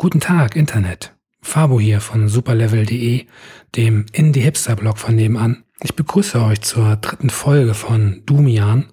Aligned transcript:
Guten 0.00 0.20
Tag, 0.20 0.54
Internet. 0.54 1.16
Fabo 1.42 1.80
hier 1.80 2.00
von 2.00 2.28
superlevel.de, 2.28 3.26
dem 3.74 4.06
Indie-Hipster-Blog 4.12 4.96
von 4.96 5.16
nebenan. 5.16 5.64
Ich 5.82 5.96
begrüße 5.96 6.40
euch 6.40 6.60
zur 6.60 6.94
dritten 6.94 7.30
Folge 7.30 7.74
von 7.74 8.22
Dumian. 8.24 8.92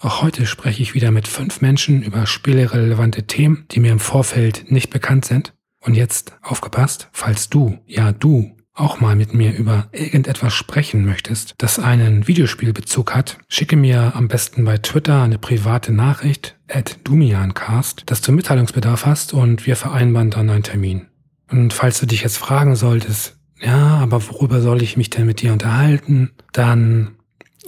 Auch 0.00 0.22
heute 0.22 0.46
spreche 0.46 0.82
ich 0.82 0.92
wieder 0.92 1.12
mit 1.12 1.28
fünf 1.28 1.60
Menschen 1.60 2.02
über 2.02 2.26
spielerelevante 2.26 3.28
Themen, 3.28 3.64
die 3.70 3.78
mir 3.78 3.92
im 3.92 4.00
Vorfeld 4.00 4.72
nicht 4.72 4.90
bekannt 4.90 5.24
sind. 5.24 5.54
Und 5.82 5.94
jetzt 5.94 6.36
aufgepasst, 6.42 7.08
falls 7.12 7.48
du, 7.48 7.78
ja 7.86 8.10
du, 8.10 8.50
auch 8.74 9.00
mal 9.00 9.16
mit 9.16 9.34
mir 9.34 9.56
über 9.56 9.88
irgendetwas 9.92 10.54
sprechen 10.54 11.04
möchtest, 11.04 11.54
das 11.58 11.78
einen 11.78 12.26
Videospielbezug 12.26 13.14
hat, 13.14 13.38
schicke 13.48 13.76
mir 13.76 14.14
am 14.14 14.28
besten 14.28 14.64
bei 14.64 14.78
Twitter 14.78 15.22
eine 15.22 15.38
private 15.38 15.92
Nachricht 15.92 16.56
at 16.68 16.98
Dumiancast, 17.04 18.04
dass 18.06 18.20
du 18.20 18.32
Mitteilungsbedarf 18.32 19.06
hast 19.06 19.32
und 19.34 19.66
wir 19.66 19.76
vereinbaren 19.76 20.30
dann 20.30 20.50
einen 20.50 20.62
Termin. 20.62 21.06
Und 21.50 21.72
falls 21.72 22.00
du 22.00 22.06
dich 22.06 22.22
jetzt 22.22 22.38
fragen 22.38 22.76
solltest, 22.76 23.36
ja, 23.60 23.98
aber 23.98 24.26
worüber 24.28 24.60
soll 24.60 24.82
ich 24.82 24.96
mich 24.96 25.10
denn 25.10 25.26
mit 25.26 25.42
dir 25.42 25.52
unterhalten, 25.52 26.30
dann 26.52 27.16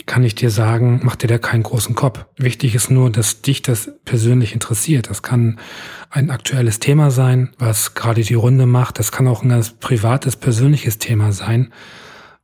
kann 0.06 0.24
ich 0.24 0.34
dir 0.34 0.50
sagen, 0.50 1.00
mach 1.02 1.16
dir 1.16 1.26
da 1.26 1.38
keinen 1.38 1.62
großen 1.62 1.94
Kopf. 1.94 2.24
Wichtig 2.36 2.74
ist 2.74 2.90
nur, 2.90 3.10
dass 3.10 3.42
dich 3.42 3.62
das 3.62 3.90
persönlich 4.04 4.52
interessiert. 4.52 5.10
Das 5.10 5.22
kann 5.22 5.58
ein 6.10 6.30
aktuelles 6.30 6.78
Thema 6.78 7.10
sein, 7.10 7.50
was 7.58 7.94
gerade 7.94 8.22
die 8.22 8.34
Runde 8.34 8.66
macht. 8.66 8.98
Das 8.98 9.12
kann 9.12 9.28
auch 9.28 9.42
ein 9.42 9.48
ganz 9.48 9.70
privates, 9.70 10.36
persönliches 10.36 10.98
Thema 10.98 11.32
sein. 11.32 11.72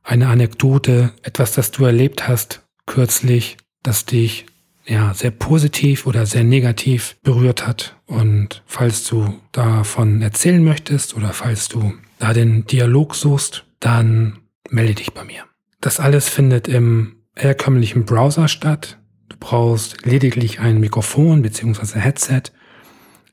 Eine 0.03 0.27
Anekdote, 0.27 1.11
etwas, 1.23 1.53
das 1.53 1.71
du 1.71 1.85
erlebt 1.85 2.27
hast 2.27 2.63
kürzlich, 2.89 3.57
das 3.83 4.05
dich 4.05 4.47
ja 4.85 5.13
sehr 5.13 5.31
positiv 5.31 6.07
oder 6.07 6.25
sehr 6.25 6.43
negativ 6.43 7.17
berührt 7.21 7.67
hat. 7.67 7.95
Und 8.07 8.63
falls 8.65 9.07
du 9.07 9.39
davon 9.51 10.21
erzählen 10.21 10.63
möchtest 10.63 11.15
oder 11.15 11.31
falls 11.31 11.67
du 11.69 11.93
da 12.17 12.33
den 12.33 12.65
Dialog 12.65 13.15
suchst, 13.15 13.65
dann 13.79 14.39
melde 14.69 14.95
dich 14.95 15.13
bei 15.13 15.23
mir. 15.23 15.43
Das 15.79 15.99
alles 15.99 16.27
findet 16.27 16.67
im 16.67 17.18
herkömmlichen 17.39 18.05
Browser 18.05 18.47
statt. 18.47 18.97
Du 19.29 19.37
brauchst 19.39 20.05
lediglich 20.05 20.59
ein 20.59 20.79
Mikrofon 20.79 21.41
bzw. 21.41 21.99
Headset. 21.99 22.43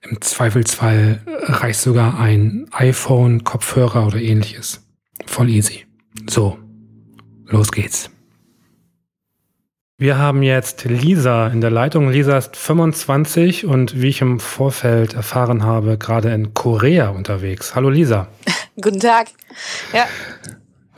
Im 0.02 0.20
Zweifelsfall 0.20 1.20
reicht 1.26 1.80
sogar 1.80 2.18
ein 2.20 2.66
iPhone, 2.72 3.42
Kopfhörer 3.42 4.06
oder 4.06 4.20
ähnliches. 4.20 4.86
Voll 5.26 5.50
easy. 5.50 5.86
So, 6.28 6.58
los 7.46 7.72
geht's. 7.72 8.10
Wir 9.98 10.18
haben 10.18 10.42
jetzt 10.42 10.84
Lisa 10.84 11.48
in 11.48 11.62
der 11.62 11.70
Leitung. 11.70 12.10
Lisa 12.10 12.36
ist 12.36 12.54
25 12.54 13.64
und 13.64 14.00
wie 14.00 14.08
ich 14.08 14.20
im 14.20 14.40
Vorfeld 14.40 15.14
erfahren 15.14 15.64
habe, 15.64 15.96
gerade 15.96 16.34
in 16.34 16.52
Korea 16.52 17.08
unterwegs. 17.08 17.74
Hallo 17.74 17.88
Lisa. 17.88 18.28
Guten 18.80 19.00
Tag. 19.00 19.28
Ja. 19.94 20.06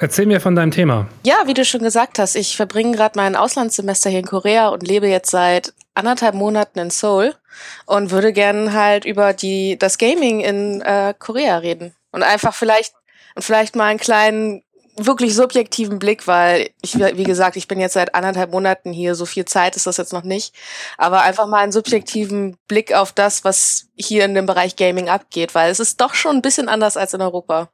Erzähl 0.00 0.26
mir 0.26 0.40
von 0.40 0.54
deinem 0.54 0.70
Thema. 0.70 1.08
Ja, 1.24 1.42
wie 1.46 1.54
du 1.54 1.64
schon 1.64 1.82
gesagt 1.82 2.20
hast, 2.20 2.36
ich 2.36 2.56
verbringe 2.56 2.96
gerade 2.96 3.18
mein 3.18 3.34
Auslandssemester 3.34 4.10
hier 4.10 4.20
in 4.20 4.26
Korea 4.26 4.68
und 4.68 4.86
lebe 4.86 5.08
jetzt 5.08 5.30
seit 5.30 5.74
anderthalb 5.94 6.36
Monaten 6.36 6.78
in 6.78 6.90
Seoul 6.90 7.34
und 7.84 8.12
würde 8.12 8.32
gerne 8.32 8.72
halt 8.72 9.04
über 9.04 9.32
die 9.32 9.76
das 9.76 9.98
Gaming 9.98 10.40
in 10.40 10.80
äh, 10.82 11.14
Korea 11.18 11.58
reden 11.58 11.94
und 12.12 12.22
einfach 12.22 12.54
vielleicht 12.54 12.94
vielleicht 13.36 13.74
mal 13.74 13.86
einen 13.86 13.98
kleinen 13.98 14.62
wirklich 14.96 15.34
subjektiven 15.34 15.98
Blick, 15.98 16.26
weil 16.26 16.70
ich 16.82 16.94
wie 16.98 17.24
gesagt, 17.24 17.56
ich 17.56 17.68
bin 17.68 17.80
jetzt 17.80 17.94
seit 17.94 18.14
anderthalb 18.14 18.50
Monaten 18.50 18.92
hier, 18.92 19.14
so 19.14 19.26
viel 19.26 19.44
Zeit 19.44 19.76
ist 19.76 19.86
das 19.86 19.96
jetzt 19.96 20.12
noch 20.12 20.24
nicht, 20.24 20.54
aber 20.96 21.22
einfach 21.22 21.46
mal 21.46 21.58
einen 21.58 21.72
subjektiven 21.72 22.56
Blick 22.66 22.92
auf 22.92 23.12
das, 23.12 23.44
was 23.44 23.86
hier 23.96 24.24
in 24.24 24.34
dem 24.34 24.46
Bereich 24.46 24.76
Gaming 24.76 25.08
abgeht, 25.08 25.54
weil 25.54 25.70
es 25.70 25.80
ist 25.80 26.00
doch 26.00 26.14
schon 26.14 26.36
ein 26.36 26.42
bisschen 26.42 26.68
anders 26.68 26.96
als 26.96 27.14
in 27.14 27.22
Europa. 27.22 27.68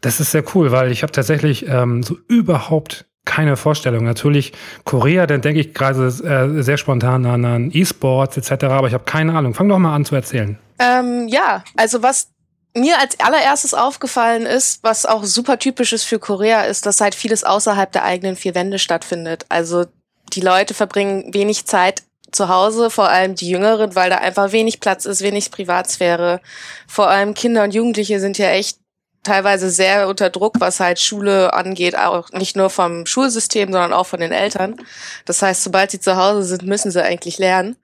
Das 0.00 0.20
ist 0.20 0.32
sehr 0.32 0.44
cool, 0.54 0.72
weil 0.72 0.90
ich 0.90 1.02
habe 1.02 1.12
tatsächlich 1.12 1.68
ähm, 1.68 2.02
so 2.02 2.16
überhaupt 2.28 3.06
keine 3.24 3.56
Vorstellung. 3.56 4.04
Natürlich 4.04 4.52
Korea, 4.84 5.26
dann 5.26 5.42
denke 5.42 5.60
ich 5.60 5.74
gerade 5.74 6.06
äh, 6.06 6.62
sehr 6.62 6.78
spontan 6.78 7.26
an, 7.26 7.44
an 7.44 7.70
E-Sports 7.72 8.36
etc., 8.36 8.64
aber 8.64 8.86
ich 8.88 8.94
habe 8.94 9.04
keine 9.04 9.34
Ahnung. 9.34 9.52
Fang 9.52 9.68
doch 9.68 9.78
mal 9.78 9.94
an 9.94 10.04
zu 10.04 10.14
erzählen. 10.14 10.58
Ähm, 10.78 11.28
ja, 11.28 11.64
also 11.76 12.02
was 12.02 12.28
mir 12.74 12.98
als 12.98 13.18
allererstes 13.20 13.74
aufgefallen 13.74 14.46
ist, 14.46 14.82
was 14.82 15.06
auch 15.06 15.24
super 15.24 15.58
typisch 15.58 15.92
ist 15.92 16.04
für 16.04 16.18
Korea, 16.18 16.62
ist, 16.62 16.86
dass 16.86 17.00
halt 17.00 17.14
vieles 17.14 17.42
außerhalb 17.42 17.90
der 17.90 18.04
eigenen 18.04 18.36
vier 18.36 18.54
Wände 18.54 18.78
stattfindet. 18.78 19.46
Also 19.48 19.86
die 20.32 20.40
Leute 20.40 20.74
verbringen 20.74 21.32
wenig 21.32 21.64
Zeit 21.66 22.02
zu 22.32 22.48
Hause, 22.48 22.90
vor 22.90 23.08
allem 23.08 23.34
die 23.34 23.48
Jüngeren, 23.48 23.94
weil 23.94 24.10
da 24.10 24.16
einfach 24.16 24.52
wenig 24.52 24.80
Platz 24.80 25.06
ist, 25.06 25.22
wenig 25.22 25.50
Privatsphäre. 25.50 26.40
Vor 26.86 27.08
allem 27.08 27.34
Kinder 27.34 27.64
und 27.64 27.74
Jugendliche 27.74 28.20
sind 28.20 28.36
ja 28.36 28.50
echt 28.50 28.78
teilweise 29.26 29.70
sehr 29.70 30.08
unter 30.08 30.30
Druck, 30.30 30.54
was 30.60 30.80
halt 30.80 30.98
Schule 30.98 31.52
angeht, 31.52 31.96
auch 31.96 32.30
nicht 32.30 32.56
nur 32.56 32.70
vom 32.70 33.06
Schulsystem, 33.06 33.72
sondern 33.72 33.92
auch 33.92 34.06
von 34.06 34.20
den 34.20 34.32
Eltern. 34.32 34.76
Das 35.24 35.42
heißt, 35.42 35.62
sobald 35.62 35.90
sie 35.90 36.00
zu 36.00 36.16
Hause 36.16 36.44
sind, 36.44 36.62
müssen 36.62 36.90
sie 36.90 37.04
eigentlich 37.04 37.38
lernen. 37.38 37.76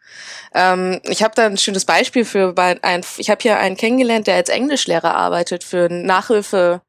Ähm, 0.55 1.01
ich 1.05 1.23
habe 1.23 1.35
da 1.35 1.47
ein 1.47 1.59
schönes 1.59 1.85
Beispiel 1.85 2.25
für 2.25 2.55
ein, 2.57 3.03
ich 3.19 3.31
habe 3.31 3.43
hier 3.43 3.59
einen 3.59 3.77
kennengelernt, 3.77 4.27
der 4.27 4.37
als 4.37 4.49
Englischlehrer 4.49 5.15
arbeitet 5.15 5.65
für 5.65 5.87
ein 5.87 6.07
Nachhilfeprogramm 6.07 6.83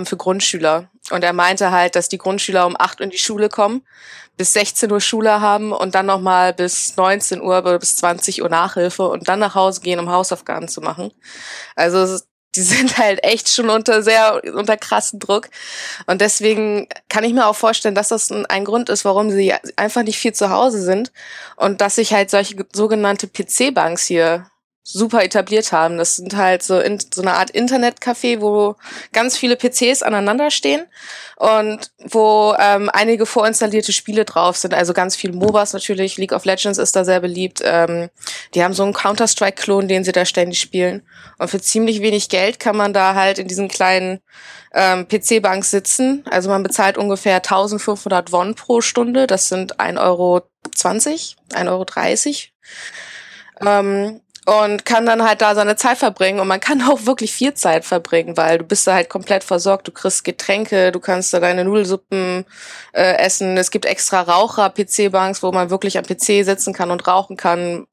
ähm, 0.00 0.06
für 0.06 0.16
Grundschüler. 0.16 0.90
Und 1.10 1.24
er 1.24 1.32
meinte 1.32 1.70
halt, 1.70 1.96
dass 1.96 2.08
die 2.08 2.18
Grundschüler 2.18 2.66
um 2.66 2.76
acht 2.78 3.00
in 3.00 3.10
die 3.10 3.18
Schule 3.18 3.48
kommen, 3.48 3.82
bis 4.36 4.52
16 4.54 4.90
Uhr 4.90 5.00
Schule 5.00 5.40
haben 5.40 5.72
und 5.72 5.94
dann 5.94 6.06
nochmal 6.06 6.54
bis 6.54 6.96
19 6.96 7.42
Uhr 7.42 7.58
oder 7.58 7.78
bis 7.78 7.96
20 7.96 8.42
Uhr 8.42 8.48
Nachhilfe 8.48 9.08
und 9.08 9.28
dann 9.28 9.38
nach 9.38 9.54
Hause 9.54 9.80
gehen, 9.80 9.98
um 9.98 10.10
Hausaufgaben 10.10 10.68
zu 10.68 10.80
machen. 10.80 11.12
Also 11.76 12.18
die 12.56 12.62
sind 12.62 12.98
halt 12.98 13.22
echt 13.22 13.48
schon 13.48 13.70
unter 13.70 14.02
sehr, 14.02 14.42
unter 14.54 14.76
krassen 14.76 15.20
Druck. 15.20 15.48
Und 16.06 16.20
deswegen 16.20 16.88
kann 17.08 17.24
ich 17.24 17.32
mir 17.32 17.46
auch 17.46 17.56
vorstellen, 17.56 17.94
dass 17.94 18.08
das 18.08 18.30
ein, 18.30 18.46
ein 18.46 18.64
Grund 18.64 18.88
ist, 18.88 19.04
warum 19.04 19.30
sie 19.30 19.54
einfach 19.76 20.02
nicht 20.02 20.18
viel 20.18 20.32
zu 20.32 20.50
Hause 20.50 20.82
sind 20.82 21.12
und 21.56 21.80
dass 21.80 21.96
sich 21.96 22.12
halt 22.12 22.30
solche 22.30 22.56
sogenannte 22.72 23.28
PC-Banks 23.28 24.04
hier 24.06 24.49
super 24.92 25.22
etabliert 25.24 25.72
haben. 25.72 25.98
Das 25.98 26.16
sind 26.16 26.36
halt 26.36 26.62
so, 26.62 26.78
in, 26.78 26.98
so 27.12 27.22
eine 27.22 27.34
Art 27.34 27.50
Internetcafé, 27.50 28.40
wo 28.40 28.76
ganz 29.12 29.36
viele 29.36 29.56
PCs 29.56 30.02
aneinander 30.02 30.50
stehen 30.50 30.86
und 31.36 31.90
wo 31.98 32.54
ähm, 32.58 32.90
einige 32.92 33.26
vorinstallierte 33.26 33.92
Spiele 33.92 34.24
drauf 34.24 34.56
sind. 34.56 34.74
Also 34.74 34.92
ganz 34.92 35.16
viel 35.16 35.32
MOBAs 35.32 35.72
natürlich. 35.72 36.16
League 36.18 36.32
of 36.32 36.44
Legends 36.44 36.78
ist 36.78 36.96
da 36.96 37.04
sehr 37.04 37.20
beliebt. 37.20 37.62
Ähm, 37.64 38.10
die 38.54 38.62
haben 38.62 38.74
so 38.74 38.82
einen 38.82 38.92
Counter-Strike-Klon, 38.92 39.88
den 39.88 40.04
sie 40.04 40.12
da 40.12 40.24
ständig 40.24 40.60
spielen. 40.60 41.02
Und 41.38 41.48
für 41.48 41.60
ziemlich 41.60 42.02
wenig 42.02 42.28
Geld 42.28 42.60
kann 42.60 42.76
man 42.76 42.92
da 42.92 43.14
halt 43.14 43.38
in 43.38 43.48
diesen 43.48 43.68
kleinen 43.68 44.20
ähm, 44.74 45.06
PC-Bank 45.08 45.64
sitzen. 45.64 46.24
Also 46.30 46.48
man 46.48 46.62
bezahlt 46.62 46.98
ungefähr 46.98 47.36
1500 47.36 48.32
Won 48.32 48.54
pro 48.54 48.80
Stunde. 48.80 49.26
Das 49.26 49.48
sind 49.48 49.80
1,20 49.80 49.98
Euro, 50.00 50.42
1,30 50.74 51.66
Euro. 51.68 51.86
Ähm, 53.66 54.20
und 54.50 54.84
kann 54.84 55.06
dann 55.06 55.22
halt 55.22 55.42
da 55.42 55.54
seine 55.54 55.76
Zeit 55.76 55.98
verbringen. 55.98 56.40
Und 56.40 56.48
man 56.48 56.58
kann 56.58 56.82
auch 56.90 57.06
wirklich 57.06 57.32
viel 57.32 57.54
Zeit 57.54 57.84
verbringen, 57.84 58.36
weil 58.36 58.58
du 58.58 58.64
bist 58.64 58.86
da 58.86 58.94
halt 58.94 59.08
komplett 59.08 59.44
versorgt, 59.44 59.86
du 59.86 59.92
kriegst 59.92 60.24
Getränke, 60.24 60.90
du 60.90 60.98
kannst 60.98 61.32
da 61.32 61.40
deine 61.40 61.64
Nudelsuppen 61.64 62.44
äh, 62.92 63.16
essen, 63.18 63.56
es 63.56 63.70
gibt 63.70 63.86
extra 63.86 64.22
Raucher-PC-Banks, 64.22 65.42
wo 65.42 65.52
man 65.52 65.70
wirklich 65.70 65.98
am 65.98 66.04
PC 66.04 66.44
sitzen 66.44 66.72
kann 66.72 66.90
und 66.90 67.06
rauchen 67.06 67.36
kann, 67.36 67.86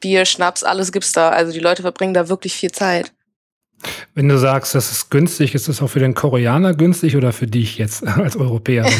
Bier, 0.00 0.26
Schnaps, 0.26 0.62
alles 0.62 0.92
gibt's 0.92 1.12
da, 1.12 1.30
also 1.30 1.52
die 1.52 1.58
Leute 1.58 1.82
verbringen 1.82 2.14
da 2.14 2.28
wirklich 2.28 2.54
viel 2.54 2.70
Zeit. 2.70 3.12
Wenn 4.14 4.28
du 4.28 4.38
sagst, 4.38 4.74
das 4.74 4.92
ist 4.92 5.10
günstig, 5.10 5.54
ist 5.54 5.68
das 5.68 5.82
auch 5.82 5.88
für 5.88 5.98
den 5.98 6.14
Koreaner 6.14 6.74
günstig 6.74 7.16
oder 7.16 7.32
für 7.32 7.46
dich 7.46 7.78
jetzt 7.78 8.06
als 8.06 8.36
Europäerin? 8.36 8.92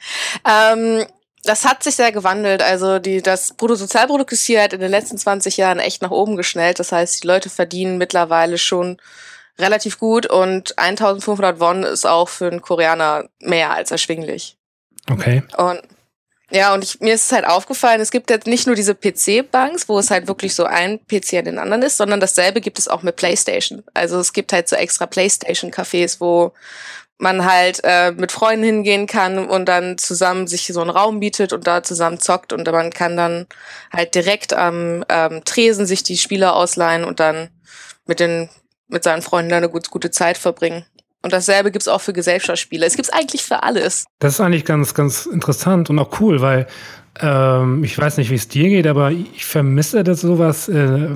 ähm, 0.48 1.04
das 1.44 1.64
hat 1.64 1.82
sich 1.82 1.94
sehr 1.94 2.12
gewandelt. 2.12 2.62
Also 2.62 2.98
die, 2.98 3.22
das 3.22 3.52
Bruttosozialprodukt 3.54 4.32
ist 4.32 4.44
hier 4.44 4.60
halt 4.60 4.72
in 4.72 4.80
den 4.80 4.90
letzten 4.90 5.18
20 5.18 5.56
Jahren 5.56 5.78
echt 5.78 6.02
nach 6.02 6.10
oben 6.10 6.36
geschnellt. 6.36 6.78
Das 6.78 6.92
heißt, 6.92 7.22
die 7.22 7.26
Leute 7.26 7.50
verdienen 7.50 7.98
mittlerweile 7.98 8.58
schon 8.58 8.98
relativ 9.58 9.98
gut 9.98 10.26
und 10.26 10.76
1500 10.78 11.60
Won 11.60 11.84
ist 11.84 12.06
auch 12.06 12.28
für 12.28 12.46
einen 12.46 12.62
Koreaner 12.62 13.28
mehr 13.40 13.70
als 13.70 13.90
erschwinglich. 13.90 14.56
Okay. 15.08 15.42
Und 15.56 15.80
ja, 16.50 16.72
und 16.74 16.84
ich, 16.84 17.00
mir 17.00 17.14
ist 17.14 17.26
es 17.26 17.32
halt 17.32 17.46
aufgefallen, 17.46 18.00
es 18.00 18.10
gibt 18.10 18.30
jetzt 18.30 18.46
nicht 18.46 18.66
nur 18.66 18.76
diese 18.76 18.94
PC-Banks, 18.94 19.88
wo 19.88 19.98
es 19.98 20.10
halt 20.10 20.28
wirklich 20.28 20.54
so 20.54 20.64
ein 20.64 21.00
PC 21.06 21.34
an 21.34 21.46
den 21.46 21.58
anderen 21.58 21.82
ist, 21.82 21.96
sondern 21.96 22.20
dasselbe 22.20 22.60
gibt 22.60 22.78
es 22.78 22.86
auch 22.86 23.02
mit 23.02 23.16
PlayStation. 23.16 23.82
Also 23.92 24.20
es 24.20 24.32
gibt 24.32 24.52
halt 24.52 24.68
so 24.68 24.76
extra 24.76 25.06
PlayStation-Cafés, 25.06 26.20
wo 26.20 26.52
man 27.18 27.44
halt 27.44 27.80
äh, 27.84 28.12
mit 28.12 28.32
Freunden 28.32 28.64
hingehen 28.64 29.06
kann 29.06 29.38
und 29.38 29.66
dann 29.66 29.98
zusammen 29.98 30.46
sich 30.46 30.66
so 30.66 30.80
einen 30.80 30.90
Raum 30.90 31.20
bietet 31.20 31.52
und 31.52 31.66
da 31.66 31.82
zusammen 31.82 32.18
zockt 32.18 32.52
und 32.52 32.70
man 32.70 32.90
kann 32.90 33.16
dann 33.16 33.46
halt 33.92 34.14
direkt 34.14 34.52
am 34.52 35.04
ähm, 35.08 35.44
Tresen 35.44 35.86
sich 35.86 36.02
die 36.02 36.16
Spieler 36.16 36.56
ausleihen 36.56 37.04
und 37.04 37.20
dann 37.20 37.48
mit 38.06 38.20
den 38.20 38.48
mit 38.88 39.02
seinen 39.02 39.22
Freunden 39.22 39.52
eine 39.52 39.68
gut, 39.68 39.90
gute 39.90 40.10
Zeit 40.10 40.36
verbringen. 40.36 40.84
Und 41.22 41.32
dasselbe 41.32 41.70
gibt's 41.70 41.88
auch 41.88 42.02
für 42.02 42.12
Gesellschaftsspiele. 42.12 42.84
Es 42.84 42.96
gibt's 42.96 43.10
eigentlich 43.10 43.42
für 43.42 43.62
alles. 43.62 44.04
Das 44.18 44.34
ist 44.34 44.40
eigentlich 44.40 44.66
ganz, 44.66 44.92
ganz 44.92 45.24
interessant 45.24 45.88
und 45.88 45.98
auch 45.98 46.20
cool, 46.20 46.42
weil 46.42 46.66
ähm, 47.18 47.82
ich 47.82 47.96
weiß 47.96 48.18
nicht, 48.18 48.30
wie 48.30 48.34
es 48.34 48.48
dir 48.48 48.68
geht, 48.68 48.86
aber 48.86 49.10
ich 49.10 49.44
vermisse 49.44 50.04
das 50.04 50.20
sowas 50.20 50.68
äh, 50.68 51.08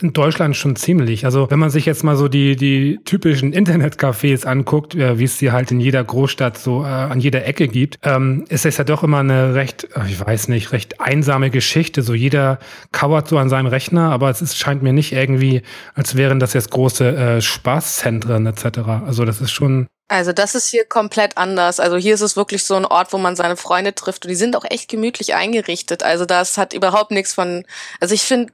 in 0.00 0.12
Deutschland 0.12 0.56
schon 0.56 0.76
ziemlich. 0.76 1.24
Also 1.24 1.50
wenn 1.50 1.58
man 1.58 1.70
sich 1.70 1.86
jetzt 1.86 2.04
mal 2.04 2.16
so 2.16 2.28
die, 2.28 2.56
die 2.56 3.00
typischen 3.04 3.52
Internetcafés 3.52 4.46
anguckt, 4.46 4.94
äh, 4.94 5.18
wie 5.18 5.24
es 5.24 5.38
sie 5.38 5.52
halt 5.52 5.70
in 5.70 5.80
jeder 5.80 6.02
Großstadt 6.04 6.58
so 6.58 6.82
äh, 6.82 6.86
an 6.86 7.20
jeder 7.20 7.44
Ecke 7.44 7.68
gibt, 7.68 7.98
ähm, 8.02 8.44
ist 8.48 8.64
es 8.64 8.76
ja 8.76 8.84
doch 8.84 9.02
immer 9.02 9.18
eine 9.18 9.54
recht, 9.54 9.88
ich 10.06 10.24
weiß 10.24 10.48
nicht, 10.48 10.72
recht 10.72 11.00
einsame 11.00 11.50
Geschichte. 11.50 12.02
So 12.02 12.14
jeder 12.14 12.58
kauert 12.92 13.28
so 13.28 13.38
an 13.38 13.48
seinem 13.48 13.66
Rechner, 13.66 14.10
aber 14.10 14.30
es 14.30 14.42
ist, 14.42 14.56
scheint 14.56 14.82
mir 14.82 14.92
nicht 14.92 15.12
irgendwie, 15.12 15.62
als 15.94 16.16
wären 16.16 16.38
das 16.38 16.52
jetzt 16.52 16.70
große 16.70 17.16
äh, 17.16 17.40
Spaßzentren 17.40 18.46
etc. 18.46 18.78
Also 19.06 19.24
das 19.24 19.40
ist 19.40 19.50
schon 19.50 19.88
also 20.10 20.32
das 20.32 20.54
ist 20.54 20.68
hier 20.68 20.86
komplett 20.86 21.36
anders. 21.36 21.80
Also 21.80 21.98
hier 21.98 22.14
ist 22.14 22.22
es 22.22 22.34
wirklich 22.34 22.64
so 22.64 22.74
ein 22.74 22.86
Ort, 22.86 23.12
wo 23.12 23.18
man 23.18 23.36
seine 23.36 23.58
Freunde 23.58 23.94
trifft 23.94 24.24
und 24.24 24.30
die 24.30 24.36
sind 24.36 24.56
auch 24.56 24.64
echt 24.64 24.88
gemütlich 24.88 25.34
eingerichtet. 25.34 26.02
Also 26.02 26.24
das 26.24 26.56
hat 26.56 26.72
überhaupt 26.72 27.10
nichts 27.10 27.34
von. 27.34 27.64
Also 28.00 28.14
ich 28.14 28.22
finde, 28.22 28.50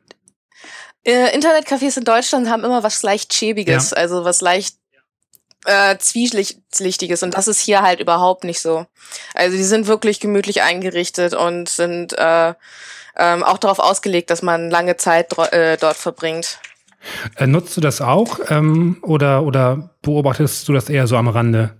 äh, 1.05 1.37
Internetcafés 1.37 1.99
in 1.99 2.05
Deutschland 2.05 2.49
haben 2.49 2.65
immer 2.65 2.83
was 2.83 3.03
leicht 3.03 3.35
schäbiges, 3.35 3.91
ja. 3.91 3.97
also 3.97 4.25
was 4.25 4.41
leicht 4.41 4.77
äh, 5.67 5.97
zwielichtiges 5.99 7.23
und 7.23 7.35
das 7.35 7.49
ist 7.49 7.61
hier 7.61 7.83
halt 7.83 8.01
überhaupt 8.01 8.45
nicht 8.45 8.61
so. 8.61 8.87
Also 9.35 9.57
die 9.57 9.65
sind 9.65 9.87
wirklich 9.87 10.21
gemütlich 10.21 10.63
eingerichtet 10.63 11.35
und 11.35 11.69
sind 11.69 12.17
äh, 12.19 12.55
ähm, 13.17 13.43
auch 13.43 13.59
darauf 13.59 13.79
ausgelegt, 13.79 14.31
dass 14.31 14.43
man 14.43 14.71
lange 14.71 14.97
Zeit 14.97 15.37
äh, 15.39 15.77
dort 15.77 15.97
verbringt. 15.97 16.59
Äh, 17.37 17.47
nutzt 17.47 17.77
du 17.77 17.81
das 17.81 18.01
auch 18.01 18.41
ähm, 18.49 18.99
oder, 19.03 19.43
oder 19.43 19.91
beobachtest 20.03 20.69
du 20.69 20.73
das 20.73 20.89
eher 20.89 21.07
so 21.07 21.17
am 21.17 21.29
Rande? 21.29 21.75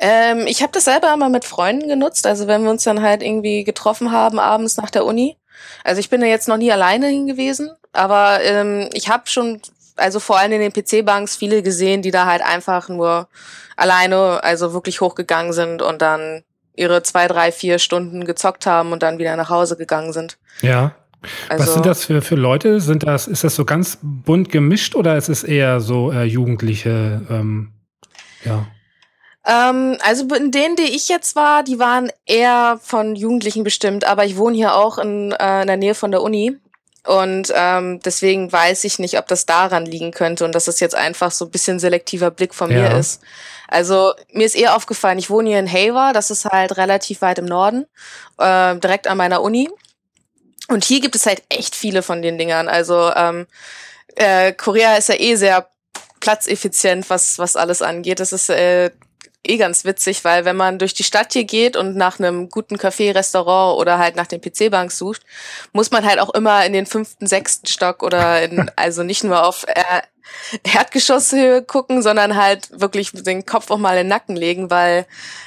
Ähm, 0.00 0.46
ich 0.46 0.62
habe 0.62 0.72
das 0.72 0.84
selber 0.84 1.16
mal 1.16 1.30
mit 1.30 1.44
Freunden 1.44 1.88
genutzt, 1.88 2.26
also 2.26 2.46
wenn 2.46 2.62
wir 2.62 2.70
uns 2.70 2.84
dann 2.84 3.02
halt 3.02 3.22
irgendwie 3.22 3.64
getroffen 3.64 4.12
haben 4.12 4.38
abends 4.38 4.76
nach 4.76 4.90
der 4.90 5.04
Uni. 5.04 5.36
Also 5.82 6.00
ich 6.00 6.08
bin 6.08 6.20
da 6.20 6.26
jetzt 6.26 6.48
noch 6.48 6.56
nie 6.56 6.70
alleine 6.70 7.08
hingewiesen, 7.08 7.70
aber 7.92 8.40
ähm, 8.42 8.88
ich 8.92 9.08
habe 9.08 9.24
schon, 9.26 9.60
also 9.96 10.20
vor 10.20 10.38
allem 10.38 10.52
in 10.52 10.60
den 10.60 10.72
PC-Banks 10.72 11.36
viele 11.36 11.62
gesehen, 11.62 12.02
die 12.02 12.10
da 12.10 12.26
halt 12.26 12.42
einfach 12.42 12.88
nur 12.88 13.28
alleine, 13.76 14.42
also 14.42 14.72
wirklich 14.72 15.00
hochgegangen 15.00 15.52
sind 15.52 15.82
und 15.82 16.02
dann 16.02 16.42
ihre 16.74 17.02
zwei, 17.02 17.26
drei, 17.26 17.52
vier 17.52 17.78
Stunden 17.78 18.24
gezockt 18.24 18.66
haben 18.66 18.92
und 18.92 19.02
dann 19.02 19.18
wieder 19.18 19.36
nach 19.36 19.50
Hause 19.50 19.76
gegangen 19.76 20.12
sind. 20.12 20.38
Ja. 20.62 20.94
Also, 21.48 21.64
Was 21.64 21.74
sind 21.74 21.86
das 21.86 22.04
für, 22.04 22.22
für 22.22 22.36
Leute? 22.36 22.80
Sind 22.80 23.02
das, 23.02 23.26
ist 23.26 23.42
das 23.42 23.56
so 23.56 23.64
ganz 23.64 23.98
bunt 24.02 24.50
gemischt 24.50 24.94
oder 24.94 25.16
ist 25.16 25.28
es 25.28 25.42
eher 25.42 25.80
so 25.80 26.12
äh, 26.12 26.22
Jugendliche, 26.22 27.22
ähm, 27.28 27.72
ja? 28.44 28.66
Ähm, 29.44 29.96
also 30.02 30.26
in 30.34 30.50
denen, 30.50 30.76
die 30.76 30.94
ich 30.94 31.08
jetzt 31.08 31.34
war, 31.34 31.64
die 31.64 31.78
waren 31.78 32.10
eher 32.26 32.78
von 32.82 33.16
Jugendlichen 33.16 33.64
bestimmt, 33.64 34.04
aber 34.04 34.24
ich 34.26 34.36
wohne 34.36 34.56
hier 34.56 34.74
auch 34.74 34.98
in, 34.98 35.32
äh, 35.32 35.62
in 35.62 35.66
der 35.66 35.76
Nähe 35.76 35.94
von 35.94 36.10
der 36.10 36.22
Uni. 36.22 36.56
Und 37.08 37.50
ähm, 37.56 38.00
deswegen 38.04 38.52
weiß 38.52 38.84
ich 38.84 38.98
nicht, 38.98 39.18
ob 39.18 39.26
das 39.28 39.46
daran 39.46 39.86
liegen 39.86 40.10
könnte 40.10 40.44
und 40.44 40.54
dass 40.54 40.66
das 40.66 40.78
jetzt 40.78 40.94
einfach 40.94 41.30
so 41.30 41.46
ein 41.46 41.50
bisschen 41.50 41.78
selektiver 41.78 42.30
Blick 42.30 42.52
von 42.52 42.70
ja. 42.70 42.80
mir 42.80 42.98
ist. 42.98 43.22
Also 43.66 44.12
mir 44.30 44.44
ist 44.44 44.54
eher 44.54 44.76
aufgefallen, 44.76 45.18
ich 45.18 45.30
wohne 45.30 45.48
hier 45.48 45.58
in 45.58 45.72
Haver, 45.72 46.12
das 46.12 46.30
ist 46.30 46.44
halt 46.44 46.76
relativ 46.76 47.22
weit 47.22 47.38
im 47.38 47.46
Norden, 47.46 47.86
äh, 48.36 48.76
direkt 48.76 49.06
an 49.06 49.16
meiner 49.16 49.40
Uni. 49.40 49.70
Und 50.68 50.84
hier 50.84 51.00
gibt 51.00 51.16
es 51.16 51.24
halt 51.24 51.42
echt 51.48 51.74
viele 51.74 52.02
von 52.02 52.20
den 52.20 52.36
Dingern. 52.36 52.68
Also 52.68 53.10
ähm, 53.16 53.46
äh, 54.16 54.52
Korea 54.52 54.96
ist 54.96 55.08
ja 55.08 55.14
eh 55.18 55.34
sehr 55.36 55.66
platzeffizient, 56.20 57.08
was, 57.08 57.38
was 57.38 57.56
alles 57.56 57.80
angeht. 57.80 58.20
Das 58.20 58.34
ist 58.34 58.50
äh, 58.50 58.90
eh 59.44 59.56
ganz 59.56 59.84
witzig, 59.84 60.24
weil 60.24 60.44
wenn 60.44 60.56
man 60.56 60.78
durch 60.78 60.94
die 60.94 61.04
Stadt 61.04 61.32
hier 61.32 61.44
geht 61.44 61.76
und 61.76 61.96
nach 61.96 62.18
einem 62.18 62.48
guten 62.48 62.76
Café, 62.76 63.14
Restaurant 63.14 63.78
oder 63.78 63.98
halt 63.98 64.16
nach 64.16 64.26
den 64.26 64.40
PC-Banks 64.40 64.98
sucht, 64.98 65.22
muss 65.72 65.90
man 65.90 66.04
halt 66.04 66.18
auch 66.18 66.34
immer 66.34 66.64
in 66.66 66.72
den 66.72 66.86
fünften, 66.86 67.26
sechsten 67.26 67.66
Stock 67.66 68.02
oder 68.02 68.42
in, 68.42 68.70
also 68.76 69.02
nicht 69.02 69.24
nur 69.24 69.44
auf 69.46 69.64
äh, 69.68 70.02
Erdgeschosshöhe 70.62 71.62
gucken, 71.62 72.02
sondern 72.02 72.36
halt 72.36 72.68
wirklich 72.78 73.12
den 73.12 73.46
Kopf 73.46 73.70
auch 73.70 73.78
mal 73.78 73.92
in 73.92 74.04
den 74.04 74.08
Nacken 74.08 74.36
legen, 74.36 74.70
weil 74.70 75.06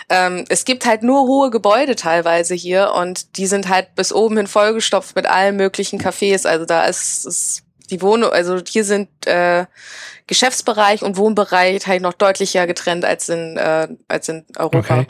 ähm, 0.09 0.45
es 0.49 0.65
gibt 0.65 0.85
halt 0.85 1.03
nur 1.03 1.27
hohe 1.27 1.51
Gebäude 1.51 1.95
teilweise 1.95 2.55
hier 2.55 2.93
und 2.95 3.37
die 3.37 3.45
sind 3.45 3.69
halt 3.69 3.93
bis 3.95 4.11
oben 4.11 4.37
hin 4.37 4.47
vollgestopft 4.47 5.15
mit 5.15 5.27
allen 5.27 5.55
möglichen 5.55 6.01
Cafés. 6.01 6.47
Also 6.47 6.65
da 6.65 6.85
ist, 6.85 7.25
ist 7.25 7.63
die 7.91 8.01
Wohnung, 8.01 8.31
also 8.31 8.59
hier 8.67 8.85
sind 8.85 9.09
äh, 9.27 9.65
Geschäftsbereich 10.31 11.01
und 11.01 11.17
Wohnbereich 11.17 11.85
halt 11.87 12.01
noch 12.01 12.13
deutlicher 12.13 12.65
getrennt 12.65 13.03
als 13.03 13.27
in, 13.27 13.57
äh, 13.57 13.89
als 14.07 14.29
in 14.29 14.45
Europa. 14.55 14.77
Okay. 14.77 15.07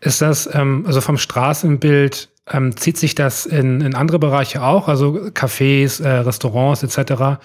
Ist 0.00 0.20
das, 0.20 0.52
ähm, 0.52 0.82
also 0.84 1.00
vom 1.00 1.16
Straßenbild, 1.16 2.28
ähm, 2.50 2.76
zieht 2.76 2.98
sich 2.98 3.14
das 3.14 3.46
in, 3.46 3.80
in 3.80 3.94
andere 3.94 4.18
Bereiche 4.18 4.64
auch, 4.64 4.88
also 4.88 5.12
Cafés, 5.32 6.02
äh, 6.02 6.08
Restaurants 6.08 6.82
etc., 6.82 7.38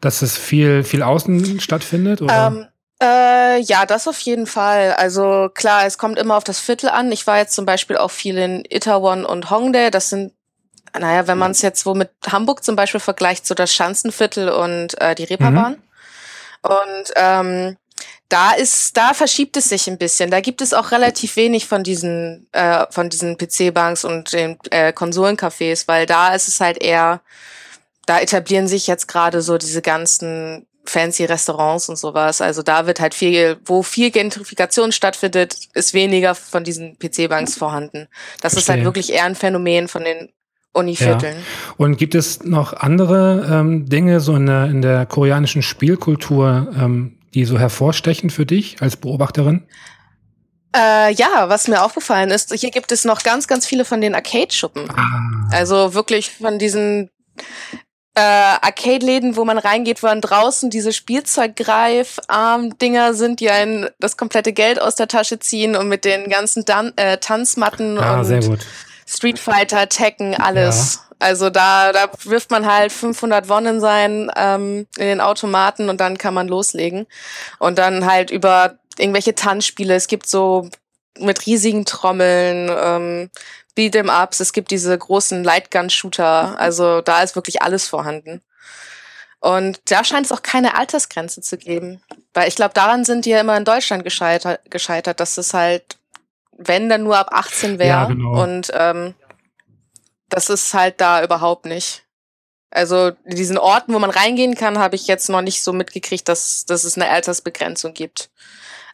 dass 0.00 0.22
es 0.22 0.38
viel, 0.38 0.82
viel 0.82 1.02
außen 1.02 1.60
stattfindet? 1.60 2.22
Oder? 2.22 2.46
Ähm, 2.46 2.66
äh, 3.02 3.60
ja, 3.60 3.84
das 3.84 4.08
auf 4.08 4.18
jeden 4.20 4.46
Fall. 4.46 4.94
Also 4.94 5.50
klar, 5.52 5.84
es 5.84 5.98
kommt 5.98 6.18
immer 6.18 6.38
auf 6.38 6.44
das 6.44 6.60
Viertel 6.60 6.88
an. 6.88 7.12
Ich 7.12 7.26
war 7.26 7.36
jetzt 7.36 7.54
zum 7.54 7.66
Beispiel 7.66 7.98
auch 7.98 8.10
viel 8.10 8.38
in 8.38 8.64
Itaewon 8.66 9.26
und 9.26 9.50
Hongdae. 9.50 9.90
Das 9.90 10.08
sind 10.08 10.32
naja, 10.98 11.28
wenn 11.28 11.38
man 11.38 11.50
es 11.50 11.60
jetzt 11.60 11.84
wo 11.84 11.94
mit 11.94 12.10
Hamburg 12.26 12.64
zum 12.64 12.74
Beispiel 12.74 13.00
vergleicht, 13.00 13.46
so 13.46 13.54
das 13.54 13.72
Schanzenviertel 13.72 14.48
und 14.48 14.98
äh, 15.00 15.14
die 15.14 15.24
Reeperbahn. 15.24 15.72
Mhm. 15.74 15.89
Und 16.62 17.12
ähm, 17.16 17.76
da 18.28 18.52
ist, 18.52 18.96
da 18.96 19.12
verschiebt 19.12 19.56
es 19.56 19.68
sich 19.68 19.88
ein 19.88 19.98
bisschen. 19.98 20.30
Da 20.30 20.40
gibt 20.40 20.62
es 20.62 20.72
auch 20.72 20.92
relativ 20.92 21.36
wenig 21.36 21.66
von 21.66 21.82
diesen, 21.82 22.46
äh, 22.52 22.86
von 22.90 23.10
diesen 23.10 23.36
PC-Banks 23.36 24.04
und 24.04 24.32
den 24.32 24.56
äh, 24.70 24.92
Konsolencafés, 24.92 25.88
weil 25.88 26.06
da 26.06 26.34
ist 26.34 26.48
es 26.48 26.60
halt 26.60 26.80
eher, 26.82 27.22
da 28.06 28.20
etablieren 28.20 28.68
sich 28.68 28.86
jetzt 28.86 29.08
gerade 29.08 29.42
so 29.42 29.58
diese 29.58 29.82
ganzen 29.82 30.66
fancy 30.84 31.24
Restaurants 31.24 31.88
und 31.88 31.96
sowas. 31.96 32.40
Also 32.40 32.62
da 32.62 32.86
wird 32.86 33.00
halt 33.00 33.14
viel, 33.14 33.58
wo 33.64 33.82
viel 33.82 34.10
Gentrifikation 34.10 34.92
stattfindet, 34.92 35.56
ist 35.74 35.92
weniger 35.92 36.34
von 36.34 36.64
diesen 36.64 36.98
PC-Banks 36.98 37.56
vorhanden. 37.56 38.08
Das 38.40 38.52
Verstehe. 38.52 38.60
ist 38.60 38.68
halt 38.68 38.84
wirklich 38.84 39.12
eher 39.12 39.24
ein 39.24 39.34
Phänomen 39.34 39.88
von 39.88 40.04
den 40.04 40.32
Univierteln. 40.72 41.36
Ja. 41.36 41.74
Und 41.78 41.96
gibt 41.96 42.14
es 42.14 42.44
noch 42.44 42.74
andere 42.74 43.44
ähm, 43.50 43.86
Dinge 43.86 44.20
so 44.20 44.36
in 44.36 44.46
der, 44.46 44.66
in 44.66 44.82
der 44.82 45.04
koreanischen 45.04 45.62
Spielkultur, 45.62 46.68
ähm, 46.78 47.18
die 47.34 47.44
so 47.44 47.58
hervorstechen 47.58 48.30
für 48.30 48.46
dich 48.46 48.80
als 48.80 48.96
Beobachterin? 48.96 49.64
Äh, 50.74 51.12
ja, 51.14 51.48
was 51.48 51.66
mir 51.66 51.82
aufgefallen 51.82 52.30
ist, 52.30 52.54
hier 52.54 52.70
gibt 52.70 52.92
es 52.92 53.04
noch 53.04 53.24
ganz, 53.24 53.48
ganz 53.48 53.66
viele 53.66 53.84
von 53.84 54.00
den 54.00 54.14
Arcade-Schuppen. 54.14 54.88
Ah. 54.90 55.48
Also 55.50 55.94
wirklich 55.94 56.30
von 56.30 56.60
diesen 56.60 57.10
äh, 58.14 58.20
Arcade-Läden, 58.20 59.34
wo 59.34 59.44
man 59.44 59.58
reingeht, 59.58 60.04
wo 60.04 60.06
man 60.06 60.20
draußen 60.20 60.70
diese 60.70 60.92
Spielzeuggreif-Arm-Dinger 60.92 63.14
sind, 63.14 63.40
die 63.40 63.50
einen 63.50 63.88
das 63.98 64.16
komplette 64.16 64.52
Geld 64.52 64.80
aus 64.80 64.94
der 64.94 65.08
Tasche 65.08 65.40
ziehen 65.40 65.74
und 65.74 65.88
mit 65.88 66.04
den 66.04 66.30
ganzen 66.30 66.64
Dan 66.64 66.92
äh, 66.94 67.18
Tanzmatten 67.18 67.98
ah, 67.98 68.20
und 68.20 68.24
sehr 68.24 68.42
gut 68.42 68.60
Street 69.10 69.38
Fighter, 69.38 69.88
Tekken, 69.88 70.34
alles. 70.34 71.00
Ja. 71.02 71.16
Also 71.18 71.50
da, 71.50 71.92
da 71.92 72.10
wirft 72.24 72.50
man 72.50 72.64
halt 72.64 72.92
500 72.92 73.48
Won 73.48 73.66
in 73.66 73.80
sein, 73.80 74.30
ähm, 74.36 74.86
in 74.96 75.06
den 75.06 75.20
Automaten 75.20 75.88
und 75.88 76.00
dann 76.00 76.16
kann 76.16 76.32
man 76.32 76.48
loslegen. 76.48 77.06
Und 77.58 77.78
dann 77.78 78.06
halt 78.06 78.30
über 78.30 78.78
irgendwelche 78.96 79.34
Tanzspiele. 79.34 79.94
Es 79.94 80.06
gibt 80.06 80.26
so 80.26 80.68
mit 81.18 81.44
riesigen 81.46 81.84
Trommeln, 81.84 82.70
ähm, 82.74 83.30
Beat'em 83.76 84.10
Ups, 84.10 84.40
es 84.40 84.52
gibt 84.52 84.70
diese 84.70 84.96
großen 84.96 85.44
Lightgun-Shooter. 85.44 86.58
Also 86.58 87.00
da 87.00 87.22
ist 87.22 87.34
wirklich 87.34 87.62
alles 87.62 87.88
vorhanden. 87.88 88.42
Und 89.40 89.80
da 89.90 90.04
scheint 90.04 90.26
es 90.26 90.32
auch 90.32 90.42
keine 90.42 90.76
Altersgrenze 90.76 91.40
zu 91.40 91.58
geben. 91.58 92.00
Weil 92.32 92.48
ich 92.48 92.56
glaube, 92.56 92.74
daran 92.74 93.04
sind 93.04 93.24
die 93.24 93.30
ja 93.30 93.40
immer 93.40 93.56
in 93.56 93.64
Deutschland 93.64 94.04
gescheitert, 94.04 94.60
gescheitert 94.70 95.18
dass 95.18 95.36
es 95.38 95.52
halt 95.52 95.96
wenn 96.60 96.88
dann 96.88 97.02
nur 97.02 97.16
ab 97.16 97.28
18 97.32 97.78
wäre. 97.78 97.88
Ja, 97.88 98.04
genau. 98.04 98.42
Und 98.42 98.70
ähm, 98.74 99.14
das 100.28 100.48
ist 100.48 100.74
halt 100.74 101.00
da 101.00 101.24
überhaupt 101.24 101.66
nicht. 101.66 102.04
Also 102.70 103.10
diesen 103.24 103.58
Orten, 103.58 103.92
wo 103.92 103.98
man 103.98 104.10
reingehen 104.10 104.54
kann, 104.54 104.78
habe 104.78 104.94
ich 104.94 105.08
jetzt 105.08 105.28
noch 105.28 105.42
nicht 105.42 105.62
so 105.62 105.72
mitgekriegt, 105.72 106.28
dass, 106.28 106.66
dass 106.66 106.84
es 106.84 106.96
eine 106.96 107.10
Altersbegrenzung 107.10 107.94
gibt. 107.94 108.30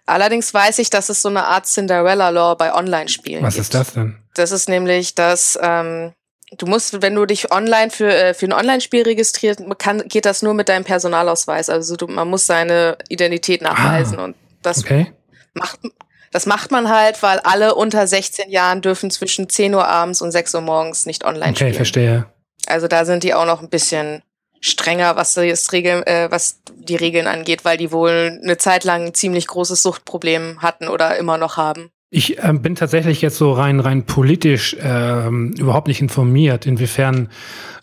Allerdings 0.06 0.54
weiß 0.54 0.78
ich, 0.78 0.88
dass 0.88 1.08
es 1.08 1.20
so 1.20 1.28
eine 1.28 1.44
Art 1.44 1.66
Cinderella-Law 1.66 2.54
bei 2.54 2.72
Online-Spielen 2.72 3.42
Was 3.42 3.54
gibt. 3.54 3.64
ist 3.64 3.74
das 3.74 3.92
denn? 3.92 4.16
Das 4.34 4.52
ist 4.52 4.68
nämlich, 4.68 5.14
dass 5.14 5.58
ähm, 5.60 6.14
du 6.56 6.66
musst, 6.66 7.02
wenn 7.02 7.14
du 7.14 7.26
dich 7.26 7.52
online 7.52 7.90
für, 7.90 8.14
äh, 8.14 8.32
für 8.32 8.46
ein 8.46 8.52
Online-Spiel 8.52 9.02
registriert, 9.02 9.58
kann, 9.78 10.06
geht 10.08 10.24
das 10.24 10.42
nur 10.42 10.54
mit 10.54 10.68
deinem 10.68 10.84
Personalausweis. 10.84 11.68
Also 11.68 11.96
du, 11.96 12.06
man 12.06 12.28
muss 12.28 12.46
seine 12.46 12.96
Identität 13.08 13.60
nachweisen 13.62 14.18
ah, 14.20 14.24
und 14.24 14.36
das 14.62 14.78
okay. 14.78 15.12
macht, 15.54 15.80
das 16.36 16.44
macht 16.44 16.70
man 16.70 16.90
halt, 16.90 17.22
weil 17.22 17.38
alle 17.40 17.74
unter 17.74 18.06
16 18.06 18.50
Jahren 18.50 18.82
dürfen 18.82 19.10
zwischen 19.10 19.48
10 19.48 19.74
Uhr 19.74 19.88
abends 19.88 20.20
und 20.20 20.32
6 20.32 20.54
Uhr 20.56 20.60
morgens 20.60 21.06
nicht 21.06 21.24
online 21.24 21.46
okay, 21.46 21.54
spielen. 21.54 21.70
Okay, 21.70 21.76
verstehe. 21.76 22.26
Also 22.66 22.88
da 22.88 23.06
sind 23.06 23.24
die 23.24 23.32
auch 23.32 23.46
noch 23.46 23.62
ein 23.62 23.70
bisschen 23.70 24.22
strenger, 24.60 25.16
was, 25.16 25.32
das 25.32 25.72
Regeln, 25.72 26.02
äh, 26.02 26.30
was 26.30 26.60
die 26.74 26.96
Regeln 26.96 27.26
angeht, 27.26 27.64
weil 27.64 27.78
die 27.78 27.90
wohl 27.90 28.38
eine 28.42 28.58
Zeit 28.58 28.84
lang 28.84 29.06
ein 29.06 29.14
ziemlich 29.14 29.46
großes 29.46 29.82
Suchtproblem 29.82 30.60
hatten 30.60 30.88
oder 30.88 31.16
immer 31.16 31.38
noch 31.38 31.56
haben. 31.56 31.88
Ich 32.10 32.38
äh, 32.38 32.52
bin 32.52 32.74
tatsächlich 32.74 33.22
jetzt 33.22 33.38
so 33.38 33.52
rein 33.52 33.80
rein 33.80 34.04
politisch 34.04 34.74
äh, 34.74 35.28
überhaupt 35.28 35.88
nicht 35.88 36.02
informiert, 36.02 36.66
inwiefern 36.66 37.30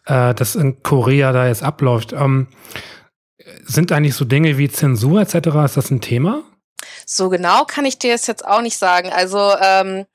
äh, 0.05 0.35
das 0.35 0.53
in 0.53 0.83
Korea 0.83 1.31
da 1.31 1.47
jetzt 1.47 1.63
abläuft. 1.63 2.13
Ähm, 2.13 2.49
Sind 3.63 3.91
eigentlich 3.91 4.13
so 4.13 4.25
Dinge 4.25 4.59
wie 4.59 4.69
Zensur 4.69 5.21
etc., 5.21 5.35
ist 5.65 5.75
das 5.75 5.89
ein 5.89 6.01
Thema? 6.01 6.43
So 7.05 7.29
genau 7.29 7.65
kann 7.65 7.85
ich 7.85 7.99
dir 7.99 8.13
das 8.13 8.27
jetzt 8.27 8.45
auch 8.45 8.61
nicht 8.61 8.77
sagen. 8.77 9.11
Also 9.11 9.53
ähm, 9.59 10.05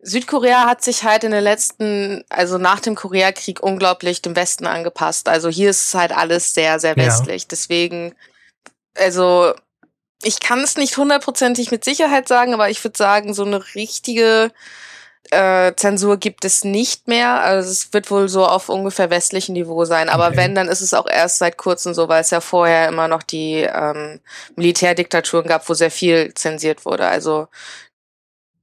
Südkorea 0.00 0.66
hat 0.66 0.84
sich 0.84 1.04
halt 1.04 1.24
in 1.24 1.30
den 1.30 1.42
letzten, 1.42 2.24
also 2.28 2.58
nach 2.58 2.80
dem 2.80 2.94
Koreakrieg 2.94 3.62
unglaublich 3.62 4.20
dem 4.20 4.36
Westen 4.36 4.66
angepasst. 4.66 5.28
Also 5.28 5.48
hier 5.48 5.70
ist 5.70 5.94
halt 5.94 6.12
alles 6.12 6.52
sehr, 6.52 6.78
sehr 6.78 6.96
westlich. 6.96 7.42
Ja. 7.42 7.48
Deswegen, 7.50 8.14
also 8.98 9.54
ich 10.22 10.40
kann 10.40 10.60
es 10.60 10.76
nicht 10.76 10.96
hundertprozentig 10.96 11.70
mit 11.70 11.84
Sicherheit 11.84 12.28
sagen, 12.28 12.54
aber 12.54 12.68
ich 12.68 12.82
würde 12.84 12.98
sagen, 12.98 13.32
so 13.32 13.44
eine 13.44 13.64
richtige 13.74 14.50
äh, 15.30 15.74
Zensur 15.76 16.16
gibt 16.16 16.44
es 16.44 16.64
nicht 16.64 17.08
mehr. 17.08 17.40
Also 17.40 17.70
es 17.70 17.92
wird 17.92 18.10
wohl 18.10 18.28
so 18.28 18.46
auf 18.46 18.68
ungefähr 18.68 19.10
westlichem 19.10 19.54
Niveau 19.54 19.84
sein. 19.84 20.08
Aber 20.08 20.28
okay. 20.28 20.36
wenn, 20.36 20.54
dann 20.54 20.68
ist 20.68 20.80
es 20.80 20.94
auch 20.94 21.06
erst 21.06 21.38
seit 21.38 21.56
kurzem 21.56 21.94
so, 21.94 22.08
weil 22.08 22.20
es 22.20 22.30
ja 22.30 22.40
vorher 22.40 22.88
immer 22.88 23.08
noch 23.08 23.22
die 23.22 23.62
ähm, 23.62 24.20
Militärdiktaturen 24.56 25.46
gab, 25.46 25.68
wo 25.68 25.74
sehr 25.74 25.90
viel 25.90 26.34
zensiert 26.34 26.84
wurde. 26.84 27.06
Also 27.06 27.48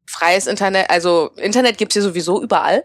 freies 0.06 0.48
Internet, 0.48 0.90
also 0.90 1.32
Internet 1.38 1.78
gibt's 1.78 1.94
hier 1.94 2.04
sowieso 2.04 2.42
überall. 2.42 2.84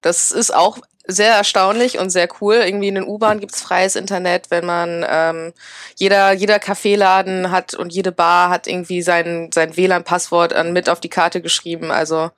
Das 0.00 0.30
ist 0.30 0.54
auch 0.54 0.78
sehr 1.06 1.34
erstaunlich 1.34 1.98
und 1.98 2.10
sehr 2.10 2.28
cool. 2.40 2.56
Irgendwie 2.56 2.88
in 2.88 2.94
den 2.94 3.06
U-Bahn 3.06 3.40
gibt's 3.40 3.60
freies 3.60 3.94
Internet, 3.94 4.50
wenn 4.50 4.64
man 4.64 5.04
ähm, 5.08 5.52
jeder 5.96 6.32
jeder 6.32 6.58
Kaffeeladen 6.58 7.50
hat 7.50 7.74
und 7.74 7.92
jede 7.92 8.12
Bar 8.12 8.50
hat 8.50 8.66
irgendwie 8.66 9.02
sein 9.02 9.50
sein 9.52 9.76
WLAN-Passwort 9.76 10.54
mit 10.72 10.88
auf 10.88 11.00
die 11.00 11.10
Karte 11.10 11.42
geschrieben. 11.42 11.90
Also 11.90 12.30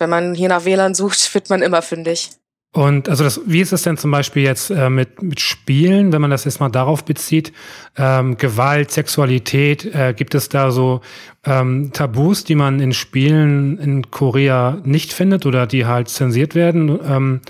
wenn 0.00 0.10
man 0.10 0.34
hier 0.34 0.48
nach 0.48 0.64
WLAN 0.64 0.94
sucht, 0.94 1.34
wird 1.34 1.50
man 1.50 1.62
immer 1.62 1.82
fündig. 1.82 2.30
Und 2.72 3.08
also 3.08 3.24
das, 3.24 3.40
wie 3.46 3.60
ist 3.60 3.72
es 3.72 3.82
denn 3.82 3.96
zum 3.96 4.12
Beispiel 4.12 4.44
jetzt 4.44 4.70
äh, 4.70 4.88
mit, 4.88 5.22
mit 5.22 5.40
Spielen, 5.40 6.12
wenn 6.12 6.20
man 6.20 6.30
das 6.30 6.44
jetzt 6.44 6.60
mal 6.60 6.68
darauf 6.68 7.04
bezieht? 7.04 7.52
Ähm, 7.96 8.36
Gewalt, 8.36 8.92
Sexualität, 8.92 9.84
äh, 9.92 10.14
gibt 10.16 10.36
es 10.36 10.48
da 10.48 10.70
so 10.70 11.00
ähm, 11.44 11.90
Tabus, 11.92 12.44
die 12.44 12.54
man 12.54 12.78
in 12.78 12.92
Spielen 12.92 13.76
in 13.78 14.12
Korea 14.12 14.78
nicht 14.84 15.12
findet 15.12 15.46
oder 15.46 15.66
die 15.66 15.84
halt 15.86 16.08
zensiert 16.10 16.54
werden? 16.54 17.00
Ähm, 17.04 17.40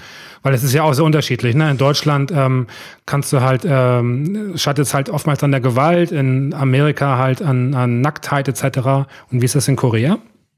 weil 0.42 0.54
es 0.54 0.64
ist 0.64 0.72
ja 0.72 0.84
auch 0.84 0.94
sehr 0.94 1.04
unterschiedlich. 1.04 1.54
Ne? 1.54 1.70
In 1.70 1.76
Deutschland 1.76 2.32
ähm, 2.34 2.66
kannst 3.04 3.30
du 3.34 3.42
halt, 3.42 3.66
ähm, 3.66 4.54
es 4.54 4.94
halt 4.94 5.10
oftmals 5.10 5.42
an 5.42 5.50
der 5.50 5.60
Gewalt, 5.60 6.12
in 6.12 6.54
Amerika 6.54 7.18
halt 7.18 7.42
an, 7.42 7.74
an 7.74 8.00
Nacktheit 8.00 8.48
etc. 8.48 8.78
Und 9.30 9.42
wie 9.42 9.44
ist 9.44 9.54
das 9.54 9.68
in 9.68 9.76
Korea? 9.76 10.16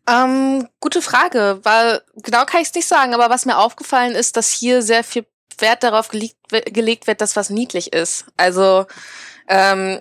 Ähm, 0.09 0.68
gute 0.80 1.00
Frage, 1.00 1.61
weil 1.62 2.02
genau 2.16 2.44
kann 2.44 2.61
ich 2.61 2.68
es 2.68 2.75
nicht 2.75 2.88
sagen, 2.88 3.14
aber 3.14 3.30
was 3.30 3.47
mir 3.47 3.59
aufgefallen 3.59 4.14
ist, 4.14 4.37
dass 4.37 4.50
hier 4.50 4.82
sehr 4.82 5.04
viel 5.04 5.26
Wert 5.59 5.82
darauf 5.85 6.09
gelegt, 6.09 6.37
gelegt 6.66 7.06
wird, 7.06 7.21
dass 7.21 7.37
was 7.37 7.50
niedlich 7.50 7.92
ist. 7.92 8.25
Also 8.37 8.87
ähm, 9.49 10.00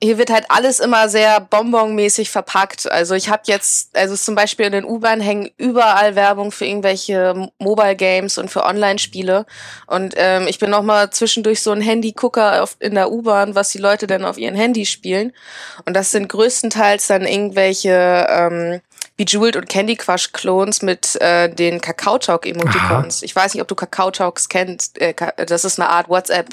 hier 0.00 0.16
wird 0.16 0.30
halt 0.30 0.44
alles 0.48 0.78
immer 0.78 1.08
sehr 1.08 1.40
bonbonmäßig 1.40 2.30
verpackt. 2.30 2.90
Also 2.90 3.14
ich 3.14 3.30
habe 3.30 3.42
jetzt, 3.46 3.96
also 3.96 4.14
zum 4.14 4.36
Beispiel 4.36 4.66
in 4.66 4.72
den 4.72 4.84
U-Bahn 4.84 5.20
hängen 5.20 5.50
überall 5.56 6.14
Werbung 6.14 6.52
für 6.52 6.66
irgendwelche 6.66 7.50
Mobile 7.58 7.96
Games 7.96 8.38
und 8.38 8.48
für 8.48 8.64
Online-Spiele. 8.64 9.44
Und 9.88 10.14
ähm, 10.16 10.46
ich 10.46 10.60
bin 10.60 10.70
noch 10.70 10.82
mal 10.84 11.10
zwischendurch 11.10 11.62
so 11.62 11.72
ein 11.72 11.80
Handy-Gucker 11.80 12.64
in 12.78 12.94
der 12.94 13.10
U-Bahn, 13.10 13.56
was 13.56 13.70
die 13.70 13.78
Leute 13.78 14.06
denn 14.06 14.24
auf 14.24 14.38
ihren 14.38 14.54
Handys 14.54 14.88
spielen. 14.88 15.32
Und 15.84 15.94
das 15.94 16.12
sind 16.12 16.28
größtenteils 16.28 17.08
dann 17.08 17.26
irgendwelche 17.26 18.26
ähm, 18.30 18.80
Bejeweled 19.18 19.56
und 19.56 19.68
Candy 19.68 19.96
Crush 19.96 20.32
Clones 20.32 20.80
mit 20.80 21.20
äh, 21.20 21.52
den 21.52 21.80
Kakao 21.80 22.18
Talk 22.18 22.46
Emoticons. 22.46 23.22
Ich 23.22 23.34
weiß 23.34 23.52
nicht, 23.52 23.60
ob 23.60 23.68
du 23.68 23.74
Kakao 23.74 24.12
Talks 24.12 24.48
kennst. 24.48 24.98
Äh, 25.00 25.14
das 25.44 25.64
ist 25.64 25.78
eine 25.78 25.90
Art 25.90 26.08
WhatsApp 26.08 26.48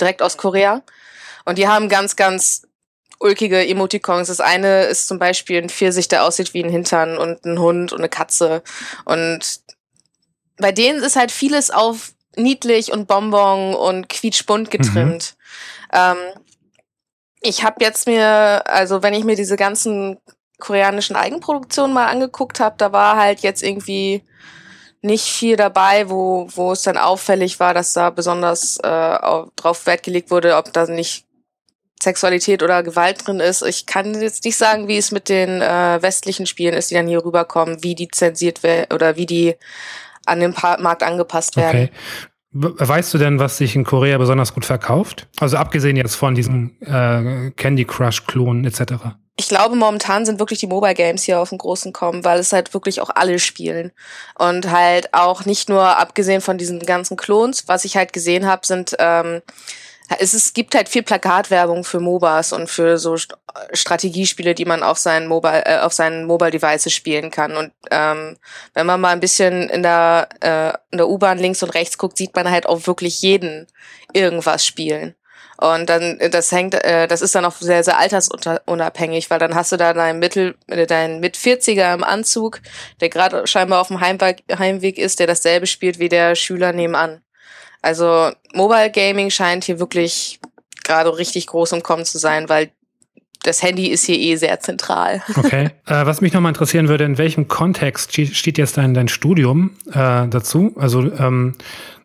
direkt 0.00 0.22
aus 0.22 0.38
Korea. 0.38 0.82
Und 1.44 1.58
die 1.58 1.68
haben 1.68 1.90
ganz, 1.90 2.16
ganz 2.16 2.62
ulkige 3.18 3.66
Emoticons. 3.66 4.28
Das 4.28 4.40
eine 4.40 4.84
ist 4.84 5.08
zum 5.08 5.18
Beispiel 5.18 5.62
ein 5.62 5.68
Pfirsich, 5.68 6.08
der 6.08 6.24
aussieht 6.24 6.54
wie 6.54 6.64
ein 6.64 6.70
Hintern 6.70 7.18
und 7.18 7.44
ein 7.44 7.58
Hund 7.58 7.92
und 7.92 7.98
eine 7.98 8.08
Katze. 8.08 8.62
Und 9.04 9.60
bei 10.56 10.72
denen 10.72 11.02
ist 11.02 11.16
halt 11.16 11.30
vieles 11.30 11.70
auf 11.70 12.12
niedlich 12.34 12.92
und 12.92 13.08
Bonbon 13.08 13.74
und 13.74 14.08
quietschbunt 14.08 14.70
getrimmt. 14.70 15.34
Mhm. 15.92 15.98
Ähm, 15.98 16.16
ich 17.42 17.62
habe 17.62 17.84
jetzt 17.84 18.06
mir, 18.06 18.62
also 18.66 19.02
wenn 19.02 19.12
ich 19.12 19.24
mir 19.24 19.36
diese 19.36 19.56
ganzen 19.56 20.18
koreanischen 20.60 21.16
Eigenproduktionen 21.16 21.92
mal 21.92 22.06
angeguckt 22.06 22.60
habe, 22.60 22.76
da 22.78 22.92
war 22.92 23.16
halt 23.16 23.40
jetzt 23.40 23.62
irgendwie 23.62 24.22
nicht 25.02 25.24
viel 25.24 25.56
dabei, 25.56 26.10
wo, 26.10 26.48
wo 26.54 26.72
es 26.72 26.82
dann 26.82 26.98
auffällig 26.98 27.58
war, 27.58 27.74
dass 27.74 27.94
da 27.94 28.10
besonders 28.10 28.76
äh, 28.78 29.18
drauf 29.56 29.86
Wert 29.86 30.02
gelegt 30.02 30.30
wurde, 30.30 30.56
ob 30.56 30.72
da 30.72 30.86
nicht 30.86 31.24
Sexualität 32.02 32.62
oder 32.62 32.82
Gewalt 32.82 33.26
drin 33.26 33.40
ist. 33.40 33.62
Ich 33.62 33.86
kann 33.86 34.18
jetzt 34.20 34.44
nicht 34.44 34.56
sagen, 34.56 34.88
wie 34.88 34.96
es 34.96 35.10
mit 35.10 35.28
den 35.28 35.60
äh, 35.60 35.98
westlichen 36.00 36.46
Spielen 36.46 36.74
ist, 36.74 36.90
die 36.90 36.94
dann 36.94 37.08
hier 37.08 37.24
rüberkommen, 37.24 37.82
wie 37.82 37.94
die 37.94 38.08
zensiert 38.08 38.62
werden 38.62 38.92
oder 38.94 39.16
wie 39.16 39.26
die 39.26 39.56
an 40.26 40.40
den 40.40 40.54
Markt 40.78 41.02
angepasst 41.02 41.56
werden. 41.56 41.84
Okay. 41.84 41.92
Weißt 42.52 43.14
du 43.14 43.18
denn, 43.18 43.38
was 43.38 43.58
sich 43.58 43.76
in 43.76 43.84
Korea 43.84 44.18
besonders 44.18 44.54
gut 44.54 44.64
verkauft? 44.64 45.28
Also 45.38 45.56
abgesehen 45.56 45.96
jetzt 45.96 46.16
von 46.16 46.34
diesen 46.34 46.80
äh, 46.82 47.52
Candy 47.52 47.84
Crush 47.84 48.26
Klonen 48.26 48.64
etc. 48.64 48.94
Ich 49.36 49.48
glaube, 49.48 49.76
momentan 49.76 50.26
sind 50.26 50.40
wirklich 50.40 50.58
die 50.58 50.66
Mobile 50.66 50.94
Games 50.94 51.22
hier 51.22 51.38
auf 51.38 51.50
dem 51.50 51.58
großen 51.58 51.92
Kommen, 51.92 52.24
weil 52.24 52.40
es 52.40 52.52
halt 52.52 52.74
wirklich 52.74 53.00
auch 53.00 53.10
alle 53.14 53.38
spielen. 53.38 53.92
Und 54.36 54.70
halt 54.70 55.14
auch 55.14 55.44
nicht 55.44 55.68
nur 55.68 55.96
abgesehen 55.96 56.40
von 56.40 56.58
diesen 56.58 56.80
ganzen 56.80 57.16
Klons, 57.16 57.68
was 57.68 57.84
ich 57.84 57.96
halt 57.96 58.12
gesehen 58.12 58.46
habe, 58.46 58.66
sind 58.66 58.96
ähm, 58.98 59.42
es, 60.18 60.34
ist, 60.34 60.54
gibt 60.54 60.74
halt 60.74 60.88
viel 60.88 61.02
Plakatwerbung 61.02 61.84
für 61.84 62.00
MOBAs 62.00 62.52
und 62.52 62.68
für 62.68 62.98
so 62.98 63.16
Strategiespiele, 63.72 64.54
die 64.54 64.64
man 64.64 64.82
auf 64.82 64.98
seinen 64.98 65.26
Mobile, 65.26 65.64
äh, 65.66 65.78
auf 65.78 65.92
seinen 65.92 66.24
Mobile 66.26 66.50
Devices 66.50 66.92
spielen 66.92 67.30
kann. 67.30 67.56
Und 67.56 67.72
ähm, 67.90 68.36
wenn 68.74 68.86
man 68.86 69.00
mal 69.00 69.10
ein 69.10 69.20
bisschen 69.20 69.68
in 69.70 69.82
der, 69.82 70.28
äh, 70.40 70.72
in 70.90 70.98
der 70.98 71.08
U-Bahn 71.08 71.38
links 71.38 71.62
und 71.62 71.70
rechts 71.70 71.98
guckt, 71.98 72.16
sieht 72.16 72.34
man 72.34 72.50
halt 72.50 72.66
auch 72.66 72.86
wirklich 72.86 73.22
jeden 73.22 73.66
irgendwas 74.12 74.66
spielen. 74.66 75.14
Und 75.60 75.90
dann, 75.90 76.18
das 76.30 76.50
hängt, 76.52 76.74
äh, 76.74 77.06
das 77.06 77.20
ist 77.20 77.34
dann 77.34 77.44
auch 77.44 77.54
sehr, 77.56 77.84
sehr 77.84 77.98
altersunabhängig, 77.98 79.28
weil 79.28 79.38
dann 79.38 79.54
hast 79.54 79.70
du 79.70 79.76
da 79.76 79.92
deinen 79.92 80.18
Mittel, 80.18 80.56
deinen 80.66 81.20
mit 81.20 81.36
40er 81.36 81.92
im 81.94 82.02
Anzug, 82.02 82.60
der 83.00 83.10
gerade 83.10 83.46
scheinbar 83.46 83.82
auf 83.82 83.88
dem 83.88 84.00
Heimweg, 84.00 84.42
Heimweg 84.58 84.96
ist, 84.96 85.20
der 85.20 85.26
dasselbe 85.26 85.66
spielt 85.66 85.98
wie 85.98 86.08
der 86.08 86.34
Schüler 86.34 86.72
nebenan. 86.72 87.22
Also 87.82 88.30
Mobile 88.52 88.90
Gaming 88.90 89.30
scheint 89.30 89.64
hier 89.64 89.78
wirklich 89.78 90.40
gerade 90.84 91.16
richtig 91.16 91.46
groß 91.46 91.72
im 91.72 91.82
Kommen 91.82 92.04
zu 92.04 92.18
sein, 92.18 92.48
weil 92.48 92.70
das 93.42 93.62
Handy 93.62 93.86
ist 93.88 94.04
hier 94.04 94.18
eh 94.18 94.36
sehr 94.36 94.60
zentral. 94.60 95.22
Okay. 95.36 95.70
Äh, 95.86 96.06
was 96.06 96.20
mich 96.20 96.32
nochmal 96.32 96.50
interessieren 96.50 96.88
würde, 96.88 97.04
in 97.04 97.16
welchem 97.16 97.48
Kontext 97.48 98.12
steht 98.12 98.58
jetzt 98.58 98.76
dein, 98.76 98.92
dein 98.92 99.08
Studium 99.08 99.76
äh, 99.88 100.28
dazu? 100.28 100.74
Also, 100.76 101.00
ähm, 101.12 101.54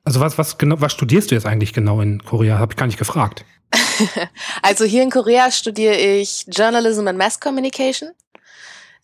also 0.03 0.20
was, 0.20 0.38
was 0.38 0.58
genau, 0.58 0.79
was 0.79 0.94
studierst 0.94 1.32
du 1.32 1.36
jetzt 1.36 1.46
eigentlich 1.46 1.74
genau 1.74 2.00
in 2.00 2.24
Korea? 2.24 2.60
Habe 2.60 2.74
ich 2.74 2.77
gar 2.77 2.86
nicht 2.86 2.98
gefragt. 2.98 3.44
also 4.62 4.86
hier 4.86 5.03
in 5.03 5.10
Korea 5.10 5.51
studiere 5.51 5.96
ich 5.96 6.46
Journalism 6.48 7.08
and 7.08 7.17
Mass 7.17 7.39
Communication. 7.39 8.12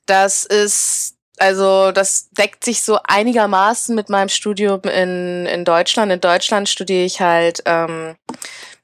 Das 0.05 0.45
ist 0.45 1.15
also 1.37 1.91
das 1.91 2.29
deckt 2.31 2.63
sich 2.63 2.83
so 2.83 2.99
einigermaßen 3.03 3.95
mit 3.95 4.09
meinem 4.09 4.29
Studium 4.29 4.81
in, 4.83 5.45
in 5.45 5.65
Deutschland. 5.65 6.11
In 6.11 6.21
Deutschland 6.21 6.69
studiere 6.69 7.05
ich 7.05 7.21
halt 7.21 7.63
ähm, 7.65 8.15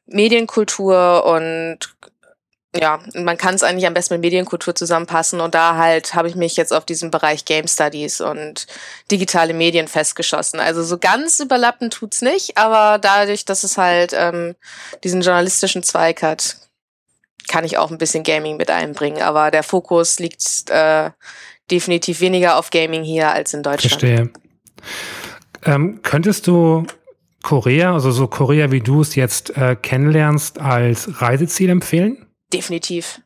Medienkultur 0.05 1.25
und 1.25 1.79
ja, 2.75 2.99
man 3.15 3.37
kann 3.37 3.55
es 3.55 3.63
eigentlich 3.63 3.87
am 3.87 3.93
besten 3.93 4.15
mit 4.15 4.21
Medienkultur 4.21 4.75
zusammenpassen 4.75 5.39
und 5.39 5.55
da 5.55 5.77
halt 5.77 6.13
habe 6.13 6.27
ich 6.27 6.35
mich 6.35 6.57
jetzt 6.57 6.73
auf 6.73 6.85
diesen 6.85 7.11
Bereich 7.11 7.45
Game 7.45 7.67
Studies 7.67 8.21
und 8.21 8.67
digitale 9.09 9.53
Medien 9.53 9.87
festgeschossen. 9.87 10.59
Also 10.59 10.83
so 10.83 10.97
ganz 10.97 11.39
überlappen 11.39 11.89
tut's 11.89 12.21
nicht, 12.21 12.57
aber 12.57 12.99
dadurch, 12.99 13.45
dass 13.45 13.63
es 13.63 13.77
halt 13.77 14.13
ähm, 14.13 14.55
diesen 15.03 15.21
journalistischen 15.21 15.81
Zweig 15.81 16.21
hat, 16.21 16.57
kann 17.47 17.63
ich 17.63 17.77
auch 17.77 17.89
ein 17.89 17.97
bisschen 17.97 18.23
Gaming 18.23 18.57
mit 18.57 18.69
einbringen. 18.69 19.21
Aber 19.21 19.49
der 19.51 19.63
Fokus 19.63 20.19
liegt 20.19 20.69
äh, 20.69 21.11
definitiv 21.71 22.21
weniger 22.21 22.57
auf 22.57 22.69
Gaming 22.69 23.03
hier 23.03 23.31
als 23.31 23.53
in 23.53 23.63
Deutschland. 23.63 23.99
Verstehe. 23.99 24.29
Ähm, 25.63 26.01
könntest 26.01 26.47
du 26.47 26.85
Korea, 27.43 27.93
also 27.93 28.11
so 28.11 28.27
Korea, 28.27 28.71
wie 28.71 28.81
du 28.81 29.01
es 29.01 29.15
jetzt 29.15 29.55
äh, 29.57 29.75
kennenlernst, 29.75 30.59
als 30.59 31.21
Reiseziel 31.21 31.69
empfehlen? 31.69 32.25
Definitiv. 32.53 33.21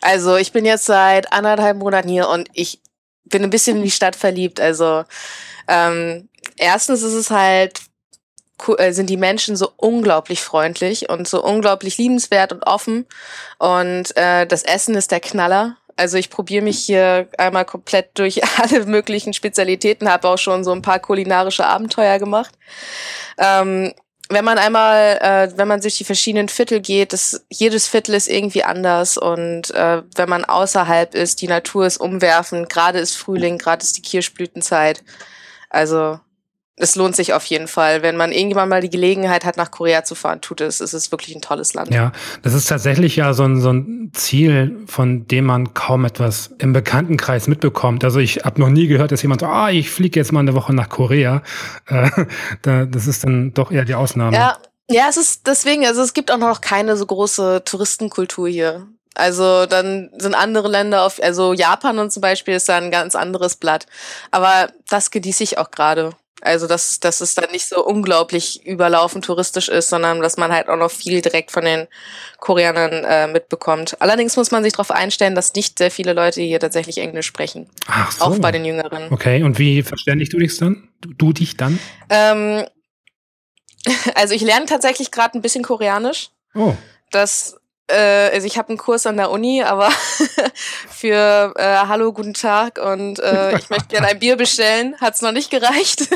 Also 0.00 0.36
ich 0.36 0.52
bin 0.52 0.64
jetzt 0.64 0.84
seit 0.84 1.32
anderthalb 1.32 1.78
Monaten 1.78 2.08
hier 2.08 2.28
und 2.28 2.48
ich 2.52 2.80
bin 3.24 3.42
ein 3.42 3.50
bisschen 3.50 3.78
in 3.78 3.84
die 3.84 3.90
Stadt 3.90 4.16
verliebt. 4.16 4.60
Also 4.60 5.04
ähm, 5.68 6.28
erstens 6.56 7.02
ist 7.02 7.14
es 7.14 7.30
halt 7.30 7.80
äh, 8.78 8.92
sind 8.92 9.10
die 9.10 9.16
Menschen 9.16 9.56
so 9.56 9.72
unglaublich 9.76 10.40
freundlich 10.42 11.08
und 11.08 11.26
so 11.26 11.42
unglaublich 11.42 11.98
liebenswert 11.98 12.52
und 12.52 12.62
offen 12.64 13.06
und 13.58 14.16
äh, 14.16 14.46
das 14.46 14.62
Essen 14.62 14.94
ist 14.94 15.10
der 15.10 15.20
Knaller. 15.20 15.76
Also 16.02 16.18
ich 16.18 16.30
probiere 16.30 16.64
mich 16.64 16.80
hier 16.80 17.28
einmal 17.38 17.64
komplett 17.64 18.18
durch 18.18 18.40
alle 18.60 18.86
möglichen 18.86 19.32
Spezialitäten, 19.32 20.10
habe 20.10 20.28
auch 20.28 20.36
schon 20.36 20.64
so 20.64 20.72
ein 20.72 20.82
paar 20.82 20.98
kulinarische 20.98 21.64
Abenteuer 21.64 22.18
gemacht. 22.18 22.52
Ähm, 23.38 23.92
wenn 24.28 24.44
man 24.44 24.58
einmal, 24.58 25.18
äh, 25.20 25.56
wenn 25.56 25.68
man 25.68 25.80
durch 25.80 25.98
die 25.98 26.04
verschiedenen 26.04 26.48
Viertel 26.48 26.80
geht, 26.80 27.12
das, 27.12 27.44
jedes 27.50 27.86
Viertel 27.86 28.16
ist 28.16 28.28
irgendwie 28.28 28.64
anders 28.64 29.16
und 29.16 29.70
äh, 29.74 30.02
wenn 30.16 30.28
man 30.28 30.44
außerhalb 30.44 31.14
ist, 31.14 31.40
die 31.40 31.46
Natur 31.46 31.86
ist 31.86 31.98
umwerfend, 31.98 32.68
gerade 32.68 32.98
ist 32.98 33.16
Frühling, 33.16 33.58
gerade 33.58 33.84
ist 33.84 33.96
die 33.96 34.02
Kirschblütenzeit. 34.02 35.04
Also 35.70 36.18
es 36.82 36.96
lohnt 36.96 37.14
sich 37.14 37.32
auf 37.32 37.44
jeden 37.46 37.68
Fall. 37.68 38.02
Wenn 38.02 38.16
man 38.16 38.32
irgendwann 38.32 38.68
mal 38.68 38.80
die 38.80 38.90
Gelegenheit 38.90 39.44
hat, 39.44 39.56
nach 39.56 39.70
Korea 39.70 40.02
zu 40.02 40.16
fahren, 40.16 40.40
tut 40.40 40.60
es. 40.60 40.80
Es 40.80 40.92
ist 40.92 41.12
wirklich 41.12 41.34
ein 41.36 41.40
tolles 41.40 41.74
Land. 41.74 41.94
Ja, 41.94 42.10
das 42.42 42.54
ist 42.54 42.68
tatsächlich 42.68 43.14
ja 43.14 43.32
so 43.34 43.44
ein, 43.44 43.60
so 43.60 43.72
ein 43.72 44.10
Ziel, 44.12 44.76
von 44.86 45.28
dem 45.28 45.44
man 45.44 45.74
kaum 45.74 46.04
etwas 46.04 46.50
im 46.58 46.72
Bekanntenkreis 46.72 47.46
mitbekommt. 47.46 48.02
Also 48.02 48.18
ich 48.18 48.38
habe 48.44 48.60
noch 48.60 48.68
nie 48.68 48.88
gehört, 48.88 49.12
dass 49.12 49.22
jemand 49.22 49.42
so, 49.42 49.46
ah, 49.46 49.70
ich 49.70 49.90
fliege 49.90 50.18
jetzt 50.18 50.32
mal 50.32 50.40
eine 50.40 50.54
Woche 50.54 50.74
nach 50.74 50.88
Korea. 50.88 51.42
Äh, 51.86 52.10
da, 52.62 52.84
das 52.84 53.06
ist 53.06 53.22
dann 53.22 53.54
doch 53.54 53.70
eher 53.70 53.84
die 53.84 53.94
Ausnahme. 53.94 54.36
Ja, 54.36 54.58
ja, 54.90 55.06
es 55.08 55.16
ist 55.16 55.46
deswegen, 55.46 55.86
also 55.86 56.02
es 56.02 56.14
gibt 56.14 56.32
auch 56.32 56.38
noch 56.38 56.60
keine 56.60 56.96
so 56.96 57.06
große 57.06 57.62
Touristenkultur 57.64 58.48
hier. 58.48 58.88
Also 59.14 59.66
dann 59.66 60.10
sind 60.18 60.34
andere 60.34 60.66
Länder 60.66 61.04
auf, 61.04 61.22
also 61.22 61.52
Japan 61.52 62.00
und 62.00 62.12
zum 62.12 62.22
Beispiel 62.22 62.54
ist 62.54 62.68
da 62.68 62.76
ein 62.76 62.90
ganz 62.90 63.14
anderes 63.14 63.54
Blatt. 63.54 63.86
Aber 64.32 64.72
das 64.88 65.12
genieße 65.12 65.44
ich 65.44 65.58
auch 65.58 65.70
gerade. 65.70 66.12
Also 66.42 66.66
dass, 66.66 66.98
dass 66.98 67.20
es 67.20 67.34
dann 67.36 67.50
nicht 67.52 67.68
so 67.68 67.84
unglaublich 67.84 68.66
überlaufen 68.66 69.22
touristisch 69.22 69.68
ist, 69.68 69.88
sondern 69.88 70.20
dass 70.20 70.36
man 70.36 70.52
halt 70.52 70.68
auch 70.68 70.76
noch 70.76 70.90
viel 70.90 71.20
direkt 71.20 71.52
von 71.52 71.64
den 71.64 71.86
Koreanern 72.40 73.04
äh, 73.04 73.28
mitbekommt. 73.28 73.96
Allerdings 74.00 74.36
muss 74.36 74.50
man 74.50 74.64
sich 74.64 74.72
darauf 74.72 74.90
einstellen, 74.90 75.36
dass 75.36 75.54
nicht 75.54 75.78
sehr 75.78 75.92
viele 75.92 76.12
Leute 76.12 76.40
hier 76.40 76.58
tatsächlich 76.58 76.98
Englisch 76.98 77.26
sprechen. 77.26 77.70
Ach 77.86 78.10
so. 78.10 78.24
Auch 78.24 78.38
bei 78.38 78.50
den 78.50 78.64
Jüngeren. 78.64 79.12
Okay, 79.12 79.44
und 79.44 79.60
wie 79.60 79.82
verständigst 79.82 80.32
du 80.32 80.38
dich 80.38 80.56
dann? 80.58 80.88
Du, 81.00 81.14
du 81.14 81.32
dich 81.32 81.56
dann? 81.56 81.78
Ähm, 82.10 82.64
also 84.16 84.34
ich 84.34 84.42
lerne 84.42 84.66
tatsächlich 84.66 85.12
gerade 85.12 85.38
ein 85.38 85.42
bisschen 85.42 85.62
Koreanisch. 85.62 86.30
Oh. 86.54 86.74
Das 87.12 87.56
äh, 87.92 88.30
also 88.32 88.46
ich 88.46 88.58
habe 88.58 88.70
einen 88.70 88.78
Kurs 88.78 89.06
an 89.06 89.16
der 89.16 89.30
Uni, 89.30 89.62
aber 89.62 89.90
für 90.88 91.52
äh, 91.56 91.76
Hallo, 91.86 92.12
guten 92.12 92.34
Tag 92.34 92.78
und 92.78 93.18
äh, 93.20 93.58
ich 93.58 93.70
möchte 93.70 93.88
gerne 93.88 94.08
ein 94.08 94.18
Bier 94.18 94.36
bestellen, 94.36 94.96
hat's 95.00 95.22
noch 95.22 95.32
nicht 95.32 95.50
gereicht. 95.50 96.08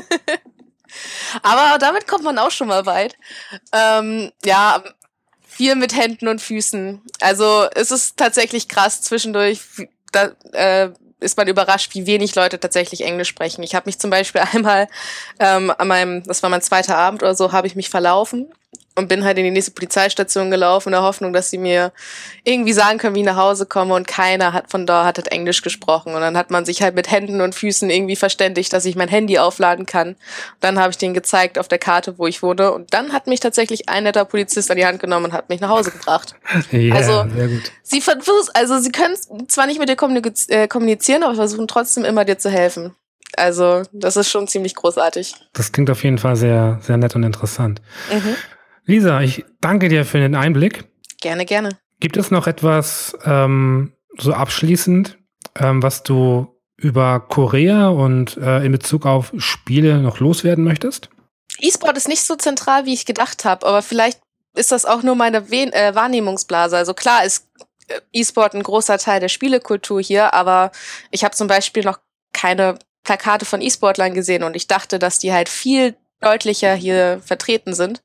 aber 1.43 1.79
damit 1.79 2.09
kommt 2.09 2.25
man 2.25 2.39
auch 2.39 2.51
schon 2.51 2.69
mal 2.69 2.87
weit. 2.87 3.17
Ähm, 3.73 4.33
ja, 4.45 4.83
viel 5.47 5.75
mit 5.75 5.95
Händen 5.95 6.29
und 6.29 6.41
Füßen. 6.41 7.03
Also 7.21 7.67
es 7.75 7.91
ist 7.91 8.17
tatsächlich 8.17 8.69
krass 8.69 9.03
zwischendurch. 9.03 9.61
Da, 10.13 10.31
äh, 10.53 10.91
ist 11.19 11.39
man 11.39 11.49
überrascht, 11.49 11.95
wie 11.95 12.07
wenig 12.07 12.35
Leute 12.35 12.61
tatsächlich 12.61 13.03
Englisch 13.03 13.29
sprechen. 13.29 13.63
Ich 13.63 13.75
habe 13.75 13.87
mich 13.87 13.99
zum 13.99 14.11
Beispiel 14.11 14.43
einmal 14.53 14.89
ähm, 15.39 15.73
an 15.77 15.89
meinem, 15.89 16.23
das 16.25 16.43
war 16.43 16.51
mein 16.51 16.63
zweiter 16.63 16.97
Abend 16.97 17.23
oder 17.23 17.35
so, 17.35 17.53
habe 17.53 17.67
ich 17.67 17.77
mich 17.77 17.91
verlaufen 17.91 18.53
und 18.97 19.09
bin 19.09 19.25
halt 19.25 19.39
in 19.39 19.45
die 19.45 19.51
nächste 19.51 19.71
Polizeistation 19.73 20.51
gelaufen 20.51 20.89
in 20.89 20.93
der 20.93 21.03
Hoffnung, 21.03 21.33
dass 21.33 21.51
sie 21.51 21.59
mir 21.59 21.93
irgendwie 22.45 22.73
sagen 22.73 22.99
können, 22.99 23.15
wie 23.15 23.21
ich 23.21 23.27
nach 23.27 23.37
Hause 23.37 23.67
komme 23.67 23.95
und 23.95 24.09
keiner 24.09 24.53
hat 24.53 24.71
von 24.71 24.87
da 24.87 25.05
hat, 25.05 25.19
hat 25.19 25.29
Englisch 25.29 25.63
gesprochen 25.63 26.15
und 26.15 26.21
dann 26.21 26.37
hat 26.37 26.51
man 26.51 26.65
sich 26.65 26.83
halt 26.83 26.95
mit 26.95 27.11
Händen 27.11 27.41
und 27.41 27.55
Füßen 27.55 27.91
irgendwie 27.91 28.17
verständigt, 28.17 28.73
dass 28.73 28.85
ich 28.85 28.97
mein 28.97 29.09
Handy 29.09 29.39
aufladen 29.39 29.87
kann. 29.87 30.09
Und 30.09 30.17
dann 30.61 30.79
habe 30.79 30.91
ich 30.91 30.99
denen 30.99 31.15
gezeigt 31.15 31.59
auf 31.59 31.69
der 31.69 31.79
Karte, 31.79 32.19
wo 32.19 32.27
ich 32.27 32.43
wohne 32.43 32.73
und 32.73 32.93
dann 32.93 33.13
hat 33.13 33.27
mich 33.27 33.41
tatsächlich 33.41 33.89
ein 33.89 34.05
netter 34.05 34.25
Polizist 34.25 34.71
an 34.71 34.77
die 34.77 34.87
Hand 34.87 34.99
genommen 34.99 35.27
und 35.27 35.33
hat 35.33 35.49
mich 35.49 35.61
nach 35.61 35.71
Hause 35.71 35.91
gebracht. 35.91 36.35
ja, 36.71 36.95
also 36.95 37.25
sehr 37.35 37.49
gut. 37.49 37.73
sie 37.83 38.01
versuchen, 38.01 38.51
also 38.55 38.79
sie 38.79 38.93
können 38.93 39.17
zwar 39.49 39.67
nicht 39.67 39.79
mit 39.79 39.89
dir 39.89 39.97
äh, 40.49 40.69
kommunizieren, 40.69 41.23
aber 41.23 41.35
versuchen 41.35 41.69
trotzdem 41.69 42.05
immer 42.05 42.25
dir 42.25 42.39
zu 42.39 42.51
helfen. 42.51 42.95
Also 43.37 43.83
das 43.93 44.17
ist 44.17 44.31
schon 44.31 44.49
ziemlich 44.49 44.75
großartig. 44.75 45.35
Das 45.53 45.73
klingt 45.73 45.91
auf 45.91 46.03
jeden 46.05 46.19
Fall 46.19 46.37
sehr, 46.37 46.79
sehr 46.83 46.97
nett 46.97 47.15
und 47.15 47.23
interessant. 47.23 47.83
Mhm. 48.11 48.37
Lisa, 48.87 49.21
ich 49.21 49.45
danke 49.61 49.89
dir 49.89 50.05
für 50.05 50.19
den 50.19 50.37
Einblick. 50.37 50.85
Gerne, 51.21 51.45
gerne. 51.45 51.71
Gibt 51.99 52.17
es 52.17 52.31
noch 52.31 52.47
etwas 52.47 53.17
ähm, 53.25 53.93
so 54.17 54.33
abschließend, 54.33 55.19
ähm, 55.59 55.83
was 55.83 56.05
du 56.05 56.47
über 56.77 57.21
Korea 57.21 57.89
und 57.89 58.37
äh, 58.37 58.65
in 58.65 58.71
Bezug 58.71 59.05
auf 59.05 59.33
Spiele 59.39 59.99
noch 59.99 60.21
loswerden 60.21 60.63
möchtest? 60.63 61.11
E-Sport 61.59 61.97
ist 61.97 62.07
nicht 62.07 62.23
so 62.23 62.37
zentral, 62.37 62.85
wie 62.85 62.93
ich 62.93 63.07
gedacht 63.07 63.45
habe, 63.45 63.67
aber 63.67 63.83
vielleicht 63.83 64.21
ist 64.55 64.73
das 64.73 64.85
auch 64.85 65.03
nur 65.03 65.17
meine 65.17 65.51
We 65.51 65.73
äh, 65.73 65.95
Wahrnehmungsblase. 65.95 66.77
Also 66.77 66.95
klar 66.95 67.25
ist 67.25 67.49
äh, 67.89 68.01
E-Sport 68.13 68.55
ein 68.55 68.63
großer 68.63 68.99
Teil 68.99 69.19
der 69.21 69.29
Spielekultur 69.29 70.01
hier, 70.01 70.33
aber 70.33 70.71
ich 71.11 71.25
habe 71.25 71.35
zum 71.35 71.49
Beispiel 71.49 71.83
noch 71.83 71.99
keine 72.33 72.79
Plakate 73.03 73.47
von 73.47 73.63
E-Sportlern 73.63 74.15
gesehen 74.15 74.45
und 74.45 74.55
ich 74.55 74.69
dachte, 74.69 74.99
dass 74.99 75.19
die 75.19 75.33
halt 75.33 75.49
viel 75.49 75.97
deutlicher 76.21 76.75
hier 76.75 77.21
vertreten 77.25 77.75
sind. 77.75 78.01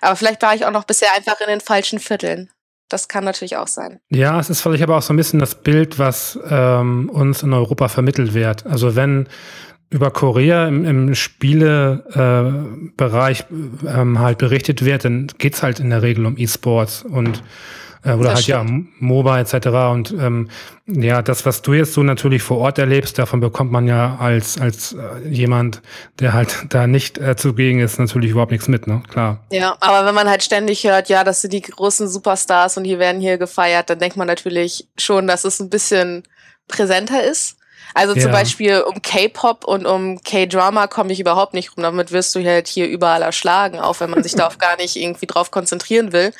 Aber 0.00 0.16
vielleicht 0.16 0.42
war 0.42 0.54
ich 0.54 0.64
auch 0.64 0.70
noch 0.70 0.84
bisher 0.84 1.08
einfach 1.16 1.40
in 1.40 1.48
den 1.48 1.60
falschen 1.60 1.98
Vierteln. 1.98 2.50
Das 2.88 3.08
kann 3.08 3.24
natürlich 3.24 3.56
auch 3.56 3.66
sein. 3.66 4.00
Ja, 4.10 4.38
es 4.38 4.50
ist 4.50 4.60
vielleicht 4.60 4.82
aber 4.82 4.98
auch 4.98 5.02
so 5.02 5.12
ein 5.12 5.16
bisschen 5.16 5.40
das 5.40 5.54
Bild, 5.54 5.98
was 5.98 6.38
ähm, 6.48 7.10
uns 7.10 7.42
in 7.42 7.52
Europa 7.52 7.88
vermittelt 7.88 8.34
wird. 8.34 8.66
Also 8.66 8.94
wenn 8.94 9.28
über 9.90 10.10
Korea 10.10 10.68
im, 10.68 10.84
im 10.84 11.14
Spielebereich 11.14 13.40
äh, 13.40 13.44
ähm, 13.86 14.18
halt 14.18 14.38
berichtet 14.38 14.84
wird, 14.84 15.04
dann 15.04 15.28
geht's 15.38 15.62
halt 15.62 15.80
in 15.80 15.90
der 15.90 16.02
Regel 16.02 16.26
um 16.26 16.36
E-Sports 16.36 17.04
und 17.04 17.42
äh, 18.04 18.12
oder 18.12 18.30
das 18.30 18.34
halt 18.34 18.44
stimmt. 18.44 18.70
ja 18.70 19.06
MOBA 19.06 19.40
etc. 19.40 19.54
Und 19.92 20.12
ähm, 20.12 20.50
ja, 20.86 21.22
das, 21.22 21.46
was 21.46 21.62
du 21.62 21.72
jetzt 21.72 21.94
so 21.94 22.02
natürlich 22.02 22.42
vor 22.42 22.58
Ort 22.58 22.78
erlebst, 22.78 23.18
davon 23.18 23.40
bekommt 23.40 23.72
man 23.72 23.86
ja 23.86 24.16
als 24.20 24.60
als 24.60 24.92
äh, 24.92 25.28
jemand, 25.28 25.80
der 26.20 26.32
halt 26.32 26.54
da 26.68 26.86
nicht 26.86 27.18
äh, 27.18 27.36
zugegen 27.36 27.80
ist, 27.80 27.98
natürlich 27.98 28.32
überhaupt 28.32 28.52
nichts 28.52 28.68
mit, 28.68 28.86
ne? 28.86 29.02
Klar. 29.10 29.44
Ja, 29.50 29.76
aber 29.80 30.06
wenn 30.06 30.14
man 30.14 30.28
halt 30.28 30.42
ständig 30.42 30.84
hört, 30.84 31.08
ja, 31.08 31.24
das 31.24 31.40
sind 31.40 31.52
die 31.52 31.62
großen 31.62 32.08
Superstars 32.08 32.76
und 32.76 32.84
die 32.84 32.98
werden 32.98 33.20
hier 33.20 33.38
gefeiert, 33.38 33.90
dann 33.90 33.98
denkt 33.98 34.16
man 34.16 34.26
natürlich 34.26 34.86
schon, 34.98 35.26
dass 35.26 35.44
es 35.44 35.60
ein 35.60 35.70
bisschen 35.70 36.24
präsenter 36.68 37.24
ist. 37.24 37.56
Also 37.96 38.14
zum 38.14 38.22
ja. 38.22 38.32
Beispiel 38.32 38.80
um 38.80 39.02
K-Pop 39.02 39.64
und 39.64 39.86
um 39.86 40.20
K-Drama 40.20 40.88
komme 40.88 41.12
ich 41.12 41.20
überhaupt 41.20 41.54
nicht 41.54 41.76
rum. 41.76 41.84
Damit 41.84 42.10
wirst 42.10 42.34
du 42.34 42.44
halt 42.44 42.66
hier 42.66 42.88
überall 42.88 43.22
erschlagen, 43.22 43.78
auch 43.78 44.00
wenn 44.00 44.10
man 44.10 44.24
sich 44.24 44.34
darauf 44.36 44.58
gar 44.58 44.76
nicht 44.76 44.96
irgendwie 44.96 45.26
drauf 45.26 45.52
konzentrieren 45.52 46.12
will 46.12 46.32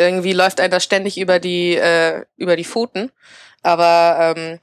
irgendwie 0.00 0.32
läuft 0.32 0.60
einem 0.60 0.70
das 0.70 0.84
ständig 0.84 1.18
über 1.18 1.38
die, 1.38 1.76
äh, 1.76 2.24
über 2.36 2.56
die 2.56 2.64
Pfoten. 2.64 3.10
Aber 3.62 4.34
ähm, 4.36 4.58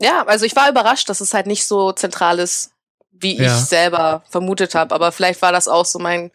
ja, 0.00 0.24
also 0.26 0.44
ich 0.44 0.56
war 0.56 0.68
überrascht, 0.68 1.08
dass 1.08 1.20
es 1.20 1.34
halt 1.34 1.46
nicht 1.46 1.66
so 1.66 1.92
zentral 1.92 2.38
ist, 2.38 2.72
wie 3.10 3.36
ja. 3.36 3.46
ich 3.46 3.52
selber 3.52 4.22
vermutet 4.28 4.74
habe. 4.74 4.94
Aber 4.94 5.12
vielleicht 5.12 5.42
war 5.42 5.52
das 5.52 5.68
auch 5.68 5.84
so 5.84 5.98
mein 5.98 6.30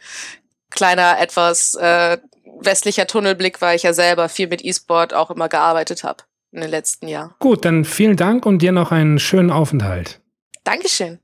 kleiner, 0.69 1.19
etwas 1.19 1.75
äh, 1.75 2.17
westlicher 2.59 3.07
Tunnelblick, 3.07 3.61
weil 3.61 3.75
ich 3.75 3.83
ja 3.83 3.93
selber 3.93 4.29
viel 4.29 4.47
mit 4.47 4.63
E-Sport 4.63 5.13
auch 5.13 5.29
immer 5.29 5.49
gearbeitet 5.49 6.03
habe 6.03 6.23
in 6.51 6.61
den 6.61 6.69
letzten 6.69 7.07
Jahren. 7.07 7.33
Gut, 7.39 7.65
dann 7.65 7.85
vielen 7.85 8.15
Dank 8.15 8.45
und 8.45 8.59
dir 8.61 8.71
noch 8.71 8.91
einen 8.91 9.19
schönen 9.19 9.51
Aufenthalt. 9.51 10.21
Dankeschön. 10.63 11.19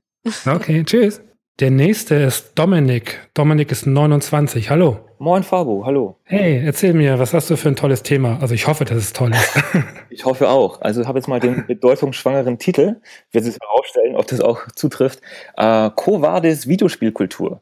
Okay, 0.46 0.84
tschüss. 0.84 1.22
Der 1.60 1.70
nächste 1.70 2.14
ist 2.14 2.52
Dominik. 2.54 3.20
Dominik 3.34 3.70
ist 3.70 3.86
29. 3.86 4.70
Hallo. 4.70 4.96
Moin 5.18 5.42
Fabo, 5.42 5.84
hallo. 5.84 6.16
Hey, 6.24 6.62
erzähl 6.64 6.94
mir, 6.94 7.18
was 7.18 7.34
hast 7.34 7.50
du 7.50 7.56
für 7.58 7.68
ein 7.68 7.76
tolles 7.76 8.02
Thema? 8.02 8.38
Also 8.40 8.54
ich 8.54 8.66
hoffe, 8.66 8.86
dass 8.86 8.96
es 8.96 9.12
toll 9.12 9.32
ist. 9.32 9.62
ich 10.08 10.24
hoffe 10.24 10.48
auch. 10.48 10.80
Also 10.80 11.02
ich 11.02 11.06
habe 11.06 11.18
jetzt 11.18 11.28
mal 11.28 11.38
den 11.38 11.66
bedeutungsschwangeren 11.66 12.58
Titel. 12.58 12.96
Ich 13.28 13.34
werde 13.34 13.48
es 13.48 13.58
herausstellen, 13.60 14.16
ob 14.16 14.26
das 14.26 14.40
auch 14.40 14.68
zutrifft. 14.74 15.20
Äh, 15.58 15.90
Covadis 15.96 16.66
Videospielkultur. 16.66 17.60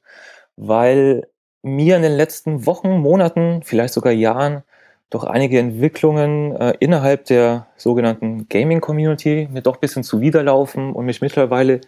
Weil 0.54 1.26
mir 1.62 1.96
in 1.96 2.02
den 2.02 2.12
letzten 2.16 2.66
Wochen, 2.66 3.00
Monaten, 3.00 3.62
vielleicht 3.64 3.94
sogar 3.94 4.12
Jahren 4.12 4.62
doch 5.10 5.24
einige 5.24 5.58
Entwicklungen 5.58 6.54
äh, 6.54 6.74
innerhalb 6.78 7.24
der 7.24 7.66
sogenannten 7.76 8.48
Gaming 8.48 8.80
Community 8.80 9.48
mir 9.50 9.62
doch 9.62 9.74
ein 9.74 9.80
bisschen 9.80 10.04
zuwiderlaufen 10.04 10.92
und 10.92 11.04
mich 11.06 11.20
mittlerweile 11.20 11.80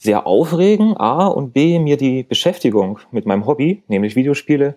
sehr 0.00 0.26
aufregen, 0.26 0.96
A, 0.96 1.26
und 1.26 1.52
B, 1.52 1.78
mir 1.78 1.98
die 1.98 2.22
Beschäftigung 2.22 2.98
mit 3.12 3.26
meinem 3.26 3.44
Hobby, 3.46 3.82
nämlich 3.86 4.16
Videospiele, 4.16 4.76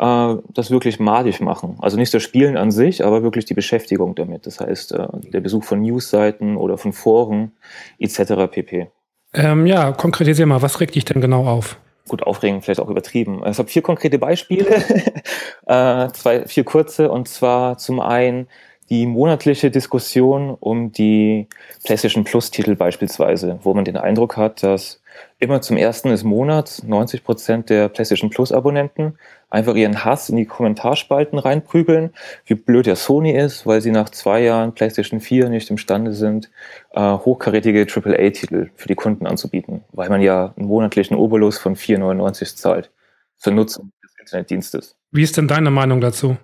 äh, 0.00 0.34
das 0.54 0.70
wirklich 0.70 0.98
madig 0.98 1.40
machen. 1.42 1.76
Also 1.80 1.98
nicht 1.98 2.14
das 2.14 2.22
Spielen 2.22 2.56
an 2.56 2.70
sich, 2.70 3.04
aber 3.04 3.22
wirklich 3.22 3.44
die 3.44 3.52
Beschäftigung 3.52 4.14
damit. 4.14 4.46
Das 4.46 4.60
heißt, 4.60 4.92
äh, 4.92 5.06
der 5.32 5.40
Besuch 5.40 5.64
von 5.64 5.82
Newsseiten 5.82 6.56
oder 6.56 6.78
von 6.78 6.94
Foren 6.94 7.52
etc. 7.98 8.50
pp. 8.50 8.88
Ähm, 9.34 9.66
ja, 9.66 9.92
konkretisier 9.92 10.46
mal, 10.46 10.62
was 10.62 10.80
regt 10.80 10.94
dich 10.94 11.04
denn 11.04 11.20
genau 11.20 11.46
auf? 11.46 11.76
Gut, 12.08 12.22
aufregen 12.22 12.62
vielleicht 12.62 12.80
auch 12.80 12.88
übertrieben. 12.88 13.42
Ich 13.46 13.58
habe 13.58 13.68
vier 13.68 13.82
konkrete 13.82 14.18
Beispiele, 14.18 14.76
äh, 15.66 16.08
zwei, 16.08 16.46
vier 16.46 16.64
kurze, 16.64 17.10
und 17.10 17.28
zwar 17.28 17.76
zum 17.76 18.00
einen 18.00 18.46
die 18.90 19.06
monatliche 19.06 19.70
Diskussion 19.70 20.56
um 20.58 20.92
die 20.92 21.48
PlayStation 21.84 22.24
Plus 22.24 22.50
Titel 22.50 22.76
beispielsweise, 22.76 23.58
wo 23.62 23.74
man 23.74 23.84
den 23.84 23.96
Eindruck 23.96 24.36
hat, 24.36 24.62
dass 24.62 25.00
immer 25.38 25.60
zum 25.60 25.76
ersten 25.76 26.08
des 26.10 26.24
Monats 26.24 26.82
90 26.82 27.24
Prozent 27.24 27.70
der 27.70 27.88
PlayStation 27.88 28.30
Plus 28.30 28.52
Abonnenten 28.52 29.18
einfach 29.48 29.74
ihren 29.74 30.04
Hass 30.04 30.28
in 30.28 30.36
die 30.36 30.46
Kommentarspalten 30.46 31.38
reinprügeln, 31.38 32.10
wie 32.46 32.54
blöd 32.54 32.86
der 32.86 32.96
Sony 32.96 33.32
ist, 33.32 33.66
weil 33.66 33.80
sie 33.80 33.90
nach 33.90 34.10
zwei 34.10 34.42
Jahren 34.42 34.74
PlayStation 34.74 35.20
4 35.20 35.48
nicht 35.48 35.70
imstande 35.70 36.12
sind, 36.12 36.50
äh, 36.92 37.00
hochkarätige 37.00 37.86
AAA-Titel 37.86 38.70
für 38.74 38.88
die 38.88 38.96
Kunden 38.96 39.26
anzubieten, 39.26 39.84
weil 39.92 40.08
man 40.08 40.20
ja 40.20 40.52
einen 40.56 40.66
monatlichen 40.66 41.16
Obolus 41.16 41.58
von 41.58 41.76
4,99 41.76 42.56
zahlt. 42.56 42.90
zur 43.36 43.52
Nutzung 43.52 43.92
des 44.02 44.14
Internetdienstes. 44.20 44.96
Wie 45.10 45.22
ist 45.22 45.36
denn 45.36 45.48
deine 45.48 45.70
Meinung 45.70 46.00
dazu? 46.00 46.38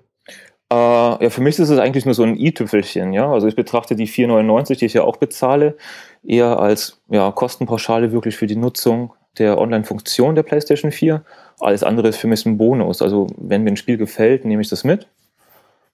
Äh, 0.72 0.74
ja, 0.74 1.30
für 1.30 1.40
mich 1.40 1.59
ist 1.59 1.68
es 1.68 1.78
eigentlich 1.78 2.04
nur 2.04 2.14
so 2.14 2.22
ein 2.22 2.37
i-Tüpfelchen, 2.37 3.12
ja. 3.12 3.30
Also 3.30 3.48
ich 3.48 3.56
betrachte 3.56 3.96
die 3.96 4.06
4,99, 4.06 4.78
die 4.78 4.87
ich 4.87 4.94
ja 4.94 5.02
auch 5.02 5.16
bezahle, 5.16 5.76
eher 6.24 6.61
als 6.61 7.00
ja, 7.09 7.30
Kostenpauschale 7.33 8.12
wirklich 8.12 8.37
für 8.37 8.46
die 8.46 8.56
Nutzung 8.56 9.12
der 9.38 9.59
Online-Funktion 9.59 10.35
der 10.35 10.44
PlayStation 10.44 10.92
4. 10.92 11.24
Alles 11.61 11.83
andere 11.83 12.09
ist 12.09 12.18
für 12.18 12.28
mich 12.28 12.46
ein 12.46 12.56
Bonus. 12.56 13.02
Also 13.02 13.26
wenn 13.37 13.62
mir 13.64 13.70
ein 13.70 13.76
Spiel 13.76 13.96
gefällt, 13.96 14.44
nehme 14.44 14.62
ich 14.62 14.68
das 14.68 14.85
mit. 14.85 15.09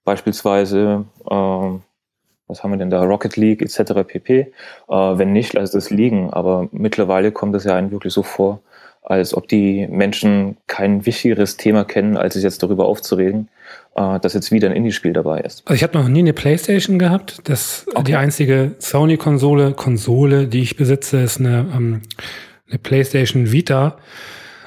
Beispielsweise, 0.05 1.05
äh, 1.25 1.71
was 2.49 2.63
haben 2.63 2.71
wir 2.71 2.77
denn 2.77 2.91
da, 2.91 3.03
Rocket 3.03 3.37
League 3.37 3.63
etc. 3.63 4.05
pp. 4.07 4.41
Äh, 4.41 4.53
wenn 4.89 5.33
nicht, 5.33 5.55
lasse 5.55 5.79
es 5.79 5.91
liegen. 5.91 6.31
Aber 6.31 6.69
mittlerweile 6.71 7.33
kommt 7.33 7.55
es 7.55 7.65
ja 7.65 7.75
einem 7.75 7.91
wirklich 7.91 8.13
so 8.13 8.23
vor, 8.23 8.61
als 9.07 9.35
ob 9.35 9.47
die 9.47 9.87
Menschen 9.87 10.57
kein 10.67 11.07
wichtigeres 11.07 11.57
Thema 11.57 11.85
kennen, 11.85 12.17
als 12.17 12.35
sich 12.35 12.43
jetzt 12.43 12.63
darüber 12.65 12.87
aufzuregen, 12.87 13.49
äh, 13.95 14.19
dass 14.19 14.35
jetzt 14.35 14.51
wieder 14.51 14.69
ein 14.69 14.75
Indie-Spiel 14.75 15.13
dabei 15.13 15.41
ist. 15.41 15.63
Also 15.65 15.77
ich 15.77 15.85
habe 15.85 15.97
noch 15.97 16.09
nie 16.09 16.19
eine 16.19 16.33
Playstation 16.33 16.99
gehabt. 16.99 17.41
Das 17.45 17.87
okay. 17.91 18.03
die 18.03 18.17
einzige 18.17 18.75
Sony-Konsole, 18.81 19.75
Konsole, 19.75 20.49
die 20.49 20.61
ich 20.61 20.77
besitze, 20.77 21.23
ist 21.23 21.39
eine, 21.39 21.67
ähm, 21.73 22.03
eine 22.69 22.79
Playstation 22.81 23.53
Vita, 23.53 23.97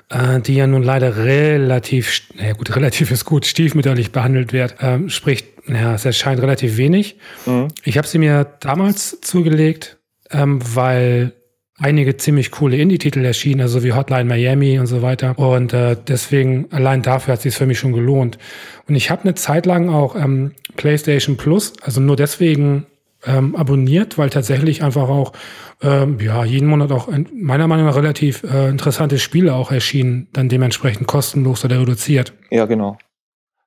äh, 0.10 0.39
die 0.39 0.56
ja 0.56 0.67
nun 0.67 0.84
leider 0.84 1.17
relativ, 1.17 2.21
naja 2.36 2.54
gut, 2.54 2.73
relativ 2.78 3.12
ist 3.12 3.25
gut, 3.25 3.45
stiefmütterlich 3.45 4.13
behandelt 4.13 4.54
wird. 4.54 4.75
Ähm, 4.80 5.10
sprich, 5.10 5.43
naja, 5.65 5.95
es 5.95 6.06
erscheint 6.06 6.41
relativ 6.41 6.78
wenig. 6.78 7.17
Mhm. 7.45 7.67
Ich 7.84 7.97
habe 7.97 8.08
sie 8.08 8.19
mir 8.19 8.45
damals 8.62 9.19
zugelegt, 9.19 9.97
ähm, 10.32 10.62
weil 10.63 11.34
einige 11.80 12.18
ziemlich 12.18 12.52
coole 12.52 12.78
Indie-Titel 12.78 13.24
erschienen, 13.24 13.62
also 13.62 13.84
wie 13.84 13.94
Hotline 13.94 14.26
Miami 14.26 14.80
und 14.80 14.88
so 14.88 15.02
weiter. 15.02 15.38
Und 15.38 15.74
äh, 15.74 15.96
deswegen, 16.08 16.68
allein 16.72 17.02
dafür 17.02 17.34
hat 17.34 17.39
es 17.39 17.44
sich 17.44 17.56
für 17.56 17.65
mich 17.65 17.80
schon 17.80 17.94
gelohnt. 17.94 18.38
Und 18.88 18.96
ich 18.96 19.10
habe 19.10 19.24
eine 19.24 19.36
Zeit 19.36 19.65
lang 19.65 19.89
auch 19.89 20.15
ähm, 20.15 20.52
PlayStation 20.76 21.38
Plus, 21.38 21.74
also 21.82 22.02
nur 22.02 22.15
deswegen 22.15 22.86
ähm, 23.26 23.56
abonniert, 23.56 24.18
weil 24.18 24.30
tatsächlich 24.30 24.84
einfach 24.84 25.10
auch 25.10 25.34
ähm, 25.82 26.20
ja 26.20 26.44
jeden 26.44 26.68
Monat 26.68 26.92
auch 26.92 27.10
meiner 27.34 27.68
Meinung 27.68 27.86
nach 27.86 27.96
relativ 27.96 28.44
äh, 28.44 28.70
interessante 28.70 29.20
Spiele 29.20 29.54
auch 29.54 29.72
erschienen, 29.72 30.28
dann 30.34 30.50
dementsprechend 30.50 31.08
kostenlos 31.08 31.65
oder 31.65 31.80
reduziert. 31.80 32.34
Ja, 32.50 32.65
genau. 32.65 32.98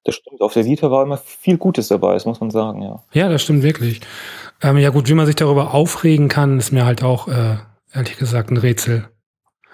Das 0.05 0.17
stimmt. 0.17 0.41
Auf 0.41 0.55
der 0.55 0.65
Vita 0.65 0.91
war 0.91 1.05
immer 1.05 1.19
viel 1.19 1.59
Gutes 1.59 1.89
dabei, 1.89 2.15
das 2.15 2.27
muss 2.27 2.41
man 2.41 2.51
sagen, 2.51 2.83
ja. 2.83 3.03
Ja, 3.13 3.29
das 3.29 3.43
stimmt 3.43 3.63
wirklich. 3.63 4.01
Ähm, 4.63 4.79
ja 4.79 4.91
gut, 4.91 5.09
wie 5.09 5.15
man 5.15 5.27
sich 5.27 5.37
darüber 5.37 5.75
aufregen 5.75 6.29
kann, 6.29 6.59
ist 6.59 6.73
mir 6.73 6.85
halt 6.85 7.03
auch 7.03 7.29
äh, 7.29 7.57
ehrlich 7.93 8.17
gesagt 8.17 8.51
ein 8.51 8.57
Rätsel. 8.57 9.09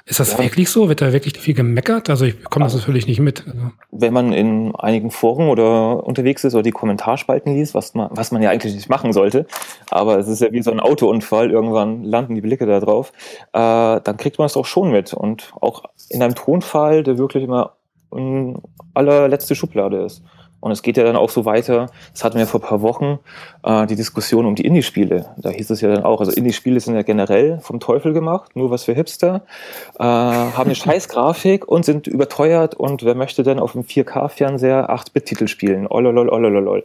Ist 0.09 0.21
das 0.21 0.33
ja. 0.33 0.39
wirklich 0.39 0.71
so? 0.71 0.89
Wird 0.89 1.03
da 1.03 1.13
wirklich 1.13 1.39
viel 1.39 1.53
gemeckert? 1.53 2.09
Also 2.09 2.25
ich 2.25 2.43
bekomme 2.43 2.65
das 2.65 2.75
natürlich 2.75 3.07
nicht 3.07 3.21
mit. 3.21 3.47
Also. 3.47 3.73
Wenn 3.91 4.15
man 4.15 4.33
in 4.33 4.75
einigen 4.75 5.11
Foren 5.11 5.49
oder 5.49 6.03
unterwegs 6.03 6.45
ist 6.45 6.55
oder 6.55 6.63
die 6.63 6.71
Kommentarspalten 6.71 7.55
liest, 7.55 7.75
was 7.75 7.93
man, 7.93 8.09
was 8.13 8.33
man 8.33 8.41
ja 8.41 8.49
eigentlich 8.49 8.75
nicht 8.75 8.89
machen 8.89 9.13
sollte, 9.13 9.47
aber 9.91 10.19
es 10.19 10.27
ist 10.27 10.41
ja 10.41 10.51
wie 10.51 10.63
so 10.63 10.71
ein 10.71 10.81
Autounfall, 10.81 11.51
irgendwann 11.51 12.05
landen 12.05 12.35
die 12.35 12.41
Blicke 12.41 12.65
da 12.65 12.81
drauf, 12.81 13.13
äh, 13.53 14.01
dann 14.01 14.17
kriegt 14.17 14.39
man 14.39 14.47
es 14.47 14.57
auch 14.57 14.65
schon 14.65 14.91
mit. 14.91 15.13
Und 15.13 15.53
auch 15.61 15.83
in 16.09 16.23
einem 16.23 16.35
Tonfall, 16.35 17.03
der 17.03 17.19
wirklich 17.19 17.45
immer 17.45 17.77
in 18.11 18.63
allerletzte 18.95 19.55
Schublade 19.55 20.03
ist. 20.05 20.23
Und 20.61 20.73
es 20.73 20.83
geht 20.83 20.97
ja 20.97 21.05
dann 21.05 21.17
auch 21.17 21.31
so 21.31 21.45
weiter, 21.45 21.87
das 22.13 22.25
hatten 22.25 22.39
wir 22.39 22.47
vor 22.47 22.61
ein 22.61 22.67
paar 22.67 22.83
Wochen, 22.83 23.21
äh, 23.63 23.87
die 23.87 23.95
Diskussion 23.95 24.45
um 24.45 24.55
die 24.55 24.65
Indie-Spiele. 24.65 25.35
Da 25.37 25.51
hieß 25.51 25.71
es 25.71 25.81
ja 25.81 25.89
dann 25.89 26.05
auch, 26.05 26.21
also 26.21 26.33
Indie-Spiele 26.33 26.81
sind 26.81 26.95
ja 26.95 27.03
generell 27.03 27.61
vom 27.61 27.79
Teufel 27.79 28.13
gemacht, 28.13 28.57
nur 28.57 28.71
was 28.71 28.85
für 28.85 28.93
Hipster, 28.93 29.43
äh, 29.99 30.03
haben 30.03 30.67
eine 30.67 30.75
scheiß 30.75 31.09
Grafik 31.09 31.69
und 31.69 31.85
sind 31.85 32.07
überteuert 32.07 32.75
und 32.75 33.05
wer 33.05 33.15
möchte 33.15 33.43
denn 33.43 33.61
auf 33.61 33.75
einem 33.75 33.85
4K-Fernseher 33.85 34.91
8-Bit-Titel 34.91 35.47
spielen? 35.47 35.87
Ololol, 35.87 36.29
ololol. 36.29 36.85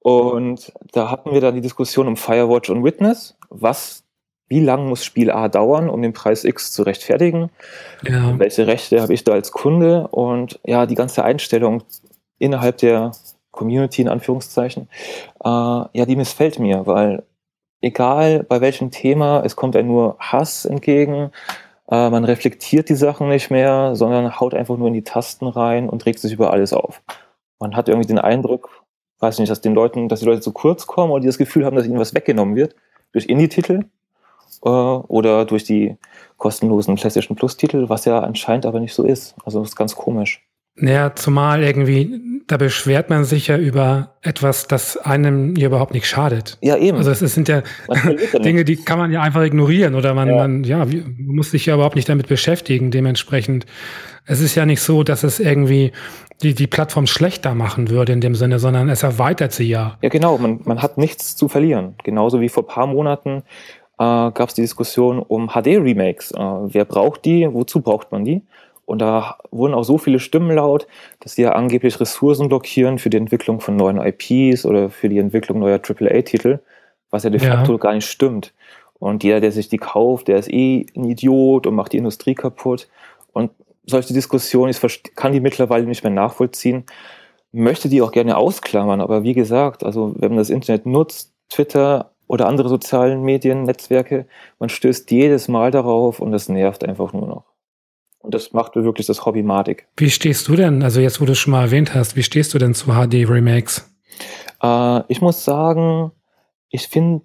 Und 0.00 0.72
da 0.92 1.10
hatten 1.10 1.32
wir 1.32 1.40
dann 1.40 1.54
die 1.54 1.62
Diskussion 1.62 2.08
um 2.08 2.16
Firewatch 2.16 2.70
und 2.70 2.84
Witness, 2.84 3.36
was 3.48 4.04
wie 4.48 4.60
lang 4.60 4.86
muss 4.86 5.04
Spiel 5.04 5.30
A 5.30 5.48
dauern, 5.48 5.88
um 5.88 6.02
den 6.02 6.12
Preis 6.12 6.44
X 6.44 6.72
zu 6.72 6.82
rechtfertigen? 6.82 7.50
Ja. 8.02 8.38
Welche 8.38 8.66
Rechte 8.66 9.00
habe 9.00 9.14
ich 9.14 9.24
da 9.24 9.32
als 9.32 9.52
Kunde? 9.52 10.08
Und 10.08 10.60
ja, 10.64 10.84
die 10.84 10.94
ganze 10.94 11.24
Einstellung 11.24 11.82
innerhalb 12.38 12.78
der 12.78 13.12
Community 13.50 14.02
in 14.02 14.08
Anführungszeichen, 14.08 14.88
äh, 15.44 15.48
ja, 15.48 16.06
die 16.06 16.16
missfällt 16.16 16.58
mir, 16.58 16.86
weil 16.86 17.24
egal 17.80 18.42
bei 18.42 18.60
welchem 18.60 18.90
Thema, 18.90 19.42
es 19.44 19.56
kommt 19.56 19.76
einem 19.76 19.88
nur 19.88 20.16
Hass 20.18 20.64
entgegen, 20.64 21.30
äh, 21.88 22.10
man 22.10 22.24
reflektiert 22.24 22.88
die 22.88 22.94
Sachen 22.94 23.28
nicht 23.28 23.50
mehr, 23.50 23.94
sondern 23.94 24.40
haut 24.40 24.54
einfach 24.54 24.76
nur 24.76 24.88
in 24.88 24.94
die 24.94 25.04
Tasten 25.04 25.46
rein 25.46 25.88
und 25.88 26.04
regt 26.06 26.18
sich 26.18 26.32
über 26.32 26.52
alles 26.52 26.72
auf. 26.72 27.02
Man 27.60 27.76
hat 27.76 27.88
irgendwie 27.88 28.08
den 28.08 28.18
Eindruck, 28.18 28.82
weiß 29.20 29.38
nicht, 29.38 29.50
dass 29.50 29.60
den 29.60 29.74
Leuten, 29.74 30.08
dass 30.08 30.20
die 30.20 30.26
Leute 30.26 30.40
zu 30.40 30.52
kurz 30.52 30.86
kommen 30.86 31.12
oder 31.12 31.20
die 31.20 31.26
das 31.26 31.38
Gefühl 31.38 31.64
haben, 31.64 31.76
dass 31.76 31.86
ihnen 31.86 31.98
was 31.98 32.14
weggenommen 32.14 32.56
wird 32.56 32.74
durch 33.12 33.26
Indie-Titel 33.26 33.84
äh, 34.64 34.68
oder 34.68 35.44
durch 35.44 35.64
die 35.64 35.96
kostenlosen 36.36 36.96
PlayStation 36.96 37.36
Plus-Titel, 37.36 37.88
was 37.88 38.04
ja 38.06 38.20
anscheinend 38.20 38.66
aber 38.66 38.80
nicht 38.80 38.94
so 38.94 39.04
ist. 39.04 39.34
Also 39.44 39.60
das 39.60 39.70
ist 39.70 39.76
ganz 39.76 39.94
komisch. 39.94 40.43
Naja, 40.76 41.14
zumal 41.14 41.62
irgendwie, 41.62 42.20
da 42.48 42.56
beschwert 42.56 43.08
man 43.08 43.24
sich 43.24 43.46
ja 43.46 43.56
über 43.56 44.16
etwas, 44.22 44.66
das 44.66 44.96
einem 44.96 45.54
ja 45.54 45.68
überhaupt 45.68 45.94
nicht 45.94 46.06
schadet. 46.06 46.58
Ja, 46.62 46.76
eben. 46.76 46.98
Also 46.98 47.12
es, 47.12 47.20
sind 47.20 47.46
ja 47.48 47.62
Dinge, 48.44 48.64
die 48.64 48.76
kann 48.76 48.98
man 48.98 49.12
ja 49.12 49.22
einfach 49.22 49.42
ignorieren 49.42 49.94
oder 49.94 50.14
man, 50.14 50.28
ja. 50.28 50.34
man, 50.34 50.64
ja, 50.64 50.84
muss 51.16 51.52
sich 51.52 51.66
ja 51.66 51.74
überhaupt 51.74 51.94
nicht 51.94 52.08
damit 52.08 52.26
beschäftigen. 52.26 52.90
Dementsprechend, 52.90 53.66
es 54.26 54.40
ist 54.40 54.56
ja 54.56 54.66
nicht 54.66 54.80
so, 54.80 55.04
dass 55.04 55.22
es 55.22 55.38
irgendwie 55.38 55.92
die, 56.42 56.54
die 56.54 56.66
Plattform 56.66 57.06
schlechter 57.06 57.54
machen 57.54 57.88
würde 57.88 58.12
in 58.12 58.20
dem 58.20 58.34
Sinne, 58.34 58.58
sondern 58.58 58.88
es 58.88 59.04
erweitert 59.04 59.52
sie 59.52 59.68
ja. 59.68 59.96
Ja, 60.02 60.08
genau. 60.08 60.38
Man, 60.38 60.60
man 60.64 60.82
hat 60.82 60.98
nichts 60.98 61.36
zu 61.36 61.48
verlieren. 61.48 61.94
Genauso 62.02 62.40
wie 62.40 62.48
vor 62.48 62.66
paar 62.66 62.88
Monaten 62.88 63.44
äh, 63.98 64.30
gab 64.32 64.48
es 64.48 64.54
die 64.54 64.62
Diskussion 64.62 65.20
um 65.20 65.50
HD-Remakes. 65.50 66.32
Äh, 66.32 66.38
wer 66.40 66.84
braucht 66.84 67.24
die? 67.24 67.48
Wozu 67.48 67.80
braucht 67.80 68.10
man 68.10 68.24
die? 68.24 68.42
Und 68.86 69.00
da 69.00 69.38
wurden 69.50 69.74
auch 69.74 69.84
so 69.84 69.98
viele 69.98 70.20
Stimmen 70.20 70.54
laut, 70.54 70.86
dass 71.20 71.34
die 71.34 71.42
ja 71.42 71.52
angeblich 71.52 72.00
Ressourcen 72.00 72.48
blockieren 72.48 72.98
für 72.98 73.10
die 73.10 73.16
Entwicklung 73.16 73.60
von 73.60 73.76
neuen 73.76 73.98
IPs 73.98 74.66
oder 74.66 74.90
für 74.90 75.08
die 75.08 75.18
Entwicklung 75.18 75.58
neuer 75.58 75.80
AAA-Titel, 75.80 76.58
was 77.10 77.24
ja 77.24 77.30
de 77.30 77.40
facto 77.40 77.72
ja. 77.72 77.78
gar 77.78 77.94
nicht 77.94 78.06
stimmt. 78.06 78.52
Und 78.98 79.24
jeder, 79.24 79.40
der 79.40 79.52
sich 79.52 79.68
die 79.68 79.78
kauft, 79.78 80.28
der 80.28 80.38
ist 80.38 80.50
eh 80.50 80.86
ein 80.96 81.04
Idiot 81.04 81.66
und 81.66 81.74
macht 81.74 81.92
die 81.92 81.98
Industrie 81.98 82.34
kaputt. 82.34 82.88
Und 83.32 83.50
solche 83.86 84.14
Diskussionen, 84.14 84.70
ich 84.70 85.02
kann 85.14 85.32
die 85.32 85.40
mittlerweile 85.40 85.86
nicht 85.86 86.04
mehr 86.04 86.12
nachvollziehen, 86.12 86.84
möchte 87.52 87.88
die 87.88 88.02
auch 88.02 88.12
gerne 88.12 88.36
ausklammern. 88.36 89.00
Aber 89.00 89.22
wie 89.22 89.34
gesagt, 89.34 89.84
also 89.84 90.14
wenn 90.18 90.30
man 90.30 90.38
das 90.38 90.50
Internet 90.50 90.86
nutzt, 90.86 91.32
Twitter 91.50 92.10
oder 92.26 92.48
andere 92.48 92.68
sozialen 92.68 93.22
Medien, 93.22 93.64
Netzwerke, 93.64 94.26
man 94.58 94.68
stößt 94.68 95.10
jedes 95.10 95.48
Mal 95.48 95.70
darauf 95.70 96.20
und 96.20 96.32
das 96.32 96.48
nervt 96.48 96.84
einfach 96.84 97.12
nur 97.12 97.26
noch. 97.26 97.53
Und 98.24 98.32
das 98.32 98.54
macht 98.54 98.74
wirklich 98.74 99.06
das 99.06 99.26
Hobby 99.26 99.42
madig. 99.42 99.86
Wie 99.98 100.08
stehst 100.08 100.48
du 100.48 100.56
denn, 100.56 100.82
also 100.82 100.98
jetzt 100.98 101.20
wo 101.20 101.26
du 101.26 101.32
es 101.32 101.38
schon 101.38 101.50
mal 101.50 101.64
erwähnt 101.64 101.94
hast, 101.94 102.16
wie 102.16 102.22
stehst 102.22 102.54
du 102.54 102.58
denn 102.58 102.72
zu 102.72 102.86
HD-Remakes? 102.86 103.94
Äh, 104.62 105.00
ich 105.08 105.20
muss 105.20 105.44
sagen, 105.44 106.10
ich 106.70 106.88
finde 106.88 107.20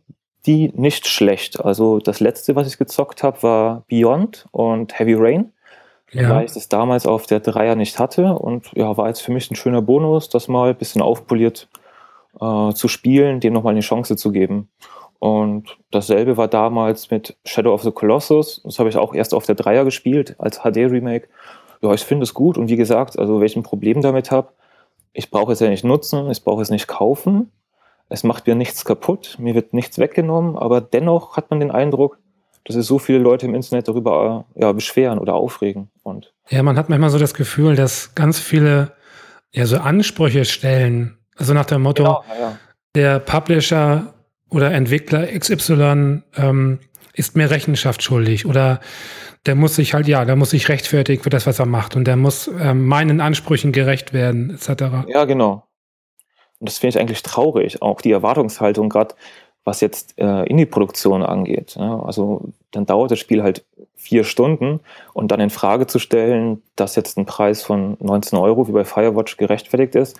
die 0.45 0.73
nicht 0.75 1.07
schlecht. 1.07 1.63
Also 1.63 1.99
das 1.99 2.19
letzte, 2.19 2.57
was 2.57 2.67
ich 2.67 2.77
gezockt 2.77 3.23
habe, 3.23 3.41
war 3.43 3.85
Beyond 3.87 4.47
und 4.51 4.99
Heavy 4.99 5.13
Rain. 5.17 5.53
Ja. 6.11 6.31
Weil 6.31 6.45
ich 6.45 6.51
das 6.51 6.67
damals 6.67 7.05
auf 7.05 7.27
der 7.27 7.39
Dreier 7.39 7.75
nicht 7.75 7.97
hatte 7.97 8.33
und 8.33 8.69
ja, 8.73 8.97
war 8.97 9.07
jetzt 9.07 9.21
für 9.21 9.31
mich 9.31 9.49
ein 9.49 9.55
schöner 9.55 9.81
Bonus, 9.81 10.27
das 10.27 10.49
mal 10.49 10.71
ein 10.71 10.75
bisschen 10.75 11.01
aufpoliert 11.01 11.69
äh, 12.41 12.73
zu 12.73 12.89
spielen, 12.89 13.39
dem 13.39 13.53
nochmal 13.53 13.71
eine 13.71 13.81
Chance 13.81 14.17
zu 14.17 14.31
geben. 14.33 14.69
Und 15.19 15.77
dasselbe 15.91 16.37
war 16.37 16.47
damals 16.47 17.11
mit 17.11 17.37
Shadow 17.45 17.73
of 17.73 17.83
the 17.83 17.91
Colossus. 17.91 18.61
Das 18.63 18.79
habe 18.79 18.89
ich 18.89 18.97
auch 18.97 19.13
erst 19.13 19.33
auf 19.33 19.45
der 19.45 19.55
Dreier 19.55 19.83
gespielt 19.83 20.35
als 20.39 20.59
HD-Remake. 20.59 21.27
Ja, 21.81 21.93
ich 21.93 22.01
finde 22.01 22.23
es 22.23 22.33
gut. 22.33 22.57
Und 22.57 22.69
wie 22.69 22.77
gesagt, 22.77 23.19
also 23.19 23.41
welchen 23.41 23.63
Problem 23.63 24.01
damit 24.01 24.31
habe, 24.31 24.53
ich 25.11 25.29
brauche 25.29 25.51
es 25.51 25.59
ja 25.59 25.69
nicht 25.69 25.83
nutzen, 25.83 26.29
ich 26.29 26.43
brauche 26.43 26.61
es 26.61 26.69
nicht 26.69 26.87
kaufen. 26.87 27.51
Es 28.07 28.23
macht 28.23 28.47
mir 28.47 28.55
nichts 28.55 28.85
kaputt, 28.85 29.35
mir 29.39 29.53
wird 29.53 29.73
nichts 29.73 29.99
weggenommen, 29.99 30.57
aber 30.57 30.81
dennoch 30.81 31.37
hat 31.37 31.51
man 31.51 31.59
den 31.59 31.69
Eindruck, 31.69 32.17
dass 32.65 32.75
sich 32.75 32.85
so 32.85 32.97
viele 32.97 33.19
Leute 33.19 33.45
im 33.45 33.53
Internet 33.53 33.87
darüber 33.87 34.45
ja, 34.55 34.71
beschweren 34.71 35.19
oder 35.19 35.35
aufregen. 35.35 35.89
Und 36.01 36.33
ja, 36.49 36.63
man 36.63 36.75
hat 36.75 36.89
manchmal 36.89 37.11
so 37.11 37.19
das 37.19 37.35
Gefühl, 37.35 37.75
dass 37.75 38.15
ganz 38.15 38.39
viele 38.39 38.93
ja 39.51 39.65
so 39.65 39.77
Ansprüche 39.77 40.45
stellen. 40.45 41.19
Also 41.37 41.53
nach 41.53 41.65
dem 41.65 41.83
Motto, 41.83 42.03
genau, 42.03 42.23
ja. 42.39 42.57
der 42.95 43.19
Publisher 43.19 44.13
oder 44.49 44.71
Entwickler 44.71 45.27
XY 45.27 46.23
ähm, 46.37 46.79
ist 47.13 47.35
mir 47.35 47.49
Rechenschaft 47.49 48.01
schuldig 48.01 48.45
oder 48.45 48.79
der 49.45 49.55
muss 49.55 49.75
sich 49.75 49.93
halt, 49.93 50.07
ja, 50.07 50.25
der 50.25 50.35
muss 50.35 50.51
sich 50.51 50.69
rechtfertigen 50.69 51.23
für 51.23 51.29
das, 51.29 51.47
was 51.47 51.59
er 51.59 51.65
macht 51.65 51.95
und 51.95 52.05
der 52.05 52.15
muss 52.15 52.49
ähm, 52.59 52.85
meinen 52.85 53.21
Ansprüchen 53.21 53.71
gerecht 53.71 54.13
werden, 54.13 54.51
etc. 54.51 55.07
Ja, 55.07 55.25
genau. 55.25 55.63
Und 56.59 56.69
das 56.69 56.77
finde 56.77 56.95
ich 56.95 56.99
eigentlich 56.99 57.23
traurig, 57.23 57.81
auch 57.81 58.01
die 58.01 58.11
Erwartungshaltung, 58.11 58.89
gerade 58.89 59.15
was 59.63 59.81
jetzt 59.81 60.17
äh, 60.17 60.43
in 60.43 60.57
die 60.57 60.65
Produktion 60.65 61.23
angeht. 61.23 61.75
Ja? 61.77 62.01
Also 62.01 62.49
dann 62.71 62.85
dauert 62.85 63.11
das 63.11 63.19
Spiel 63.19 63.43
halt 63.43 63.65
vier 63.95 64.23
Stunden 64.23 64.79
und 65.13 65.31
dann 65.31 65.39
in 65.39 65.49
Frage 65.49 65.87
zu 65.87 65.99
stellen, 65.99 66.61
dass 66.75 66.95
jetzt 66.95 67.17
ein 67.17 67.25
Preis 67.25 67.63
von 67.63 67.97
19 67.99 68.37
Euro 68.39 68.67
wie 68.67 68.71
bei 68.71 68.85
Firewatch 68.85 69.37
gerechtfertigt 69.37 69.95
ist, 69.95 70.19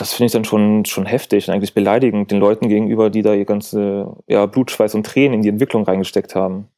das 0.00 0.14
finde 0.14 0.26
ich 0.26 0.32
dann 0.32 0.44
schon, 0.44 0.84
schon 0.84 1.06
heftig 1.06 1.48
und 1.48 1.54
eigentlich 1.54 1.74
beleidigend 1.74 2.30
den 2.30 2.38
Leuten 2.38 2.68
gegenüber, 2.68 3.10
die 3.10 3.22
da 3.22 3.34
ihr 3.34 3.44
ganze 3.44 4.16
ja, 4.26 4.46
Blut, 4.46 4.70
Schweiß 4.70 4.94
und 4.94 5.06
Tränen 5.06 5.34
in 5.34 5.42
die 5.42 5.48
Entwicklung 5.48 5.84
reingesteckt 5.84 6.34
haben. 6.34 6.68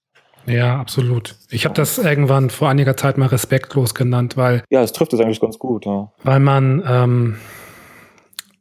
Ja, 0.47 0.81
absolut. 0.81 1.37
Ich 1.51 1.65
habe 1.65 1.75
das 1.75 1.99
irgendwann 1.99 2.51
vor 2.51 2.69
einiger 2.69 2.97
Zeit 2.97 3.19
mal 3.19 3.27
respektlos 3.27 3.95
genannt, 3.95 4.37
weil. 4.37 4.65
Ja, 4.71 4.83
es 4.83 4.93
trifft 4.93 5.13
es 5.13 5.21
eigentlich 5.21 5.41
ganz 5.41 5.59
gut, 5.59 5.85
ja. 5.87 6.11
Weil 6.25 6.41
man, 6.41 6.83
ähm, 6.89 7.37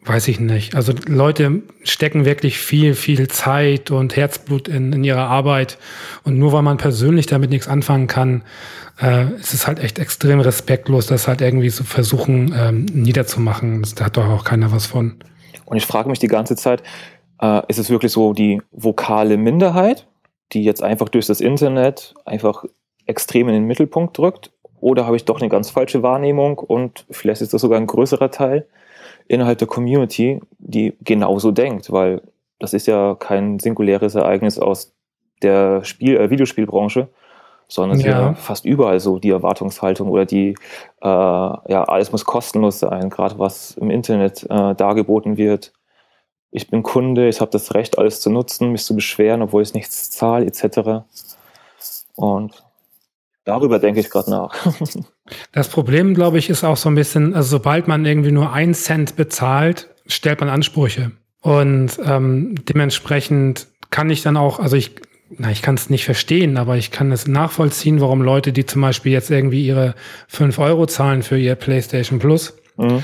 weiß 0.06 0.28
ich 0.30 0.40
nicht. 0.40 0.76
Also 0.76 0.94
Leute 1.08 1.62
stecken 1.84 2.26
wirklich 2.26 2.58
viel, 2.58 2.96
viel 2.96 3.28
Zeit 3.28 3.92
und 3.92 4.16
Herzblut 4.16 4.68
in, 4.68 4.94
in 4.94 5.04
ihre 5.04 5.22
Arbeit. 5.22 5.78
Und 6.24 6.38
nur 6.38 6.54
weil 6.54 6.62
man 6.62 6.78
persönlich 6.78 7.26
damit 7.26 7.50
nichts 7.50 7.68
anfangen 7.68 8.08
kann, 8.08 8.44
äh, 9.02 9.32
ist 9.34 9.54
es 9.54 9.68
halt 9.68 9.80
echt 9.80 10.00
extrem 10.00 10.40
respektlos, 10.40 11.08
das 11.08 11.28
halt 11.28 11.42
irgendwie 11.42 11.70
zu 11.70 11.84
versuchen 11.84 12.54
ähm, 12.58 12.86
niederzumachen. 12.86 13.86
Da 13.96 14.06
hat 14.06 14.18
doch 14.18 14.30
auch 14.30 14.46
keiner 14.46 14.72
was 14.72 14.86
von. 14.86 15.16
Und 15.66 15.78
ich 15.78 15.86
frage 15.86 16.10
mich 16.10 16.20
die 16.20 16.28
ganze 16.28 16.56
Zeit, 16.56 16.82
äh, 17.42 17.62
ist 17.68 17.78
es 17.78 17.90
wirklich 17.90 18.12
so 18.12 18.34
die 18.34 18.62
vokale 18.72 19.38
Minderheit, 19.38 20.08
die 20.54 20.64
jetzt 20.64 20.82
einfach 20.82 21.10
durch 21.10 21.28
das 21.28 21.42
Internet 21.42 22.14
einfach 22.26 22.64
extrem 23.06 23.50
in 23.50 23.54
den 23.54 23.66
Mittelpunkt 23.66 24.18
drückt? 24.18 24.52
Oder 24.80 25.06
habe 25.06 25.18
ich 25.18 25.26
doch 25.26 25.42
eine 25.42 25.50
ganz 25.50 25.70
falsche 25.70 26.04
Wahrnehmung 26.04 26.58
und 26.58 27.06
vielleicht 27.12 27.42
ist 27.42 27.54
das 27.54 27.62
sogar 27.62 27.78
ein 27.78 27.88
größerer 27.88 28.32
Teil 28.32 28.66
innerhalb 29.30 29.60
der 29.60 29.68
Community, 29.68 30.42
die 30.58 30.98
genauso 31.02 31.52
denkt, 31.52 31.92
weil 31.92 32.22
das 32.58 32.74
ist 32.74 32.88
ja 32.88 33.16
kein 33.16 33.60
singuläres 33.60 34.16
Ereignis 34.16 34.60
aus 34.60 34.94
der 35.42 35.86
Spiel 35.86 36.18
äh, 36.18 36.30
Videospielbranche, 36.30 37.08
sondern 37.68 38.00
ja 38.00 38.34
fast 38.34 38.66
überall 38.66 39.00
so 39.00 39.20
die 39.20 39.30
Erwartungshaltung 39.30 40.10
oder 40.10 40.26
die, 40.26 40.56
äh, 41.02 41.06
ja, 41.06 41.84
alles 41.84 42.12
muss 42.12 42.26
kostenlos 42.26 42.80
sein, 42.80 43.10
gerade 43.10 43.38
was 43.38 43.78
im 43.78 43.92
Internet 43.92 44.44
äh, 44.50 44.76
dargeboten 44.76 45.38
wird. 45.38 45.72
Ich 46.52 46.68
bin 46.68 46.82
Kunde, 46.82 47.30
ich 47.30 47.40
habe 47.40 47.52
das 47.52 47.76
Recht, 47.76 48.00
alles 48.00 48.22
zu 48.22 48.32
nutzen, 48.32 48.72
mich 48.72 48.84
zu 48.84 48.96
beschweren, 48.96 49.44
obwohl 49.44 49.62
ich 49.62 49.76
nichts 49.76 50.10
zahle, 50.10 50.48
etc. 50.48 51.06
Und 52.16 52.64
darüber 53.46 53.80
denke 53.80 54.00
ich 54.00 54.10
gerade 54.10 54.30
nach. 54.30 54.56
das 55.52 55.70
Problem, 55.70 56.14
glaube 56.14 56.38
ich, 56.38 56.50
ist 56.50 56.64
auch 56.64 56.78
so 56.78 56.90
ein 56.90 56.96
bisschen, 56.96 57.34
also 57.34 57.50
sobald 57.50 57.88
man 57.88 58.06
irgendwie 58.06 58.32
nur 58.32 58.54
einen 58.54 58.74
Cent 58.74 59.16
bezahlt, 59.16 59.90
stellt 60.08 60.40
man 60.40 60.50
Ansprüche. 60.50 61.12
Und 61.42 62.00
ähm, 62.04 62.56
dementsprechend 62.68 63.68
kann 63.92 64.10
ich 64.10 64.22
dann 64.22 64.38
auch, 64.38 64.60
also 64.60 64.76
ich 64.76 64.96
na, 65.38 65.52
ich 65.52 65.62
kann 65.62 65.76
es 65.76 65.90
nicht 65.90 66.06
verstehen, 66.06 66.58
aber 66.58 66.78
ich 66.78 66.92
kann 66.92 67.12
es 67.12 67.28
nachvollziehen, 67.28 68.02
warum 68.02 68.22
Leute, 68.22 68.52
die 68.52 68.66
zum 68.66 68.82
Beispiel 68.82 69.12
jetzt 69.12 69.30
irgendwie 69.30 69.66
ihre 69.66 69.94
fünf 70.28 70.58
Euro 70.58 70.88
zahlen 70.88 71.22
für 71.22 71.38
ihr 71.38 71.56
PlayStation 71.56 72.20
Plus, 72.20 72.58
mhm. 72.78 73.04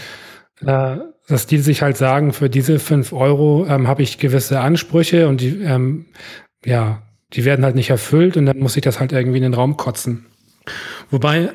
äh, 0.66 0.98
dass 1.28 1.48
die 1.48 1.60
sich 1.60 1.82
halt 1.82 1.98
sagen, 1.98 2.34
für 2.34 2.50
diese 2.50 2.80
fünf 2.80 3.14
Euro 3.14 3.68
ähm, 3.68 3.88
habe 3.88 4.02
ich 4.02 4.18
gewisse 4.18 4.60
Ansprüche 4.60 5.28
und 5.28 5.42
die, 5.42 5.62
ähm, 5.62 6.08
ja, 6.64 7.04
die 7.36 7.46
werden 7.46 7.66
halt 7.66 7.76
nicht 7.76 7.90
erfüllt 7.90 8.38
und 8.38 8.46
dann 8.46 8.58
muss 8.60 8.76
ich 8.76 8.84
das 8.84 9.00
halt 9.00 9.12
irgendwie 9.12 9.38
in 9.38 9.44
den 9.44 9.54
Raum 9.54 9.78
kotzen. 9.78 10.26
Wobei 11.12 11.52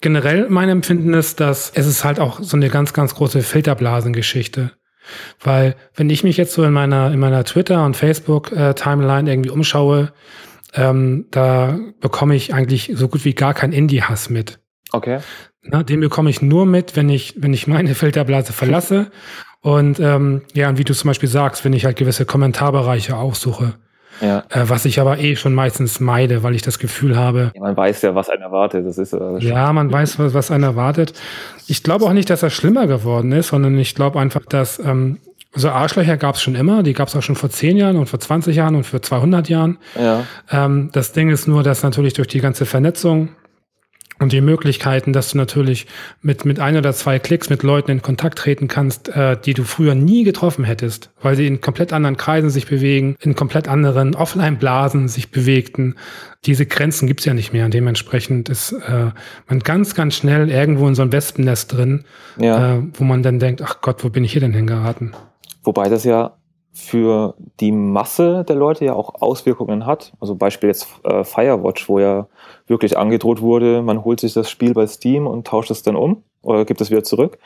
generell 0.00 0.48
mein 0.50 0.68
Empfinden 0.68 1.14
ist, 1.14 1.40
dass 1.40 1.72
es 1.74 1.86
ist 1.86 2.04
halt 2.04 2.20
auch 2.20 2.40
so 2.40 2.56
eine 2.56 2.68
ganz, 2.68 2.92
ganz 2.92 3.14
große 3.14 3.42
Filterblasengeschichte. 3.42 4.72
Weil 5.40 5.74
wenn 5.94 6.10
ich 6.10 6.24
mich 6.24 6.36
jetzt 6.36 6.52
so 6.52 6.62
in 6.64 6.72
meiner, 6.72 7.12
in 7.12 7.18
meiner 7.18 7.44
Twitter- 7.44 7.84
und 7.84 7.96
Facebook-Timeline 7.96 9.30
irgendwie 9.30 9.50
umschaue, 9.50 10.12
ähm, 10.74 11.26
da 11.30 11.78
bekomme 12.00 12.34
ich 12.34 12.54
eigentlich 12.54 12.92
so 12.94 13.08
gut 13.08 13.24
wie 13.24 13.34
gar 13.34 13.54
keinen 13.54 13.72
Indie-Hass 13.72 14.30
mit. 14.30 14.60
Okay. 14.92 15.20
Na, 15.62 15.82
den 15.82 16.00
bekomme 16.00 16.30
ich 16.30 16.42
nur 16.42 16.66
mit, 16.66 16.96
wenn 16.96 17.08
ich, 17.08 17.34
wenn 17.36 17.52
ich 17.52 17.66
meine 17.66 17.94
Filterblase 17.94 18.52
verlasse. 18.52 19.10
und 19.60 20.00
ähm, 20.00 20.42
ja, 20.54 20.68
und 20.68 20.78
wie 20.78 20.84
du 20.84 20.94
zum 20.94 21.08
Beispiel 21.08 21.28
sagst, 21.28 21.64
wenn 21.64 21.72
ich 21.72 21.84
halt 21.84 21.96
gewisse 21.96 22.24
Kommentarbereiche 22.24 23.16
aufsuche. 23.16 23.74
Ja. 24.20 24.44
Äh, 24.50 24.64
was 24.68 24.84
ich 24.84 25.00
aber 25.00 25.18
eh 25.18 25.36
schon 25.36 25.54
meistens 25.54 26.00
meide, 26.00 26.42
weil 26.42 26.54
ich 26.54 26.62
das 26.62 26.78
Gefühl 26.78 27.16
habe. 27.16 27.52
Ja, 27.54 27.60
man 27.60 27.76
weiß 27.76 28.02
ja, 28.02 28.14
was 28.14 28.28
einen 28.28 28.42
erwartet. 28.42 28.86
Das 28.86 28.98
ist, 28.98 29.12
äh, 29.12 29.38
ja, 29.38 29.72
man 29.72 29.90
weiß, 29.90 30.18
was, 30.18 30.34
was 30.34 30.50
einen 30.50 30.64
erwartet. 30.64 31.12
Ich 31.66 31.82
glaube 31.82 32.04
auch 32.04 32.12
nicht, 32.12 32.30
dass 32.30 32.40
das 32.40 32.52
schlimmer 32.52 32.86
geworden 32.86 33.32
ist, 33.32 33.48
sondern 33.48 33.78
ich 33.78 33.94
glaube 33.94 34.20
einfach, 34.20 34.44
dass 34.46 34.78
ähm, 34.78 35.18
so 35.54 35.68
Arschlöcher 35.70 36.16
gab 36.16 36.36
es 36.36 36.42
schon 36.42 36.54
immer. 36.54 36.82
Die 36.82 36.94
gab 36.94 37.08
es 37.08 37.16
auch 37.16 37.22
schon 37.22 37.36
vor 37.36 37.50
10 37.50 37.76
Jahren 37.76 37.96
und 37.96 38.06
vor 38.06 38.20
20 38.20 38.56
Jahren 38.56 38.74
und 38.74 38.84
vor 38.84 39.02
200 39.02 39.48
Jahren. 39.48 39.78
Ja. 40.00 40.24
Ähm, 40.50 40.90
das 40.92 41.12
Ding 41.12 41.30
ist 41.30 41.46
nur, 41.46 41.62
dass 41.62 41.82
natürlich 41.82 42.14
durch 42.14 42.28
die 42.28 42.40
ganze 42.40 42.64
Vernetzung 42.66 43.30
und 44.18 44.32
die 44.32 44.40
Möglichkeiten, 44.40 45.12
dass 45.12 45.32
du 45.32 45.38
natürlich 45.38 45.86
mit, 46.20 46.44
mit 46.44 46.60
ein 46.60 46.76
oder 46.76 46.92
zwei 46.92 47.18
Klicks 47.18 47.50
mit 47.50 47.62
Leuten 47.62 47.90
in 47.90 48.02
Kontakt 48.02 48.38
treten 48.38 48.68
kannst, 48.68 49.08
äh, 49.08 49.36
die 49.36 49.54
du 49.54 49.64
früher 49.64 49.94
nie 49.94 50.24
getroffen 50.24 50.64
hättest, 50.64 51.10
weil 51.20 51.34
sie 51.34 51.46
in 51.46 51.60
komplett 51.60 51.92
anderen 51.92 52.16
Kreisen 52.16 52.50
sich 52.50 52.66
bewegen, 52.66 53.16
in 53.20 53.34
komplett 53.34 53.68
anderen 53.68 54.14
Offline-Blasen 54.14 55.08
sich 55.08 55.30
bewegten. 55.30 55.96
Diese 56.44 56.66
Grenzen 56.66 57.08
gibt's 57.08 57.24
ja 57.24 57.34
nicht 57.34 57.52
mehr 57.52 57.64
und 57.64 57.74
dementsprechend 57.74 58.48
ist 58.48 58.72
äh, 58.72 59.10
man 59.48 59.60
ganz, 59.60 59.94
ganz 59.94 60.14
schnell 60.14 60.50
irgendwo 60.50 60.86
in 60.88 60.94
so 60.94 61.02
ein 61.02 61.12
Wespennest 61.12 61.72
drin, 61.72 62.04
ja. 62.36 62.76
äh, 62.76 62.82
wo 62.94 63.04
man 63.04 63.22
dann 63.22 63.38
denkt, 63.38 63.62
ach 63.62 63.80
Gott, 63.80 64.04
wo 64.04 64.08
bin 64.08 64.24
ich 64.24 64.32
hier 64.32 64.40
denn 64.40 64.52
hingeraten? 64.52 65.12
Wobei 65.64 65.88
das 65.88 66.04
ja 66.04 66.36
für 66.72 67.34
die 67.60 67.70
Masse 67.70 68.44
der 68.48 68.56
Leute 68.56 68.86
ja 68.86 68.94
auch 68.94 69.20
Auswirkungen 69.20 69.84
hat. 69.84 70.12
Also 70.20 70.34
Beispiel 70.34 70.68
jetzt 70.68 70.88
äh, 71.04 71.22
Firewatch, 71.22 71.88
wo 71.88 71.98
ja 71.98 72.26
wirklich 72.66 72.96
angedroht 72.96 73.42
wurde, 73.42 73.82
man 73.82 74.04
holt 74.04 74.20
sich 74.20 74.32
das 74.32 74.50
Spiel 74.50 74.72
bei 74.72 74.86
Steam 74.86 75.26
und 75.26 75.46
tauscht 75.46 75.70
es 75.70 75.82
dann 75.82 75.96
um 75.96 76.22
oder 76.40 76.64
gibt 76.64 76.80
es 76.80 76.90
wieder 76.90 77.04
zurück. 77.04 77.38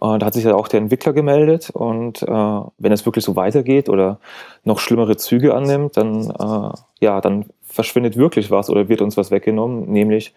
Äh, 0.00 0.18
da 0.18 0.26
hat 0.26 0.34
sich 0.34 0.44
ja 0.44 0.56
auch 0.56 0.66
der 0.66 0.80
Entwickler 0.80 1.12
gemeldet 1.12 1.70
und 1.70 2.22
äh, 2.22 2.26
wenn 2.26 2.92
es 2.92 3.06
wirklich 3.06 3.24
so 3.24 3.36
weitergeht 3.36 3.88
oder 3.88 4.18
noch 4.64 4.80
schlimmere 4.80 5.16
Züge 5.16 5.54
annimmt, 5.54 5.96
dann, 5.96 6.30
äh, 6.30 6.76
ja, 7.00 7.20
dann 7.20 7.46
verschwindet 7.62 8.16
wirklich 8.16 8.50
was 8.50 8.68
oder 8.68 8.88
wird 8.88 9.00
uns 9.00 9.16
was 9.16 9.30
weggenommen, 9.30 9.90
nämlich 9.92 10.34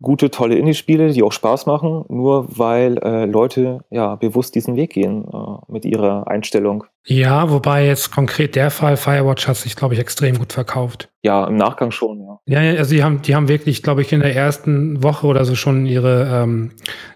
gute, 0.00 0.30
tolle 0.30 0.56
Indie-Spiele, 0.56 1.12
die 1.12 1.22
auch 1.22 1.32
Spaß 1.32 1.66
machen, 1.66 2.04
nur 2.08 2.46
weil 2.56 2.98
äh, 2.98 3.24
Leute 3.26 3.84
ja 3.90 4.14
bewusst 4.14 4.54
diesen 4.54 4.76
Weg 4.76 4.92
gehen 4.92 5.24
äh, 5.24 5.72
mit 5.72 5.84
ihrer 5.84 6.28
Einstellung. 6.28 6.84
Ja, 7.10 7.48
wobei 7.48 7.86
jetzt 7.86 8.10
konkret 8.12 8.54
der 8.54 8.70
Fall 8.70 8.98
Firewatch 8.98 9.48
hat 9.48 9.56
sich, 9.56 9.76
glaube 9.76 9.94
ich, 9.94 10.00
extrem 10.00 10.36
gut 10.36 10.52
verkauft. 10.52 11.08
Ja, 11.22 11.46
im 11.46 11.56
Nachgang 11.56 11.90
schon, 11.90 12.20
ja. 12.20 12.38
Ja, 12.46 12.78
also 12.78 12.94
die 12.94 13.02
haben, 13.02 13.22
die 13.22 13.34
haben 13.34 13.48
wirklich, 13.48 13.82
glaube 13.82 14.02
ich, 14.02 14.12
in 14.12 14.20
der 14.20 14.36
ersten 14.36 15.02
Woche 15.02 15.26
oder 15.26 15.44
so 15.44 15.54
schon 15.54 15.84
ihre, 15.84 16.30
ähm, 16.30 16.72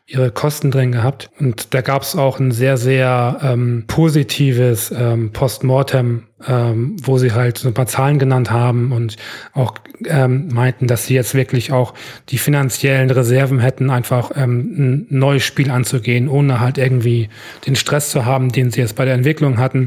ihre 0.06 0.30
Kosten 0.30 0.70
drin 0.70 0.92
gehabt. 0.92 1.30
Und 1.38 1.72
da 1.74 1.82
gab 1.82 2.02
es 2.02 2.16
auch 2.16 2.40
ein 2.40 2.52
sehr, 2.52 2.78
sehr 2.78 3.38
ähm, 3.42 3.84
positives 3.86 4.90
ähm, 4.90 5.32
Postmortem, 5.32 6.24
ähm, 6.48 6.96
wo 7.02 7.18
sie 7.18 7.32
halt 7.32 7.58
so 7.58 7.68
ein 7.68 7.74
paar 7.74 7.86
Zahlen 7.86 8.18
genannt 8.18 8.50
haben 8.50 8.92
und 8.92 9.16
auch 9.52 9.74
ähm, 10.06 10.48
meinten, 10.52 10.86
dass 10.86 11.06
sie 11.06 11.14
jetzt 11.14 11.34
wirklich 11.34 11.72
auch 11.72 11.94
die 12.30 12.38
finanziellen 12.38 13.10
Reserven 13.10 13.60
hätten, 13.60 13.88
einfach 13.88 14.32
ähm, 14.34 14.74
ein 14.76 15.06
neues 15.10 15.44
Spiel 15.44 15.70
anzugehen, 15.70 16.28
ohne 16.28 16.60
halt 16.60 16.76
irgendwie 16.76 17.28
den 17.66 17.76
Stress 17.76 18.10
zu 18.10 18.24
haben, 18.26 18.50
den 18.50 18.70
sie 18.70 18.80
jetzt 18.80 18.96
bei 18.96 19.04
der 19.04 19.14
Entwicklung 19.14 19.58
hatten 19.58 19.81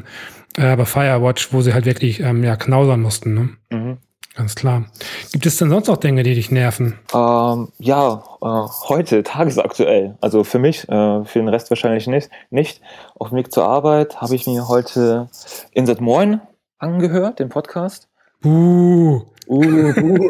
äh, 0.58 0.66
aber 0.66 0.86
Firewatch, 0.86 1.54
wo 1.54 1.62
sie 1.62 1.74
halt 1.74 1.86
wirklich 1.86 2.20
ähm, 2.20 2.44
ja, 2.44 2.56
knausern 2.56 3.02
mussten. 3.02 3.34
Ne? 3.34 3.50
Mhm. 3.70 3.98
Ganz 4.36 4.56
klar. 4.56 4.86
Gibt 5.32 5.46
es 5.46 5.56
denn 5.58 5.70
sonst 5.70 5.88
noch 5.88 5.96
Dinge, 5.96 6.24
die 6.24 6.36
dich 6.36 6.52
nerven? 6.52 7.00
Ähm, 7.14 7.70
ja, 7.80 8.22
äh, 8.42 8.68
heute, 8.90 9.24
tagesaktuell. 9.24 10.18
Also 10.20 10.44
für 10.44 10.60
mich, 10.60 10.90
äh, 10.90 11.24
für 11.24 11.40
den 11.40 11.48
Rest 11.48 11.70
wahrscheinlich 11.70 12.08
nicht. 12.08 12.30
nicht. 12.50 12.82
Auf 13.18 13.30
dem 13.30 13.38
Weg 13.38 13.54
zur 13.54 13.64
Arbeit 13.64 14.22
habe 14.22 14.36
ich 14.36 14.46
mir 14.46 14.68
heute 14.68 15.30
Inset 15.72 16.02
Moin 16.02 16.42
angehört, 16.80 17.40
den 17.40 17.48
Podcast. 17.48 18.10
Buh. 18.42 19.22
Uh, 19.48 19.94
buh. 19.94 20.30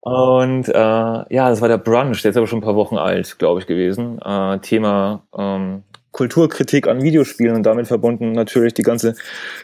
Und 0.00 0.68
äh, 0.68 0.72
ja, 0.72 1.50
das 1.50 1.60
war 1.60 1.68
der 1.68 1.78
Brunch, 1.78 2.22
der 2.22 2.30
ist 2.30 2.36
aber 2.36 2.46
schon 2.46 2.60
ein 2.60 2.62
paar 2.62 2.76
Wochen 2.76 2.96
alt, 2.96 3.38
glaube 3.38 3.60
ich, 3.60 3.66
gewesen. 3.66 4.20
Äh, 4.20 4.58
Thema 4.60 5.22
ähm, 5.36 5.82
Kulturkritik 6.16 6.88
an 6.88 7.02
Videospielen 7.02 7.56
und 7.56 7.62
damit 7.64 7.88
verbunden 7.88 8.32
natürlich 8.32 8.72
die 8.72 8.82
ganze 8.82 9.16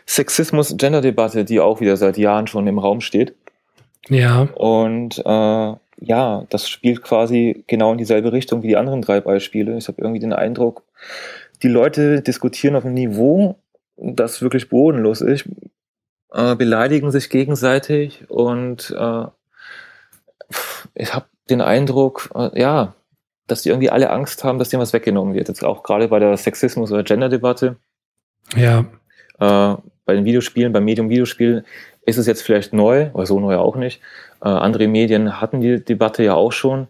Sexismus-Gender-Debatte, 0.07 1.47
die 1.47 1.61
auch 1.61 1.81
wieder 1.81 1.97
seit 1.97 2.19
Jahren 2.19 2.47
schon 2.47 2.67
im 2.67 2.79
Raum 2.79 3.01
steht. 3.01 3.35
Ja. 4.11 4.43
Und 4.55 5.19
äh, 5.25 5.73
ja, 6.05 6.45
das 6.51 6.69
spielt 6.69 7.03
quasi 7.03 7.65
genau 7.69 7.93
in 7.93 7.99
dieselbe 7.99 8.33
Richtung 8.33 8.63
wie 8.63 8.69
die 8.69 8.77
anderen 8.77 9.01
drei 9.01 9.23
Beispiele. 9.23 9.79
Ich 9.79 9.89
habe 9.89 10.03
irgendwie 10.03 10.21
den 10.21 10.35
Eindruck, 10.35 10.83
die 11.63 11.69
Leute 11.69 12.21
diskutieren 12.21 12.77
auf 12.77 12.85
einem 12.85 12.95
Niveau, 12.95 13.57
das 13.97 14.43
wirklich 14.43 14.69
bodenlos 14.69 15.23
ist, 15.23 15.49
äh, 16.35 16.55
beleidigen 16.55 17.11
sich 17.11 17.31
gegenseitig 17.31 18.25
und 18.29 18.95
äh, 18.95 19.25
ich 20.95 21.15
habe 21.15 21.27
den 21.49 21.63
Eindruck, 21.63 22.29
äh, 22.35 22.61
ja, 22.61 22.95
dass 23.53 23.63
die 23.63 23.69
irgendwie 23.69 23.91
alle 23.91 24.11
Angst 24.11 24.43
haben, 24.43 24.59
dass 24.59 24.71
denen 24.71 24.83
was 24.83 24.93
weggenommen 24.93 25.35
wird. 25.35 25.49
Jetzt 25.49 25.65
auch 25.65 25.83
gerade 25.83 26.09
bei 26.09 26.19
der 26.19 26.37
Sexismus- 26.37 26.91
oder 26.91 27.03
Gender-Debatte. 27.03 27.77
Ja. 28.57 28.81
Äh, 29.39 29.77
bei 30.05 30.15
den 30.15 30.25
Videospielen, 30.25 30.73
beim 30.73 30.85
Medium 30.85 31.09
Videospiel 31.09 31.65
ist 32.05 32.19
es 32.19 32.27
jetzt 32.27 32.43
vielleicht 32.43 32.73
neu, 32.73 33.11
oder 33.13 33.27
so 33.27 33.39
neu 33.39 33.57
auch 33.57 33.77
nicht. 33.77 34.01
Äh, 34.43 34.49
andere 34.49 34.89
Medien 34.89 35.41
hatten 35.41 35.61
die 35.61 35.85
Debatte 35.85 36.25
ja 36.25 36.35
auch 36.35 36.53
schon. 36.53 36.89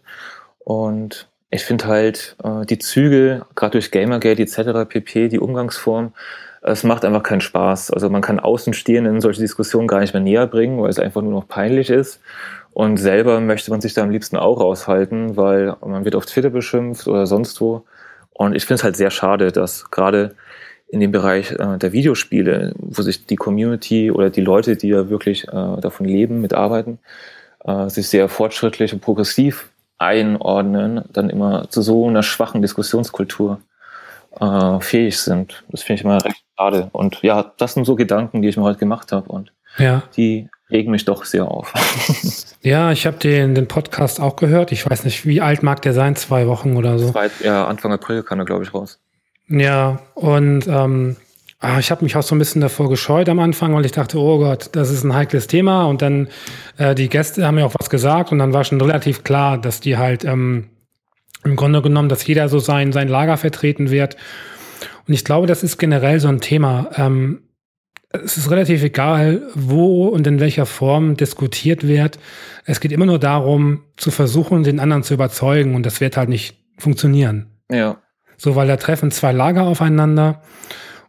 Und 0.59 1.29
ich 1.51 1.63
finde 1.63 1.85
halt 1.85 2.35
äh, 2.43 2.65
die 2.65 2.79
Züge, 2.79 3.45
gerade 3.55 3.73
durch 3.73 3.91
Gamergate 3.91 4.41
etc. 4.41 4.89
pp, 4.89 5.27
die 5.27 5.39
Umgangsform, 5.39 6.13
es 6.63 6.83
macht 6.83 7.03
einfach 7.03 7.23
keinen 7.23 7.41
Spaß. 7.41 7.91
Also 7.91 8.09
man 8.09 8.21
kann 8.21 8.39
Außenstehenden 8.39 9.21
solche 9.21 9.41
Diskussionen 9.41 9.87
gar 9.87 9.99
nicht 9.99 10.13
mehr 10.13 10.23
näher 10.23 10.47
bringen, 10.47 10.81
weil 10.81 10.89
es 10.89 10.97
einfach 10.97 11.21
nur 11.21 11.33
noch 11.33 11.47
peinlich 11.47 11.89
ist. 11.89 12.21
Und 12.73 12.97
selber 12.97 13.39
möchte 13.39 13.69
man 13.69 13.81
sich 13.81 13.93
da 13.93 14.01
am 14.01 14.09
liebsten 14.09 14.35
auch 14.35 14.59
raushalten, 14.59 15.37
weil 15.37 15.75
man 15.85 16.05
wird 16.05 16.15
auf 16.15 16.25
Twitter 16.25 16.49
beschimpft 16.49 17.07
oder 17.07 17.27
sonst 17.27 17.61
wo. 17.61 17.85
Und 18.31 18.55
ich 18.55 18.65
finde 18.65 18.75
es 18.75 18.83
halt 18.83 18.95
sehr 18.95 19.11
schade, 19.11 19.51
dass 19.51 19.91
gerade 19.91 20.35
in 20.87 20.99
dem 20.99 21.11
Bereich 21.11 21.51
äh, 21.51 21.77
der 21.77 21.91
Videospiele, 21.91 22.73
wo 22.77 23.01
sich 23.01 23.25
die 23.25 23.35
Community 23.35 24.11
oder 24.11 24.29
die 24.29 24.41
Leute, 24.41 24.75
die 24.75 24.89
ja 24.89 25.09
wirklich 25.09 25.47
äh, 25.47 25.51
davon 25.51 26.05
leben, 26.05 26.41
mitarbeiten, 26.41 26.99
äh, 27.63 27.89
sich 27.89 28.07
sehr 28.09 28.27
fortschrittlich 28.27 28.93
und 28.93 29.01
progressiv 29.01 29.69
einordnen, 29.99 31.05
dann 31.11 31.29
immer 31.29 31.69
zu 31.69 31.81
so 31.81 32.07
einer 32.07 32.23
schwachen 32.23 32.61
Diskussionskultur 32.61 33.59
äh, 34.39 34.79
fähig 34.79 35.19
sind. 35.19 35.63
Das 35.69 35.83
finde 35.83 35.99
ich 35.99 36.05
immer 36.05 36.23
recht 36.23 36.43
schade. 36.57 36.89
Und 36.91 37.21
ja, 37.21 37.53
das 37.57 37.75
sind 37.75 37.85
so 37.85 37.95
Gedanken, 37.95 38.41
die 38.41 38.49
ich 38.49 38.57
mir 38.57 38.63
heute 38.63 38.79
gemacht 38.79 39.11
habe 39.11 39.29
und 39.29 39.51
ja. 39.77 40.03
die 40.17 40.49
regen 40.73 40.91
mich 40.91 41.05
doch 41.05 41.23
sehr 41.23 41.47
auf. 41.49 41.71
ja, 42.61 42.91
ich 42.91 43.05
habe 43.05 43.17
den, 43.17 43.55
den 43.55 43.67
Podcast 43.67 44.19
auch 44.19 44.35
gehört. 44.35 44.71
Ich 44.71 44.89
weiß 44.89 45.05
nicht, 45.05 45.25
wie 45.25 45.39
alt 45.39 45.63
mag 45.63 45.81
der 45.83 45.93
sein? 45.93 46.15
Zwei 46.15 46.47
Wochen 46.47 46.75
oder 46.75 46.99
so? 46.99 47.11
Zwei, 47.11 47.29
ja, 47.41 47.65
Anfang 47.65 47.93
April 47.93 48.23
kann 48.23 48.39
er, 48.39 48.45
glaube 48.45 48.63
ich, 48.63 48.73
raus. 48.73 48.99
Ja, 49.47 49.99
und 50.15 50.67
ähm, 50.67 51.15
ah, 51.59 51.79
ich 51.79 51.91
habe 51.91 52.03
mich 52.03 52.15
auch 52.15 52.23
so 52.23 52.35
ein 52.35 52.39
bisschen 52.39 52.61
davor 52.61 52.89
gescheut 52.89 53.29
am 53.29 53.39
Anfang, 53.39 53.73
weil 53.75 53.85
ich 53.85 53.91
dachte, 53.91 54.17
oh 54.17 54.39
Gott, 54.39 54.69
das 54.73 54.89
ist 54.89 55.03
ein 55.03 55.13
heikles 55.13 55.47
Thema. 55.47 55.85
Und 55.85 56.01
dann 56.01 56.27
äh, 56.77 56.95
die 56.95 57.09
Gäste 57.09 57.45
haben 57.45 57.57
ja 57.57 57.65
auch 57.65 57.75
was 57.79 57.89
gesagt 57.89 58.31
und 58.31 58.39
dann 58.39 58.53
war 58.53 58.63
schon 58.63 58.81
relativ 58.81 59.23
klar, 59.23 59.57
dass 59.57 59.79
die 59.79 59.97
halt 59.97 60.25
ähm, 60.25 60.69
im 61.43 61.55
Grunde 61.55 61.81
genommen, 61.81 62.09
dass 62.09 62.25
jeder 62.25 62.49
so 62.49 62.59
sein, 62.59 62.91
sein 62.91 63.07
Lager 63.07 63.37
vertreten 63.37 63.91
wird. 63.91 64.15
Und 65.07 65.13
ich 65.13 65.25
glaube, 65.25 65.47
das 65.47 65.63
ist 65.63 65.77
generell 65.77 66.19
so 66.19 66.29
ein 66.29 66.39
Thema. 66.39 66.89
Ähm, 66.95 67.41
es 68.13 68.37
ist 68.37 68.51
relativ 68.51 68.83
egal, 68.83 69.41
wo 69.55 70.07
und 70.07 70.27
in 70.27 70.39
welcher 70.39 70.67
Form 70.67 71.17
diskutiert 71.17 71.87
wird. 71.87 72.19
Es 72.65 72.79
geht 72.79 72.91
immer 72.91 73.07
nur 73.07 73.19
darum, 73.19 73.83
zu 73.97 74.11
versuchen, 74.11 74.63
den 74.63 74.79
anderen 74.79 75.03
zu 75.03 75.15
überzeugen. 75.15 75.73
Und 75.73 75.85
das 75.85 75.99
wird 75.99 76.15
halt 76.15 76.29
nicht 76.29 76.55
funktionieren. 76.77 77.47
Ja. 77.71 77.97
So, 78.37 78.55
weil 78.55 78.67
da 78.67 78.77
treffen 78.77 79.09
zwei 79.09 79.31
Lager 79.31 79.63
aufeinander. 79.63 80.41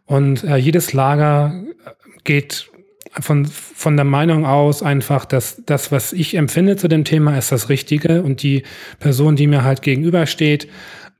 Und 0.05 0.43
äh, 0.43 0.57
jedes 0.57 0.93
Lager 0.93 1.63
geht 2.23 2.71
von, 3.19 3.45
von 3.45 3.95
der 3.97 4.05
Meinung 4.05 4.45
aus 4.45 4.81
einfach, 4.81 5.25
dass 5.25 5.61
das, 5.65 5.91
was 5.91 6.11
ich 6.11 6.35
empfinde 6.35 6.75
zu 6.75 6.87
dem 6.87 7.03
Thema, 7.03 7.37
ist 7.37 7.51
das 7.51 7.69
Richtige. 7.69 8.23
Und 8.23 8.41
die 8.41 8.63
Person, 8.99 9.35
die 9.35 9.45
mir 9.45 9.63
halt 9.63 9.83
gegenübersteht, 9.83 10.67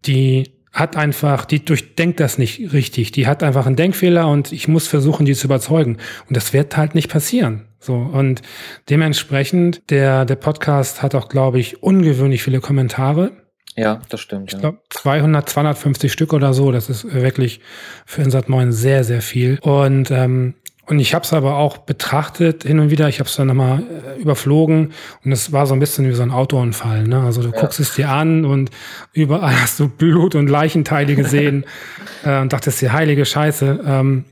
die 0.05 0.54
hat 0.75 0.97
einfach, 0.97 1.45
die 1.45 1.63
durchdenkt 1.63 2.19
das 2.19 2.37
nicht 2.37 2.73
richtig. 2.73 3.13
Die 3.13 3.27
hat 3.27 3.43
einfach 3.43 3.65
einen 3.65 3.77
Denkfehler 3.77 4.27
und 4.27 4.51
ich 4.51 4.67
muss 4.67 4.87
versuchen, 4.87 5.25
die 5.25 5.33
zu 5.33 5.47
überzeugen. 5.47 5.97
Und 6.27 6.35
das 6.35 6.51
wird 6.51 6.75
halt 6.75 6.95
nicht 6.95 7.09
passieren. 7.09 7.65
So. 7.79 7.95
Und 7.95 8.41
dementsprechend, 8.89 9.89
der, 9.89 10.25
der 10.25 10.35
Podcast 10.35 11.01
hat 11.01 11.15
auch, 11.15 11.29
glaube 11.29 11.59
ich, 11.59 11.81
ungewöhnlich 11.81 12.43
viele 12.43 12.59
Kommentare. 12.59 13.31
Ja, 13.77 14.01
das 14.09 14.19
stimmt. 14.19 14.53
Ich 14.53 14.59
glaube, 14.59 14.79
200, 14.89 15.47
250 15.47 16.11
Stück 16.11 16.33
oder 16.33 16.53
so. 16.53 16.73
Das 16.73 16.89
ist 16.89 17.13
wirklich 17.13 17.61
für 18.05 18.21
Insat 18.21 18.49
9 18.49 18.73
sehr, 18.73 19.05
sehr 19.05 19.21
viel. 19.21 19.59
Und 19.61 20.11
ähm, 20.11 20.55
und 20.87 20.99
ich 20.99 21.13
habe 21.15 21.23
es 21.23 21.33
aber 21.33 21.57
auch 21.57 21.79
betrachtet 21.79 22.63
hin 22.63 22.79
und 22.79 22.91
wieder. 22.91 23.09
Ich 23.09 23.19
habe 23.19 23.27
es 23.27 23.35
dann 23.35 23.47
nochmal 23.47 23.83
äh, 24.17 24.21
überflogen 24.21 24.93
und 25.23 25.31
es 25.31 25.51
war 25.51 25.65
so 25.65 25.73
ein 25.73 25.79
bisschen 25.79 26.07
wie 26.07 26.13
so 26.13 26.21
ein 26.21 26.31
Autounfall. 26.31 27.07
Ne? 27.07 27.21
Also 27.21 27.41
du 27.41 27.49
ja. 27.49 27.59
guckst 27.59 27.79
es 27.79 27.95
dir 27.95 28.09
an 28.09 28.45
und 28.45 28.69
überall 29.11 29.55
hast 29.61 29.79
du 29.79 29.89
Blut 29.89 30.35
und 30.35 30.47
Leichenteile 30.47 31.15
gesehen 31.15 31.65
äh, 32.23 32.39
und 32.39 32.53
dachtest 32.53 32.81
dir, 32.81 32.93
heilige 32.93 33.25
Scheiße. 33.25 33.79
Ähm, 33.85 34.25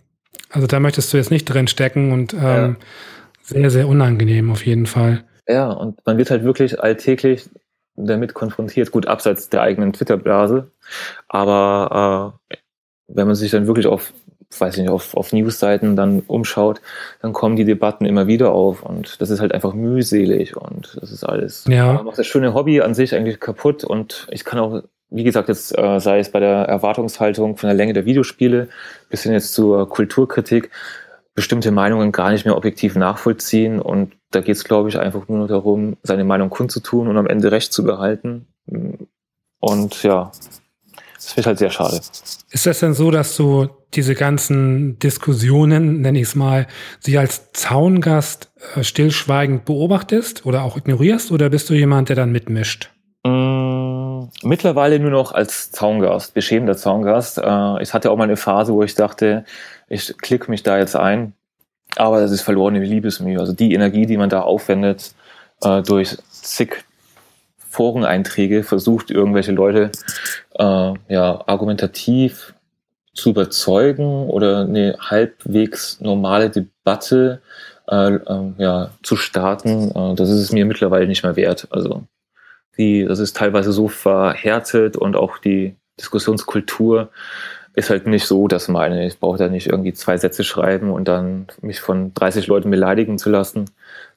also 0.52 0.68
da 0.68 0.80
möchtest 0.80 1.12
du 1.12 1.18
jetzt 1.18 1.32
nicht 1.32 1.46
drin 1.46 1.68
stecken 1.68 2.12
und 2.12 2.34
ähm, 2.34 2.40
ja. 2.40 2.76
sehr, 3.42 3.70
sehr 3.72 3.88
unangenehm 3.88 4.52
auf 4.52 4.64
jeden 4.66 4.86
Fall. 4.86 5.24
Ja, 5.48 5.72
und 5.72 6.06
man 6.06 6.18
wird 6.18 6.30
halt 6.30 6.44
wirklich 6.44 6.80
alltäglich 6.80 7.50
damit 7.96 8.34
konfrontiert, 8.34 8.92
gut 8.92 9.08
abseits 9.08 9.50
der 9.50 9.62
eigenen 9.62 9.94
Twitter-Blase. 9.94 10.72
Aber 11.28 12.40
äh, 12.52 12.58
wenn 13.08 13.28
man 13.28 13.36
sich 13.36 13.52
dann 13.52 13.68
wirklich 13.68 13.88
auf 13.88 14.14
weiß 14.58 14.76
ich 14.76 14.82
nicht, 14.82 14.90
auf, 14.90 15.16
auf 15.16 15.34
Newsseiten 15.34 15.96
dann 15.96 16.22
umschaut, 16.28 16.82
dann 17.22 17.34
kommen 17.34 17.56
die 17.56 17.66
Debatten 17.66 18.06
immer 18.06 18.28
wieder 18.28 18.52
auf 18.52 18.84
und 18.84 19.22
das 19.22 19.30
ist 19.30 19.40
halt 19.40 19.54
einfach 19.54 19.74
mühselig 19.74 20.56
und 20.56 20.98
das 21.00 21.12
ist 21.12 21.24
alles. 21.24 21.66
Ja. 21.68 22.02
macht 22.04 22.20
das 22.20 22.28
schöne 22.28 22.54
Hobby 22.54 22.82
an 22.82 22.94
sich 22.94 23.16
eigentlich 23.16 23.40
kaputt 23.40 23.84
und 23.84 24.28
ich 24.32 24.46
kann 24.46 24.60
auch, 24.60 24.84
wie 25.10 25.24
gesagt, 25.24 25.50
jetzt 25.50 25.78
äh, 25.78 26.00
sei 26.00 26.20
es 26.20 26.32
bei 26.32 26.40
der 26.40 26.66
Erwartungshaltung 26.66 27.58
von 27.58 27.68
der 27.68 27.76
Länge 27.76 27.94
der 27.94 28.06
Videospiele 28.06 28.70
bis 29.10 29.24
hin 29.24 29.34
jetzt 29.34 29.54
zur 29.54 29.88
Kulturkritik, 29.90 30.72
bestimmte 31.36 31.72
Meinungen 31.72 32.12
gar 32.12 32.32
nicht 32.32 32.46
mehr 32.46 32.58
objektiv 32.58 32.96
nachvollziehen 32.96 33.80
und 33.80 34.14
da 34.32 34.42
geht 34.42 34.56
es, 34.56 34.64
glaube 34.64 34.90
ich, 34.90 35.00
einfach 35.00 35.28
nur 35.28 35.40
noch 35.40 35.48
darum, 35.48 35.98
seine 36.04 36.24
Meinung 36.24 36.50
kundzutun 36.50 37.08
und 37.08 37.18
am 37.18 37.28
Ende 37.28 37.52
Recht 37.52 37.72
zu 37.72 37.84
behalten. 37.84 38.48
Und 39.60 40.04
ja, 40.04 40.32
das 41.24 41.32
finde 41.34 41.42
ich 41.42 41.48
halt 41.48 41.60
sehr 41.60 41.70
schade. 41.72 42.02
Ist 42.52 42.66
das 42.66 42.80
denn 42.80 42.94
so, 42.94 43.10
dass 43.10 43.38
du 43.38 43.70
diese 43.94 44.14
ganzen 44.14 45.00
Diskussionen, 45.00 46.02
nenne 46.02 46.20
ich 46.20 46.28
es 46.28 46.36
mal, 46.36 46.68
sie 47.00 47.18
als 47.18 47.54
Zaungast 47.54 48.52
äh, 48.76 48.84
stillschweigend 48.84 49.64
beobachtest 49.64 50.46
oder 50.46 50.64
auch 50.64 50.76
ignorierst 50.76 51.32
oder 51.32 51.50
bist 51.50 51.70
du 51.70 51.76
jemand, 51.76 52.10
der 52.10 52.18
dann 52.18 52.32
mitmischt? 52.32 52.90
Mm, 53.26 54.24
mittlerweile 54.42 55.00
nur 55.00 55.12
noch 55.12 55.32
als 55.32 55.72
Zaungast, 55.72 56.34
beschämender 56.34 56.76
Zaungast. 56.76 57.38
Äh, 57.38 57.82
ich 57.82 57.94
hatte 57.94 58.12
auch 58.12 58.18
mal 58.18 58.26
eine 58.26 58.38
Phase, 58.38 58.74
wo 58.74 58.84
ich 58.84 58.96
dachte, 58.96 59.46
ich 59.88 60.18
klicke 60.18 60.52
mich 60.52 60.64
da 60.64 60.78
jetzt 60.78 60.98
ein, 60.98 61.34
aber 61.96 62.20
das 62.20 62.32
ist 62.32 62.42
verlorene 62.42 62.84
Liebesmühe. 62.84 63.40
Also 63.40 63.54
die 63.54 63.74
Energie, 63.74 64.06
die 64.06 64.18
man 64.18 64.30
da 64.30 64.42
aufwendet, 64.42 65.14
äh, 65.64 65.82
durch 65.84 66.18
zig 66.32 66.84
Foreneinträge 67.74 68.64
versucht, 68.64 69.10
irgendwelche 69.10 69.52
Leute 69.52 69.92
äh, 70.60 70.94
ja, 71.10 71.44
argumentativ 71.48 72.54
zu 73.14 73.32
überzeugen 73.32 74.28
oder 74.30 74.60
eine 74.60 74.96
halbwegs 75.00 76.00
normale 76.00 76.50
Debatte 76.52 77.42
äh, 77.90 78.14
äh, 78.14 78.54
ja, 78.58 78.92
zu 79.02 79.16
starten, 79.16 79.92
äh, 79.92 80.16
das 80.16 80.30
ist 80.30 80.40
es 80.40 80.52
mir 80.52 80.66
mittlerweile 80.66 81.08
nicht 81.08 81.24
mehr 81.24 81.36
wert. 81.36 81.68
Also 81.72 82.04
die, 82.78 83.06
das 83.06 83.20
ist 83.20 83.36
teilweise 83.36 83.72
so 83.72 83.88
verhärtet 83.88 84.96
und 84.96 85.16
auch 85.16 85.40
die 85.40 85.76
Diskussionskultur 86.00 87.10
ist 87.76 87.90
halt 87.90 88.06
nicht 88.06 88.26
so 88.26 88.48
dass 88.48 88.68
meine. 88.68 89.06
Ich 89.08 89.20
brauche 89.20 89.40
da 89.40 89.48
nicht 89.48 89.68
irgendwie 89.68 89.94
zwei 89.94 90.18
Sätze 90.18 90.44
schreiben 90.44 90.92
und 90.92 91.08
dann 91.08 91.48
mich 91.62 91.82
von 91.82 92.14
30 92.14 92.48
Leuten 92.48 92.70
beleidigen 92.70 93.18
zu 93.18 93.32
lassen. 93.32 93.66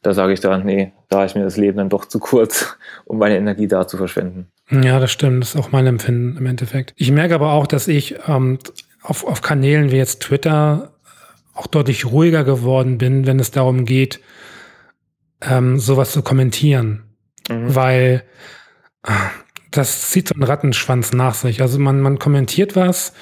Da 0.07 0.15
sage 0.15 0.33
ich 0.35 0.39
dann, 0.39 0.65
nee, 0.65 0.93
da 1.09 1.25
ist 1.25 1.35
mir 1.35 1.43
das 1.43 1.57
Leben 1.57 1.79
dann 1.79 1.89
doch 1.89 2.05
zu 2.05 2.21
kurz, 2.21 2.77
um 3.07 3.19
meine 3.19 3.37
Energie 3.37 3.67
da 3.67 3.89
zu 3.89 3.97
verschwenden. 3.97 4.47
Ja, 4.71 5.01
das 5.01 5.11
stimmt. 5.11 5.43
Das 5.43 5.57
ist 5.57 5.61
auch 5.61 5.73
mein 5.73 5.85
Empfinden 5.85 6.37
im 6.37 6.47
Endeffekt. 6.47 6.95
Ich 6.95 7.11
merke 7.11 7.35
aber 7.35 7.51
auch, 7.51 7.67
dass 7.67 7.89
ich 7.89 8.15
ähm, 8.29 8.61
auf, 9.03 9.27
auf 9.27 9.43
Kanälen 9.43 9.91
wie 9.91 9.97
jetzt 9.97 10.23
Twitter 10.23 10.93
auch 11.55 11.67
deutlich 11.67 12.07
ruhiger 12.07 12.45
geworden 12.45 12.99
bin, 12.99 13.27
wenn 13.27 13.41
es 13.41 13.51
darum 13.51 13.85
geht, 13.85 14.21
ähm, 15.41 15.81
sowas 15.81 16.13
zu 16.13 16.23
kommentieren. 16.23 17.03
Mhm. 17.49 17.75
Weil 17.75 18.23
äh, 19.03 19.11
das 19.73 20.13
zieht 20.13 20.29
so 20.29 20.35
einen 20.35 20.45
Rattenschwanz 20.45 21.15
nach 21.15 21.35
sich. 21.35 21.63
Also 21.63 21.81
man, 21.81 22.01
man 22.01 22.21
kommentiert 22.21 22.77
was 22.77 23.13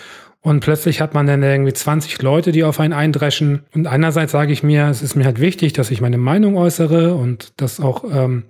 und 0.45 0.61
plötzlich 0.61 1.01
hat 1.01 1.15
man 1.15 1.27
dann 1.27 1.43
irgendwie 1.43 1.73
20 1.73 2.21
Leute, 2.21 2.53
die 2.53 2.65
auf 2.65 2.79
einen 2.79 2.93
eindreschen. 2.93 3.65
Und 3.75 3.87
einerseits 3.87 4.33
sage 4.33 4.53
ich 4.53 4.63
mir, 4.63 4.89
es 4.89 5.01
ist 5.01 5.17
mir 5.17 5.25
halt 5.25 5.41
wichtig, 5.41 5.73
dass 5.73 5.91
ich 5.91 6.03
meine 6.03 6.19
Meinung 6.19 6.59
äußere 6.59 7.15
und 7.15 7.55
das 7.57 7.81
auch 7.81 8.05
ähm, 8.05 8.45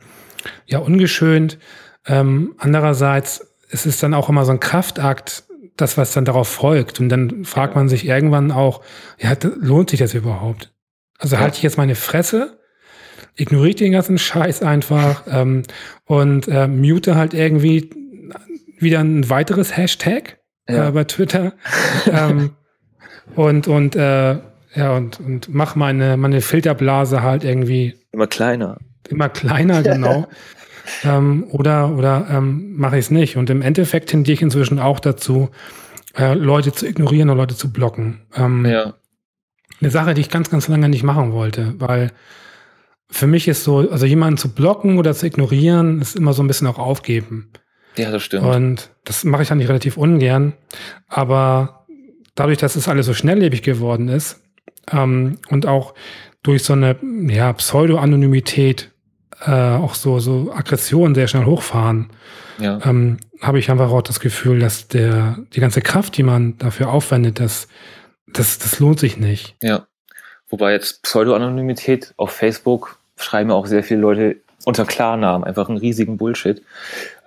ja 0.66 0.80
ungeschönt. 0.80 1.57
Ähm, 2.04 2.56
andererseits 2.58 3.46
ist 3.68 3.87
es 3.87 4.00
dann 4.00 4.12
auch 4.12 4.29
immer 4.29 4.44
so 4.44 4.50
ein 4.50 4.58
Kraftakt, 4.58 5.44
das, 5.77 5.96
was 5.96 6.12
dann 6.12 6.25
darauf 6.25 6.48
folgt. 6.48 6.98
Und 6.98 7.10
dann 7.10 7.44
fragt 7.44 7.77
man 7.77 7.88
sich 7.88 8.08
irgendwann 8.08 8.50
auch, 8.50 8.81
ja, 9.21 9.33
lohnt 9.60 9.90
sich 9.90 10.00
das 10.00 10.14
überhaupt? 10.14 10.73
Also 11.18 11.37
ja. 11.37 11.42
halte 11.42 11.58
ich 11.58 11.62
jetzt 11.62 11.79
meine 11.79 11.94
Fresse, 11.94 12.58
ignoriere 13.37 13.77
den 13.77 13.92
ganzen 13.92 14.18
Scheiß 14.18 14.62
einfach 14.64 15.23
ähm, 15.31 15.62
und 16.06 16.48
äh, 16.48 16.66
mute 16.66 17.14
halt 17.14 17.35
irgendwie 17.35 17.90
wieder 18.81 18.98
ein 18.98 19.31
weiteres 19.31 19.77
Hashtag 19.77 20.40
ja. 20.69 20.88
äh, 20.88 20.92
bei 20.92 21.04
Twitter 21.04 21.52
ähm, 22.10 22.50
und 23.35 23.69
und 23.69 23.96
äh, 23.96 24.38
ja 24.75 24.96
und 24.96 25.21
und 25.21 25.54
mach 25.54 25.77
meine 25.77 26.17
meine 26.17 26.40
Filterblase 26.40 27.23
halt 27.23 27.44
irgendwie 27.44 27.94
immer 28.12 28.27
kleiner 28.27 28.79
immer 29.08 29.29
kleiner 29.29 29.83
genau 29.83 30.27
ähm, 31.04 31.44
oder 31.50 31.90
oder 31.90 32.27
ähm, 32.31 32.77
mache 32.77 32.98
ich 32.98 33.06
es 33.06 33.10
nicht. 33.10 33.37
Und 33.37 33.50
im 33.50 33.62
Endeffekt 33.62 34.10
tendiere 34.10 34.35
ich 34.35 34.42
inzwischen 34.42 34.79
auch 34.79 35.00
dazu, 35.00 35.50
äh, 36.17 36.35
Leute 36.35 36.73
zu 36.73 36.87
ignorieren 36.87 37.31
und 37.31 37.37
Leute 37.37 37.56
zu 37.56 37.73
blocken. 37.73 38.21
Ähm, 38.35 38.65
ja. 38.67 38.94
Eine 39.81 39.90
Sache, 39.90 40.15
die 40.15 40.21
ich 40.21 40.31
ganz, 40.31 40.50
ganz 40.50 40.69
lange 40.69 40.88
nicht 40.88 41.02
machen 41.02 41.33
wollte, 41.33 41.75
weil 41.79 42.12
für 43.10 43.27
mich 43.27 43.48
ist 43.48 43.65
so, 43.65 43.90
also 43.90 44.06
jemanden 44.06 44.38
zu 44.38 44.54
blocken 44.54 44.98
oder 44.98 45.15
zu 45.15 45.27
ignorieren, 45.27 46.00
ist 46.00 46.17
immer 46.17 46.33
so 46.33 46.42
ein 46.42 46.46
bisschen 46.46 46.67
auch 46.67 46.79
aufgeben. 46.79 47.50
Ja, 47.96 48.10
das 48.10 48.22
stimmt. 48.22 48.44
Und 48.44 48.90
das 49.04 49.24
mache 49.24 49.42
ich 49.42 49.52
eigentlich 49.52 49.68
relativ 49.68 49.96
ungern. 49.96 50.54
Aber 51.08 51.86
dadurch, 52.34 52.58
dass 52.58 52.76
es 52.76 52.88
alles 52.88 53.06
so 53.06 53.14
schnelllebig 53.14 53.62
geworden 53.62 54.08
ist 54.08 54.42
ähm, 54.90 55.38
und 55.48 55.66
auch 55.66 55.94
durch 56.42 56.64
so 56.64 56.72
eine 56.72 56.96
ja, 57.28 57.52
Pseudo-Anonymität 57.52 58.90
äh, 59.40 59.50
auch 59.50 59.94
so, 59.94 60.18
so 60.18 60.52
Aggressionen 60.54 61.14
sehr 61.14 61.28
schnell 61.28 61.44
hochfahren, 61.44 62.10
ja. 62.58 62.80
ähm, 62.84 63.18
habe 63.40 63.58
ich 63.58 63.70
einfach 63.70 63.90
auch 63.90 64.02
das 64.02 64.20
Gefühl, 64.20 64.60
dass 64.60 64.88
der, 64.88 65.38
die 65.54 65.60
ganze 65.60 65.80
Kraft, 65.80 66.16
die 66.16 66.22
man 66.22 66.58
dafür 66.58 66.90
aufwendet, 66.90 67.40
das, 67.40 67.68
das, 68.26 68.58
das 68.58 68.80
lohnt 68.80 69.00
sich 69.00 69.16
nicht. 69.16 69.56
Ja. 69.62 69.86
Wobei 70.48 70.72
jetzt 70.72 71.02
Pseudo-Anonymität 71.02 72.14
auf 72.16 72.30
Facebook 72.30 72.98
schreiben 73.16 73.50
auch 73.50 73.66
sehr 73.66 73.82
viele 73.82 74.00
Leute 74.00 74.36
unter 74.64 74.84
Klarnamen, 74.84 75.44
einfach 75.44 75.68
einen 75.68 75.78
riesigen 75.78 76.16
Bullshit. 76.16 76.62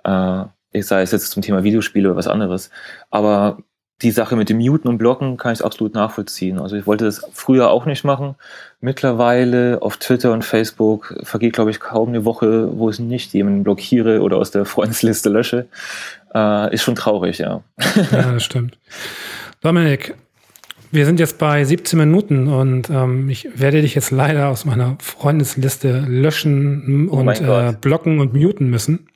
Äh, 0.04 0.44
sei 0.72 1.02
es 1.02 1.12
jetzt 1.12 1.30
zum 1.30 1.42
Thema 1.42 1.64
Videospiele 1.64 2.08
oder 2.08 2.16
was 2.16 2.28
anderes. 2.28 2.70
Aber 3.10 3.58
die 4.02 4.12
Sache 4.12 4.36
mit 4.36 4.48
dem 4.48 4.58
Muten 4.58 4.86
und 4.86 4.98
Blocken 4.98 5.36
kann 5.36 5.52
ich 5.52 5.64
absolut 5.64 5.94
nachvollziehen. 5.94 6.60
Also 6.60 6.76
ich 6.76 6.86
wollte 6.86 7.04
das 7.04 7.22
früher 7.32 7.70
auch 7.70 7.84
nicht 7.84 8.04
machen. 8.04 8.36
Mittlerweile 8.80 9.82
auf 9.82 9.96
Twitter 9.96 10.32
und 10.32 10.44
Facebook 10.44 11.18
vergeht, 11.24 11.54
glaube 11.54 11.72
ich, 11.72 11.80
kaum 11.80 12.10
eine 12.10 12.24
Woche, 12.24 12.78
wo 12.78 12.90
ich 12.90 13.00
nicht 13.00 13.34
jemanden 13.34 13.64
blockiere 13.64 14.20
oder 14.20 14.36
aus 14.36 14.52
der 14.52 14.64
Freundesliste 14.64 15.28
lösche. 15.28 15.66
Äh, 16.32 16.72
ist 16.72 16.82
schon 16.82 16.94
traurig, 16.94 17.38
ja. 17.38 17.62
Ja, 18.12 18.32
das 18.32 18.44
stimmt. 18.44 18.78
Dominik, 19.62 20.14
wir 20.92 21.04
sind 21.04 21.18
jetzt 21.18 21.38
bei 21.38 21.64
17 21.64 21.98
Minuten 21.98 22.46
und 22.46 22.90
ähm, 22.90 23.28
ich 23.28 23.48
werde 23.58 23.82
dich 23.82 23.96
jetzt 23.96 24.12
leider 24.12 24.48
aus 24.48 24.64
meiner 24.64 24.96
Freundesliste 25.00 26.04
löschen 26.06 27.08
oh 27.10 27.16
und 27.16 27.40
äh, 27.40 27.74
blocken 27.80 28.20
und 28.20 28.32
muten 28.32 28.70
müssen. 28.70 29.08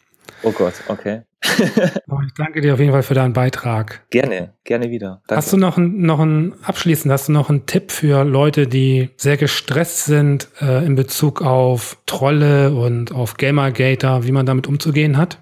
Oh 0.42 0.50
Gott, 0.50 0.74
okay. 0.88 1.22
Ich 2.26 2.34
danke 2.34 2.61
dir 2.61 2.74
auf 2.74 2.80
jeden 2.80 2.93
Fall 2.93 3.03
für 3.03 3.14
deinen 3.14 3.32
Beitrag. 3.32 4.05
Gerne, 4.11 4.55
gerne 4.64 4.90
wieder. 4.90 5.22
Danke. 5.26 5.36
Hast 5.36 5.53
du 5.53 5.57
noch 5.57 5.76
ein, 5.76 6.03
noch 6.03 6.20
ein 6.20 6.55
abschließend, 6.62 7.12
hast 7.12 7.28
du 7.28 7.32
noch 7.32 7.51
einen 7.51 7.66
Tipp 7.66 7.90
für 7.90 8.24
Leute, 8.24 8.66
die 8.66 9.11
sehr 9.16 9.36
gestresst 9.36 10.05
sind 10.05 10.49
äh, 10.61 10.84
in 10.84 10.95
Bezug 10.95 11.43
auf 11.43 11.99
Trolle 12.07 12.72
und 12.72 13.12
auf 13.12 13.36
Gamergater, 13.36 14.24
wie 14.24 14.32
man 14.32 14.47
damit 14.47 14.66
umzugehen 14.66 15.16
hat? 15.16 15.38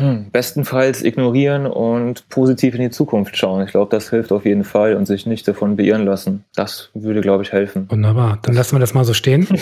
Hm, 0.00 0.30
bestenfalls 0.30 1.02
ignorieren 1.02 1.66
und 1.66 2.26
positiv 2.30 2.74
in 2.74 2.80
die 2.80 2.90
Zukunft 2.90 3.36
schauen. 3.36 3.62
Ich 3.66 3.72
glaube, 3.72 3.90
das 3.94 4.08
hilft 4.08 4.32
auf 4.32 4.46
jeden 4.46 4.64
Fall 4.64 4.94
und 4.94 5.04
sich 5.04 5.26
nicht 5.26 5.46
davon 5.46 5.76
beirren 5.76 6.06
lassen. 6.06 6.44
Das 6.54 6.88
würde, 6.94 7.20
glaube 7.20 7.42
ich, 7.42 7.52
helfen. 7.52 7.86
Wunderbar. 7.90 8.38
Dann 8.40 8.54
lassen 8.54 8.76
wir 8.76 8.80
das 8.80 8.94
mal 8.94 9.04
so 9.04 9.14
stehen. 9.14 9.46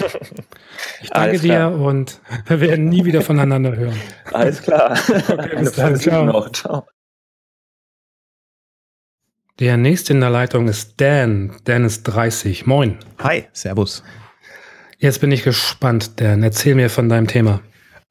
Ich 1.00 1.10
danke 1.10 1.38
dir 1.38 1.68
und 1.68 2.20
wir 2.46 2.60
werden 2.60 2.88
nie 2.88 3.04
wieder 3.04 3.20
voneinander 3.20 3.76
hören. 3.76 3.96
Alles 4.32 4.62
klar. 4.62 4.98
Okay, 5.08 5.56
bis 5.58 5.72
dann. 5.72 5.96
Ciao. 5.96 6.24
Noch. 6.24 6.50
Ciao. 6.50 6.86
Der 9.58 9.76
nächste 9.76 10.12
in 10.12 10.20
der 10.20 10.30
Leitung 10.30 10.68
ist 10.68 11.00
Dan. 11.00 11.56
Dan 11.64 11.84
ist 11.84 12.04
30. 12.04 12.66
Moin. 12.66 12.98
Hi, 13.18 13.44
Servus. 13.52 14.02
Jetzt 14.98 15.20
bin 15.20 15.30
ich 15.30 15.42
gespannt, 15.42 16.20
Dan. 16.20 16.42
Erzähl 16.42 16.74
mir 16.74 16.90
von 16.90 17.08
deinem 17.08 17.26
Thema. 17.26 17.60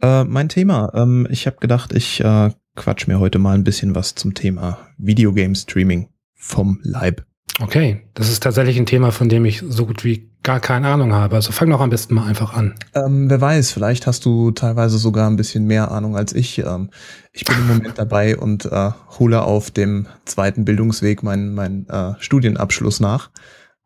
Äh, 0.02 0.24
mein 0.26 0.50
Thema. 0.50 0.92
Ähm, 0.94 1.28
ich 1.30 1.48
habe 1.48 1.58
gedacht, 1.58 1.94
ich 1.94 2.20
äh, 2.22 2.52
quatsch 2.76 3.08
mir 3.08 3.20
heute 3.20 3.40
mal 3.40 3.56
ein 3.56 3.64
bisschen 3.64 3.96
was 3.96 4.16
zum 4.16 4.34
Thema 4.34 4.78
Videogame 4.98 5.56
Streaming 5.56 6.10
vom 6.36 6.80
Leib. 6.84 7.26
Okay, 7.60 8.04
das 8.14 8.30
ist 8.30 8.44
tatsächlich 8.44 8.78
ein 8.78 8.86
Thema, 8.86 9.12
von 9.12 9.30
dem 9.30 9.44
ich 9.46 9.64
so 9.68 9.88
gut 9.88 10.04
wie 10.04 10.30
gar 10.44 10.60
keine 10.60 10.90
Ahnung 10.90 11.14
habe. 11.14 11.36
Also 11.36 11.52
fang 11.52 11.72
doch 11.72 11.82
am 11.82 11.90
besten 11.90 12.14
mal 12.14 12.28
einfach 12.28 12.54
an. 12.54 12.76
Ähm, 12.94 13.32
wer 13.32 13.42
weiß, 13.42 13.72
vielleicht 13.72 14.06
hast 14.06 14.26
du 14.26 14.52
teilweise 14.52 15.00
sogar 15.00 15.28
ein 15.28 15.38
bisschen 15.38 15.66
mehr 15.66 15.90
Ahnung 15.90 16.16
als 16.16 16.34
ich. 16.34 16.60
Ähm, 16.60 16.92
ich 17.32 17.46
bin 17.46 17.56
im 17.58 17.68
Moment 17.68 17.98
dabei 17.98 18.38
und 18.38 18.66
äh, 18.66 18.92
hole 19.18 19.42
auf 19.42 19.72
dem 19.72 20.06
zweiten 20.26 20.66
Bildungsweg 20.66 21.24
meinen 21.24 21.56
mein, 21.56 21.88
äh, 21.90 22.14
Studienabschluss 22.20 23.00
nach. 23.00 23.32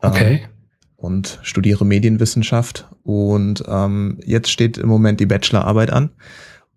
Ähm, 0.03 0.11
okay 0.11 0.41
und 1.01 1.39
studiere 1.41 1.85
Medienwissenschaft. 1.85 2.87
Und 3.03 3.63
ähm, 3.67 4.19
jetzt 4.23 4.51
steht 4.51 4.77
im 4.77 4.87
Moment 4.87 5.19
die 5.19 5.25
Bachelorarbeit 5.25 5.91
an. 5.91 6.11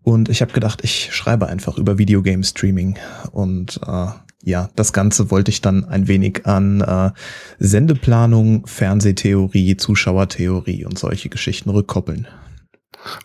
Und 0.02 0.28
ich 0.28 0.42
habe 0.42 0.52
gedacht, 0.52 0.80
ich 0.82 1.14
schreibe 1.14 1.46
einfach 1.46 1.78
über 1.78 1.98
Videogame-Streaming. 1.98 2.98
Und 3.32 3.80
äh, 3.86 4.06
ja, 4.42 4.70
das 4.76 4.92
Ganze 4.92 5.30
wollte 5.30 5.50
ich 5.50 5.60
dann 5.60 5.84
ein 5.84 6.08
wenig 6.08 6.46
an 6.46 6.80
äh, 6.80 7.10
Sendeplanung, 7.58 8.66
Fernsehtheorie, 8.66 9.76
Zuschauertheorie 9.76 10.84
und 10.84 10.98
solche 10.98 11.28
Geschichten 11.28 11.70
rückkoppeln. 11.70 12.26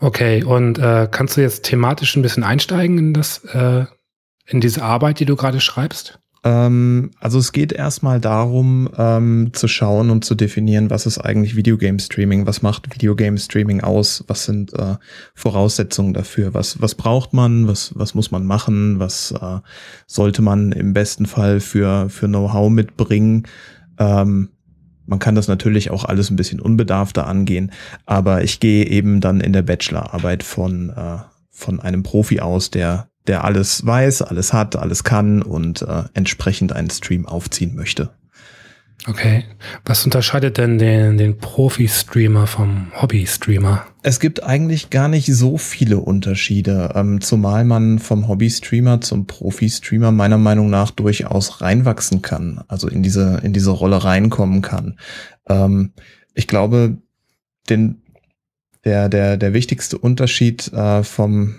Okay, 0.01 0.43
und 0.43 0.79
äh, 0.79 1.07
kannst 1.09 1.37
du 1.37 1.41
jetzt 1.41 1.63
thematisch 1.63 2.15
ein 2.15 2.21
bisschen 2.21 2.43
einsteigen 2.43 2.97
in 2.97 3.13
das, 3.13 3.43
äh, 3.45 3.85
in 4.45 4.59
diese 4.59 4.83
Arbeit, 4.83 5.19
die 5.19 5.25
du 5.25 5.37
gerade 5.37 5.61
schreibst? 5.61 6.19
Ähm, 6.43 7.11
also 7.19 7.37
es 7.37 7.51
geht 7.51 7.73
erstmal 7.73 8.19
darum, 8.21 8.89
ähm, 8.97 9.49
zu 9.53 9.67
schauen 9.67 10.09
und 10.09 10.23
zu 10.23 10.35
definieren, 10.35 10.89
was 10.89 11.05
ist 11.05 11.17
eigentlich 11.17 11.55
Videogame 11.55 11.99
Streaming, 11.99 12.45
was 12.45 12.61
macht 12.61 12.93
Videogame 12.93 13.37
Streaming 13.37 13.81
aus, 13.81 14.23
was 14.27 14.45
sind 14.45 14.73
äh, 14.73 14.95
Voraussetzungen 15.35 16.13
dafür, 16.13 16.53
was, 16.53 16.81
was 16.81 16.95
braucht 16.95 17.33
man, 17.33 17.67
was, 17.67 17.91
was 17.95 18.15
muss 18.15 18.31
man 18.31 18.45
machen, 18.45 18.99
was 18.99 19.31
äh, 19.31 19.59
sollte 20.07 20.41
man 20.41 20.71
im 20.71 20.93
besten 20.93 21.25
Fall 21.25 21.59
für, 21.59 22.09
für 22.09 22.27
Know-how 22.27 22.69
mitbringen. 22.69 23.43
Ähm, 23.97 24.49
man 25.05 25.19
kann 25.19 25.35
das 25.35 25.47
natürlich 25.47 25.91
auch 25.91 26.05
alles 26.05 26.29
ein 26.29 26.35
bisschen 26.35 26.61
unbedarfter 26.61 27.27
angehen, 27.27 27.71
aber 28.05 28.43
ich 28.43 28.59
gehe 28.59 28.85
eben 28.85 29.19
dann 29.19 29.41
in 29.41 29.51
der 29.53 29.63
Bachelorarbeit 29.63 30.43
von, 30.43 30.91
äh, 30.91 31.17
von 31.49 31.81
einem 31.81 32.03
Profi 32.03 32.39
aus, 32.39 32.69
der 32.69 33.09
der 33.29 33.43
alles 33.45 33.85
weiß, 33.85 34.23
alles 34.23 34.53
hat, 34.53 34.75
alles 34.75 35.03
kann 35.03 35.43
und 35.43 35.83
äh, 35.83 36.03
entsprechend 36.15 36.73
einen 36.73 36.89
Stream 36.89 37.27
aufziehen 37.27 37.75
möchte. 37.75 38.09
Okay. 39.07 39.45
Was 39.85 40.03
unterscheidet 40.03 40.57
denn 40.57 40.79
den, 40.79 41.17
den 41.17 41.37
Profi-Streamer 41.37 42.47
vom 42.47 42.91
Hobby-Streamer? 42.99 43.85
Es 44.01 44.19
gibt 44.19 44.43
eigentlich 44.43 44.89
gar 44.89 45.07
nicht 45.07 45.27
so 45.27 45.59
viele 45.59 45.99
Unterschiede, 45.99 46.91
ähm, 46.95 47.21
zumal 47.21 47.65
man 47.65 47.99
vom 47.99 48.27
Hobby-Streamer 48.27 48.99
zum 48.99 49.27
Profi-Streamer 49.27 50.11
meiner 50.11 50.39
Meinung 50.39 50.71
nach 50.71 50.89
durchaus 50.89 51.61
reinwachsen 51.61 52.23
kann, 52.23 52.63
also 52.67 52.87
in 52.87 53.03
diese, 53.03 53.41
in 53.43 53.53
diese 53.53 53.69
Rolle 53.71 54.03
reinkommen 54.03 54.63
kann. 54.63 54.97
Ähm, 55.47 55.93
ich 56.33 56.47
glaube, 56.47 56.97
den, 57.69 58.01
der, 58.85 59.07
der, 59.07 59.37
der 59.37 59.53
wichtigste 59.53 59.99
Unterschied 59.99 60.73
äh, 60.73 61.03
vom 61.03 61.55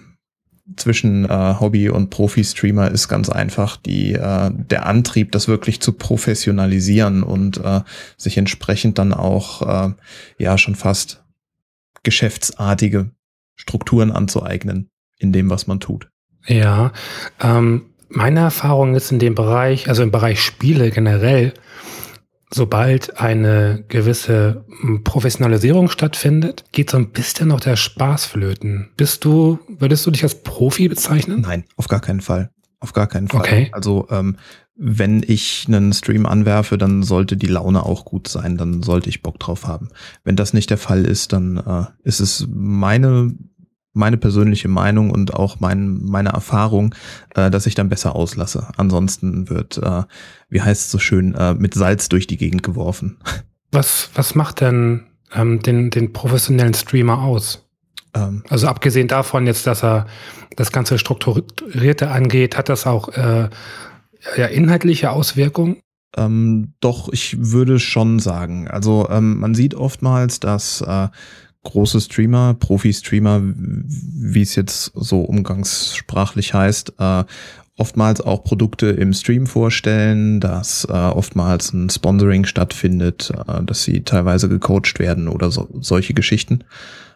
zwischen 0.77 1.25
äh, 1.25 1.55
Hobby 1.61 1.89
und 1.89 2.11
Profi-Streamer 2.11 2.91
ist 2.91 3.09
ganz 3.09 3.29
einfach 3.29 3.77
die 3.77 4.13
äh, 4.13 4.51
der 4.53 4.87
Antrieb, 4.87 5.33
das 5.33 5.49
wirklich 5.49 5.81
zu 5.81 5.93
professionalisieren 5.93 7.23
und 7.23 7.59
äh, 7.59 7.81
sich 8.17 8.37
entsprechend 8.37 8.99
dann 8.99 9.13
auch 9.13 9.89
äh, 9.89 9.93
ja 10.39 10.59
schon 10.59 10.75
fast 10.75 11.23
geschäftsartige 12.03 13.11
Strukturen 13.57 14.11
anzueignen 14.11 14.91
in 15.19 15.33
dem, 15.33 15.51
was 15.51 15.67
man 15.67 15.81
tut. 15.81 16.09
Ja, 16.47 16.93
ähm, 17.41 17.87
meine 18.09 18.41
Erfahrung 18.41 18.95
ist 18.95 19.13
in 19.13 19.19
dem 19.19 19.35
Bereich, 19.35 19.89
also 19.89 20.03
im 20.03 20.11
Bereich 20.11 20.41
Spiele 20.41 20.91
generell, 20.91 21.53
sobald 22.53 23.19
eine 23.19 23.85
gewisse 23.89 24.65
hm, 24.81 25.05
Professionalisierung 25.05 25.89
stattfindet, 25.89 26.65
geht 26.73 26.91
so 26.91 26.97
ein 26.97 27.11
bisschen 27.11 27.49
noch 27.49 27.61
der 27.61 27.77
Spaß 27.77 28.27
flöten. 28.27 28.91
Bist 28.97 29.25
du, 29.25 29.59
würdest 29.69 30.07
du 30.07 30.11
dich 30.11 30.23
als 30.23 30.43
Profi 30.43 30.89
bezeichnen? 30.89 31.43
Nein, 31.43 31.65
auf 31.77 31.89
gar 31.89 32.01
keinen 32.01 32.21
Fall. 32.21 32.51
Auf 32.81 32.93
gar 32.93 33.07
keinen 33.07 33.29
Fall. 33.29 33.41
Okay. 33.41 33.69
Also 33.73 34.09
ähm, 34.11 34.37
wenn 34.75 35.23
ich 35.27 35.67
einen 35.69 35.93
Stream 35.93 36.25
anwerfe, 36.25 36.79
dann 36.79 37.03
sollte 37.03 37.37
die 37.37 37.47
Laune 37.47 37.85
auch 37.85 38.07
gut 38.07 38.27
sein, 38.29 38.57
dann 38.57 38.83
sollte 38.83 39.11
ich 39.11 39.23
Bock 39.23 39.39
drauf 39.39 39.67
haben. 39.67 39.91
Wenn 40.25 40.37
das 40.37 40.55
nicht 40.55 40.71
der 40.71 40.79
Fall 40.79 41.05
ist, 41.05 41.35
dann 41.35 41.59
äh, 41.59 41.85
ist 42.03 42.21
es 42.21 42.47
meine 42.51 43.35
meine 43.93 44.17
persönliche 44.17 44.69
Meinung 44.69 45.11
und 45.11 45.35
auch 45.35 45.61
mein, 45.61 46.03
meine 46.05 46.31
Erfahrung, 46.31 46.95
äh, 47.35 47.51
dass 47.51 47.67
ich 47.67 47.75
dann 47.75 47.89
besser 47.89 48.15
auslasse. 48.15 48.69
Ansonsten 48.77 49.49
wird, 49.49 49.79
äh, 49.79 50.03
wie 50.49 50.63
heißt 50.63 50.83
es 50.83 50.91
so 50.91 50.99
schön, 50.99 51.35
äh, 51.35 51.55
mit 51.55 51.75
Salz 51.75 52.09
durch 52.09 52.27
die 52.27 52.37
Gegend 52.37 52.63
geworfen. 52.63 53.19
Was, 53.73 54.11
was 54.15 54.35
macht 54.35 54.61
denn 54.61 55.07
ähm, 55.33 55.63
den, 55.63 55.91
den 55.91 56.13
professionellen 56.13 56.75
Streamer 56.75 57.23
aus? 57.23 57.69
Ähm, 58.15 58.43
also 58.49 58.67
abgesehen 58.67 59.09
davon 59.09 59.47
jetzt, 59.47 59.67
dass 59.67 59.85
er 59.85 60.07
das 60.57 60.73
ganze 60.73 60.99
Strukturierte 60.99 62.11
angeht, 62.11 62.57
hat 62.57 62.69
das 62.69 62.87
auch 62.87 63.09
äh, 63.11 63.49
ja, 64.37 64.47
inhaltliche 64.47 65.11
Auswirkungen? 65.11 65.79
Ähm, 66.17 66.75
doch, 66.81 67.09
ich 67.13 67.37
würde 67.39 67.79
schon 67.79 68.19
sagen. 68.19 68.69
Also 68.69 69.09
ähm, 69.11 69.39
man 69.39 69.55
sieht 69.55 69.75
oftmals, 69.75 70.41
dass 70.41 70.81
äh, 70.81 71.09
große 71.65 72.01
Streamer, 72.01 72.55
Profi-Streamer, 72.55 73.43
wie 73.43 74.43
es 74.43 74.55
jetzt 74.55 74.93
so 74.95 75.21
umgangssprachlich 75.21 76.55
heißt, 76.55 76.95
äh, 76.99 77.25
oftmals 77.77 78.21
auch 78.21 78.45
Produkte 78.45 78.89
im 78.89 79.13
Stream 79.13 79.47
vorstellen, 79.47 80.41
dass 80.41 80.85
äh, 80.85 80.93
oftmals 80.93 81.73
ein 81.73 81.89
Sponsoring 81.89 82.45
stattfindet, 82.45 83.33
äh, 83.47 83.63
dass 83.65 83.85
sie 83.85 84.03
teilweise 84.03 84.49
gecoacht 84.49 84.99
werden 84.99 85.29
oder 85.29 85.51
so, 85.51 85.69
solche 85.81 86.15
Geschichten. 86.15 86.65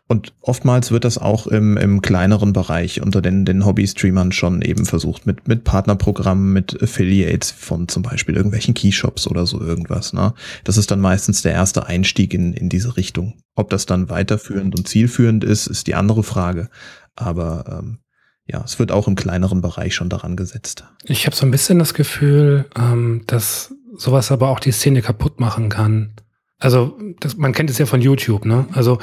Und 0.07 0.35
oftmals 0.43 0.91
wird 0.91 1.05
das 1.05 1.17
auch 1.17 1.47
im, 1.47 1.79
im 1.79 2.03
kleineren 2.03 2.53
Bereich 2.53 3.01
unter 3.01 3.23
den, 3.23 3.47
den 3.47 3.65
Hobby-Streamern 3.65 4.33
schon 4.33 4.61
eben 4.61 4.85
versucht, 4.85 5.27
mit, 5.27 5.49
mit 5.49 5.65
Partnerprogrammen, 5.65 6.53
mit 6.53 6.83
Affiliates 6.83 7.51
von 7.51 7.89
zum 7.89 8.03
Beispiel 8.03 8.37
irgendwelchen 8.37 8.75
Keyshops 8.75 9.27
oder 9.27 9.47
so 9.47 9.61
irgendwas. 9.63 10.13
Ne? 10.13 10.35
Das 10.65 10.77
ist 10.77 10.91
dann 10.91 11.01
meistens 11.01 11.41
der 11.41 11.53
erste 11.53 11.87
Einstieg 11.87 12.35
in, 12.35 12.53
in 12.53 12.69
diese 12.69 12.99
Richtung. 12.99 13.35
Ob 13.55 13.71
das 13.71 13.87
dann 13.87 14.11
weiterführend 14.11 14.77
und 14.77 14.87
zielführend 14.87 15.43
ist, 15.43 15.67
ist 15.69 15.87
die 15.87 15.95
andere 15.95 16.23
Frage. 16.23 16.69
Aber 17.17 17.65
ähm, 17.81 17.99
ja, 18.47 18.63
es 18.63 18.79
wird 18.79 18.93
auch 18.93 19.09
im 19.09 19.15
kleineren 19.15 19.63
Bereich 19.63 19.95
schon 19.95 20.11
daran 20.11 20.37
gesetzt. 20.37 20.85
Ich 21.05 21.25
habe 21.25 21.35
so 21.35 21.47
ein 21.47 21.51
bisschen 21.51 21.79
das 21.79 21.95
Gefühl, 21.95 22.67
ähm, 22.77 23.23
dass 23.27 23.75
sowas 23.97 24.31
aber 24.31 24.49
auch 24.49 24.61
die 24.61 24.73
Szene 24.73 25.01
kaputt 25.01 25.41
machen 25.41 25.71
kann. 25.71 26.13
Also 26.59 26.99
das, 27.21 27.37
man 27.37 27.53
kennt 27.53 27.71
es 27.71 27.79
ja 27.79 27.87
von 27.87 28.03
YouTube, 28.03 28.45
ne? 28.45 28.67
Also 28.73 28.99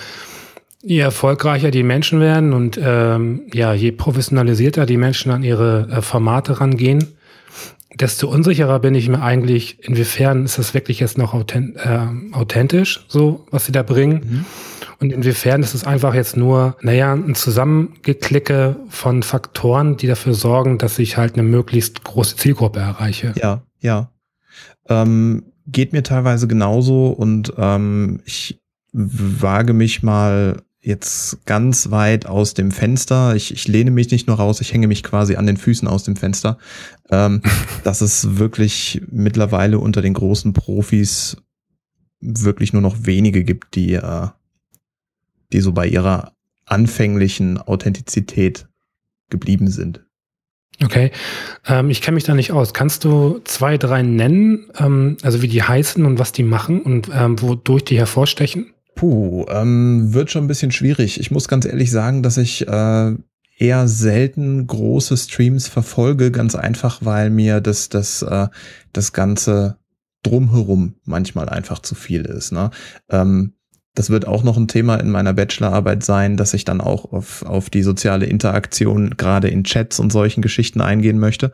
je 0.84 1.00
erfolgreicher 1.00 1.72
die 1.72 1.84
Menschen 1.84 2.20
werden 2.20 2.54
und 2.54 2.80
ähm, 2.82 3.42
ja, 3.54 3.74
je 3.74 3.92
professionalisierter 3.92 4.86
die 4.86 4.98
Menschen 4.98 5.32
an 5.32 5.44
ihre 5.44 5.88
äh, 5.92 6.02
Formate 6.02 6.60
rangehen, 6.60 7.08
desto 8.00 8.30
unsicherer 8.30 8.80
bin 8.80 8.96
ich 8.96 9.10
mir 9.10 9.22
eigentlich, 9.22 9.84
inwiefern 9.84 10.46
ist 10.46 10.58
das 10.58 10.74
wirklich 10.74 11.00
jetzt 11.00 11.18
noch 11.18 11.34
authent 11.34 11.76
äh, 11.78 12.08
authentisch, 12.32 13.06
so 13.08 13.46
was 13.52 13.66
sie 13.66 13.72
da 13.72 13.84
bringen. 13.84 14.22
Mhm. 14.24 14.46
Und 15.00 15.12
inwiefern 15.12 15.64
ist 15.64 15.74
es 15.74 15.84
einfach 15.84 16.14
jetzt 16.14 16.38
nur, 16.38 16.78
naja, 16.82 17.14
ein 17.14 17.34
Zusammengeklicke 17.34 18.76
von 18.90 19.24
Faktoren, 19.24 19.98
die 19.98 20.08
dafür 20.08 20.36
sorgen, 20.36 20.78
dass 20.78 21.00
ich 21.00 21.18
halt 21.18 21.34
eine 21.34 21.44
möglichst 21.44 22.04
große 22.04 22.36
Zielgruppe 22.36 22.80
erreiche. 22.80 23.34
Ja, 23.36 23.64
ja. 23.80 24.12
Ähm, 24.88 25.44
geht 25.66 25.92
mir 25.92 26.04
teilweise 26.04 26.48
genauso 26.48 27.08
und 27.08 27.54
ähm, 27.58 28.22
ich 28.26 28.60
wage 28.94 29.74
mich 29.74 30.04
mal 30.04 30.62
jetzt 30.82 31.46
ganz 31.46 31.92
weit 31.92 32.26
aus 32.26 32.54
dem 32.54 32.72
Fenster. 32.72 33.36
Ich, 33.36 33.54
ich 33.54 33.68
lehne 33.68 33.92
mich 33.92 34.10
nicht 34.12 34.28
nur 34.28 34.38
raus, 34.38 34.62
ich 34.62 34.74
hänge 34.74 34.88
mich 34.88 35.04
quasi 35.04 35.36
an 35.36 35.46
den 35.46 35.58
Füßen 35.58 35.88
aus 35.88 36.04
dem 36.04 36.16
Fenster. 36.16 36.58
Ähm, 37.10 37.42
dass 37.84 38.02
es 38.02 38.38
wirklich 38.38 39.02
mittlerweile 39.10 39.80
unter 39.80 40.02
den 40.02 40.14
großen 40.14 40.54
Profis 40.54 41.38
wirklich 42.20 42.74
nur 42.74 42.82
noch 42.82 43.06
wenige 43.06 43.44
gibt, 43.44 43.76
die, 43.76 43.94
äh, 43.94 44.28
die 45.54 45.62
so 45.62 45.72
bei 45.72 45.88
ihrer 45.88 46.34
anfänglichen 46.66 47.58
Authentizität 47.58 48.68
geblieben 49.30 49.70
sind. 49.70 50.04
Okay, 50.84 51.12
ähm, 51.68 51.90
ich 51.90 52.02
kenne 52.02 52.16
mich 52.16 52.24
da 52.24 52.34
nicht 52.34 52.52
aus. 52.52 52.74
Kannst 52.74 53.04
du 53.04 53.40
zwei, 53.44 53.78
drei 53.78 54.02
nennen, 54.02 54.72
ähm, 54.80 55.18
also 55.22 55.42
wie 55.42 55.48
die 55.48 55.62
heißen 55.62 56.06
und 56.06 56.18
was 56.18 56.32
die 56.32 56.44
machen 56.44 56.82
und 56.82 57.10
ähm, 57.14 57.40
wodurch 57.42 57.84
die 57.84 57.98
hervorstechen? 57.98 58.74
Puh, 58.96 59.46
ähm, 59.50 60.14
wird 60.14 60.32
schon 60.32 60.46
ein 60.46 60.48
bisschen 60.48 60.72
schwierig. 60.72 61.20
Ich 61.20 61.32
muss 61.32 61.48
ganz 61.48 61.66
ehrlich 61.66 61.92
sagen, 61.92 62.24
dass 62.24 62.38
ich 62.38 62.68
äh, 62.68 63.16
eher 63.58 63.88
selten 63.88 64.66
große 64.68 65.16
Streams 65.18 65.68
verfolge, 65.68 66.32
ganz 66.32 66.56
einfach, 66.56 67.00
weil 67.04 67.30
mir 67.30 67.62
das, 67.62 67.90
das, 67.90 68.22
äh, 68.22 68.48
das 68.92 69.14
Ganze 69.14 69.78
drumherum 70.24 70.96
manchmal 71.04 71.50
einfach 71.50 71.80
zu 71.80 71.96
viel 71.96 72.26
ist. 72.26 72.52
Ne? 72.52 72.72
Ähm, 73.10 73.54
das 73.94 74.10
wird 74.10 74.26
auch 74.26 74.44
noch 74.44 74.58
ein 74.58 74.68
Thema 74.68 74.96
in 74.96 75.10
meiner 75.10 75.34
Bachelorarbeit 75.34 76.04
sein, 76.04 76.38
dass 76.38 76.54
ich 76.54 76.64
dann 76.64 76.82
auch 76.82 77.12
auf, 77.12 77.44
auf 77.44 77.70
die 77.70 77.84
soziale 77.84 78.26
Interaktion 78.26 79.18
gerade 79.18 79.50
in 79.50 79.64
Chats 79.64 80.00
und 80.00 80.12
solchen 80.12 80.42
Geschichten 80.42 80.82
eingehen 80.82 81.20
möchte. 81.20 81.52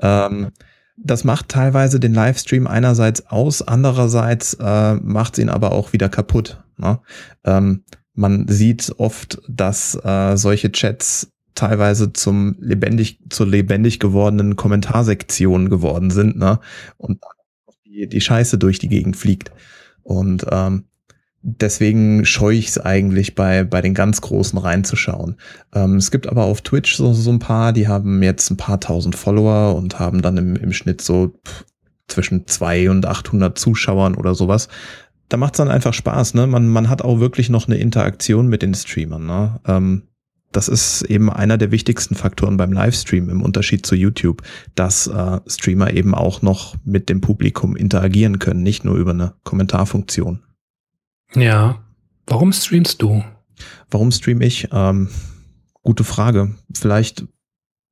Ähm, 0.00 0.48
das 0.96 1.24
macht 1.24 1.48
teilweise 1.48 2.00
den 2.00 2.14
Livestream 2.14 2.66
einerseits 2.66 3.26
aus, 3.26 3.62
andererseits 3.62 4.54
äh, 4.54 4.94
macht 4.94 5.38
ihn 5.38 5.48
aber 5.48 5.72
auch 5.72 5.92
wieder 5.92 6.08
kaputt. 6.08 6.62
Ne? 6.78 7.00
Ähm, 7.44 7.84
man 8.14 8.48
sieht 8.48 8.94
oft, 8.98 9.40
dass 9.48 9.94
äh, 10.02 10.36
solche 10.36 10.72
Chats 10.72 11.32
teilweise 11.54 12.12
zum 12.12 12.56
lebendig, 12.60 13.20
zur 13.30 13.46
lebendig 13.46 14.00
gewordenen 14.00 14.56
Kommentarsektion 14.56 15.70
geworden 15.70 16.10
sind, 16.10 16.36
ne? 16.36 16.60
Und 16.98 17.18
die, 17.84 18.08
die 18.08 18.20
Scheiße 18.20 18.58
durch 18.58 18.78
die 18.78 18.88
Gegend 18.88 19.16
fliegt. 19.16 19.50
Und 20.02 20.46
ähm, 20.50 20.84
deswegen 21.46 22.24
scheue 22.24 22.56
ich 22.56 22.68
es 22.68 22.78
eigentlich 22.78 23.36
bei, 23.36 23.62
bei 23.62 23.80
den 23.80 23.94
ganz 23.94 24.20
Großen 24.20 24.58
reinzuschauen. 24.58 25.36
Ähm, 25.72 25.96
es 25.96 26.10
gibt 26.10 26.26
aber 26.26 26.44
auf 26.44 26.60
Twitch 26.60 26.96
so, 26.96 27.12
so 27.12 27.30
ein 27.30 27.38
paar, 27.38 27.72
die 27.72 27.86
haben 27.86 28.22
jetzt 28.22 28.50
ein 28.50 28.56
paar 28.56 28.80
tausend 28.80 29.14
Follower 29.14 29.76
und 29.76 30.00
haben 30.00 30.22
dann 30.22 30.36
im, 30.36 30.56
im 30.56 30.72
Schnitt 30.72 31.00
so 31.00 31.38
zwischen 32.08 32.46
zwei 32.48 32.90
und 32.90 33.06
800 33.06 33.56
Zuschauern 33.56 34.16
oder 34.16 34.34
sowas. 34.34 34.68
Da 35.28 35.36
macht 35.36 35.54
es 35.54 35.58
dann 35.58 35.70
einfach 35.70 35.94
Spaß, 35.94 36.34
ne? 36.34 36.46
Man, 36.46 36.68
man 36.68 36.88
hat 36.88 37.02
auch 37.02 37.20
wirklich 37.20 37.48
noch 37.48 37.66
eine 37.66 37.78
Interaktion 37.78 38.48
mit 38.48 38.62
den 38.62 38.74
Streamern, 38.74 39.26
ne? 39.26 39.60
Ähm, 39.66 40.02
das 40.52 40.68
ist 40.68 41.02
eben 41.02 41.30
einer 41.30 41.58
der 41.58 41.70
wichtigsten 41.70 42.14
Faktoren 42.14 42.56
beim 42.56 42.72
Livestream 42.72 43.28
im 43.28 43.42
Unterschied 43.42 43.84
zu 43.84 43.94
YouTube, 43.94 44.42
dass 44.74 45.06
äh, 45.06 45.40
Streamer 45.46 45.92
eben 45.92 46.14
auch 46.14 46.42
noch 46.42 46.76
mit 46.84 47.08
dem 47.08 47.20
Publikum 47.20 47.76
interagieren 47.76 48.38
können, 48.38 48.62
nicht 48.62 48.84
nur 48.84 48.96
über 48.96 49.10
eine 49.10 49.34
Kommentarfunktion. 49.44 50.45
Ja. 51.34 51.82
Warum 52.26 52.52
streamst 52.52 53.02
du? 53.02 53.24
Warum 53.90 54.10
stream 54.10 54.40
ich? 54.40 54.68
Ähm, 54.72 55.08
gute 55.82 56.04
Frage. 56.04 56.54
Vielleicht, 56.74 57.24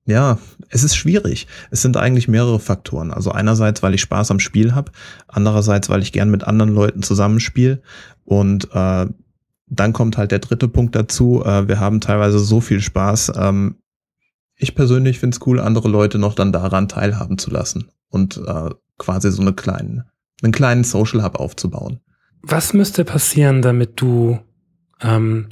ja, 0.07 0.39
es 0.69 0.83
ist 0.83 0.97
schwierig. 0.97 1.47
Es 1.71 1.83
sind 1.83 1.97
eigentlich 1.97 2.29
mehrere 2.29 2.59
Faktoren. 2.59 3.13
Also 3.13 3.31
einerseits, 3.31 3.83
weil 3.83 3.95
ich 3.95 4.01
Spaß 4.01 4.31
am 4.31 4.41
Spiel 4.41 4.75
habe, 4.75 4.93
andererseits, 5.29 5.89
weil 5.89 6.03
ich 6.03 6.13
gern 6.13 6.31
mit 6.31 6.45
anderen 6.45 6.75
Leuten 6.75 7.03
zusammenspiele 7.03 7.81
und 8.25 8.69
äh, 8.73 9.07
dann 9.67 9.93
kommt 9.93 10.19
halt 10.19 10.31
der 10.31 10.41
dritte 10.41 10.69
Punkt 10.69 10.95
dazu. 10.95 11.43
Äh, 11.45 11.69
wir 11.69 11.81
haben 11.81 12.01
teilweise 12.01 12.39
so 12.39 12.61
viel 12.61 12.81
Spaß. 12.81 13.33
Ähm, 13.37 13.77
ich 14.57 14.75
persönlich 14.75 15.19
finde 15.19 15.37
es 15.37 15.47
cool, 15.47 15.61
andere 15.61 15.89
Leute 15.89 16.19
noch 16.19 16.35
dann 16.35 16.53
daran 16.53 16.89
teilhaben 16.89 17.39
zu 17.39 17.51
lassen 17.51 17.91
und 18.09 18.41
äh, 18.47 18.71
quasi 18.99 19.31
so 19.31 19.43
eine 19.43 19.53
kleinen, 19.53 20.05
einen 20.43 20.53
kleinen 20.53 20.85
Social 20.85 21.23
Hub 21.23 21.37
aufzubauen. 21.37 22.01
Was 22.47 22.75
müsste 22.75 23.05
passieren, 23.05 23.63
damit 23.63 24.01
du 24.01 24.39
ähm, 25.01 25.49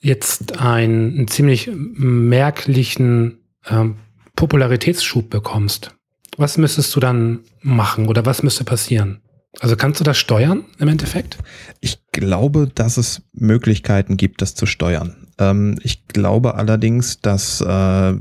jetzt 0.00 0.58
einen, 0.58 1.18
einen 1.18 1.28
ziemlich 1.28 1.70
merklichen 1.72 3.38
ähm, 3.68 3.96
Popularitätsschub 4.34 5.30
bekommst? 5.30 5.94
Was 6.36 6.58
müsstest 6.58 6.94
du 6.96 7.00
dann 7.00 7.40
machen 7.60 8.08
oder 8.08 8.26
was 8.26 8.42
müsste 8.42 8.64
passieren? 8.64 9.20
Also 9.60 9.76
kannst 9.76 10.00
du 10.00 10.04
das 10.04 10.18
steuern 10.18 10.64
im 10.78 10.88
Endeffekt? 10.88 11.38
Ich 11.80 11.98
glaube, 12.12 12.68
dass 12.74 12.96
es 12.96 13.22
Möglichkeiten 13.32 14.16
gibt, 14.16 14.42
das 14.42 14.54
zu 14.54 14.66
steuern. 14.66 15.28
Ähm, 15.38 15.78
ich 15.82 16.08
glaube 16.08 16.56
allerdings, 16.56 17.20
dass 17.20 17.60
äh, 17.60 18.14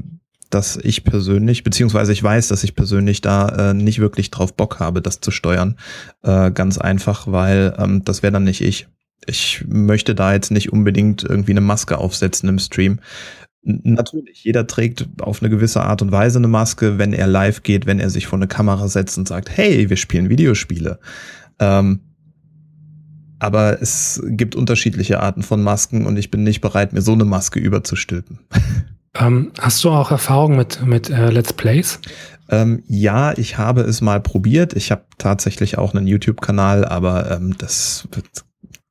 dass 0.50 0.78
ich 0.78 1.04
persönlich, 1.04 1.64
beziehungsweise 1.64 2.12
ich 2.12 2.24
weiß, 2.24 2.48
dass 2.48 2.64
ich 2.64 2.76
persönlich 2.76 3.22
da 3.22 3.72
äh, 3.72 3.74
nicht 3.74 4.00
wirklich 4.00 4.32
drauf 4.32 4.54
Bock 4.54 4.80
habe, 4.80 5.02
das 5.02 5.22
zu 5.22 5.32
steuern. 5.32 5.78
Äh, 6.24 6.52
ganz 6.52 6.78
einfach, 6.78 7.28
weil 7.28 7.76
ähm, 7.78 8.04
das 8.04 8.24
wäre 8.24 8.34
dann 8.34 8.46
nicht 8.46 8.62
ich. 8.62 8.88
Ich 9.28 9.64
möchte 9.68 10.16
da 10.16 10.34
jetzt 10.34 10.52
nicht 10.52 10.72
unbedingt 10.72 11.24
irgendwie 11.24 11.52
eine 11.52 11.62
Maske 11.62 11.98
aufsetzen 11.98 12.50
im 12.50 12.60
Stream. 12.60 13.00
Natürlich, 13.62 14.44
jeder 14.44 14.66
trägt 14.66 15.08
auf 15.22 15.42
eine 15.42 15.50
gewisse 15.50 15.82
Art 15.82 16.02
und 16.02 16.12
Weise 16.12 16.40
eine 16.40 16.48
Maske, 16.48 16.98
wenn 16.98 17.14
er 17.14 17.28
live 17.28 17.62
geht, 17.62 17.86
wenn 17.86 18.00
er 18.00 18.10
sich 18.10 18.26
vor 18.26 18.40
eine 18.40 18.48
Kamera 18.48 18.88
setzt 18.88 19.18
und 19.18 19.28
sagt, 19.28 19.50
hey, 19.50 19.90
wir 19.90 19.98
spielen 19.98 20.30
Videospiele. 20.30 21.00
Ähm, 21.60 22.00
aber 23.38 23.82
es 23.82 24.22
gibt 24.26 24.56
unterschiedliche 24.56 25.20
Arten 25.22 25.44
von 25.44 25.62
Masken 25.62 26.06
und 26.06 26.18
ich 26.18 26.32
bin 26.32 26.44
nicht 26.44 26.62
bereit, 26.62 26.94
mir 26.94 27.02
so 27.02 27.14
eine 27.14 27.26
Maske 27.26 27.60
überzustülpen. 27.60 28.40
Ähm, 29.16 29.52
hast 29.60 29.84
du 29.84 29.90
auch 29.90 30.12
Erfahrung 30.12 30.56
mit, 30.56 30.86
mit 30.86 31.10
äh, 31.10 31.30
Let's 31.30 31.54
Plays? 31.54 32.00
Ähm, 32.50 32.84
ja, 32.88 33.38
ich 33.38 33.58
habe 33.58 33.82
es 33.82 34.02
mal 34.02 34.20
probiert. 34.20 34.74
Ich 34.74 34.92
habe 34.92 35.04
tatsächlich 35.18 35.78
auch 35.78 35.94
einen 35.94 36.08
YouTube-Kanal, 36.08 36.86
aber 36.86 37.32
ähm, 37.32 37.56
das 37.58 38.08
wird, 38.12 38.28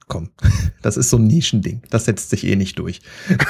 komm, 0.07 0.31
das 0.83 0.97
ist 0.97 1.11
so 1.11 1.19
ein 1.19 1.27
Nischending. 1.27 1.83
Das 1.91 2.05
setzt 2.05 2.31
sich 2.31 2.47
eh 2.47 2.57
nicht 2.57 2.79
durch. 2.79 3.01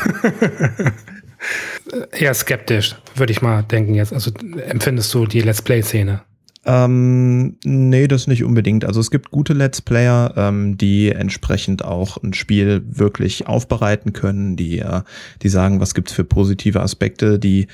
Eher 2.12 2.34
skeptisch, 2.34 2.96
würde 3.14 3.32
ich 3.32 3.42
mal 3.42 3.62
denken 3.62 3.94
jetzt. 3.94 4.12
Also 4.12 4.32
empfindest 4.66 5.12
du 5.14 5.26
die 5.26 5.40
Let's 5.40 5.62
Play-Szene? 5.62 6.22
Ähm, 6.68 7.56
nee, 7.64 8.08
das 8.08 8.26
nicht 8.26 8.44
unbedingt. 8.44 8.84
Also 8.84 9.00
es 9.00 9.10
gibt 9.10 9.30
gute 9.30 9.54
Let's 9.54 9.80
Player, 9.80 10.34
ähm, 10.36 10.76
die 10.76 11.08
entsprechend 11.08 11.82
auch 11.82 12.22
ein 12.22 12.34
Spiel 12.34 12.84
wirklich 12.86 13.46
aufbereiten 13.46 14.12
können, 14.12 14.54
die, 14.54 14.80
äh, 14.80 15.00
die 15.40 15.48
sagen, 15.48 15.80
was 15.80 15.94
gibt's 15.94 16.12
für 16.12 16.24
positive 16.24 16.82
Aspekte, 16.82 17.38
die, 17.38 17.68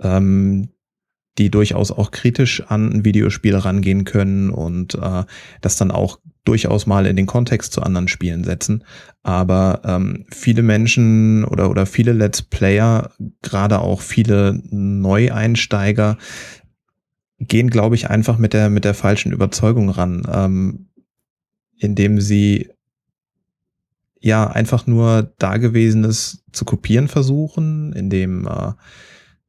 ähm, 0.00 0.68
die 1.38 1.50
durchaus 1.50 1.90
auch 1.90 2.12
kritisch 2.12 2.62
an 2.68 2.92
ein 2.92 3.04
Videospiel 3.04 3.56
rangehen 3.56 4.04
können 4.04 4.50
und 4.50 4.94
äh, 4.94 5.24
das 5.60 5.76
dann 5.76 5.90
auch 5.90 6.20
durchaus 6.44 6.86
mal 6.86 7.06
in 7.06 7.16
den 7.16 7.26
Kontext 7.26 7.72
zu 7.72 7.82
anderen 7.82 8.06
Spielen 8.06 8.44
setzen. 8.44 8.84
Aber 9.24 9.80
ähm, 9.84 10.24
viele 10.30 10.62
Menschen 10.62 11.44
oder, 11.44 11.68
oder 11.68 11.84
viele 11.84 12.12
Let's 12.12 12.42
Player, 12.42 13.10
gerade 13.42 13.80
auch 13.80 14.02
viele 14.02 14.60
Neueinsteiger, 14.70 16.16
gehen, 17.38 17.70
glaube 17.70 17.94
ich, 17.94 18.08
einfach 18.08 18.38
mit 18.38 18.52
der, 18.52 18.70
mit 18.70 18.84
der 18.84 18.94
falschen 18.94 19.32
Überzeugung 19.32 19.90
ran, 19.90 20.22
ähm, 20.32 20.88
indem 21.78 22.20
sie 22.20 22.70
ja 24.20 24.46
einfach 24.46 24.86
nur 24.86 25.34
Dagewesenes 25.38 26.44
zu 26.52 26.64
kopieren 26.64 27.08
versuchen, 27.08 27.92
indem, 27.92 28.46
äh, 28.46 28.72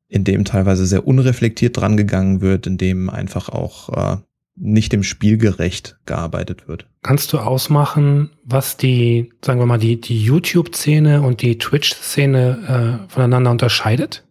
indem 0.08 0.46
teilweise 0.46 0.86
sehr 0.86 1.08
unreflektiert 1.08 1.78
dran 1.78 1.98
gegangen 1.98 2.42
wird, 2.42 2.68
indem 2.68 3.10
einfach 3.10 3.50
auch 3.50 3.90
äh, 4.18 4.18
nicht 4.56 4.92
dem 4.92 5.04
Spiel 5.04 5.38
gerecht 5.38 5.98
gearbeitet 6.06 6.68
wird. 6.68 6.88
Kannst 7.04 7.32
du 7.32 7.38
ausmachen, 7.38 8.32
was 8.44 8.76
die, 8.76 9.32
sagen 9.44 9.60
wir 9.60 9.66
mal, 9.66 9.78
die, 9.78 10.02
die 10.02 10.22
YouTube-Szene 10.22 11.22
und 11.22 11.42
die 11.42 11.58
Twitch-Szene 11.58 13.06
äh, 13.08 13.12
voneinander 13.12 13.52
unterscheidet? 13.52 14.26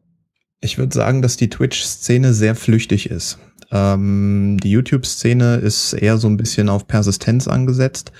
Ich 0.60 0.78
würde 0.78 0.94
sagen, 0.94 1.22
dass 1.22 1.36
die 1.36 1.48
Twitch-Szene 1.48 2.34
sehr 2.34 2.56
flüchtig 2.56 3.08
ist. 3.10 3.38
Ähm, 3.70 4.58
die 4.62 4.70
YouTube-Szene 4.70 5.56
ist 5.56 5.92
eher 5.92 6.18
so 6.18 6.28
ein 6.28 6.36
bisschen 6.36 6.68
auf 6.68 6.86
Persistenz 6.86 7.48
angesetzt. 7.48 8.12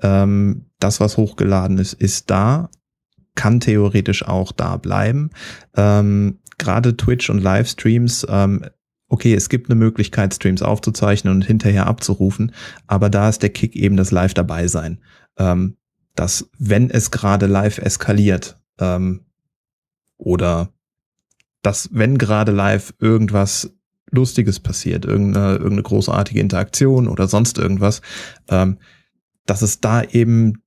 Ähm, 0.00 0.66
das, 0.78 1.00
was 1.00 1.16
hochgeladen 1.16 1.78
ist, 1.78 1.94
ist 1.94 2.30
da, 2.30 2.70
kann 3.34 3.60
theoretisch 3.60 4.26
auch 4.26 4.52
da 4.52 4.76
bleiben. 4.76 5.30
Ähm, 5.76 6.38
Gerade 6.58 6.96
Twitch 6.96 7.30
und 7.30 7.42
Livestreams, 7.42 8.26
ähm, 8.28 8.64
okay, 9.08 9.34
es 9.34 9.48
gibt 9.48 9.68
eine 9.68 9.78
Möglichkeit, 9.78 10.34
Streams 10.34 10.62
aufzuzeichnen 10.62 11.34
und 11.34 11.44
hinterher 11.44 11.86
abzurufen, 11.86 12.52
aber 12.86 13.10
da 13.10 13.28
ist 13.28 13.42
der 13.42 13.50
Kick 13.50 13.74
eben 13.74 13.96
das 13.96 14.10
Live 14.10 14.34
dabei 14.34 14.68
sein. 14.68 15.00
Ähm, 15.38 15.76
dass, 16.14 16.50
wenn 16.58 16.90
es 16.90 17.10
gerade 17.10 17.46
live 17.46 17.78
eskaliert, 17.78 18.60
ähm, 18.78 19.24
oder 20.18 20.72
dass, 21.62 21.88
wenn 21.92 22.18
gerade 22.18 22.52
live 22.52 22.94
irgendwas 22.98 23.74
Lustiges 24.12 24.60
passiert, 24.60 25.04
irgendeine, 25.04 25.54
irgendeine 25.54 25.82
großartige 25.82 26.40
Interaktion 26.40 27.08
oder 27.08 27.26
sonst 27.26 27.58
irgendwas, 27.58 28.02
ähm, 28.48 28.78
dass 29.46 29.62
es 29.62 29.80
da 29.80 30.02
eben 30.02 30.62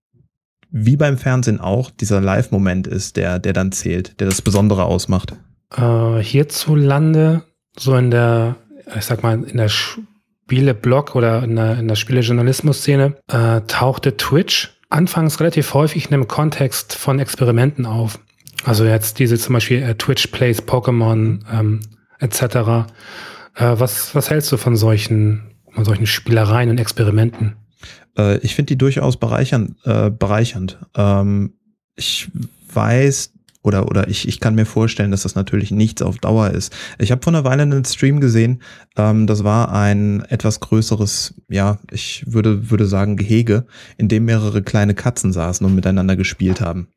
wie 0.72 0.98
beim 0.98 1.18
Fernsehen 1.18 1.62
auch 1.62 1.89
dieser 1.89 2.20
Live-Moment 2.20 2.88
ist, 2.88 3.16
der, 3.16 3.39
der 3.39 3.54
dann 3.54 3.72
zählt, 3.72 4.20
der 4.20 4.28
das 4.28 4.41
Besondere 4.41 4.84
ausmacht. 4.84 5.34
Äh, 5.74 6.18
hierzulande, 6.20 7.43
so 7.78 7.96
in 7.96 8.12
der, 8.12 8.58
ich 8.98 9.06
sag 9.06 9.24
mal, 9.24 9.41
in 9.41 9.58
der 9.58 9.70
Spieleblog 9.70 11.16
oder 11.16 11.43
in 11.43 11.56
der, 11.56 11.80
in 11.80 11.88
der 11.88 11.96
Spielejournalismus-Szene, 11.96 13.16
äh, 13.28 13.62
tauchte 13.68 14.18
Twitch 14.18 14.76
anfangs 14.89 15.39
relativ 15.39 15.74
häufig 15.74 16.06
in 16.06 16.12
dem 16.12 16.28
Kontext 16.28 16.96
von 16.96 17.20
Experimenten 17.20 17.86
auf. 17.86 18.20
Also 18.66 18.86
jetzt 18.86 19.20
diese 19.20 19.38
zum 19.38 19.54
Beispiel 19.54 19.82
äh, 19.82 19.96
Twitch 19.96 20.28
Plays 20.28 20.62
Pokémon 20.62 21.39
ähm, 21.52 21.82
etc. 22.20 22.91
Äh, 23.56 23.80
was, 23.80 24.14
was 24.16 24.30
hältst 24.30 24.51
du 24.51 24.58
von 24.58 24.76
solchen, 24.76 25.56
von 25.72 25.86
solchen 25.86 26.08
Spielereien 26.08 26.70
und 26.70 26.80
Experimenten? 26.80 27.56
Äh, 28.18 28.38
ich 28.39 28.56
finde 28.56 28.68
die 28.68 28.78
durchaus 28.78 29.18
bereichern, 29.18 29.76
äh, 29.84 30.10
bereichernd. 30.10 30.80
Ähm, 30.95 31.53
ich 31.95 32.30
weiß 32.74 33.32
oder 33.64 33.88
oder 33.88 34.08
ich, 34.08 34.28
ich 34.28 34.39
kann 34.39 34.56
mir 34.56 34.66
vorstellen, 34.66 35.12
dass 35.12 35.24
das 35.24 35.36
natürlich 35.36 35.72
nichts 35.72 36.01
auf 36.01 36.18
Dauer 36.20 36.51
ist. 36.51 36.76
Ich 36.99 37.12
habe 37.12 37.24
vor 37.24 37.34
einer 37.34 37.43
Weile 37.43 37.64
einen 37.64 37.84
Stream 37.84 38.20
gesehen, 38.20 38.62
ähm, 38.95 39.26
das 39.28 39.43
war 39.43 39.74
ein 39.74 40.24
etwas 40.30 40.60
größeres, 40.60 41.34
ja, 41.49 41.80
ich 41.91 42.24
würde 42.28 42.70
würde 42.70 42.86
sagen 42.86 43.18
Gehege, 43.18 43.66
in 43.97 44.08
dem 44.08 44.26
mehrere 44.26 44.62
kleine 44.62 44.93
Katzen 44.93 45.34
saßen 45.34 45.66
und 45.66 45.74
miteinander 45.74 46.16
gespielt 46.16 46.62
haben. 46.62 46.89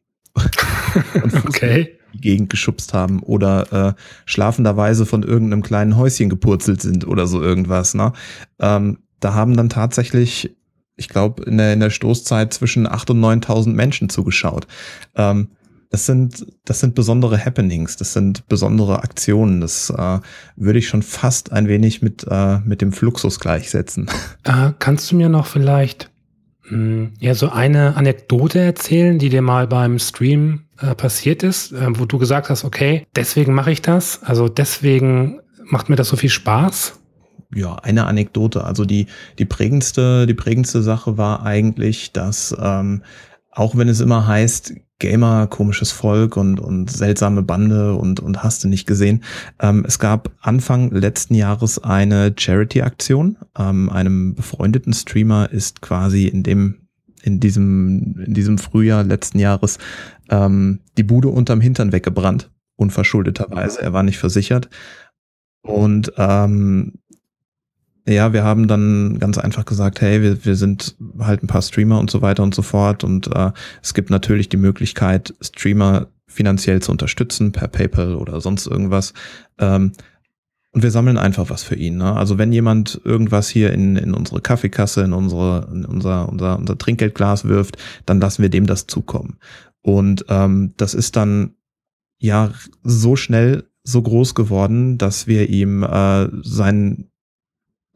Okay 1.46 1.98
die 2.14 2.20
Gegend 2.20 2.50
geschubst 2.50 2.94
haben 2.94 3.20
oder 3.20 3.72
äh, 3.72 3.94
schlafenderweise 4.24 5.06
von 5.06 5.22
irgendeinem 5.22 5.62
kleinen 5.62 5.96
Häuschen 5.96 6.28
gepurzelt 6.28 6.82
sind 6.82 7.06
oder 7.06 7.26
so 7.26 7.42
irgendwas. 7.42 7.94
Ne? 7.94 8.12
Ähm, 8.58 8.98
da 9.20 9.34
haben 9.34 9.56
dann 9.56 9.68
tatsächlich, 9.68 10.56
ich 10.96 11.08
glaube, 11.08 11.44
in 11.44 11.58
der, 11.58 11.72
in 11.72 11.80
der 11.80 11.90
Stoßzeit 11.90 12.52
zwischen 12.52 12.86
8.000 12.86 13.10
und 13.10 13.44
9.000 13.44 13.72
Menschen 13.72 14.08
zugeschaut. 14.08 14.66
Ähm, 15.16 15.48
das 15.90 16.04
sind, 16.04 16.46
das 16.66 16.80
sind 16.80 16.94
besondere 16.94 17.42
Happenings, 17.42 17.96
das 17.96 18.12
sind 18.12 18.46
besondere 18.48 19.02
Aktionen. 19.02 19.62
Das 19.62 19.88
äh, 19.88 20.18
würde 20.54 20.78
ich 20.78 20.88
schon 20.88 21.02
fast 21.02 21.50
ein 21.50 21.66
wenig 21.66 22.02
mit, 22.02 22.26
äh, 22.28 22.58
mit 22.58 22.82
dem 22.82 22.92
Fluxus 22.92 23.40
gleichsetzen. 23.40 24.10
Äh, 24.44 24.72
kannst 24.78 25.10
du 25.10 25.16
mir 25.16 25.30
noch 25.30 25.46
vielleicht 25.46 26.10
ja 27.20 27.34
so 27.34 27.50
eine 27.50 27.96
Anekdote 27.96 28.60
erzählen, 28.60 29.18
die 29.18 29.28
dir 29.28 29.42
mal 29.42 29.66
beim 29.66 29.98
Stream 29.98 30.64
äh, 30.80 30.94
passiert 30.94 31.42
ist, 31.42 31.72
äh, 31.72 31.86
wo 31.98 32.04
du 32.04 32.18
gesagt 32.18 32.50
hast, 32.50 32.64
okay, 32.64 33.06
deswegen 33.16 33.54
mache 33.54 33.72
ich 33.72 33.82
das, 33.82 34.22
also 34.22 34.48
deswegen 34.48 35.40
macht 35.64 35.88
mir 35.88 35.96
das 35.96 36.08
so 36.08 36.16
viel 36.16 36.30
Spaß? 36.30 36.98
Ja, 37.54 37.76
eine 37.76 38.06
Anekdote. 38.06 38.64
Also 38.64 38.84
die, 38.84 39.06
die 39.38 39.46
prägendste, 39.46 40.26
die 40.26 40.34
prägendste 40.34 40.82
Sache 40.82 41.16
war 41.16 41.44
eigentlich, 41.44 42.12
dass 42.12 42.54
ähm, 42.60 43.02
auch 43.50 43.76
wenn 43.76 43.88
es 43.88 44.00
immer 44.00 44.26
heißt, 44.26 44.74
Gamer, 44.98 45.46
komisches 45.46 45.92
Volk 45.92 46.36
und, 46.36 46.58
und 46.58 46.90
seltsame 46.90 47.42
Bande 47.42 47.94
und, 47.94 48.18
und 48.18 48.42
hast 48.42 48.64
du 48.64 48.68
nicht 48.68 48.86
gesehen. 48.86 49.22
Ähm, 49.60 49.84
es 49.86 49.98
gab 49.98 50.32
Anfang 50.40 50.90
letzten 50.90 51.34
Jahres 51.34 51.78
eine 51.78 52.34
Charity-Aktion. 52.36 53.38
Ähm, 53.56 53.90
einem 53.90 54.34
befreundeten 54.34 54.92
Streamer 54.92 55.50
ist 55.52 55.82
quasi 55.82 56.26
in 56.26 56.42
dem 56.42 56.88
in 57.22 57.40
diesem, 57.40 58.20
in 58.24 58.32
diesem 58.32 58.58
Frühjahr 58.58 59.02
letzten 59.02 59.40
Jahres 59.40 59.78
ähm, 60.30 60.80
die 60.96 61.02
Bude 61.02 61.28
unterm 61.28 61.60
Hintern 61.60 61.92
weggebrannt, 61.92 62.50
unverschuldeterweise. 62.76 63.82
Er 63.82 63.92
war 63.92 64.04
nicht 64.04 64.18
versichert. 64.18 64.68
Und 65.62 66.12
ähm, 66.16 66.94
ja, 68.08 68.32
wir 68.32 68.42
haben 68.42 68.68
dann 68.68 69.18
ganz 69.18 69.38
einfach 69.38 69.64
gesagt, 69.64 70.00
hey, 70.00 70.22
wir, 70.22 70.44
wir 70.44 70.56
sind 70.56 70.96
halt 71.18 71.42
ein 71.42 71.46
paar 71.46 71.62
Streamer 71.62 71.98
und 71.98 72.10
so 72.10 72.22
weiter 72.22 72.42
und 72.42 72.54
so 72.54 72.62
fort. 72.62 73.04
Und 73.04 73.28
äh, 73.34 73.52
es 73.82 73.94
gibt 73.94 74.10
natürlich 74.10 74.48
die 74.48 74.56
Möglichkeit, 74.56 75.34
Streamer 75.40 76.08
finanziell 76.26 76.80
zu 76.80 76.92
unterstützen 76.92 77.52
per 77.52 77.68
PayPal 77.68 78.14
oder 78.14 78.40
sonst 78.40 78.66
irgendwas. 78.66 79.12
Ähm, 79.58 79.92
und 80.72 80.82
wir 80.82 80.90
sammeln 80.90 81.18
einfach 81.18 81.50
was 81.50 81.62
für 81.62 81.74
ihn. 81.74 81.96
Ne? 81.96 82.14
Also 82.14 82.38
wenn 82.38 82.52
jemand 82.52 83.00
irgendwas 83.04 83.48
hier 83.48 83.72
in, 83.72 83.96
in 83.96 84.14
unsere 84.14 84.40
Kaffeekasse, 84.40 85.02
in, 85.02 85.12
unsere, 85.12 85.68
in 85.72 85.84
unser, 85.84 86.28
unser, 86.28 86.58
unser 86.58 86.78
Trinkgeldglas 86.78 87.46
wirft, 87.46 87.78
dann 88.06 88.20
lassen 88.20 88.42
wir 88.42 88.50
dem 88.50 88.66
das 88.66 88.86
zukommen. 88.86 89.38
Und 89.82 90.26
ähm, 90.28 90.74
das 90.76 90.94
ist 90.94 91.16
dann 91.16 91.54
ja 92.18 92.52
so 92.82 93.16
schnell 93.16 93.64
so 93.82 94.02
groß 94.02 94.34
geworden, 94.34 94.98
dass 94.98 95.26
wir 95.26 95.48
ihm 95.48 95.82
äh, 95.82 96.28
seinen 96.42 97.07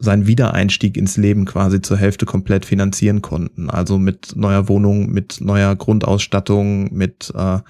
seinen 0.03 0.27
Wiedereinstieg 0.27 0.97
ins 0.97 1.17
Leben 1.17 1.45
quasi 1.45 1.81
zur 1.81 1.97
Hälfte 1.97 2.27
komplett 2.27 2.67
finanzieren 2.67 3.23
konnten. 3.23 3.71
Also 3.71 3.99
mit 3.99 4.35
neuer 4.37 4.69
Wohnung, 4.69 5.11
mit 5.11 5.41
neuer 5.41 5.77
Grundausstattung, 5.77 6.93
mit 6.93 7.33
äh, 7.35 7.61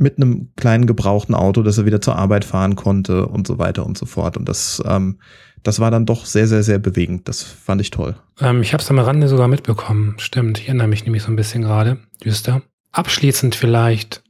mit 0.00 0.16
einem 0.16 0.50
kleinen 0.56 0.86
gebrauchten 0.86 1.34
Auto, 1.34 1.62
dass 1.62 1.78
er 1.78 1.84
wieder 1.84 2.00
zur 2.00 2.16
Arbeit 2.16 2.44
fahren 2.44 2.76
konnte 2.76 3.26
und 3.26 3.46
so 3.46 3.58
weiter 3.58 3.84
und 3.84 3.98
so 3.98 4.06
fort. 4.06 4.36
Und 4.36 4.48
das, 4.48 4.80
ähm, 4.86 5.18
das 5.64 5.80
war 5.80 5.90
dann 5.90 6.06
doch 6.06 6.24
sehr, 6.24 6.46
sehr, 6.46 6.62
sehr 6.62 6.78
bewegend. 6.78 7.28
Das 7.28 7.42
fand 7.42 7.80
ich 7.80 7.90
toll. 7.90 8.14
Ähm, 8.40 8.62
ich 8.62 8.72
habe 8.72 8.82
es 8.82 8.90
am 8.90 9.00
Rande 9.00 9.26
sogar 9.26 9.48
mitbekommen. 9.48 10.14
Stimmt, 10.18 10.60
ich 10.60 10.68
erinnere 10.68 10.86
mich 10.86 11.04
nämlich 11.04 11.24
so 11.24 11.32
ein 11.32 11.36
bisschen 11.36 11.62
gerade. 11.62 11.98
Düster. 12.24 12.62
Abschließend 12.92 13.56
vielleicht, 13.56 14.22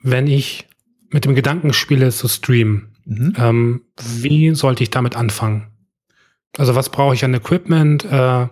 wenn 0.00 0.28
ich 0.28 0.68
mit 1.10 1.24
dem 1.24 1.34
Gedanken 1.34 1.72
spiele 1.72 2.10
zu 2.10 2.28
streamen, 2.28 2.92
mhm. 3.04 3.34
ähm, 3.36 3.80
wie 4.20 4.54
sollte 4.54 4.84
ich 4.84 4.90
damit 4.90 5.16
anfangen? 5.16 5.69
Also 6.58 6.74
was 6.74 6.88
brauche 6.88 7.14
ich 7.14 7.24
an 7.24 7.34
Equipment? 7.34 8.04
Äh, 8.04 8.48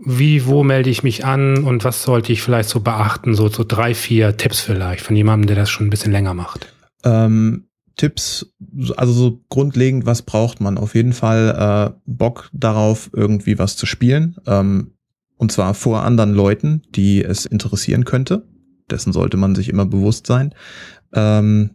wie, 0.00 0.46
wo 0.46 0.62
melde 0.62 0.90
ich 0.90 1.02
mich 1.02 1.24
an 1.24 1.64
und 1.64 1.84
was 1.84 2.04
sollte 2.04 2.32
ich 2.32 2.42
vielleicht 2.42 2.68
so 2.68 2.80
beachten? 2.80 3.34
So, 3.34 3.48
so 3.48 3.64
drei, 3.66 3.94
vier 3.94 4.36
Tipps 4.36 4.60
vielleicht 4.60 5.04
von 5.04 5.16
jemandem, 5.16 5.48
der 5.48 5.56
das 5.56 5.70
schon 5.70 5.88
ein 5.88 5.90
bisschen 5.90 6.12
länger 6.12 6.34
macht. 6.34 6.72
Ähm, 7.04 7.64
Tipps, 7.96 8.46
also 8.96 9.12
so 9.12 9.44
grundlegend, 9.48 10.06
was 10.06 10.22
braucht 10.22 10.60
man? 10.60 10.78
Auf 10.78 10.94
jeden 10.94 11.12
Fall 11.12 11.92
äh, 11.96 12.00
Bock 12.06 12.48
darauf, 12.52 13.10
irgendwie 13.12 13.58
was 13.58 13.76
zu 13.76 13.86
spielen. 13.86 14.36
Ähm, 14.46 14.92
und 15.36 15.52
zwar 15.52 15.74
vor 15.74 16.02
anderen 16.02 16.32
Leuten, 16.32 16.82
die 16.94 17.24
es 17.24 17.44
interessieren 17.44 18.04
könnte. 18.04 18.46
Dessen 18.90 19.12
sollte 19.12 19.36
man 19.36 19.54
sich 19.54 19.68
immer 19.68 19.84
bewusst 19.84 20.26
sein. 20.26 20.54
Ähm, 21.12 21.70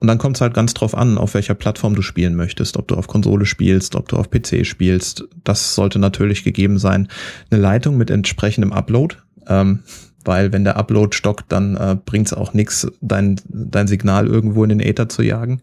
und 0.00 0.06
dann 0.06 0.18
kommt 0.18 0.36
es 0.36 0.40
halt 0.40 0.54
ganz 0.54 0.74
drauf 0.74 0.96
an, 0.96 1.18
auf 1.18 1.34
welcher 1.34 1.54
Plattform 1.54 1.94
du 1.94 2.02
spielen 2.02 2.36
möchtest, 2.36 2.76
ob 2.76 2.86
du 2.86 2.94
auf 2.94 3.08
Konsole 3.08 3.46
spielst, 3.46 3.96
ob 3.96 4.08
du 4.08 4.16
auf 4.16 4.30
PC 4.30 4.64
spielst. 4.64 5.24
Das 5.42 5.74
sollte 5.74 5.98
natürlich 5.98 6.44
gegeben 6.44 6.78
sein. 6.78 7.08
Eine 7.50 7.60
Leitung 7.60 7.96
mit 7.96 8.10
entsprechendem 8.10 8.72
Upload, 8.72 9.16
ähm, 9.48 9.80
weil 10.24 10.52
wenn 10.52 10.64
der 10.64 10.76
Upload 10.76 11.16
stockt, 11.16 11.50
dann 11.50 11.76
äh, 11.76 11.96
bringt 12.04 12.28
es 12.28 12.32
auch 12.32 12.54
nichts, 12.54 12.86
dein, 13.00 13.40
dein 13.48 13.88
Signal 13.88 14.28
irgendwo 14.28 14.62
in 14.62 14.68
den 14.68 14.80
Äther 14.80 15.08
zu 15.08 15.22
jagen. 15.22 15.62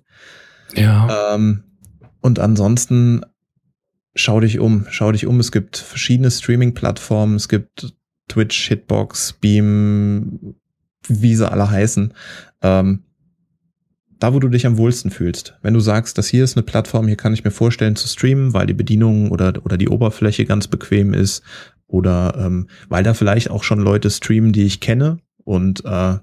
Ja. 0.76 1.36
Ähm, 1.36 1.64
und 2.20 2.40
ansonsten 2.40 3.22
schau 4.16 4.42
dich 4.42 4.60
um, 4.60 4.86
schau 4.90 5.14
dich 5.14 5.28
um. 5.28 5.40
Es 5.40 5.54
gibt 5.54 5.78
verschiedene 5.78 6.30
Streaming-Plattformen, 6.30 7.36
es 7.36 7.48
gibt 7.48 7.94
Twitch, 8.28 8.68
Hitbox, 8.68 9.34
Beam, 9.34 10.56
wie 11.08 11.36
sie 11.36 11.50
alle 11.50 11.70
heißen. 11.70 12.14
Ähm, 12.62 13.04
da, 14.26 14.34
wo 14.34 14.40
du 14.40 14.50
dich 14.50 14.66
am 14.66 14.78
wohlsten 14.78 15.12
fühlst. 15.12 15.54
Wenn 15.62 15.76
du 15.76 15.80
sagst, 15.80 16.18
das 16.18 16.28
hier 16.28 16.44
ist 16.44 16.58
eine 16.58 16.64
Plattform, 16.64 17.06
hier 17.06 17.16
kann 17.16 17.36
ich 17.36 17.44
mir 17.44 17.52
vorstellen 17.52 17.96
zu 17.96 18.08
streamen, 18.08 18.54
weil 18.54 18.66
die 18.66 18.74
Bedienung 18.74 19.30
oder, 19.30 19.54
oder 19.64 19.78
die 19.78 19.88
Oberfläche 19.88 20.46
ganz 20.46 20.68
bequem 20.68 21.14
ist 21.14 21.44
oder 21.86 22.36
ähm, 22.36 22.68
weil 22.90 23.04
da 23.04 23.14
vielleicht 23.14 23.52
auch 23.52 23.64
schon 23.64 23.80
Leute 23.80 24.10
streamen, 24.10 24.52
die 24.52 24.64
ich 24.64 24.80
kenne 24.80 25.20
und 25.44 25.86
äh, 25.86 26.18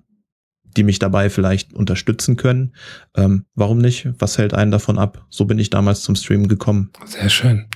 die 0.77 0.83
mich 0.83 0.99
dabei 0.99 1.31
vielleicht 1.31 1.75
unterstützen 1.75 2.35
können. 2.35 2.73
Ähm, 3.17 3.45
warum 3.55 3.79
nicht? 3.79 4.09
Was 4.19 4.37
hält 4.37 4.53
einen 4.53 4.73
davon 4.73 4.99
ab? 4.99 5.25
So 5.31 5.45
bin 5.45 5.61
ich 5.61 5.71
damals 5.71 6.03
zum 6.03 6.17
Streamen 6.17 6.49
gekommen. 6.49 6.91
Sehr 7.05 7.29
schön. 7.29 7.67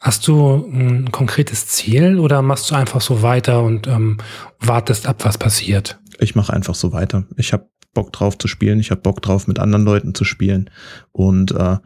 Hast 0.00 0.26
du 0.26 0.66
ein 0.66 1.12
konkretes 1.12 1.68
Ziel 1.68 2.18
oder 2.18 2.42
machst 2.42 2.72
du 2.72 2.74
einfach 2.74 3.00
so 3.00 3.22
weiter 3.22 3.62
und 3.62 3.86
ähm, 3.86 4.18
wartest 4.58 5.06
ab, 5.06 5.24
was 5.24 5.38
passiert? 5.38 6.00
Ich 6.18 6.34
mache 6.34 6.52
einfach 6.52 6.74
so 6.74 6.92
weiter. 6.92 7.24
Ich 7.36 7.52
habe 7.52 7.68
Bock 7.94 8.12
drauf 8.12 8.36
zu 8.36 8.48
spielen. 8.48 8.80
Ich 8.80 8.90
habe 8.90 9.00
Bock 9.00 9.22
drauf, 9.22 9.46
mit 9.46 9.58
anderen 9.58 9.84
Leuten 9.84 10.14
zu 10.14 10.24
spielen. 10.24 10.70
Und 11.12 11.52
äh, 11.52 11.78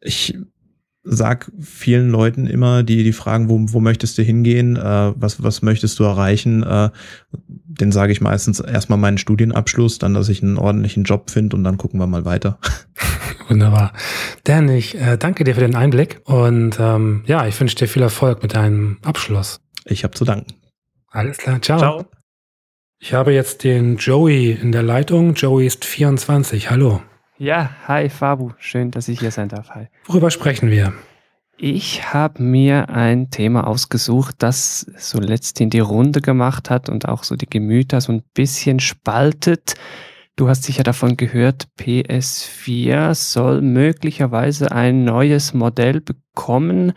ich 0.00 0.36
sag 1.10 1.50
vielen 1.60 2.10
Leuten 2.10 2.46
immer, 2.46 2.82
die 2.82 3.02
die 3.02 3.12
fragen, 3.12 3.48
wo, 3.48 3.58
wo 3.72 3.80
möchtest 3.80 4.18
du 4.18 4.22
hingehen, 4.22 4.76
äh, 4.76 5.12
was, 5.16 5.42
was 5.42 5.62
möchtest 5.62 5.98
du 5.98 6.04
erreichen, 6.04 6.62
äh, 6.62 6.90
den 7.46 7.92
sage 7.92 8.12
ich 8.12 8.20
meistens 8.20 8.60
erstmal 8.60 8.98
meinen 8.98 9.18
Studienabschluss, 9.18 9.98
dann, 9.98 10.14
dass 10.14 10.28
ich 10.28 10.42
einen 10.42 10.58
ordentlichen 10.58 11.04
Job 11.04 11.30
finde 11.30 11.56
und 11.56 11.64
dann 11.64 11.78
gucken 11.78 12.00
wir 12.00 12.06
mal 12.06 12.24
weiter. 12.24 12.58
Wunderbar. 13.48 13.92
Dan, 14.44 14.68
ich 14.68 15.00
äh, 15.00 15.16
danke 15.16 15.44
dir 15.44 15.54
für 15.54 15.62
den 15.62 15.76
Einblick 15.76 16.20
und 16.24 16.78
ähm, 16.78 17.22
ja, 17.26 17.46
ich 17.46 17.58
wünsche 17.58 17.76
dir 17.76 17.88
viel 17.88 18.02
Erfolg 18.02 18.42
mit 18.42 18.54
deinem 18.54 18.98
Abschluss. 19.02 19.60
Ich 19.86 20.04
habe 20.04 20.14
zu 20.14 20.24
danken. 20.24 20.52
Alles 21.10 21.38
klar, 21.38 21.62
ciao. 21.62 21.78
ciao. 21.78 22.17
Ich 23.00 23.14
habe 23.14 23.32
jetzt 23.32 23.62
den 23.62 23.96
Joey 23.96 24.50
in 24.50 24.72
der 24.72 24.82
Leitung. 24.82 25.34
Joey 25.34 25.66
ist 25.66 25.84
24. 25.84 26.68
Hallo. 26.68 27.00
Ja, 27.38 27.70
hi 27.86 28.08
Fabu. 28.08 28.50
Schön, 28.58 28.90
dass 28.90 29.06
ich 29.06 29.20
hier 29.20 29.30
sein 29.30 29.48
darf. 29.48 29.70
Hi. 29.70 29.86
Worüber 30.06 30.32
sprechen 30.32 30.68
wir? 30.68 30.92
Ich 31.56 32.12
habe 32.12 32.42
mir 32.42 32.88
ein 32.88 33.30
Thema 33.30 33.68
ausgesucht, 33.68 34.34
das 34.38 34.80
so 34.96 35.20
letzthin 35.20 35.70
die 35.70 35.78
Runde 35.78 36.20
gemacht 36.20 36.70
hat 36.70 36.88
und 36.88 37.06
auch 37.06 37.22
so 37.22 37.36
die 37.36 37.48
Gemüter 37.48 38.00
so 38.00 38.10
ein 38.10 38.24
bisschen 38.34 38.80
spaltet. 38.80 39.74
Du 40.34 40.48
hast 40.48 40.64
sicher 40.64 40.82
davon 40.82 41.16
gehört, 41.16 41.68
PS4 41.78 43.14
soll 43.14 43.60
möglicherweise 43.62 44.72
ein 44.72 45.04
neues 45.04 45.54
Modell 45.54 46.00
bekommen, 46.00 46.94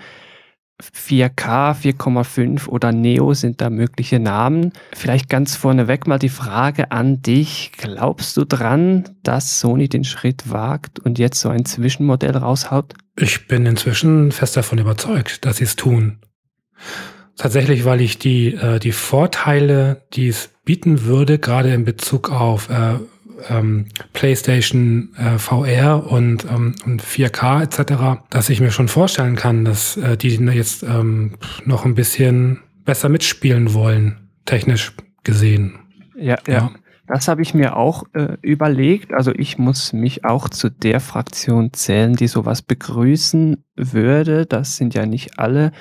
4K, 0.81 1.73
4,5 1.73 2.67
oder 2.67 2.91
Neo 2.91 3.33
sind 3.33 3.61
da 3.61 3.69
mögliche 3.69 4.19
Namen. 4.19 4.73
Vielleicht 4.93 5.29
ganz 5.29 5.55
vorneweg 5.55 6.07
mal 6.07 6.19
die 6.19 6.29
Frage 6.29 6.91
an 6.91 7.21
dich. 7.21 7.71
Glaubst 7.77 8.37
du 8.37 8.45
dran, 8.45 9.03
dass 9.23 9.59
Sony 9.59 9.87
den 9.87 10.03
Schritt 10.03 10.49
wagt 10.49 10.99
und 10.99 11.19
jetzt 11.19 11.39
so 11.39 11.49
ein 11.49 11.65
Zwischenmodell 11.65 12.35
raushaut? 12.35 12.93
Ich 13.15 13.47
bin 13.47 13.65
inzwischen 13.65 14.31
fest 14.31 14.57
davon 14.57 14.79
überzeugt, 14.79 15.45
dass 15.45 15.57
sie 15.57 15.65
es 15.65 15.75
tun. 15.75 16.19
Tatsächlich, 17.37 17.85
weil 17.85 18.01
ich 18.01 18.19
die, 18.19 18.53
äh, 18.53 18.79
die 18.79 18.91
Vorteile, 18.91 20.03
die 20.13 20.27
es 20.27 20.49
bieten 20.63 21.05
würde, 21.05 21.39
gerade 21.39 21.73
in 21.73 21.85
Bezug 21.85 22.29
auf 22.29 22.69
äh, 22.69 22.99
ähm, 23.49 23.85
PlayStation 24.13 25.09
äh, 25.17 25.37
VR 25.37 26.11
und, 26.11 26.45
ähm, 26.45 26.75
und 26.85 27.03
4K 27.03 27.63
etc., 27.63 28.21
dass 28.29 28.49
ich 28.49 28.61
mir 28.61 28.71
schon 28.71 28.87
vorstellen 28.87 29.35
kann, 29.35 29.65
dass 29.65 29.97
äh, 29.97 30.17
die 30.17 30.35
jetzt 30.35 30.83
ähm, 30.83 31.33
noch 31.65 31.85
ein 31.85 31.95
bisschen 31.95 32.59
besser 32.85 33.09
mitspielen 33.09 33.73
wollen, 33.73 34.29
technisch 34.45 34.93
gesehen. 35.23 35.79
Ja, 36.15 36.37
ja. 36.47 36.53
ja. 36.53 36.71
Das 37.07 37.27
habe 37.27 37.41
ich 37.41 37.53
mir 37.53 37.75
auch 37.75 38.03
äh, 38.13 38.37
überlegt. 38.41 39.13
Also 39.13 39.33
ich 39.35 39.57
muss 39.57 39.91
mich 39.91 40.23
auch 40.23 40.47
zu 40.47 40.69
der 40.69 41.01
Fraktion 41.01 41.73
zählen, 41.73 42.15
die 42.15 42.27
sowas 42.27 42.61
begrüßen 42.61 43.65
würde. 43.75 44.45
Das 44.45 44.77
sind 44.77 44.93
ja 44.93 45.05
nicht 45.05 45.37
alle 45.37 45.73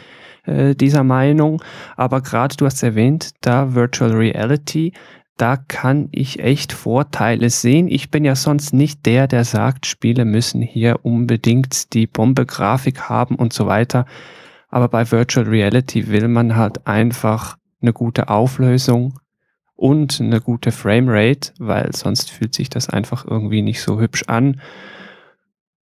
äh, 0.44 0.74
dieser 0.74 1.04
Meinung. 1.04 1.62
Aber 1.96 2.20
gerade 2.20 2.56
du 2.56 2.66
hast 2.66 2.82
erwähnt, 2.82 3.30
da 3.42 3.74
Virtual 3.74 4.10
Reality, 4.10 4.92
da 5.40 5.56
kann 5.56 6.08
ich 6.12 6.40
echt 6.40 6.74
Vorteile 6.74 7.48
sehen. 7.48 7.88
Ich 7.88 8.10
bin 8.10 8.26
ja 8.26 8.34
sonst 8.34 8.74
nicht 8.74 9.06
der, 9.06 9.26
der 9.26 9.44
sagt, 9.44 9.86
Spiele 9.86 10.26
müssen 10.26 10.60
hier 10.60 11.00
unbedingt 11.02 11.94
die 11.94 12.06
Bombe-Grafik 12.06 13.08
haben 13.08 13.36
und 13.36 13.54
so 13.54 13.66
weiter. 13.66 14.04
Aber 14.68 14.88
bei 14.88 15.10
Virtual 15.10 15.46
Reality 15.46 16.08
will 16.08 16.28
man 16.28 16.56
halt 16.56 16.86
einfach 16.86 17.56
eine 17.80 17.94
gute 17.94 18.28
Auflösung 18.28 19.18
und 19.76 20.20
eine 20.20 20.42
gute 20.42 20.72
Framerate, 20.72 21.54
weil 21.58 21.94
sonst 21.94 22.30
fühlt 22.30 22.52
sich 22.52 22.68
das 22.68 22.90
einfach 22.90 23.24
irgendwie 23.26 23.62
nicht 23.62 23.80
so 23.80 23.98
hübsch 23.98 24.24
an. 24.26 24.60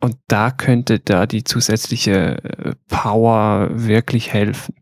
Und 0.03 0.17
da 0.29 0.51
könnte 0.51 0.99
da 0.99 1.25
die 1.25 1.45
zusätzliche 1.45 2.45
äh, 2.45 2.75
Power 2.89 3.71
wirklich 3.73 4.35
helfen 4.35 4.75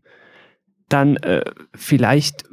dann 0.89 1.17
äh, 1.17 1.43
vielleicht, 1.73 2.45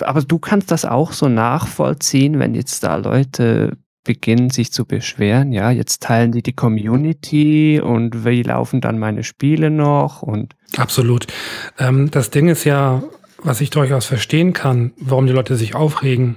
aber 0.00 0.22
du 0.22 0.38
kannst 0.38 0.70
das 0.70 0.84
auch 0.84 1.12
so 1.12 1.28
nachvollziehen, 1.28 2.38
wenn 2.38 2.54
jetzt 2.54 2.82
da 2.84 2.96
Leute 2.96 3.76
beginnen 4.04 4.50
sich 4.50 4.70
zu 4.70 4.84
beschweren, 4.84 5.50
ja, 5.52 5.70
jetzt 5.70 6.02
teilen 6.02 6.30
die 6.30 6.42
die 6.42 6.52
Community 6.52 7.80
und 7.80 8.24
wie 8.24 8.42
laufen 8.42 8.82
dann 8.82 8.98
meine 8.98 9.24
Spiele 9.24 9.70
noch 9.70 10.22
und 10.22 10.54
absolut. 10.76 11.26
Ähm, 11.78 12.10
das 12.10 12.30
Ding 12.30 12.48
ist 12.48 12.64
ja, 12.64 13.02
was 13.42 13.62
ich 13.62 13.70
durchaus 13.70 14.04
verstehen 14.04 14.52
kann, 14.52 14.92
warum 14.98 15.26
die 15.26 15.32
Leute 15.32 15.56
sich 15.56 15.74
aufregen 15.74 16.36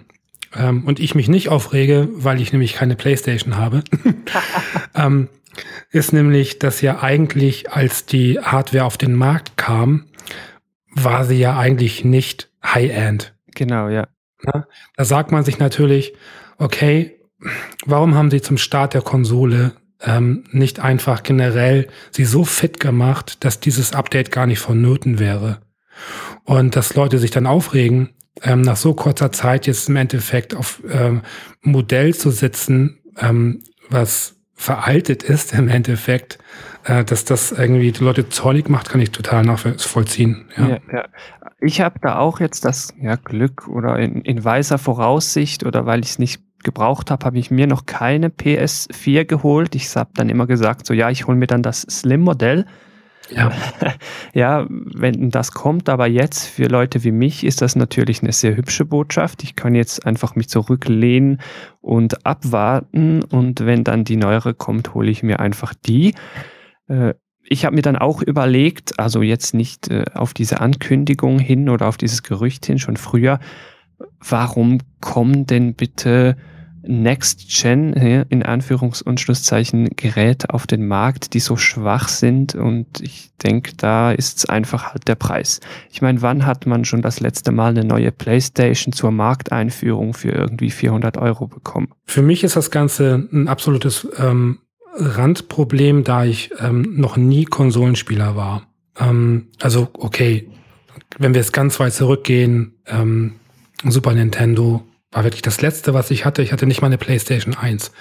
ähm, 0.56 0.86
und 0.86 1.00
ich 1.00 1.14
mich 1.14 1.28
nicht 1.28 1.50
aufrege, 1.50 2.08
weil 2.14 2.42
ich 2.42 2.54
nämlich 2.54 2.74
keine 2.74 2.96
PlayStation 2.96 3.58
habe, 3.58 3.84
ähm, 4.96 5.28
ist 5.92 6.14
nämlich, 6.14 6.60
dass 6.60 6.82
ja 6.82 7.02
eigentlich, 7.02 7.72
als 7.72 8.06
die 8.06 8.40
Hardware 8.40 8.86
auf 8.86 8.98
den 8.98 9.14
Markt 9.14 9.58
kam, 9.58 10.06
war 10.90 11.26
sie 11.26 11.38
ja 11.38 11.58
eigentlich 11.58 12.06
nicht 12.06 12.50
High-End. 12.64 13.34
Genau, 13.58 13.90
ja. 13.90 14.08
ja. 14.46 14.68
Da 14.96 15.04
sagt 15.04 15.32
man 15.32 15.44
sich 15.44 15.58
natürlich, 15.58 16.14
okay, 16.60 17.20
warum 17.86 18.14
haben 18.16 18.30
sie 18.30 18.42
zum 18.42 18.58
Start 18.58 18.94
der 18.94 19.02
Konsole 19.02 19.74
ähm, 20.02 20.44
nicht 20.52 20.80
einfach 20.80 21.24
generell 21.24 21.88
sie 22.12 22.24
so 22.24 22.46
fit 22.46 22.80
gemacht, 22.80 23.44
dass 23.44 23.60
dieses 23.60 23.94
Update 23.94 24.32
gar 24.32 24.46
nicht 24.46 24.60
vonnöten 24.60 25.18
wäre? 25.18 25.60
Und 26.44 26.76
dass 26.76 26.94
Leute 26.94 27.18
sich 27.18 27.32
dann 27.32 27.48
aufregen, 27.48 28.12
ähm, 28.44 28.62
nach 28.62 28.78
so 28.78 28.94
kurzer 28.94 29.32
Zeit 29.32 29.66
jetzt 29.66 29.90
im 29.90 29.96
Endeffekt 29.96 30.56
auf 30.56 30.84
ähm, 30.88 31.24
Modell 31.62 32.14
zu 32.14 32.30
sitzen, 32.30 33.00
ähm, 33.20 33.64
was 33.90 34.36
veraltet 34.54 35.24
ist 35.24 35.54
im 35.54 35.68
Endeffekt, 35.68 36.38
äh, 36.84 37.04
dass 37.04 37.26
das 37.26 37.52
irgendwie 37.52 37.92
die 37.92 38.04
Leute 38.04 38.30
zornig 38.30 38.70
macht, 38.70 38.90
kann 38.90 39.02
ich 39.02 39.12
total 39.12 39.44
nachvollziehen. 39.44 40.46
Ja. 40.56 40.70
ja, 40.70 40.80
ja. 40.94 41.06
Ich 41.60 41.82
habe 41.82 42.00
da 42.00 42.20
auch 42.20 42.40
jetzt 42.40 42.66
das 42.66 42.94
ja, 43.02 43.16
Glück 43.16 43.68
oder 43.68 43.98
in, 43.98 44.22
in 44.22 44.44
weiser 44.44 44.78
Voraussicht 44.78 45.66
oder 45.66 45.86
weil 45.86 46.02
ich 46.02 46.12
es 46.12 46.20
nicht 46.20 46.42
gebraucht 46.64 47.12
habe, 47.12 47.26
habe 47.26 47.40
ich 47.40 47.50
mir 47.50 47.68
noch 47.68 47.86
keine 47.86 48.30
PS4 48.30 49.26
geholt. 49.26 49.76
Ich 49.76 49.96
habe 49.96 50.12
dann 50.16 50.30
immer 50.30 50.48
gesagt, 50.48 50.86
so 50.86 50.94
ja, 50.94 51.10
ich 51.10 51.28
hole 51.28 51.38
mir 51.38 51.48
dann 51.48 51.64
das 51.64 51.82
Slim-Modell. 51.82 52.66
Ja. 53.30 53.52
ja, 54.34 54.66
wenn 54.70 55.32
das 55.32 55.52
kommt, 55.52 55.90
aber 55.90 56.08
jetzt 56.08 56.46
für 56.46 56.68
Leute 56.68 57.04
wie 57.04 57.12
mich 57.12 57.44
ist 57.44 57.62
das 57.62 57.76
natürlich 57.76 58.22
eine 58.22 58.32
sehr 58.32 58.56
hübsche 58.56 58.86
Botschaft. 58.86 59.44
Ich 59.44 59.56
kann 59.56 59.76
jetzt 59.76 60.06
einfach 60.06 60.36
mich 60.36 60.50
zurücklehnen 60.50 61.42
und 61.82 62.26
abwarten 62.26 63.24
und 63.24 63.66
wenn 63.66 63.84
dann 63.84 64.04
die 64.04 64.18
neuere 64.18 64.54
kommt, 64.54 64.94
hole 64.94 65.10
ich 65.10 65.24
mir 65.24 65.40
einfach 65.40 65.74
die. 65.74 66.14
Äh, 66.88 67.16
ich 67.50 67.66
habe 67.66 67.76
mir 67.76 67.82
dann 67.82 67.96
auch 67.96 68.22
überlegt, 68.22 69.00
also 69.00 69.22
jetzt 69.22 69.54
nicht 69.54 69.90
äh, 69.90 70.06
auf 70.14 70.34
diese 70.34 70.60
Ankündigung 70.60 71.40
hin 71.40 71.70
oder 71.70 71.88
auf 71.88 71.98
dieses 71.98 72.24
Gerücht 72.24 72.66
hin, 72.66 72.80
schon 72.80 72.98
früher, 72.98 73.40
warum 74.20 74.80
kommen 75.02 75.46
denn 75.46 75.74
bitte 75.74 76.36
Next-Gen, 76.88 77.94
in 77.94 78.44
Anführungs- 78.44 79.04
und 79.04 79.20
Schlusszeichen, 79.20 79.90
Geräte 79.96 80.54
auf 80.54 80.68
den 80.68 80.88
Markt, 80.88 81.34
die 81.34 81.40
so 81.40 81.58
schwach 81.58 82.08
sind. 82.08 82.56
Und 82.56 83.02
ich 83.02 83.32
denke, 83.44 83.74
da 83.76 84.12
ist 84.12 84.38
es 84.38 84.46
einfach 84.46 84.94
halt 84.94 85.08
der 85.08 85.16
Preis. 85.16 85.60
Ich 85.92 86.02
meine, 86.02 86.22
wann 86.22 86.46
hat 86.46 86.66
man 86.66 86.86
schon 86.86 87.02
das 87.02 87.20
letzte 87.20 87.52
Mal 87.52 87.72
eine 87.72 87.84
neue 87.84 88.12
PlayStation 88.12 88.94
zur 88.94 89.12
Markteinführung 89.12 90.14
für 90.14 90.30
irgendwie 90.30 90.72
400 90.72 91.18
Euro 91.18 91.48
bekommen? 91.48 91.90
Für 92.06 92.22
mich 92.22 92.44
ist 92.46 92.56
das 92.56 92.72
Ganze 92.72 93.28
ein 93.32 93.48
absolutes 93.48 94.08
ähm, 94.18 94.60
Randproblem, 94.98 96.04
da 96.04 96.26
ich 96.26 96.52
ähm, 96.60 96.96
noch 96.98 97.18
nie 97.18 97.46
Konsolenspieler 97.46 98.36
war. 98.36 98.68
Ähm, 99.00 99.48
also, 99.62 99.90
okay, 99.94 100.50
wenn 101.18 101.34
wir 101.34 101.42
jetzt 101.42 101.54
ganz 101.54 101.80
weit 101.80 101.94
zurückgehen, 101.94 102.80
ähm, 102.88 103.34
Super 103.84 104.14
Nintendo 104.14 104.84
war 105.12 105.24
wirklich 105.24 105.44
das 105.44 105.62
letzte, 105.62 105.94
was 105.94 106.12
ich 106.12 106.26
hatte. 106.26 106.42
Ich 106.42 106.52
hatte 106.52 106.66
nicht 106.66 106.82
mal 106.82 106.88
eine 106.88 106.98
PlayStation 106.98 107.56
1. 107.56 107.92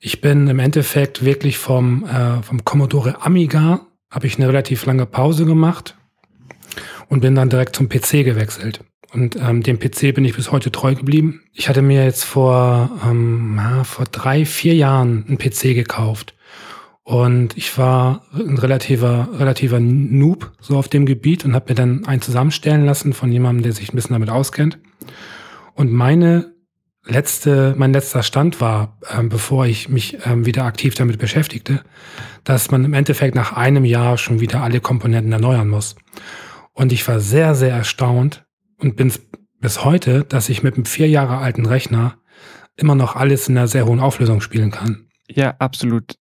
Ich 0.00 0.20
bin 0.20 0.48
im 0.48 0.58
Endeffekt 0.58 1.24
wirklich 1.24 1.58
vom, 1.58 2.04
äh, 2.06 2.42
vom 2.42 2.64
Commodore 2.64 3.22
Amiga 3.22 3.86
habe 4.10 4.26
ich 4.26 4.36
eine 4.36 4.48
relativ 4.48 4.86
lange 4.86 5.06
Pause 5.06 5.44
gemacht 5.44 5.96
und 7.08 7.20
bin 7.20 7.34
dann 7.34 7.50
direkt 7.50 7.76
zum 7.76 7.88
PC 7.88 8.24
gewechselt. 8.24 8.80
Und 9.14 9.36
ähm, 9.36 9.62
dem 9.62 9.78
PC 9.78 10.12
bin 10.12 10.24
ich 10.24 10.34
bis 10.34 10.50
heute 10.50 10.72
treu 10.72 10.96
geblieben. 10.96 11.42
Ich 11.52 11.68
hatte 11.68 11.82
mir 11.82 12.04
jetzt 12.04 12.24
vor, 12.24 12.90
ähm, 13.08 13.54
ja, 13.56 13.84
vor 13.84 14.06
drei, 14.06 14.44
vier 14.44 14.74
Jahren 14.74 15.24
einen 15.28 15.38
PC 15.38 15.74
gekauft. 15.74 16.34
Und 17.04 17.56
ich 17.56 17.78
war 17.78 18.26
ein 18.32 18.58
relativer, 18.58 19.28
relativer 19.38 19.78
Noob 19.78 20.52
so 20.60 20.76
auf 20.76 20.88
dem 20.88 21.06
Gebiet 21.06 21.44
und 21.44 21.54
habe 21.54 21.66
mir 21.68 21.74
dann 21.76 22.06
einen 22.06 22.22
zusammenstellen 22.22 22.84
lassen 22.84 23.12
von 23.12 23.30
jemandem, 23.30 23.62
der 23.62 23.72
sich 23.72 23.92
ein 23.92 23.96
bisschen 23.96 24.14
damit 24.14 24.30
auskennt. 24.30 24.80
Und 25.74 25.92
meine 25.92 26.52
letzte, 27.06 27.74
mein 27.76 27.92
letzter 27.92 28.24
Stand 28.24 28.60
war, 28.60 28.98
ähm, 29.16 29.28
bevor 29.28 29.66
ich 29.66 29.88
mich 29.88 30.18
ähm, 30.24 30.44
wieder 30.44 30.64
aktiv 30.64 30.96
damit 30.96 31.18
beschäftigte, 31.18 31.84
dass 32.42 32.72
man 32.72 32.84
im 32.84 32.94
Endeffekt 32.94 33.36
nach 33.36 33.52
einem 33.52 33.84
Jahr 33.84 34.18
schon 34.18 34.40
wieder 34.40 34.62
alle 34.62 34.80
Komponenten 34.80 35.30
erneuern 35.30 35.68
muss. 35.68 35.94
Und 36.72 36.90
ich 36.90 37.06
war 37.06 37.20
sehr, 37.20 37.54
sehr 37.54 37.76
erstaunt 37.76 38.43
und 38.84 38.96
bin 38.96 39.12
bis 39.60 39.84
heute, 39.84 40.24
dass 40.24 40.48
ich 40.48 40.62
mit 40.62 40.74
einem 40.74 40.84
vier 40.84 41.08
Jahre 41.08 41.38
alten 41.38 41.66
Rechner 41.66 42.18
immer 42.76 42.94
noch 42.94 43.16
alles 43.16 43.48
in 43.48 43.56
einer 43.56 43.66
sehr 43.66 43.86
hohen 43.86 44.00
Auflösung 44.00 44.40
spielen 44.40 44.70
kann. 44.70 45.06
Ja, 45.28 45.54
absolut. 45.58 46.16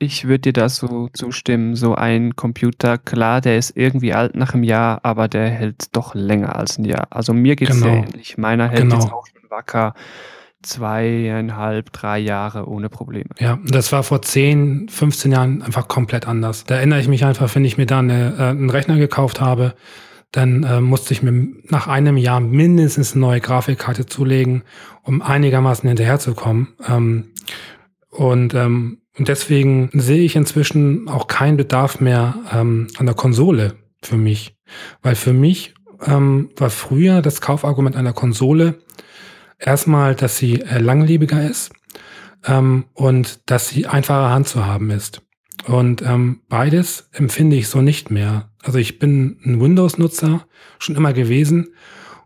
Ich 0.00 0.24
würde 0.24 0.40
dir 0.40 0.52
da 0.52 0.68
so 0.68 1.08
zustimmen. 1.12 1.74
So 1.74 1.94
ein 1.94 2.36
Computer, 2.36 2.98
klar, 2.98 3.40
der 3.40 3.58
ist 3.58 3.76
irgendwie 3.76 4.14
alt 4.14 4.36
nach 4.36 4.54
einem 4.54 4.62
Jahr, 4.64 5.00
aber 5.04 5.28
der 5.28 5.48
hält 5.48 5.96
doch 5.96 6.14
länger 6.14 6.56
als 6.56 6.78
ein 6.78 6.84
Jahr. 6.84 7.06
Also 7.10 7.32
mir 7.34 7.56
geht 7.56 7.70
es 7.70 7.80
genau. 7.80 7.86
sehr 7.86 8.04
ähnlich. 8.04 8.38
Meiner 8.38 8.68
hält 8.68 8.82
genau. 8.82 8.96
jetzt 8.96 9.12
auch 9.12 9.26
schon 9.26 9.50
wacker 9.50 9.94
zweieinhalb, 10.62 11.92
drei 11.92 12.18
Jahre 12.18 12.68
ohne 12.68 12.88
Probleme. 12.88 13.30
Ja, 13.38 13.58
das 13.64 13.92
war 13.92 14.02
vor 14.02 14.22
10, 14.22 14.88
15 14.88 15.30
Jahren 15.30 15.62
einfach 15.62 15.86
komplett 15.86 16.26
anders. 16.26 16.64
Da 16.64 16.76
erinnere 16.76 17.00
ich 17.00 17.06
mich 17.06 17.24
einfach, 17.24 17.54
wenn 17.54 17.64
ich 17.64 17.78
mir 17.78 17.86
da 17.86 18.00
eine, 18.00 18.34
äh, 18.38 18.42
einen 18.42 18.70
Rechner 18.70 18.96
gekauft 18.96 19.40
habe, 19.40 19.74
dann 20.32 20.62
äh, 20.62 20.80
musste 20.80 21.14
ich 21.14 21.22
mir 21.22 21.32
nach 21.64 21.86
einem 21.86 22.16
Jahr 22.16 22.40
mindestens 22.40 23.12
eine 23.12 23.22
neue 23.22 23.40
Grafikkarte 23.40 24.06
zulegen, 24.06 24.62
um 25.02 25.22
einigermaßen 25.22 25.88
hinterherzukommen. 25.88 26.68
Ähm, 26.86 27.32
und, 28.10 28.54
ähm, 28.54 28.98
deswegen 29.18 29.90
sehe 29.92 30.22
ich 30.22 30.36
inzwischen 30.36 31.08
auch 31.08 31.26
keinen 31.26 31.56
Bedarf 31.56 32.00
mehr 32.00 32.36
ähm, 32.52 32.88
an 32.98 33.06
der 33.06 33.14
Konsole 33.14 33.74
für 34.02 34.16
mich. 34.16 34.56
Weil 35.02 35.14
für 35.14 35.32
mich 35.32 35.74
ähm, 36.04 36.50
war 36.56 36.70
früher 36.70 37.22
das 37.22 37.40
Kaufargument 37.40 37.96
einer 37.96 38.12
Konsole 38.12 38.78
erstmal, 39.58 40.14
dass 40.14 40.36
sie 40.38 40.60
äh, 40.60 40.78
langlebiger 40.78 41.48
ist 41.48 41.72
ähm, 42.46 42.84
und 42.94 43.50
dass 43.50 43.68
sie 43.68 43.86
einfacher 43.86 44.30
Hand 44.30 44.48
zu 44.48 44.66
haben 44.66 44.90
ist. 44.90 45.22
Und 45.66 46.02
ähm, 46.02 46.40
beides 46.48 47.08
empfinde 47.12 47.56
ich 47.56 47.68
so 47.68 47.82
nicht 47.82 48.10
mehr. 48.10 48.47
Also 48.62 48.78
ich 48.78 48.98
bin 48.98 49.38
ein 49.44 49.60
Windows-Nutzer, 49.60 50.44
schon 50.78 50.96
immer 50.96 51.12
gewesen. 51.12 51.68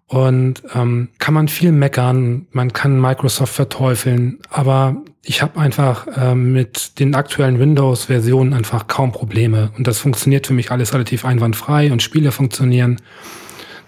Und 0.07 0.63
ähm, 0.75 1.09
kann 1.19 1.33
man 1.33 1.49
viel 1.49 1.73
meckern, 1.73 2.47
man 2.51 2.75
kann 2.75 3.01
Microsoft 3.01 3.55
verteufeln, 3.55 4.41
aber 4.51 5.03
ich 5.25 5.41
habe 5.41 5.59
einfach 5.59 6.07
ähm, 6.15 6.53
mit 6.53 6.99
den 6.99 7.15
aktuellen 7.15 7.59
Windows-Versionen 7.59 8.53
einfach 8.53 8.89
kaum 8.89 9.13
Probleme. 9.13 9.73
Und 9.79 9.87
das 9.87 9.99
funktioniert 9.99 10.47
für 10.47 10.53
mich 10.53 10.71
alles 10.71 10.93
relativ 10.93 11.25
einwandfrei 11.25 11.93
und 11.93 12.03
Spiele 12.03 12.31
funktionieren. 12.31 13.01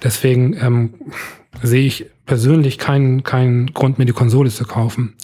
Deswegen 0.02 0.56
ähm, 0.58 0.94
sehe 1.62 1.86
ich 1.86 2.06
persönlich 2.24 2.78
keinen, 2.78 3.22
keinen 3.22 3.74
Grund, 3.74 3.98
mir 3.98 4.06
die 4.06 4.12
Konsole 4.12 4.50
zu 4.50 4.64
kaufen. 4.64 5.16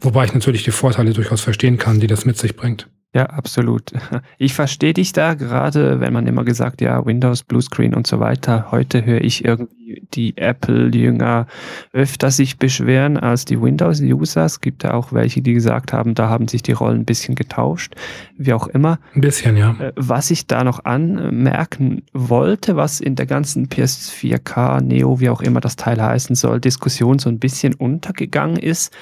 Wobei 0.00 0.24
ich 0.24 0.32
natürlich 0.32 0.64
die 0.64 0.70
Vorteile 0.70 1.12
durchaus 1.12 1.42
verstehen 1.42 1.76
kann, 1.76 2.00
die 2.00 2.06
das 2.06 2.24
mit 2.24 2.38
sich 2.38 2.56
bringt. 2.56 2.88
Ja, 3.14 3.26
absolut. 3.26 3.92
Ich 4.38 4.52
verstehe 4.52 4.92
dich 4.92 5.12
da 5.12 5.34
gerade, 5.34 6.00
wenn 6.00 6.12
man 6.12 6.26
immer 6.26 6.44
gesagt, 6.44 6.82
ja, 6.82 7.04
Windows, 7.06 7.42
Bluescreen 7.42 7.94
und 7.94 8.06
so 8.06 8.20
weiter. 8.20 8.70
Heute 8.70 9.04
höre 9.04 9.22
ich 9.22 9.44
irgendwie 9.44 10.02
die 10.14 10.36
Apple-Jünger 10.36 11.46
öfter 11.92 12.30
sich 12.30 12.58
beschweren 12.58 13.16
als 13.16 13.46
die 13.46 13.60
Windows-User. 13.60 14.44
Es 14.44 14.60
gibt 14.60 14.84
ja 14.84 14.92
auch 14.92 15.12
welche, 15.12 15.40
die 15.40 15.54
gesagt 15.54 15.92
haben, 15.92 16.14
da 16.14 16.28
haben 16.28 16.48
sich 16.48 16.62
die 16.62 16.72
Rollen 16.72 17.00
ein 17.00 17.04
bisschen 17.04 17.34
getauscht. 17.34 17.94
Wie 18.36 18.52
auch 18.52 18.66
immer. 18.66 18.98
Ein 19.14 19.22
bisschen, 19.22 19.56
ja. 19.56 19.74
Äh, 19.78 19.92
was 19.96 20.30
ich 20.30 20.46
da 20.46 20.64
noch 20.64 20.84
anmerken 20.84 22.02
wollte, 22.12 22.76
was 22.76 23.00
in 23.00 23.14
der 23.14 23.26
ganzen 23.26 23.68
PS4K, 23.68 24.82
Neo, 24.82 25.20
wie 25.20 25.30
auch 25.30 25.40
immer 25.40 25.60
das 25.60 25.76
Teil 25.76 26.02
heißen 26.02 26.36
soll, 26.36 26.60
Diskussion 26.60 27.18
so 27.18 27.30
ein 27.30 27.38
bisschen 27.38 27.74
untergegangen 27.74 28.58
ist, 28.58 28.92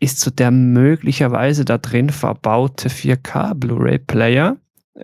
ist 0.00 0.20
so 0.20 0.30
der 0.30 0.50
möglicherweise 0.50 1.64
da 1.64 1.78
drin 1.78 2.10
verbaute 2.10 2.88
4K 2.88 3.54
Blu-ray 3.54 3.98
Player. 3.98 4.56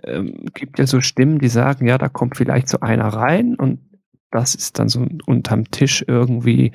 Ähm, 0.03 0.45
gibt 0.53 0.79
ja 0.79 0.87
so 0.87 1.01
Stimmen, 1.01 1.39
die 1.39 1.49
sagen, 1.49 1.87
ja, 1.87 1.97
da 1.97 2.09
kommt 2.09 2.37
vielleicht 2.37 2.69
so 2.69 2.79
einer 2.79 3.07
rein 3.07 3.55
und 3.55 3.79
das 4.31 4.55
ist 4.55 4.79
dann 4.79 4.87
so 4.87 5.05
unterm 5.25 5.69
Tisch 5.71 6.05
irgendwie 6.07 6.71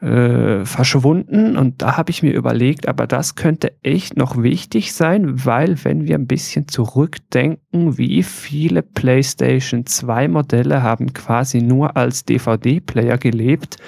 äh, 0.00 0.64
verschwunden. 0.64 1.56
Und 1.56 1.80
da 1.80 1.96
habe 1.96 2.10
ich 2.10 2.22
mir 2.22 2.34
überlegt, 2.34 2.86
aber 2.88 3.06
das 3.06 3.34
könnte 3.34 3.72
echt 3.82 4.16
noch 4.16 4.42
wichtig 4.42 4.92
sein, 4.92 5.44
weil 5.44 5.82
wenn 5.84 6.06
wir 6.06 6.16
ein 6.16 6.26
bisschen 6.26 6.68
zurückdenken, 6.68 7.96
wie 7.96 8.22
viele 8.22 8.82
PlayStation 8.82 9.86
2 9.86 10.28
Modelle 10.28 10.82
haben 10.82 11.12
quasi 11.14 11.62
nur 11.62 11.96
als 11.96 12.24
DVD-Player 12.24 13.16
gelebt, 13.16 13.78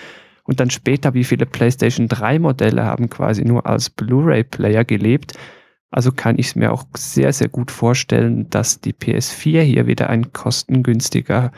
und 0.48 0.60
dann 0.60 0.70
später, 0.70 1.12
wie 1.12 1.24
viele 1.24 1.44
PlayStation 1.44 2.08
3 2.08 2.38
Modelle 2.38 2.82
haben 2.82 3.10
quasi 3.10 3.44
nur 3.44 3.66
als 3.66 3.90
Blu-ray-Player 3.90 4.82
gelebt. 4.82 5.34
Also 5.90 6.10
kann 6.10 6.38
ich 6.38 6.46
es 6.46 6.56
mir 6.56 6.72
auch 6.72 6.84
sehr, 6.96 7.34
sehr 7.34 7.48
gut 7.48 7.70
vorstellen, 7.70 8.48
dass 8.48 8.80
die 8.80 8.94
PS4 8.94 9.60
hier 9.60 9.86
wieder 9.86 10.08
ein 10.08 10.32
kostengünstiger 10.32 11.52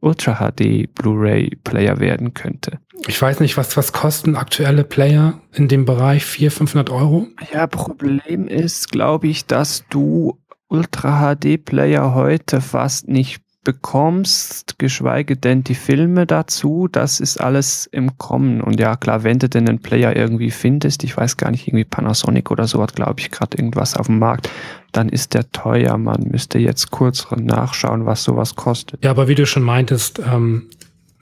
Ultra 0.00 0.36
HD 0.36 0.94
Blu-ray 0.94 1.56
Player 1.64 1.98
werden 1.98 2.32
könnte. 2.32 2.78
Ich 3.08 3.20
weiß 3.20 3.40
nicht, 3.40 3.56
was, 3.56 3.76
was 3.76 3.92
kosten 3.92 4.36
aktuelle 4.36 4.84
Player 4.84 5.40
in 5.52 5.66
dem 5.66 5.84
Bereich 5.84 6.24
400, 6.24 6.58
500 6.58 6.90
Euro? 6.90 7.26
Ja, 7.52 7.66
Problem 7.66 8.46
ist, 8.46 8.92
glaube 8.92 9.26
ich, 9.26 9.46
dass 9.46 9.84
du 9.88 10.38
Ultra 10.68 11.34
HD 11.34 11.64
Player 11.64 12.14
heute 12.14 12.60
fast 12.60 13.08
nicht 13.08 13.42
bekommst, 13.64 14.78
geschweige 14.78 15.36
denn 15.36 15.64
die 15.64 15.74
Filme 15.74 16.26
dazu, 16.26 16.88
das 16.90 17.20
ist 17.20 17.38
alles 17.38 17.86
im 17.86 18.16
Kommen. 18.16 18.60
Und 18.60 18.80
ja, 18.80 18.96
klar, 18.96 19.24
wenn 19.24 19.38
du 19.38 19.48
denn 19.48 19.68
einen 19.68 19.80
Player 19.80 20.16
irgendwie 20.16 20.50
findest, 20.50 21.04
ich 21.04 21.16
weiß 21.16 21.36
gar 21.36 21.50
nicht, 21.50 21.68
irgendwie 21.68 21.84
Panasonic 21.84 22.50
oder 22.50 22.66
so 22.66 22.82
hat, 22.82 22.96
glaube 22.96 23.20
ich, 23.20 23.30
gerade 23.30 23.58
irgendwas 23.58 23.96
auf 23.96 24.06
dem 24.06 24.18
Markt, 24.18 24.50
dann 24.92 25.08
ist 25.08 25.34
der 25.34 25.50
teuer. 25.50 25.98
Man 25.98 26.22
müsste 26.30 26.58
jetzt 26.58 26.90
kurz 26.90 27.26
nachschauen, 27.36 28.06
was 28.06 28.24
sowas 28.24 28.54
kostet. 28.56 29.04
Ja, 29.04 29.10
aber 29.10 29.28
wie 29.28 29.34
du 29.34 29.44
schon 29.44 29.64
meintest, 29.64 30.20
ähm, 30.20 30.68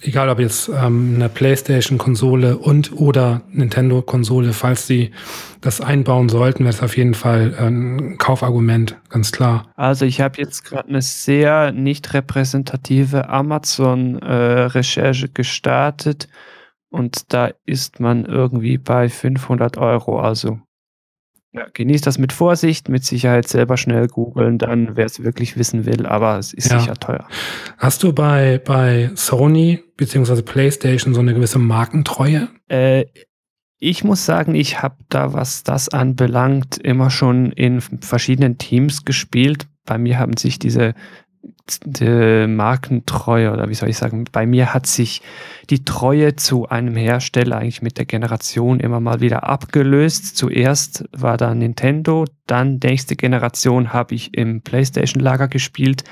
egal 0.02 0.28
ob 0.28 0.38
jetzt 0.38 0.68
ähm, 0.68 1.14
eine 1.16 1.28
PlayStation-Konsole 1.28 2.58
und 2.58 2.92
oder 2.92 3.42
Nintendo-Konsole, 3.50 4.52
falls 4.52 4.86
sie 4.86 5.10
das 5.60 5.80
einbauen 5.80 6.28
sollten, 6.28 6.60
wäre 6.60 6.74
es 6.74 6.82
auf 6.82 6.96
jeden 6.96 7.14
Fall 7.14 7.54
ein 7.58 8.18
Kaufargument, 8.18 8.96
ganz 9.08 9.32
klar. 9.32 9.72
Also 9.76 10.04
ich 10.04 10.20
habe 10.20 10.40
jetzt 10.40 10.64
gerade 10.64 10.88
eine 10.88 11.02
sehr 11.02 11.72
nicht 11.72 12.12
repräsentative 12.14 13.28
Amazon-Recherche 13.28 15.26
äh, 15.26 15.30
gestartet 15.32 16.28
und 16.90 17.32
da 17.32 17.50
ist 17.64 18.00
man 18.00 18.24
irgendwie 18.24 18.78
bei 18.78 19.08
500 19.08 19.76
Euro. 19.76 20.20
Also 20.20 20.60
ja, 21.56 21.66
genießt 21.72 22.06
das 22.06 22.18
mit 22.18 22.32
Vorsicht, 22.32 22.88
mit 22.88 23.04
Sicherheit 23.04 23.48
selber 23.48 23.76
schnell 23.76 24.08
googeln, 24.08 24.58
dann 24.58 24.96
wer 24.96 25.06
es 25.06 25.22
wirklich 25.22 25.56
wissen 25.56 25.86
will, 25.86 26.06
aber 26.06 26.38
es 26.38 26.52
ist 26.52 26.70
ja. 26.70 26.78
sicher 26.78 26.94
teuer. 26.94 27.26
Hast 27.78 28.02
du 28.02 28.12
bei, 28.12 28.60
bei 28.64 29.10
Sony 29.14 29.82
bzw. 29.96 30.42
PlayStation 30.42 31.14
so 31.14 31.20
eine 31.20 31.34
gewisse 31.34 31.58
Markentreue? 31.58 32.48
Äh, 32.68 33.06
ich 33.78 34.04
muss 34.04 34.26
sagen, 34.26 34.54
ich 34.54 34.82
habe 34.82 34.96
da, 35.08 35.32
was 35.32 35.62
das 35.62 35.88
anbelangt, 35.88 36.78
immer 36.78 37.10
schon 37.10 37.52
in 37.52 37.80
verschiedenen 37.80 38.58
Teams 38.58 39.04
gespielt. 39.04 39.66
Bei 39.84 39.98
mir 39.98 40.18
haben 40.18 40.36
sich 40.36 40.58
diese 40.58 40.94
die 41.84 42.46
Markentreue 42.46 43.52
oder 43.52 43.68
wie 43.68 43.74
soll 43.74 43.88
ich 43.88 43.96
sagen, 43.96 44.24
bei 44.30 44.46
mir 44.46 44.72
hat 44.74 44.86
sich 44.86 45.22
die 45.70 45.84
Treue 45.84 46.36
zu 46.36 46.68
einem 46.68 46.96
Hersteller 46.96 47.58
eigentlich 47.58 47.82
mit 47.82 47.98
der 47.98 48.04
Generation 48.04 48.80
immer 48.80 49.00
mal 49.00 49.20
wieder 49.20 49.44
abgelöst. 49.44 50.36
Zuerst 50.36 51.04
war 51.12 51.36
da 51.36 51.54
Nintendo, 51.54 52.24
dann 52.46 52.78
nächste 52.82 53.16
Generation 53.16 53.92
habe 53.92 54.14
ich 54.14 54.36
im 54.36 54.62
PlayStation 54.62 55.22
Lager 55.22 55.48
gespielt, 55.48 56.04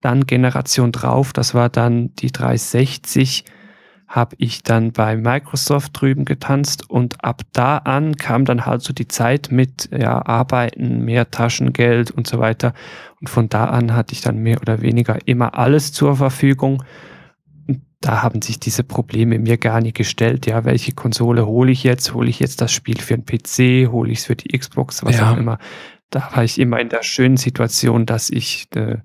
dann 0.00 0.26
Generation 0.26 0.92
drauf, 0.92 1.32
das 1.32 1.54
war 1.54 1.68
dann 1.68 2.14
die 2.16 2.30
360 2.30 3.44
habe 4.08 4.36
ich 4.38 4.62
dann 4.62 4.92
bei 4.92 5.16
Microsoft 5.16 6.00
drüben 6.00 6.24
getanzt 6.24 6.88
und 6.88 7.24
ab 7.24 7.42
da 7.52 7.78
an 7.78 8.16
kam 8.16 8.44
dann 8.44 8.64
halt 8.64 8.82
so 8.82 8.92
die 8.92 9.08
Zeit 9.08 9.48
mit 9.50 9.88
ja, 9.92 10.24
Arbeiten, 10.24 11.04
mehr 11.04 11.30
Taschengeld 11.30 12.12
und 12.12 12.26
so 12.26 12.38
weiter. 12.38 12.72
Und 13.20 13.28
von 13.28 13.48
da 13.48 13.64
an 13.64 13.94
hatte 13.94 14.12
ich 14.12 14.20
dann 14.20 14.38
mehr 14.38 14.60
oder 14.60 14.80
weniger 14.80 15.18
immer 15.26 15.58
alles 15.58 15.92
zur 15.92 16.16
Verfügung. 16.16 16.84
Und 17.66 17.82
da 18.00 18.22
haben 18.22 18.42
sich 18.42 18.60
diese 18.60 18.84
Probleme 18.84 19.40
mir 19.40 19.58
gar 19.58 19.80
nicht 19.80 19.96
gestellt. 19.96 20.46
Ja, 20.46 20.64
welche 20.64 20.92
Konsole 20.92 21.44
hole 21.46 21.72
ich 21.72 21.82
jetzt? 21.82 22.14
Hole 22.14 22.28
ich 22.28 22.38
jetzt 22.38 22.60
das 22.60 22.72
Spiel 22.72 23.00
für 23.00 23.14
einen 23.14 23.26
PC? 23.26 23.90
Hole 23.90 24.12
ich 24.12 24.20
es 24.20 24.26
für 24.26 24.36
die 24.36 24.56
Xbox? 24.56 25.04
Was 25.04 25.18
ja. 25.18 25.32
auch 25.32 25.36
immer. 25.36 25.58
da 26.10 26.30
war 26.32 26.44
ich 26.44 26.60
immer 26.60 26.78
in 26.78 26.90
der 26.90 27.02
schönen 27.02 27.38
Situation, 27.38 28.06
dass 28.06 28.30
ich 28.30 28.68
äh, 28.76 28.98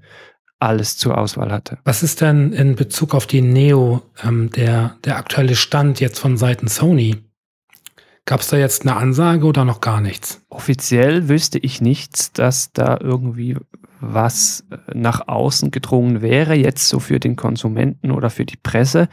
alles 0.62 0.98
zur 0.98 1.18
Auswahl 1.18 1.52
hatte. 1.52 1.80
Was 1.84 2.04
ist 2.04 2.22
denn 2.22 2.54
in 2.54 2.76
Bezug 2.76 3.16
auf 3.16 3.28
die 3.28 3.42
Neo 3.42 4.02
ähm, 4.24 4.50
der, 4.52 4.96
der 5.04 5.18
aktuelle 5.18 5.56
Stand 5.56 6.00
jetzt 6.00 6.20
von 6.20 6.38
Seiten 6.38 6.68
Sony? 6.68 7.18
Gab 8.26 8.42
es 8.42 8.48
da 8.48 8.58
jetzt 8.58 8.84
eine 8.84 8.96
Ansage 8.96 9.46
oder 9.46 9.66
noch 9.66 9.82
gar 9.82 10.00
nichts? 10.00 10.42
Offiziell 10.50 11.28
wüsste 11.28 11.58
ich 11.58 11.82
nichts, 11.82 12.32
dass 12.32 12.72
da 12.72 12.98
irgendwie 13.02 13.58
was 14.00 14.66
äh, 14.70 14.78
nach 14.94 15.28
außen 15.28 15.72
gedrungen 15.72 16.22
wäre, 16.22 16.56
jetzt 16.56 16.88
so 16.88 17.00
für 17.00 17.20
den 17.20 17.36
Konsumenten 17.36 18.12
oder 18.12 18.30
für 18.30 18.46
die 18.46 18.58
Presse. 18.58 19.10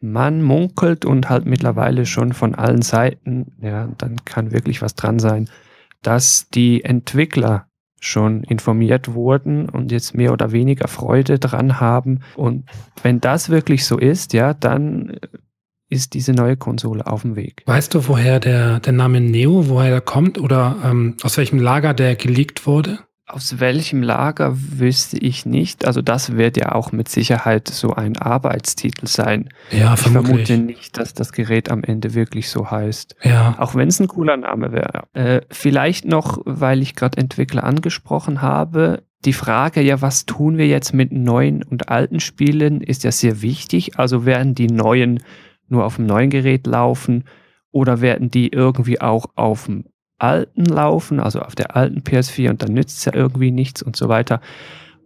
Man 0.00 0.42
munkelt 0.42 1.04
und 1.04 1.28
halt 1.28 1.46
mittlerweile 1.46 2.06
schon 2.06 2.32
von 2.32 2.54
allen 2.54 2.82
Seiten, 2.82 3.52
ja, 3.60 3.88
dann 3.98 4.24
kann 4.24 4.50
wirklich 4.50 4.80
was 4.82 4.94
dran 4.94 5.18
sein, 5.18 5.48
dass 6.02 6.48
die 6.48 6.84
Entwickler 6.84 7.69
schon 8.00 8.42
informiert 8.42 9.12
wurden 9.14 9.68
und 9.68 9.92
jetzt 9.92 10.14
mehr 10.14 10.32
oder 10.32 10.52
weniger 10.52 10.88
Freude 10.88 11.38
dran 11.38 11.80
haben. 11.80 12.20
Und 12.34 12.64
wenn 13.02 13.20
das 13.20 13.50
wirklich 13.50 13.84
so 13.84 13.98
ist, 13.98 14.32
ja, 14.32 14.54
dann 14.54 15.16
ist 15.90 16.14
diese 16.14 16.32
neue 16.32 16.56
Konsole 16.56 17.06
auf 17.06 17.22
dem 17.22 17.36
Weg. 17.36 17.62
Weißt 17.66 17.94
du, 17.94 18.08
woher 18.08 18.40
der, 18.40 18.80
der 18.80 18.92
Name 18.92 19.20
Neo, 19.20 19.68
woher 19.68 19.90
der 19.90 20.00
kommt 20.00 20.38
oder 20.38 20.76
ähm, 20.84 21.16
aus 21.22 21.36
welchem 21.36 21.58
Lager 21.58 21.94
der 21.94 22.16
geleakt 22.16 22.66
wurde? 22.66 23.00
Aus 23.32 23.60
welchem 23.60 24.02
Lager 24.02 24.56
wüsste 24.56 25.16
ich 25.18 25.46
nicht. 25.46 25.86
Also 25.86 26.02
das 26.02 26.36
wird 26.36 26.56
ja 26.56 26.72
auch 26.72 26.90
mit 26.90 27.08
Sicherheit 27.08 27.68
so 27.68 27.94
ein 27.94 28.16
Arbeitstitel 28.16 29.06
sein. 29.06 29.50
Ja, 29.70 29.94
ich 29.94 30.00
vermutlich. 30.00 30.48
vermute 30.48 30.58
nicht, 30.58 30.98
dass 30.98 31.14
das 31.14 31.32
Gerät 31.32 31.70
am 31.70 31.84
Ende 31.84 32.14
wirklich 32.14 32.50
so 32.50 32.70
heißt. 32.70 33.14
Ja. 33.22 33.54
Auch 33.58 33.74
wenn 33.76 33.88
es 33.88 34.00
ein 34.00 34.08
cooler 34.08 34.36
Name 34.36 34.72
wäre. 34.72 35.04
Äh, 35.12 35.42
vielleicht 35.50 36.06
noch, 36.06 36.40
weil 36.44 36.82
ich 36.82 36.96
gerade 36.96 37.18
Entwickler 37.18 37.62
angesprochen 37.62 38.42
habe. 38.42 39.04
Die 39.24 39.32
Frage, 39.32 39.80
ja, 39.80 40.02
was 40.02 40.26
tun 40.26 40.56
wir 40.56 40.66
jetzt 40.66 40.92
mit 40.92 41.12
neuen 41.12 41.62
und 41.62 41.88
alten 41.88 42.18
Spielen, 42.18 42.80
ist 42.80 43.04
ja 43.04 43.12
sehr 43.12 43.42
wichtig. 43.42 43.98
Also 43.98 44.26
werden 44.26 44.54
die 44.54 44.66
neuen 44.66 45.22
nur 45.68 45.84
auf 45.84 45.96
dem 45.96 46.06
neuen 46.06 46.30
Gerät 46.30 46.66
laufen 46.66 47.24
oder 47.70 48.00
werden 48.00 48.30
die 48.30 48.48
irgendwie 48.48 49.00
auch 49.00 49.26
auf 49.36 49.66
dem 49.66 49.84
alten 50.22 50.64
laufen, 50.64 51.20
also 51.20 51.40
auf 51.40 51.54
der 51.54 51.76
alten 51.76 52.00
PS4 52.00 52.50
und 52.50 52.62
dann 52.62 52.72
nützt 52.72 52.98
es 52.98 53.04
ja 53.04 53.14
irgendwie 53.14 53.50
nichts 53.50 53.82
und 53.82 53.96
so 53.96 54.08
weiter. 54.08 54.40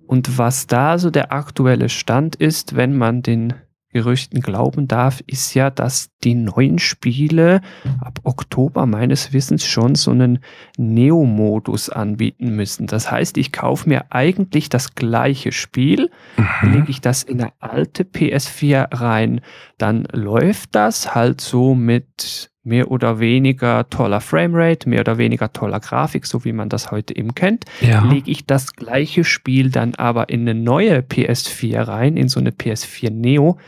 Und 0.06 0.38
was 0.38 0.66
da 0.66 0.98
so 0.98 1.10
der 1.10 1.32
aktuelle 1.32 1.88
Stand 1.88 2.36
ist, 2.36 2.76
wenn 2.76 2.96
man 2.96 3.22
den 3.22 3.54
Gerüchten 3.94 4.40
glauben 4.40 4.88
darf, 4.88 5.22
ist 5.28 5.54
ja, 5.54 5.70
dass 5.70 6.10
die 6.24 6.34
neuen 6.34 6.80
Spiele 6.80 7.60
ab 8.00 8.18
Oktober 8.24 8.86
meines 8.86 9.32
Wissens 9.32 9.64
schon 9.64 9.94
so 9.94 10.10
einen 10.10 10.40
Neo-Modus 10.76 11.90
anbieten 11.90 12.56
müssen. 12.56 12.88
Das 12.88 13.12
heißt, 13.12 13.38
ich 13.38 13.52
kaufe 13.52 13.88
mir 13.88 14.06
eigentlich 14.10 14.68
das 14.68 14.96
gleiche 14.96 15.52
Spiel, 15.52 16.10
mhm. 16.36 16.72
lege 16.72 16.90
ich 16.90 17.00
das 17.00 17.22
in 17.22 17.40
eine 17.40 17.52
alte 17.60 18.02
PS4 18.02 19.00
rein, 19.00 19.40
dann 19.78 20.08
läuft 20.10 20.74
das 20.74 21.14
halt 21.14 21.40
so 21.40 21.76
mit 21.76 22.50
mehr 22.64 22.90
oder 22.90 23.20
weniger 23.20 23.88
toller 23.90 24.20
Framerate, 24.20 24.88
mehr 24.88 25.00
oder 25.00 25.18
weniger 25.18 25.52
toller 25.52 25.80
Grafik, 25.80 26.26
so 26.26 26.44
wie 26.44 26.52
man 26.52 26.68
das 26.68 26.90
heute 26.90 27.16
eben 27.16 27.34
kennt, 27.34 27.66
ja. 27.80 28.04
lege 28.04 28.30
ich 28.30 28.46
das 28.46 28.74
gleiche 28.74 29.24
Spiel 29.24 29.70
dann 29.70 29.94
aber 29.94 30.30
in 30.30 30.40
eine 30.40 30.54
neue 30.54 31.00
PS4 31.00 31.86
rein, 31.86 32.16
in 32.16 32.28
so 32.28 32.40
eine 32.40 32.50
PS4 32.50 33.10
Neo, 33.10 33.58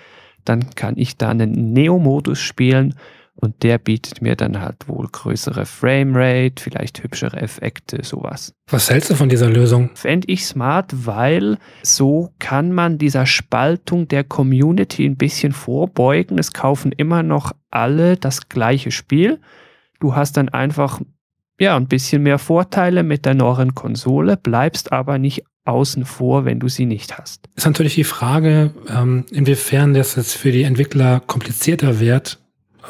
dann 0.45 0.75
kann 0.75 0.95
ich 0.97 1.17
da 1.17 1.29
einen 1.31 1.73
Neo-Modus 1.73 2.41
spielen 2.41 2.95
und 3.37 3.63
der 3.63 3.79
bietet 3.79 4.23
mir 4.23 4.35
dann 4.35 4.61
halt 4.61 4.89
wohl 4.89 5.07
größere 5.07 5.67
Framerate, 5.67 6.63
vielleicht 6.63 7.03
hübschere 7.03 7.37
Effekte, 7.37 8.03
sowas. 8.03 8.55
Was 8.71 8.91
hältst 8.91 9.11
du 9.11 9.15
von 9.15 9.29
dieser 9.29 9.49
Lösung? 9.49 9.91
Fände 9.95 10.29
ich 10.29 10.47
smart, 10.47 11.07
weil 11.07 11.59
so 11.83 12.33
kann 12.39 12.73
man 12.73 12.99
dieser 12.99 13.27
Spaltung 13.27 14.09
der 14.09 14.25
Community 14.25 15.05
ein 15.05 15.17
bisschen 15.17 15.53
vorbeugen. 15.53 16.39
Es 16.39 16.53
kaufen 16.53 16.93
immer 16.93 17.23
noch 17.23 17.53
alle 17.71 18.17
das 18.17 18.49
gleiche 18.49 18.91
Spiel. 18.91 19.39
Du 20.01 20.17
hast 20.17 20.37
dann 20.37 20.49
einfach 20.49 21.01
ja, 21.59 21.77
ein 21.77 21.89
bisschen 21.89 22.23
mehr 22.23 22.39
Vorteile 22.39 23.03
mit 23.03 23.25
der 23.25 23.35
neuen 23.35 23.75
Konsole, 23.75 24.37
bleibst 24.37 24.93
aber 24.93 25.19
nicht 25.19 25.45
außen 25.65 26.05
vor, 26.05 26.45
wenn 26.45 26.61
du 26.61 26.69
sie 26.69 26.87
nicht 26.87 27.19
hast. 27.19 27.49
Ist 27.57 27.67
natürlich 27.67 27.95
die 27.95 28.05
Frage, 28.05 28.73
ähm, 28.89 29.25
inwiefern 29.31 29.95
das 29.95 30.17
jetzt 30.17 30.37
für 30.37 30.53
die 30.53 30.63
Entwickler 30.63 31.21
komplizierter 31.27 31.99
wird, 31.99 32.39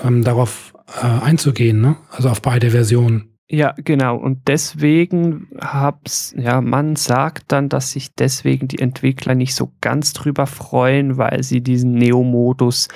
ähm, 0.05 0.25
darauf 0.25 0.75
äh, 1.03 1.07
einzugehen, 1.07 1.81
ne? 1.81 1.97
also 2.11 2.29
auf 2.29 2.43
beide 2.43 2.71
Versionen. 2.71 3.37
Ja, 3.49 3.75
genau. 3.77 4.17
Und 4.17 4.49
deswegen 4.49 5.49
hab's, 5.61 6.35
ja, 6.37 6.61
man 6.61 6.97
sagt 6.97 7.53
dann, 7.53 7.69
dass 7.69 7.93
sich 7.93 8.13
deswegen 8.15 8.67
die 8.67 8.81
Entwickler 8.81 9.37
nicht 9.37 9.55
so 9.55 9.73
ganz 9.81 10.13
drüber 10.13 10.49
freuen, 10.49 11.17
weil 11.17 11.45
sie 11.45 11.61
diesen 11.61 11.93
Neo-Modus 11.93 12.89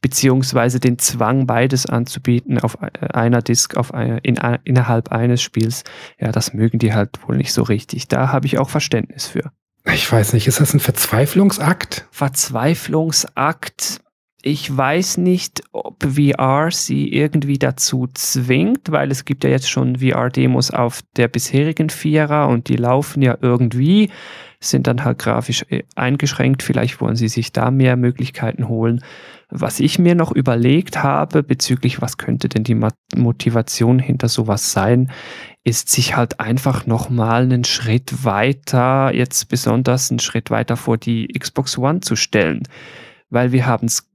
beziehungsweise 0.00 0.80
den 0.80 0.98
Zwang, 0.98 1.46
beides 1.46 1.84
anzubieten 1.84 2.58
auf 2.58 2.78
äh, 2.80 3.08
einer 3.12 3.42
Disk, 3.42 3.76
auf 3.76 3.92
eine, 3.92 4.18
in, 4.18 4.36
innerhalb 4.64 5.12
eines 5.12 5.42
Spiels, 5.42 5.84
ja, 6.18 6.32
das 6.32 6.54
mögen 6.54 6.78
die 6.78 6.94
halt 6.94 7.18
wohl 7.28 7.36
nicht 7.36 7.52
so 7.52 7.62
richtig. 7.62 8.08
Da 8.08 8.32
habe 8.32 8.46
ich 8.46 8.58
auch 8.58 8.70
Verständnis 8.70 9.26
für. 9.26 9.52
Ich 9.92 10.10
weiß 10.10 10.32
nicht, 10.32 10.46
ist 10.46 10.60
das 10.60 10.74
ein 10.74 10.80
Verzweiflungsakt? 10.80 12.06
Verzweiflungsakt. 12.10 14.00
Ich 14.42 14.74
weiß 14.74 15.18
nicht, 15.18 15.62
ob 15.72 16.02
VR 16.02 16.70
sie 16.70 17.12
irgendwie 17.12 17.58
dazu 17.58 18.08
zwingt, 18.14 18.90
weil 18.90 19.10
es 19.10 19.26
gibt 19.26 19.44
ja 19.44 19.50
jetzt 19.50 19.68
schon 19.68 19.96
VR-Demos 19.96 20.70
auf 20.70 21.02
der 21.16 21.28
bisherigen 21.28 21.90
Vierer 21.90 22.48
und 22.48 22.68
die 22.68 22.76
laufen 22.76 23.20
ja 23.20 23.36
irgendwie, 23.42 24.08
sind 24.58 24.86
dann 24.86 25.04
halt 25.04 25.18
grafisch 25.18 25.66
äh, 25.68 25.82
eingeschränkt. 25.94 26.62
Vielleicht 26.62 27.02
wollen 27.02 27.16
sie 27.16 27.28
sich 27.28 27.52
da 27.52 27.70
mehr 27.70 27.96
Möglichkeiten 27.96 28.68
holen. 28.68 29.04
Was 29.50 29.80
ich 29.80 29.98
mir 29.98 30.14
noch 30.14 30.32
überlegt 30.32 31.02
habe 31.02 31.42
bezüglich, 31.42 32.00
was 32.00 32.16
könnte 32.18 32.48
denn 32.48 32.64
die 32.64 32.80
Motivation 33.16 33.98
hinter 33.98 34.28
sowas 34.28 34.72
sein, 34.72 35.10
ist 35.64 35.90
sich 35.90 36.16
halt 36.16 36.40
einfach 36.40 36.86
nochmal 36.86 37.42
einen 37.42 37.64
Schritt 37.64 38.24
weiter, 38.24 39.12
jetzt 39.12 39.48
besonders 39.48 40.10
einen 40.10 40.20
Schritt 40.20 40.50
weiter 40.50 40.76
vor 40.76 40.96
die 40.98 41.26
Xbox 41.28 41.76
One 41.76 42.00
zu 42.00 42.16
stellen. 42.16 42.62
Weil 43.28 43.52
wir 43.52 43.66
haben 43.66 43.86
es 43.86 44.09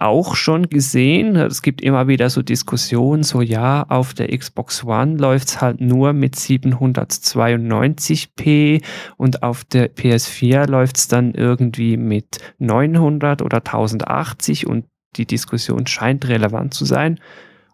auch 0.00 0.34
schon 0.34 0.68
gesehen. 0.68 1.36
Es 1.36 1.62
gibt 1.62 1.80
immer 1.82 2.08
wieder 2.08 2.28
so 2.30 2.42
Diskussionen, 2.42 3.22
so 3.22 3.42
ja, 3.42 3.84
auf 3.88 4.14
der 4.14 4.36
Xbox 4.36 4.82
One 4.84 5.16
läuft 5.16 5.46
es 5.48 5.60
halt 5.60 5.80
nur 5.80 6.12
mit 6.12 6.34
792p 6.36 8.82
und 9.16 9.42
auf 9.42 9.64
der 9.64 9.92
PS4 9.94 10.68
läuft 10.68 10.96
es 10.96 11.06
dann 11.08 11.34
irgendwie 11.34 11.96
mit 11.96 12.38
900 12.58 13.42
oder 13.42 13.58
1080 13.58 14.66
und 14.66 14.86
die 15.16 15.26
Diskussion 15.26 15.86
scheint 15.86 16.28
relevant 16.28 16.72
zu 16.74 16.84
sein. 16.84 17.18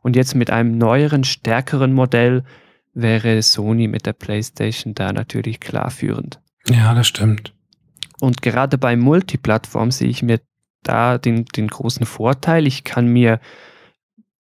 Und 0.02 0.16
jetzt 0.16 0.34
mit 0.34 0.50
einem 0.50 0.78
neueren, 0.78 1.24
stärkeren 1.24 1.92
Modell 1.92 2.44
wäre 2.94 3.42
Sony 3.42 3.88
mit 3.88 4.06
der 4.06 4.14
PlayStation 4.14 4.94
da 4.94 5.12
natürlich 5.12 5.60
klar 5.60 5.90
führend. 5.90 6.40
Ja, 6.68 6.94
das 6.94 7.06
stimmt. 7.06 7.52
Und 8.18 8.40
gerade 8.42 8.78
bei 8.78 8.96
Multiplattform 8.96 9.90
sehe 9.90 10.08
ich 10.08 10.22
mir 10.22 10.40
da 10.88 11.18
den, 11.18 11.44
den 11.44 11.68
großen 11.68 12.06
Vorteil. 12.06 12.66
Ich 12.66 12.84
kann 12.84 13.08
mir 13.08 13.40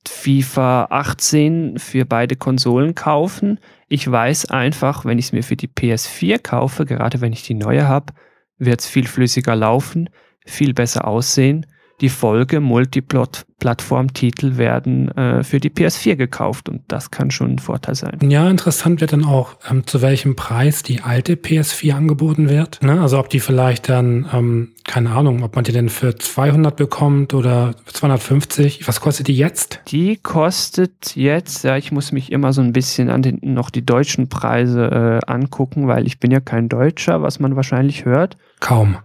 FIFA 0.06 0.86
18 0.90 1.78
für 1.78 2.04
beide 2.04 2.36
Konsolen 2.36 2.94
kaufen. 2.94 3.58
Ich 3.88 4.10
weiß 4.10 4.46
einfach, 4.46 5.04
wenn 5.04 5.18
ich 5.18 5.26
es 5.26 5.32
mir 5.32 5.42
für 5.42 5.56
die 5.56 5.68
PS4 5.68 6.38
kaufe, 6.38 6.84
gerade 6.84 7.20
wenn 7.20 7.32
ich 7.32 7.42
die 7.42 7.54
neue 7.54 7.88
habe, 7.88 8.12
wird 8.58 8.80
es 8.80 8.86
viel 8.86 9.06
flüssiger 9.06 9.56
laufen, 9.56 10.08
viel 10.44 10.74
besser 10.74 11.06
aussehen 11.06 11.66
die 12.00 12.08
Folge 12.10 12.60
Multiplattform-Titel 12.60 14.58
werden 14.58 15.08
äh, 15.16 15.42
für 15.42 15.60
die 15.60 15.70
PS4 15.70 16.16
gekauft 16.16 16.68
und 16.68 16.82
das 16.88 17.10
kann 17.10 17.30
schon 17.30 17.52
ein 17.52 17.58
Vorteil 17.58 17.94
sein. 17.94 18.18
Ja, 18.22 18.50
interessant 18.50 19.00
wird 19.00 19.12
dann 19.12 19.24
auch, 19.24 19.56
ähm, 19.70 19.86
zu 19.86 20.02
welchem 20.02 20.36
Preis 20.36 20.82
die 20.82 21.00
alte 21.00 21.34
PS4 21.34 21.94
angeboten 21.94 22.48
wird. 22.50 22.82
Ne? 22.82 23.00
Also 23.00 23.18
ob 23.18 23.30
die 23.30 23.40
vielleicht 23.40 23.88
dann, 23.88 24.28
ähm, 24.32 24.74
keine 24.84 25.10
Ahnung, 25.10 25.42
ob 25.42 25.54
man 25.56 25.64
die 25.64 25.72
denn 25.72 25.88
für 25.88 26.14
200 26.16 26.76
bekommt 26.76 27.32
oder 27.32 27.74
250. 27.86 28.86
Was 28.86 29.00
kostet 29.00 29.28
die 29.28 29.36
jetzt? 29.36 29.80
Die 29.88 30.16
kostet 30.16 31.16
jetzt, 31.16 31.64
ja, 31.64 31.76
ich 31.78 31.92
muss 31.92 32.12
mich 32.12 32.30
immer 32.30 32.52
so 32.52 32.60
ein 32.60 32.72
bisschen 32.72 33.08
an 33.08 33.22
den, 33.22 33.40
noch 33.42 33.70
die 33.70 33.86
deutschen 33.86 34.28
Preise 34.28 35.22
äh, 35.24 35.30
angucken, 35.30 35.88
weil 35.88 36.06
ich 36.06 36.20
bin 36.20 36.30
ja 36.30 36.40
kein 36.40 36.68
Deutscher, 36.68 37.22
was 37.22 37.40
man 37.40 37.56
wahrscheinlich 37.56 38.04
hört. 38.04 38.36
Kaum. 38.60 38.98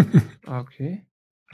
okay. 0.46 1.02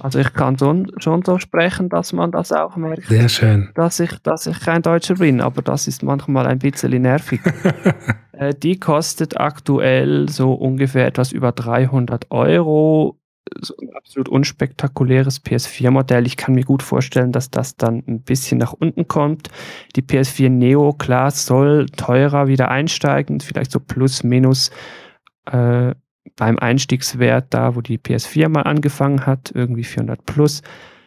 Also 0.02 0.18
ich 0.18 0.32
kann 0.32 0.58
schon, 0.58 0.90
schon 0.96 1.24
so 1.24 1.38
sprechen, 1.38 1.88
dass 1.88 2.12
man 2.12 2.32
das 2.32 2.50
auch 2.50 2.74
merkt. 2.76 3.06
Sehr 3.06 3.28
schön. 3.28 3.70
Dass 3.76 4.00
ich, 4.00 4.18
dass 4.22 4.46
ich 4.48 4.58
kein 4.58 4.82
Deutscher 4.82 5.14
bin, 5.14 5.40
aber 5.40 5.62
das 5.62 5.86
ist 5.86 6.02
manchmal 6.02 6.46
ein 6.46 6.58
bisschen 6.58 7.00
nervig. 7.00 7.40
äh, 8.32 8.52
die 8.52 8.80
kostet 8.80 9.38
aktuell 9.38 10.28
so 10.28 10.54
ungefähr 10.54 11.06
etwas 11.06 11.30
über 11.30 11.52
300 11.52 12.32
Euro. 12.32 13.20
so 13.60 13.76
ein 13.80 13.94
absolut 13.94 14.28
unspektakuläres 14.28 15.44
PS4-Modell. 15.44 16.26
Ich 16.26 16.36
kann 16.36 16.54
mir 16.54 16.64
gut 16.64 16.82
vorstellen, 16.82 17.30
dass 17.30 17.50
das 17.50 17.76
dann 17.76 18.02
ein 18.08 18.22
bisschen 18.22 18.58
nach 18.58 18.72
unten 18.72 19.06
kommt. 19.06 19.50
Die 19.94 20.02
PS4 20.02 20.48
Neo, 20.48 20.94
klar, 20.94 21.30
soll 21.30 21.86
teurer 21.86 22.48
wieder 22.48 22.72
einsteigen, 22.72 23.38
vielleicht 23.38 23.70
so 23.70 23.78
plus 23.78 24.24
minus 24.24 24.72
äh, 25.46 25.94
beim 26.36 26.58
Einstiegswert 26.58 27.46
da, 27.50 27.74
wo 27.74 27.80
die 27.80 27.98
PS4 27.98 28.48
mal 28.48 28.62
angefangen 28.62 29.26
hat, 29.26 29.52
irgendwie 29.54 29.84
400 29.84 30.24
plus. 30.24 30.62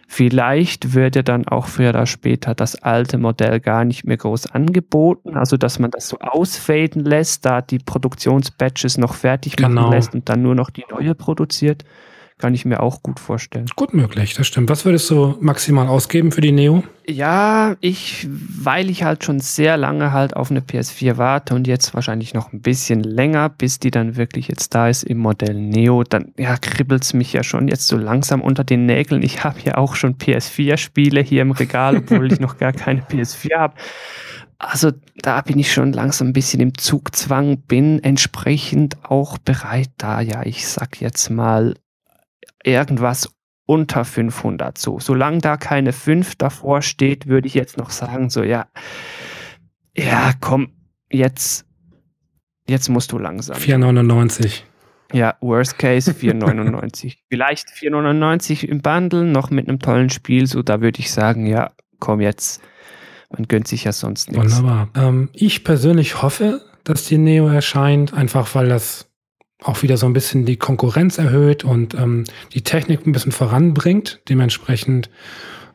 Vielleicht 0.07 0.93
wird 0.93 1.15
ja 1.15 1.23
dann 1.23 1.47
auch 1.47 1.65
für 1.65 1.91
da 1.91 2.05
später 2.05 2.53
das 2.53 2.75
alte 2.83 3.17
Modell 3.17 3.59
gar 3.59 3.85
nicht 3.85 4.05
mehr 4.05 4.17
groß 4.17 4.51
angeboten, 4.51 5.35
also 5.35 5.57
dass 5.57 5.79
man 5.79 5.89
das 5.89 6.07
so 6.07 6.19
ausfaden 6.19 7.03
lässt, 7.03 7.43
da 7.45 7.61
die 7.61 7.79
Produktionsbatches 7.79 8.99
noch 8.99 9.15
fertig 9.15 9.59
machen 9.59 9.75
Genau. 9.75 9.89
lässt 9.89 10.13
und 10.13 10.29
dann 10.29 10.43
nur 10.43 10.53
noch 10.53 10.69
die 10.69 10.85
neue 10.91 11.15
produziert. 11.15 11.83
Kann 12.37 12.53
ich 12.53 12.65
mir 12.65 12.83
auch 12.83 13.01
gut 13.01 13.21
vorstellen. 13.21 13.67
Gut 13.77 13.93
möglich, 13.93 14.33
das 14.33 14.45
stimmt. 14.45 14.69
Was 14.69 14.83
würdest 14.83 15.09
du 15.09 15.37
maximal 15.39 15.87
ausgeben 15.87 16.33
für 16.33 16.41
die 16.41 16.51
Neo? 16.51 16.83
Ja, 17.07 17.77
ich, 17.79 18.27
weil 18.29 18.89
ich 18.89 19.03
halt 19.03 19.23
schon 19.23 19.39
sehr 19.39 19.77
lange 19.77 20.11
halt 20.11 20.35
auf 20.35 20.51
eine 20.51 20.59
PS4 20.59 21.15
warte 21.15 21.55
und 21.55 21.65
jetzt 21.65 21.93
wahrscheinlich 21.93 22.33
noch 22.33 22.51
ein 22.51 22.61
bisschen 22.61 23.03
länger, 23.03 23.47
bis 23.47 23.79
die 23.79 23.89
dann 23.89 24.17
wirklich 24.17 24.49
jetzt 24.49 24.75
da 24.75 24.89
ist 24.89 25.03
im 25.03 25.19
Modell 25.19 25.53
Neo, 25.53 26.03
dann 26.03 26.33
ja, 26.37 26.57
kribbelt's 26.57 27.13
mich 27.13 27.31
ja 27.31 27.41
schon 27.41 27.69
jetzt 27.69 27.87
so 27.87 27.95
langsam 27.95 28.41
unter 28.41 28.65
den 28.65 28.85
Nägeln. 28.85 29.23
Ich 29.23 29.45
habe 29.45 29.61
ja 29.63 29.77
auch 29.77 29.95
schon 29.95 30.17
PS4-Spiele 30.17 31.21
hier 31.21 31.41
im 31.41 31.51
Regal, 31.51 31.97
obwohl 31.99 32.33
ich 32.33 32.41
noch 32.41 32.57
gar 32.57 32.73
keine 32.73 33.01
PS4 33.01 33.57
habe. 33.57 33.75
Also 34.57 34.91
da 35.21 35.39
bin 35.39 35.57
ich 35.57 35.71
schon 35.71 35.93
langsam 35.93 36.27
ein 36.27 36.33
bisschen 36.33 36.59
im 36.59 36.77
Zugzwang, 36.77 37.59
bin 37.59 38.03
entsprechend 38.03 38.97
auch 39.05 39.37
bereit, 39.37 39.91
da 39.97 40.19
ja, 40.19 40.45
ich 40.45 40.67
sag 40.67 40.99
jetzt 40.99 41.29
mal 41.29 41.75
irgendwas 42.65 43.29
unter 43.65 44.05
500 44.05 44.77
so. 44.77 44.99
Solange 44.99 45.39
da 45.39 45.57
keine 45.57 45.93
5 45.93 46.35
davor 46.35 46.81
steht, 46.81 47.27
würde 47.27 47.47
ich 47.47 47.53
jetzt 47.53 47.77
noch 47.77 47.89
sagen, 47.89 48.29
so 48.29 48.43
ja, 48.43 48.67
ja, 49.97 50.33
komm, 50.39 50.71
jetzt, 51.09 51.65
jetzt 52.67 52.89
musst 52.89 53.11
du 53.11 53.17
langsam. 53.17 53.57
4,99. 53.57 54.61
Ja, 55.13 55.35
Worst 55.41 55.77
Case 55.77 56.11
4,99. 56.11 57.15
Vielleicht 57.29 57.69
4,99 57.69 58.65
im 58.65 58.81
Bundle, 58.81 59.23
noch 59.23 59.49
mit 59.49 59.67
einem 59.67 59.79
tollen 59.79 60.09
Spiel, 60.09 60.47
so 60.47 60.61
da 60.61 60.81
würde 60.81 60.99
ich 60.99 61.11
sagen, 61.11 61.45
ja, 61.45 61.71
komm 61.99 62.21
jetzt. 62.21 62.61
Man 63.29 63.47
gönnt 63.47 63.67
sich 63.67 63.85
ja 63.85 63.91
sonst 63.91 64.31
nichts. 64.31 64.57
Wunderbar. 64.57 64.89
Ähm, 64.95 65.29
ich 65.33 65.63
persönlich 65.63 66.21
hoffe, 66.21 66.61
dass 66.83 67.05
die 67.05 67.17
Neo 67.17 67.47
erscheint, 67.47 68.13
einfach 68.13 68.53
weil 68.53 68.69
das 68.69 69.09
auch 69.65 69.81
wieder 69.81 69.97
so 69.97 70.05
ein 70.05 70.13
bisschen 70.13 70.45
die 70.45 70.57
Konkurrenz 70.57 71.17
erhöht 71.17 71.63
und 71.63 71.95
ähm, 71.95 72.25
die 72.53 72.61
Technik 72.61 73.05
ein 73.05 73.11
bisschen 73.11 73.31
voranbringt. 73.31 74.21
Dementsprechend 74.29 75.09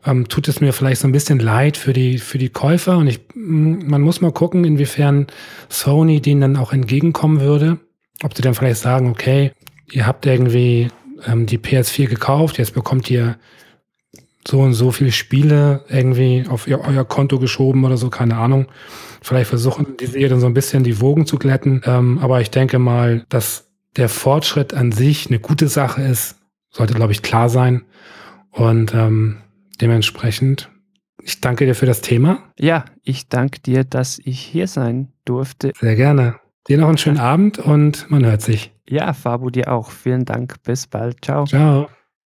ähm, 0.06 0.28
tut 0.28 0.48
es 0.48 0.60
mir 0.60 0.72
vielleicht 0.72 1.00
so 1.00 1.08
ein 1.08 1.12
bisschen 1.12 1.40
leid 1.40 1.76
für 1.76 1.92
die, 1.92 2.18
für 2.18 2.38
die 2.38 2.50
Käufer 2.50 2.96
und 2.98 3.08
ich, 3.08 3.20
man 3.34 4.00
muss 4.00 4.20
mal 4.20 4.32
gucken, 4.32 4.64
inwiefern 4.64 5.26
Sony 5.68 6.20
denen 6.20 6.40
dann 6.40 6.56
auch 6.56 6.72
entgegenkommen 6.72 7.40
würde. 7.40 7.78
Ob 8.22 8.36
sie 8.36 8.42
dann 8.42 8.54
vielleicht 8.54 8.80
sagen, 8.80 9.10
okay, 9.10 9.52
ihr 9.90 10.06
habt 10.06 10.24
irgendwie 10.24 10.88
ähm, 11.26 11.46
die 11.46 11.58
PS4 11.58 12.06
gekauft, 12.06 12.58
jetzt 12.58 12.74
bekommt 12.74 13.10
ihr 13.10 13.38
so 14.46 14.60
und 14.60 14.72
so 14.72 14.90
viele 14.90 15.12
Spiele 15.12 15.84
irgendwie 15.88 16.44
auf 16.48 16.66
ihr, 16.66 16.80
euer 16.80 17.04
Konto 17.04 17.38
geschoben 17.38 17.84
oder 17.84 17.96
so, 17.96 18.08
keine 18.08 18.36
Ahnung. 18.36 18.66
Vielleicht 19.20 19.48
versuchen 19.48 19.96
die 19.98 20.28
dann 20.28 20.40
so 20.40 20.46
ein 20.46 20.54
bisschen 20.54 20.82
die 20.82 21.00
Wogen 21.00 21.26
zu 21.26 21.38
glätten. 21.38 21.82
Ähm, 21.84 22.18
aber 22.18 22.40
ich 22.40 22.50
denke 22.50 22.78
mal, 22.78 23.26
dass 23.28 23.69
der 23.96 24.08
Fortschritt 24.08 24.74
an 24.74 24.92
sich 24.92 25.28
eine 25.28 25.40
gute 25.40 25.68
Sache 25.68 26.02
ist, 26.02 26.36
sollte, 26.70 26.94
glaube 26.94 27.12
ich, 27.12 27.22
klar 27.22 27.48
sein. 27.48 27.84
Und 28.50 28.94
ähm, 28.94 29.38
dementsprechend, 29.80 30.70
ich 31.22 31.40
danke 31.40 31.66
dir 31.66 31.74
für 31.74 31.86
das 31.86 32.00
Thema. 32.00 32.42
Ja, 32.58 32.84
ich 33.02 33.28
danke 33.28 33.60
dir, 33.60 33.84
dass 33.84 34.18
ich 34.24 34.40
hier 34.40 34.66
sein 34.66 35.12
durfte. 35.24 35.72
Sehr 35.78 35.96
gerne. 35.96 36.36
Dir 36.68 36.78
noch 36.78 36.88
einen 36.88 36.98
schönen 36.98 37.18
Abend 37.18 37.58
und 37.58 38.10
man 38.10 38.24
hört 38.24 38.42
sich. 38.42 38.72
Ja, 38.88 39.12
Fabu, 39.12 39.50
dir 39.50 39.72
auch. 39.72 39.90
Vielen 39.90 40.24
Dank. 40.24 40.62
Bis 40.62 40.86
bald. 40.86 41.24
Ciao. 41.24 41.46
Ciao. 41.46 41.88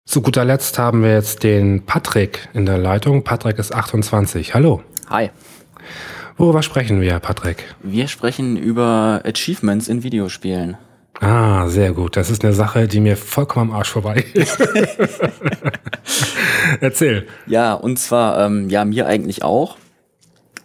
Zu 0.06 0.22
guter 0.22 0.46
Letzt 0.46 0.80
haben 0.80 1.04
wir 1.04 1.14
jetzt 1.14 1.44
den 1.44 1.86
Patrick 1.86 2.48
in 2.54 2.66
der 2.66 2.78
Leitung. 2.78 3.24
Patrick 3.24 3.60
ist 3.60 3.74
28. 3.74 4.54
Hallo. 4.54 4.82
Hi. 5.10 5.30
Worüber 6.38 6.62
sprechen 6.62 7.02
wir, 7.02 7.20
Patrick? 7.20 7.76
Wir 7.84 8.08
sprechen 8.08 8.58
über 8.58 9.22
Achievements 9.26 9.88
in 9.88 10.04
Videospielen. 10.04 10.78
Ah, 11.20 11.68
sehr 11.68 11.94
gut. 11.94 12.16
Das 12.16 12.30
ist 12.30 12.44
eine 12.44 12.54
Sache, 12.54 12.88
die 12.88 13.00
mir 13.00 13.18
vollkommen 13.18 13.72
am 13.72 13.76
Arsch 13.76 13.90
vorbei 13.90 14.24
ist. 14.34 14.60
Erzähl. 16.82 17.28
Ja, 17.48 17.74
und 17.74 17.98
zwar, 17.98 18.46
ähm, 18.46 18.70
ja, 18.70 18.86
mir 18.86 19.08
eigentlich 19.08 19.44
auch. 19.44 19.78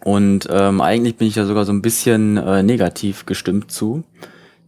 Und 0.03 0.47
ähm, 0.51 0.81
eigentlich 0.81 1.15
bin 1.15 1.27
ich 1.27 1.35
ja 1.35 1.45
sogar 1.45 1.65
so 1.65 1.71
ein 1.71 1.81
bisschen 1.81 2.37
äh, 2.37 2.61
negativ 2.61 3.25
gestimmt 3.25 3.71
zu. 3.71 4.03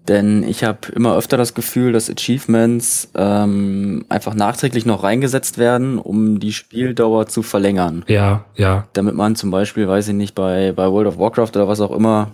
Denn 0.08 0.44
ich 0.44 0.64
habe 0.64 0.92
immer 0.96 1.18
öfter 1.18 1.36
das 1.36 1.56
Gefühl, 1.56 1.92
dass 1.92 2.12
Achievements 2.12 3.10
ähm, 3.16 4.06
einfach 4.08 4.36
nachträglich 4.36 4.86
noch 4.86 5.04
reingesetzt 5.04 5.58
werden, 5.58 5.98
um 5.98 6.40
die 6.40 6.54
Spieldauer 6.54 7.28
zu 7.28 7.42
verlängern. 7.42 8.06
Ja, 8.08 8.46
ja. 8.56 8.88
Damit 8.94 9.16
man 9.16 9.36
zum 9.36 9.50
Beispiel, 9.50 9.88
weiß 9.88 10.10
ich 10.10 10.14
nicht, 10.14 10.36
bei, 10.36 10.74
bei 10.74 10.92
World 10.92 11.08
of 11.08 11.18
Warcraft 11.18 11.50
oder 11.56 11.68
was 11.68 11.82
auch 11.82 11.92
immer, 11.92 12.30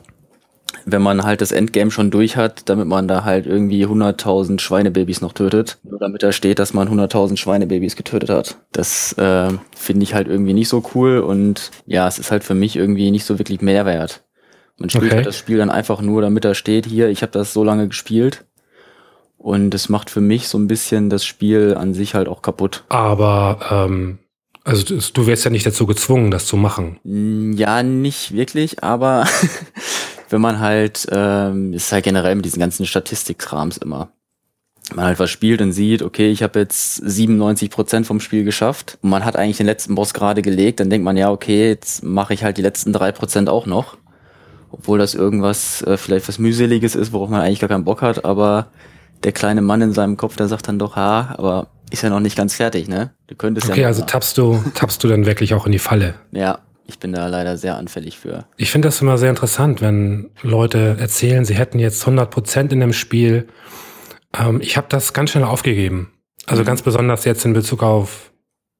wenn 0.85 1.01
man 1.01 1.23
halt 1.23 1.41
das 1.41 1.51
Endgame 1.51 1.91
schon 1.91 2.11
durch 2.11 2.37
hat, 2.37 2.67
damit 2.69 2.87
man 2.87 3.07
da 3.07 3.23
halt 3.23 3.45
irgendwie 3.45 3.85
100.000 3.85 4.59
Schweinebabys 4.59 5.21
noch 5.21 5.33
tötet, 5.33 5.77
nur 5.83 5.99
damit 5.99 6.23
da 6.23 6.31
steht, 6.31 6.59
dass 6.59 6.73
man 6.73 6.87
100.000 6.89 7.37
Schweinebabys 7.37 7.95
getötet 7.95 8.29
hat. 8.29 8.57
Das 8.71 9.13
äh, 9.13 9.49
finde 9.75 10.03
ich 10.03 10.13
halt 10.13 10.27
irgendwie 10.27 10.53
nicht 10.53 10.69
so 10.69 10.83
cool 10.95 11.19
und 11.19 11.71
ja, 11.85 12.07
es 12.07 12.19
ist 12.19 12.31
halt 12.31 12.43
für 12.43 12.55
mich 12.55 12.75
irgendwie 12.75 13.11
nicht 13.11 13.25
so 13.25 13.37
wirklich 13.39 13.61
Mehrwert. 13.61 14.23
Man 14.77 14.89
spielt 14.89 15.05
Okay. 15.05 15.15
halt 15.17 15.25
das 15.27 15.37
Spiel 15.37 15.57
dann 15.57 15.69
einfach 15.69 16.01
nur, 16.01 16.21
damit 16.21 16.43
da 16.45 16.55
steht, 16.55 16.85
hier, 16.87 17.09
ich 17.09 17.21
habe 17.21 17.31
das 17.31 17.53
so 17.53 17.63
lange 17.63 17.87
gespielt. 17.87 18.45
Und 19.37 19.73
es 19.73 19.89
macht 19.89 20.09
für 20.11 20.21
mich 20.21 20.47
so 20.47 20.57
ein 20.59 20.67
bisschen 20.67 21.09
das 21.09 21.25
Spiel 21.25 21.75
an 21.77 21.93
sich 21.95 22.13
halt 22.13 22.27
auch 22.27 22.41
kaputt. 22.43 22.83
Aber 22.89 23.59
ähm, 23.71 24.19
also 24.63 24.83
du- 25.13 25.25
wärst 25.25 25.45
ja 25.45 25.49
nicht 25.51 25.65
dazu 25.65 25.87
gezwungen, 25.87 26.29
das 26.29 26.45
zu 26.45 26.57
machen. 26.57 26.99
Ja, 27.57 27.81
nicht 27.81 28.33
wirklich, 28.35 28.83
aber 28.83 29.25
wenn 30.31 30.41
man 30.41 30.59
halt, 30.59 31.07
ähm, 31.11 31.73
ist 31.73 31.91
halt 31.91 32.03
generell 32.03 32.35
mit 32.35 32.45
diesen 32.45 32.59
ganzen 32.59 32.85
Statistikkrams 32.85 33.77
immer. 33.77 34.09
Man 34.93 35.05
halt 35.05 35.19
was 35.19 35.29
spielt 35.29 35.61
und 35.61 35.71
sieht, 35.71 36.01
okay, 36.01 36.31
ich 36.31 36.43
habe 36.43 36.59
jetzt 36.59 37.01
97% 37.03 38.03
vom 38.03 38.19
Spiel 38.19 38.43
geschafft 38.43 38.97
und 39.01 39.09
man 39.09 39.23
hat 39.23 39.35
eigentlich 39.35 39.57
den 39.57 39.65
letzten 39.65 39.95
Boss 39.95 40.13
gerade 40.13 40.41
gelegt, 40.41 40.79
dann 40.79 40.89
denkt 40.89 41.05
man, 41.05 41.15
ja, 41.15 41.29
okay, 41.31 41.69
jetzt 41.69 42.03
mache 42.03 42.33
ich 42.33 42.43
halt 42.43 42.57
die 42.57 42.61
letzten 42.61 42.93
3% 42.93 43.47
auch 43.47 43.65
noch. 43.65 43.97
Obwohl 44.71 44.99
das 44.99 45.15
irgendwas, 45.15 45.81
äh, 45.83 45.97
vielleicht 45.97 46.27
was 46.27 46.39
mühseliges 46.39 46.95
ist, 46.95 47.13
worauf 47.13 47.29
man 47.29 47.41
eigentlich 47.41 47.59
gar 47.59 47.69
keinen 47.69 47.85
Bock 47.85 48.01
hat, 48.01 48.25
aber 48.25 48.67
der 49.23 49.33
kleine 49.33 49.61
Mann 49.61 49.81
in 49.81 49.93
seinem 49.93 50.17
Kopf, 50.17 50.35
der 50.35 50.47
sagt 50.47 50.67
dann 50.67 50.79
doch, 50.79 50.95
ha, 50.95 51.35
aber 51.37 51.67
ist 51.91 52.03
ja 52.03 52.09
noch 52.09 52.21
nicht 52.21 52.37
ganz 52.37 52.55
fertig, 52.55 52.87
ne? 52.87 53.13
Du 53.27 53.35
könntest 53.35 53.69
Okay, 53.69 53.81
ja. 53.81 53.87
noch 53.87 53.95
also 53.95 54.03
tappst 54.03 54.37
du, 54.37 54.63
tappst 54.73 55.03
du 55.03 55.07
dann 55.09 55.25
wirklich 55.25 55.53
auch 55.53 55.65
in 55.65 55.73
die 55.73 55.79
Falle. 55.79 56.15
Ja, 56.31 56.59
ich 56.91 56.99
bin 56.99 57.13
da 57.13 57.27
leider 57.27 57.57
sehr 57.57 57.77
anfällig 57.77 58.17
für. 58.19 58.45
Ich 58.57 58.69
finde 58.71 58.87
das 58.89 59.01
immer 59.01 59.17
sehr 59.17 59.29
interessant, 59.29 59.81
wenn 59.81 60.29
Leute 60.41 60.97
erzählen, 60.99 61.45
sie 61.45 61.55
hätten 61.55 61.79
jetzt 61.79 62.01
100 62.01 62.29
Prozent 62.29 62.73
in 62.73 62.81
dem 62.81 62.93
Spiel. 62.93 63.47
Ähm, 64.37 64.59
ich 64.61 64.77
habe 64.77 64.87
das 64.89 65.13
ganz 65.13 65.31
schnell 65.31 65.45
aufgegeben. 65.45 66.11
Also 66.47 66.63
Mhm. 66.63 66.67
ganz 66.67 66.81
besonders 66.81 67.25
jetzt 67.25 67.45
in 67.45 67.53
Bezug 67.53 67.81
auf 67.83 68.31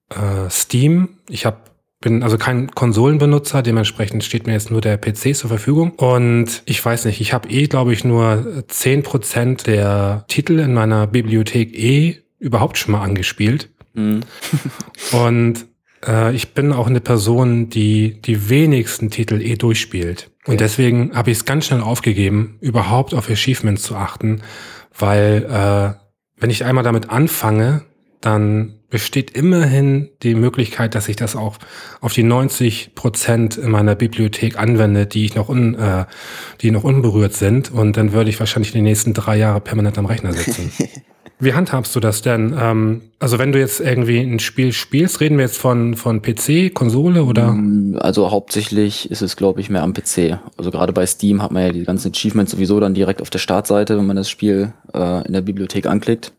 äh, 0.10 0.50
Steam. 0.50 1.20
Ich 1.30 1.46
hab, 1.46 1.72
bin 2.02 2.22
also 2.24 2.38
kein 2.38 2.70
Konsolenbenutzer, 2.72 3.62
dementsprechend 3.62 4.24
steht 4.24 4.46
mir 4.46 4.54
jetzt 4.54 4.72
nur 4.72 4.82
der 4.82 4.98
PC 4.98 5.36
zur 5.36 5.50
Verfügung. 5.50 5.92
Und 5.92 6.64
ich 6.66 6.84
weiß 6.84 7.06
nicht, 7.06 7.22
ich 7.22 7.34
habe 7.34 7.50
eh, 7.50 7.68
glaube 7.68 7.94
ich, 7.94 8.04
nur 8.04 8.64
10 8.68 9.04
Prozent 9.04 9.68
der 9.68 10.26
Titel 10.28 10.60
in 10.60 10.74
meiner 10.74 11.08
Bibliothek 11.08 11.74
eh 11.78 12.18
überhaupt 12.40 12.78
schon 12.78 12.92
mal 12.94 13.02
angespielt. 13.04 13.70
Hm. 13.96 14.22
Und 15.12 15.66
äh, 16.06 16.34
ich 16.34 16.54
bin 16.54 16.74
auch 16.74 16.88
eine 16.88 17.02
Person, 17.02 17.70
die 17.70 18.22
die 18.22 18.50
wenigsten 18.50 19.10
Titel 19.10 19.42
eh 19.42 19.56
durchspielt. 19.56 20.32
Und 20.46 20.60
deswegen 20.60 21.16
habe 21.16 21.32
ich 21.32 21.38
es 21.38 21.46
ganz 21.46 21.68
schnell 21.68 21.82
aufgegeben, 21.82 22.58
überhaupt 22.62 23.14
auf 23.14 23.30
Achievements 23.30 23.84
zu 23.84 23.96
achten, 23.96 24.42
weil 24.98 25.46
äh, 25.50 25.94
wenn 26.40 26.50
ich 26.50 26.66
einmal 26.66 26.84
damit 26.84 27.10
anfange, 27.10 27.84
dann 28.22 28.80
besteht 28.90 29.32
immerhin 29.32 30.10
die 30.22 30.36
Möglichkeit, 30.36 30.96
dass 30.96 31.08
ich 31.08 31.16
das 31.16 31.36
auch 31.36 31.58
auf 32.02 32.14
die 32.14 32.24
90 32.24 32.94
Prozent 32.94 33.58
in 33.58 33.72
meiner 33.72 33.96
Bibliothek 33.96 34.60
anwende, 34.60 35.08
die 35.08 35.26
ich 35.26 35.36
noch 35.36 35.50
un, 35.50 35.76
äh, 35.76 36.06
die 36.62 36.72
noch 36.72 36.84
unberührt 36.84 37.34
sind. 37.34 37.72
Und 37.72 37.98
dann 37.98 38.12
würde 38.12 38.30
ich 38.30 38.40
wahrscheinlich 38.40 38.72
die 38.72 38.82
nächsten 38.82 39.14
drei 39.14 39.38
Jahre 39.38 39.62
permanent 39.62 39.98
am 39.98 40.06
Rechner 40.06 40.34
sitzen. 40.34 40.72
Wie 41.42 41.54
handhabst 41.54 41.96
du 41.96 42.00
das 42.00 42.22
denn? 42.22 42.56
Ähm, 42.58 43.02
also 43.20 43.40
wenn 43.40 43.52
du 43.52 43.60
jetzt 43.60 43.80
irgendwie 43.80 44.20
ein 44.20 44.40
Spiel 44.40 44.74
spielst, 44.74 45.20
reden 45.22 45.38
wir 45.38 45.46
jetzt 45.46 45.58
von, 45.58 45.96
von 45.96 46.22
PC, 46.22 46.72
Konsole 46.74 47.24
oder? 47.24 47.52
Mm, 47.52 47.98
Also 48.00 48.30
hauptsächlich 48.30 49.10
ist 49.10 49.24
es, 49.24 49.36
glaube 49.36 49.60
ich, 49.60 49.70
mehr 49.72 49.82
am 49.82 49.94
PC. 49.94 50.40
Also 50.56 50.70
gerade 50.70 50.94
bei 50.94 51.06
Steam 51.08 51.42
hat 51.42 51.52
man 51.52 51.64
ja 51.64 51.72
die 51.72 51.84
ganzen 51.84 52.12
Achievements 52.12 52.52
sowieso 52.52 52.80
dann 52.80 52.94
direkt 52.94 53.24
auf 53.24 53.32
der 53.32 53.40
Startseite, 53.40 53.98
wenn 53.98 54.06
man 54.06 54.18
das 54.18 54.30
Spiel 54.30 54.74
äh, 54.94 55.26
in 55.26 55.34
der 55.34 55.42
Bibliothek 55.42 55.88
anklickt. 55.88 56.32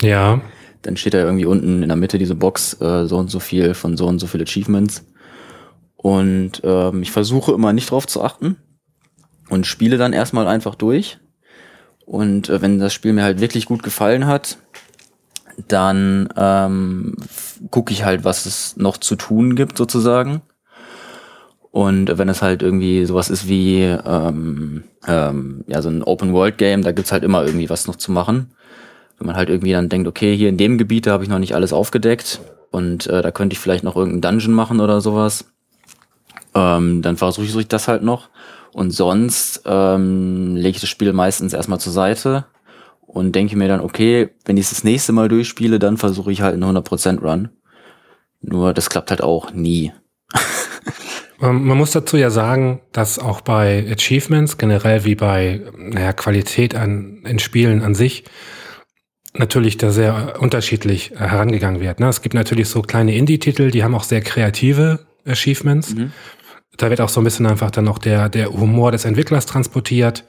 Ja, 0.00 0.40
dann 0.80 0.96
steht 0.96 1.12
da 1.12 1.18
irgendwie 1.18 1.44
unten 1.44 1.82
in 1.82 1.88
der 1.88 1.96
Mitte 1.96 2.18
diese 2.18 2.34
Box, 2.34 2.80
äh, 2.80 3.06
so 3.06 3.18
und 3.18 3.30
so 3.30 3.40
viel 3.40 3.74
von 3.74 3.98
so 3.98 4.06
und 4.06 4.18
so 4.18 4.26
viel 4.26 4.42
Achievements. 4.42 5.04
Und 5.96 6.62
ähm, 6.64 7.02
ich 7.02 7.10
versuche 7.10 7.52
immer 7.52 7.74
nicht 7.74 7.90
drauf 7.90 8.06
zu 8.06 8.22
achten 8.22 8.56
und 9.50 9.66
spiele 9.66 9.98
dann 9.98 10.12
erstmal 10.12 10.46
einfach 10.46 10.74
durch. 10.74 11.18
Und 12.08 12.48
äh, 12.48 12.62
wenn 12.62 12.78
das 12.78 12.94
Spiel 12.94 13.12
mir 13.12 13.22
halt 13.22 13.40
wirklich 13.40 13.66
gut 13.66 13.82
gefallen 13.82 14.26
hat, 14.26 14.56
dann 15.68 16.30
ähm, 16.36 17.16
gucke 17.70 17.92
ich 17.92 18.04
halt, 18.04 18.24
was 18.24 18.46
es 18.46 18.76
noch 18.78 18.96
zu 18.96 19.14
tun 19.14 19.56
gibt 19.56 19.76
sozusagen. 19.76 20.40
Und 21.70 22.16
wenn 22.16 22.30
es 22.30 22.40
halt 22.40 22.62
irgendwie 22.62 23.04
sowas 23.04 23.28
ist 23.28 23.46
wie 23.46 23.82
ähm, 23.82 24.84
ähm, 25.06 25.64
ja 25.66 25.82
so 25.82 25.90
ein 25.90 26.02
Open 26.02 26.32
World 26.32 26.56
Game, 26.56 26.82
da 26.82 26.92
gibt's 26.92 27.12
halt 27.12 27.24
immer 27.24 27.44
irgendwie 27.44 27.68
was 27.68 27.86
noch 27.86 27.96
zu 27.96 28.10
machen. 28.10 28.52
Wenn 29.18 29.26
man 29.26 29.36
halt 29.36 29.50
irgendwie 29.50 29.72
dann 29.72 29.90
denkt, 29.90 30.08
okay, 30.08 30.34
hier 30.34 30.48
in 30.48 30.56
dem 30.56 30.78
Gebiet, 30.78 31.06
habe 31.08 31.24
ich 31.24 31.28
noch 31.28 31.38
nicht 31.38 31.54
alles 31.54 31.74
aufgedeckt 31.74 32.40
und 32.70 33.06
äh, 33.08 33.20
da 33.20 33.30
könnte 33.32 33.52
ich 33.52 33.60
vielleicht 33.60 33.84
noch 33.84 33.96
irgendeinen 33.96 34.38
Dungeon 34.38 34.54
machen 34.54 34.80
oder 34.80 35.02
sowas. 35.02 35.44
Ähm, 36.54 37.02
dann 37.02 37.18
versuche 37.18 37.60
ich 37.60 37.68
das 37.68 37.86
halt 37.86 38.02
noch. 38.02 38.30
Und 38.78 38.92
sonst 38.92 39.62
ähm, 39.66 40.54
lege 40.54 40.76
ich 40.76 40.80
das 40.80 40.88
Spiel 40.88 41.12
meistens 41.12 41.52
erstmal 41.52 41.80
zur 41.80 41.92
Seite 41.92 42.46
und 43.00 43.34
denke 43.34 43.56
mir 43.56 43.66
dann, 43.66 43.80
okay, 43.80 44.28
wenn 44.44 44.56
ich 44.56 44.66
es 44.66 44.70
das 44.70 44.84
nächste 44.84 45.10
Mal 45.10 45.28
durchspiele, 45.28 45.80
dann 45.80 45.96
versuche 45.96 46.30
ich 46.30 46.42
halt 46.42 46.54
einen 46.54 46.76
100% 46.76 47.20
Run. 47.20 47.48
Nur 48.40 48.72
das 48.74 48.88
klappt 48.88 49.10
halt 49.10 49.22
auch 49.22 49.52
nie. 49.52 49.92
Ähm, 51.40 51.68
man 51.68 51.78
muss 51.78 51.92
dazu 51.92 52.16
ja 52.16 52.30
sagen, 52.30 52.80
dass 52.90 53.20
auch 53.20 53.42
bei 53.42 53.86
Achievements, 53.88 54.58
generell 54.58 55.04
wie 55.04 55.14
bei 55.14 55.62
naja, 55.76 56.12
Qualität 56.12 56.74
an, 56.74 57.22
in 57.24 57.38
Spielen 57.38 57.84
an 57.84 57.94
sich, 57.94 58.24
natürlich 59.34 59.76
da 59.76 59.92
sehr 59.92 60.40
unterschiedlich 60.40 61.12
äh, 61.12 61.18
herangegangen 61.18 61.80
wird. 61.80 62.00
Ne? 62.00 62.08
Es 62.08 62.22
gibt 62.22 62.34
natürlich 62.34 62.68
so 62.68 62.82
kleine 62.82 63.14
Indie-Titel, 63.14 63.70
die 63.70 63.84
haben 63.84 63.94
auch 63.94 64.02
sehr 64.02 64.20
kreative 64.20 65.06
Achievements. 65.24 65.94
Mhm. 65.94 66.10
Da 66.78 66.90
wird 66.90 67.00
auch 67.00 67.08
so 67.08 67.20
ein 67.20 67.24
bisschen 67.24 67.46
einfach 67.46 67.70
dann 67.70 67.84
noch 67.84 67.98
der, 67.98 68.28
der 68.28 68.50
Humor 68.50 68.92
des 68.92 69.04
Entwicklers 69.04 69.46
transportiert. 69.46 70.24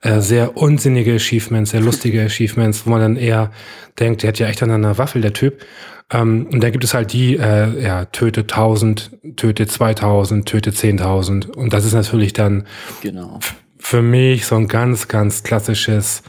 Äh, 0.00 0.20
sehr 0.20 0.56
unsinnige 0.56 1.14
Achievements, 1.14 1.70
sehr 1.70 1.80
lustige 1.80 2.22
Achievements, 2.26 2.84
wo 2.84 2.90
man 2.90 3.00
dann 3.00 3.16
eher 3.16 3.52
denkt, 4.00 4.22
der 4.22 4.28
hat 4.28 4.38
ja 4.40 4.48
echt 4.48 4.62
an 4.62 4.72
einer 4.72 4.98
Waffel, 4.98 5.22
der 5.22 5.32
Typ. 5.32 5.64
Ähm, 6.10 6.48
und 6.50 6.62
da 6.62 6.70
gibt 6.70 6.82
es 6.82 6.94
halt 6.94 7.12
die, 7.12 7.36
äh, 7.36 7.82
ja, 7.82 8.06
töte 8.06 8.40
1000, 8.40 9.36
töte 9.36 9.66
2000, 9.66 10.46
töte 10.46 10.70
10.000. 10.70 11.50
Und 11.50 11.72
das 11.72 11.84
ist 11.84 11.92
natürlich 11.92 12.32
dann 12.32 12.66
genau. 13.00 13.38
für 13.78 14.02
mich 14.02 14.46
so 14.46 14.56
ein 14.56 14.66
ganz, 14.66 15.08
ganz 15.08 15.44
klassisches 15.44 16.22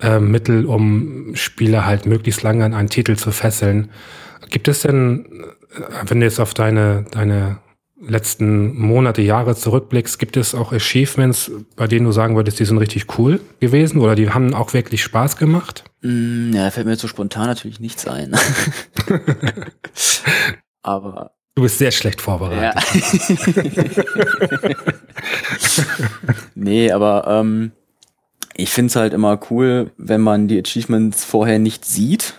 äh, 0.00 0.20
Mittel, 0.20 0.66
um 0.66 1.34
Spieler 1.34 1.86
halt 1.86 2.06
möglichst 2.06 2.42
lange 2.42 2.64
an 2.64 2.74
einen 2.74 2.90
Titel 2.90 3.16
zu 3.16 3.32
fesseln. 3.32 3.90
Gibt 4.50 4.68
es 4.68 4.82
denn, 4.82 5.26
äh, 5.74 5.80
wenn 6.06 6.20
du 6.20 6.26
jetzt 6.26 6.38
auf 6.38 6.54
deine, 6.54 7.06
deine 7.10 7.58
letzten 8.00 8.78
Monate, 8.78 9.22
Jahre 9.22 9.56
zurückblickst, 9.56 10.18
gibt 10.18 10.36
es 10.36 10.54
auch 10.54 10.72
Achievements, 10.72 11.50
bei 11.76 11.86
denen 11.86 12.06
du 12.06 12.12
sagen 12.12 12.36
würdest, 12.36 12.60
die 12.60 12.64
sind 12.64 12.78
richtig 12.78 13.18
cool 13.18 13.40
gewesen 13.60 14.00
oder 14.00 14.14
die 14.14 14.30
haben 14.30 14.54
auch 14.54 14.74
wirklich 14.74 15.02
Spaß 15.02 15.36
gemacht? 15.36 15.84
Mm, 16.02 16.52
ja, 16.52 16.70
fällt 16.70 16.86
mir 16.86 16.96
so 16.96 17.08
spontan 17.08 17.46
natürlich 17.46 17.80
nichts 17.80 18.06
ein. 18.06 18.36
Aber. 20.82 21.32
Du 21.54 21.62
bist 21.62 21.78
sehr 21.78 21.90
schlecht 21.90 22.20
vorbereitet. 22.20 22.62
Ja. 22.62 22.74
nee, 26.54 26.92
aber 26.92 27.26
ähm, 27.26 27.72
ich 28.54 28.68
finde 28.68 28.90
es 28.90 28.96
halt 28.96 29.14
immer 29.14 29.40
cool, 29.50 29.90
wenn 29.96 30.20
man 30.20 30.48
die 30.48 30.60
Achievements 30.60 31.24
vorher 31.24 31.58
nicht 31.58 31.86
sieht. 31.86 32.34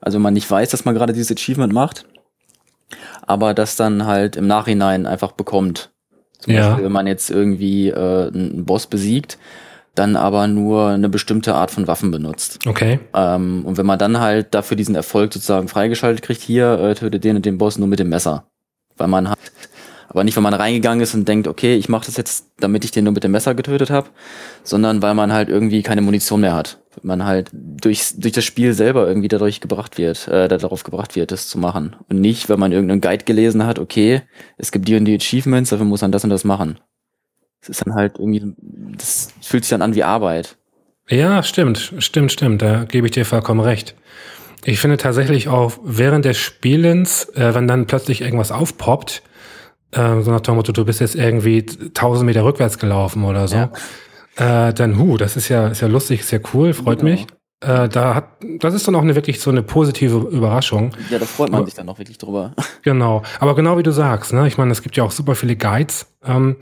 Also 0.00 0.20
man 0.20 0.34
nicht 0.34 0.48
weiß, 0.48 0.70
dass 0.70 0.84
man 0.84 0.94
gerade 0.94 1.12
dieses 1.12 1.36
Achievement 1.36 1.72
macht. 1.72 2.06
Aber 3.30 3.54
das 3.54 3.76
dann 3.76 4.06
halt 4.06 4.34
im 4.34 4.48
Nachhinein 4.48 5.06
einfach 5.06 5.30
bekommt. 5.30 5.92
Zum 6.40 6.52
ja. 6.52 6.66
Beispiel, 6.66 6.86
wenn 6.86 6.92
man 6.92 7.06
jetzt 7.06 7.30
irgendwie 7.30 7.90
äh, 7.90 8.26
einen 8.26 8.64
Boss 8.64 8.88
besiegt, 8.88 9.38
dann 9.94 10.16
aber 10.16 10.48
nur 10.48 10.88
eine 10.88 11.08
bestimmte 11.08 11.54
Art 11.54 11.70
von 11.70 11.86
Waffen 11.86 12.10
benutzt. 12.10 12.58
Okay. 12.66 12.98
Ähm, 13.14 13.64
und 13.64 13.76
wenn 13.78 13.86
man 13.86 14.00
dann 14.00 14.18
halt 14.18 14.52
dafür 14.52 14.76
diesen 14.76 14.96
Erfolg 14.96 15.32
sozusagen 15.32 15.68
freigeschaltet 15.68 16.24
kriegt, 16.24 16.40
hier 16.40 16.72
äh, 16.80 16.94
tötet 16.96 17.22
den 17.22 17.36
und 17.36 17.46
den 17.46 17.56
Boss 17.56 17.78
nur 17.78 17.86
mit 17.86 18.00
dem 18.00 18.08
Messer. 18.08 18.46
Weil 18.96 19.06
man 19.06 19.30
hat 19.30 19.38
aber 20.08 20.24
nicht, 20.24 20.34
wenn 20.34 20.42
man 20.42 20.54
reingegangen 20.54 21.00
ist 21.00 21.14
und 21.14 21.28
denkt, 21.28 21.46
okay, 21.46 21.76
ich 21.76 21.88
mache 21.88 22.06
das 22.06 22.16
jetzt, 22.16 22.48
damit 22.58 22.84
ich 22.84 22.90
den 22.90 23.04
nur 23.04 23.12
mit 23.12 23.22
dem 23.22 23.30
Messer 23.30 23.54
getötet 23.54 23.90
habe, 23.90 24.08
sondern 24.64 25.02
weil 25.02 25.14
man 25.14 25.32
halt 25.32 25.48
irgendwie 25.48 25.84
keine 25.84 26.00
Munition 26.00 26.40
mehr 26.40 26.54
hat. 26.54 26.80
Man 27.02 27.24
halt 27.24 27.50
durch, 27.52 28.14
durch 28.16 28.32
das 28.32 28.44
Spiel 28.44 28.72
selber 28.72 29.06
irgendwie 29.06 29.28
dadurch 29.28 29.60
gebracht 29.60 29.98
wird, 29.98 30.28
äh, 30.28 30.48
darauf 30.48 30.82
gebracht 30.84 31.16
wird, 31.16 31.32
das 31.32 31.48
zu 31.48 31.58
machen. 31.58 31.96
Und 32.08 32.20
nicht, 32.20 32.48
wenn 32.48 32.60
man 32.60 32.72
irgendeinen 32.72 33.00
Guide 33.00 33.24
gelesen 33.24 33.64
hat, 33.64 33.78
okay, 33.78 34.22
es 34.56 34.72
gibt 34.72 34.88
die 34.88 34.96
und 34.96 35.04
die 35.04 35.16
Achievements, 35.16 35.70
dafür 35.70 35.86
muss 35.86 36.02
man 36.02 36.12
das 36.12 36.24
und 36.24 36.30
das 36.30 36.44
machen. 36.44 36.78
Es 37.62 37.68
ist 37.68 37.86
dann 37.86 37.94
halt 37.94 38.18
irgendwie, 38.18 38.54
das 38.96 39.32
fühlt 39.42 39.64
sich 39.64 39.70
dann 39.70 39.82
an 39.82 39.94
wie 39.94 40.04
Arbeit. 40.04 40.56
Ja, 41.08 41.42
stimmt, 41.42 41.92
stimmt, 41.98 42.32
stimmt. 42.32 42.62
Da 42.62 42.84
gebe 42.84 43.06
ich 43.06 43.12
dir 43.12 43.24
vollkommen 43.24 43.60
recht. 43.60 43.96
Ich 44.64 44.78
finde 44.78 44.96
tatsächlich 44.96 45.48
auch 45.48 45.72
während 45.82 46.24
des 46.24 46.38
Spielens, 46.38 47.24
äh, 47.34 47.54
wenn 47.54 47.66
dann 47.66 47.86
plötzlich 47.86 48.20
irgendwas 48.20 48.52
aufpoppt, 48.52 49.22
äh, 49.92 50.20
so 50.20 50.30
nach 50.30 50.40
dem 50.40 50.54
Motto, 50.56 50.72
du 50.72 50.84
bist 50.84 51.00
jetzt 51.00 51.16
irgendwie 51.16 51.64
1000 51.94 52.26
Meter 52.26 52.44
rückwärts 52.44 52.78
gelaufen 52.78 53.24
oder 53.24 53.48
so, 53.48 53.56
ja. 53.56 53.72
Äh, 54.36 54.72
dann, 54.72 54.98
hu, 54.98 55.16
das 55.16 55.36
ist 55.36 55.48
ja, 55.48 55.68
ist 55.68 55.80
ja 55.80 55.88
lustig, 55.88 56.20
ist 56.20 56.30
ja 56.30 56.38
cool, 56.54 56.72
freut 56.72 57.00
genau. 57.00 57.12
mich. 57.12 57.26
Äh, 57.62 57.90
da 57.90 58.14
hat, 58.14 58.24
das 58.58 58.72
ist 58.72 58.88
dann 58.88 58.94
auch 58.94 59.02
eine 59.02 59.14
wirklich 59.14 59.38
so 59.38 59.50
eine 59.50 59.62
positive 59.62 60.16
Überraschung. 60.30 60.92
Ja, 61.10 61.18
da 61.18 61.26
freut 61.26 61.50
man 61.50 61.66
sich 61.66 61.74
dann 61.74 61.88
auch 61.90 61.98
wirklich 61.98 62.18
drüber. 62.18 62.54
Genau. 62.82 63.22
Aber 63.40 63.54
genau 63.54 63.76
wie 63.76 63.82
du 63.82 63.92
sagst, 63.92 64.32
ne, 64.32 64.46
ich 64.46 64.56
meine, 64.56 64.72
es 64.72 64.80
gibt 64.82 64.96
ja 64.96 65.04
auch 65.04 65.10
super 65.10 65.34
viele 65.34 65.54
Guides. 65.56 66.06
Ähm, 66.24 66.56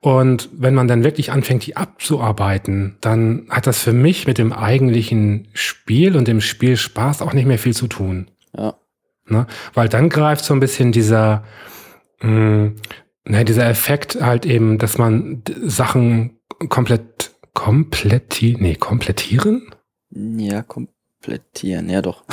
und 0.00 0.48
wenn 0.52 0.74
man 0.74 0.88
dann 0.88 1.04
wirklich 1.04 1.30
anfängt, 1.30 1.66
die 1.66 1.76
abzuarbeiten, 1.76 2.96
dann 3.02 3.46
hat 3.50 3.66
das 3.66 3.82
für 3.82 3.92
mich 3.92 4.26
mit 4.26 4.38
dem 4.38 4.54
eigentlichen 4.54 5.48
Spiel 5.52 6.16
und 6.16 6.26
dem 6.26 6.40
Spielspaß 6.40 7.20
auch 7.20 7.34
nicht 7.34 7.46
mehr 7.46 7.58
viel 7.58 7.74
zu 7.74 7.86
tun. 7.86 8.30
Ja. 8.56 8.76
Ne? 9.26 9.46
Weil 9.74 9.90
dann 9.90 10.08
greift 10.08 10.46
so 10.46 10.54
ein 10.54 10.60
bisschen 10.60 10.90
dieser, 10.90 11.44
mh, 12.22 12.28
hm, 12.28 12.76
ne, 13.26 13.44
dieser 13.44 13.68
Effekt 13.68 14.18
halt 14.22 14.46
eben, 14.46 14.78
dass 14.78 14.96
man 14.96 15.42
Sachen 15.66 16.37
komplett 16.68 17.34
kompletti 17.54 18.56
nee, 18.58 18.74
komplettieren? 18.74 19.74
Ja, 20.10 20.62
komplettieren, 20.62 21.90
ja 21.90 22.02
doch. 22.02 22.24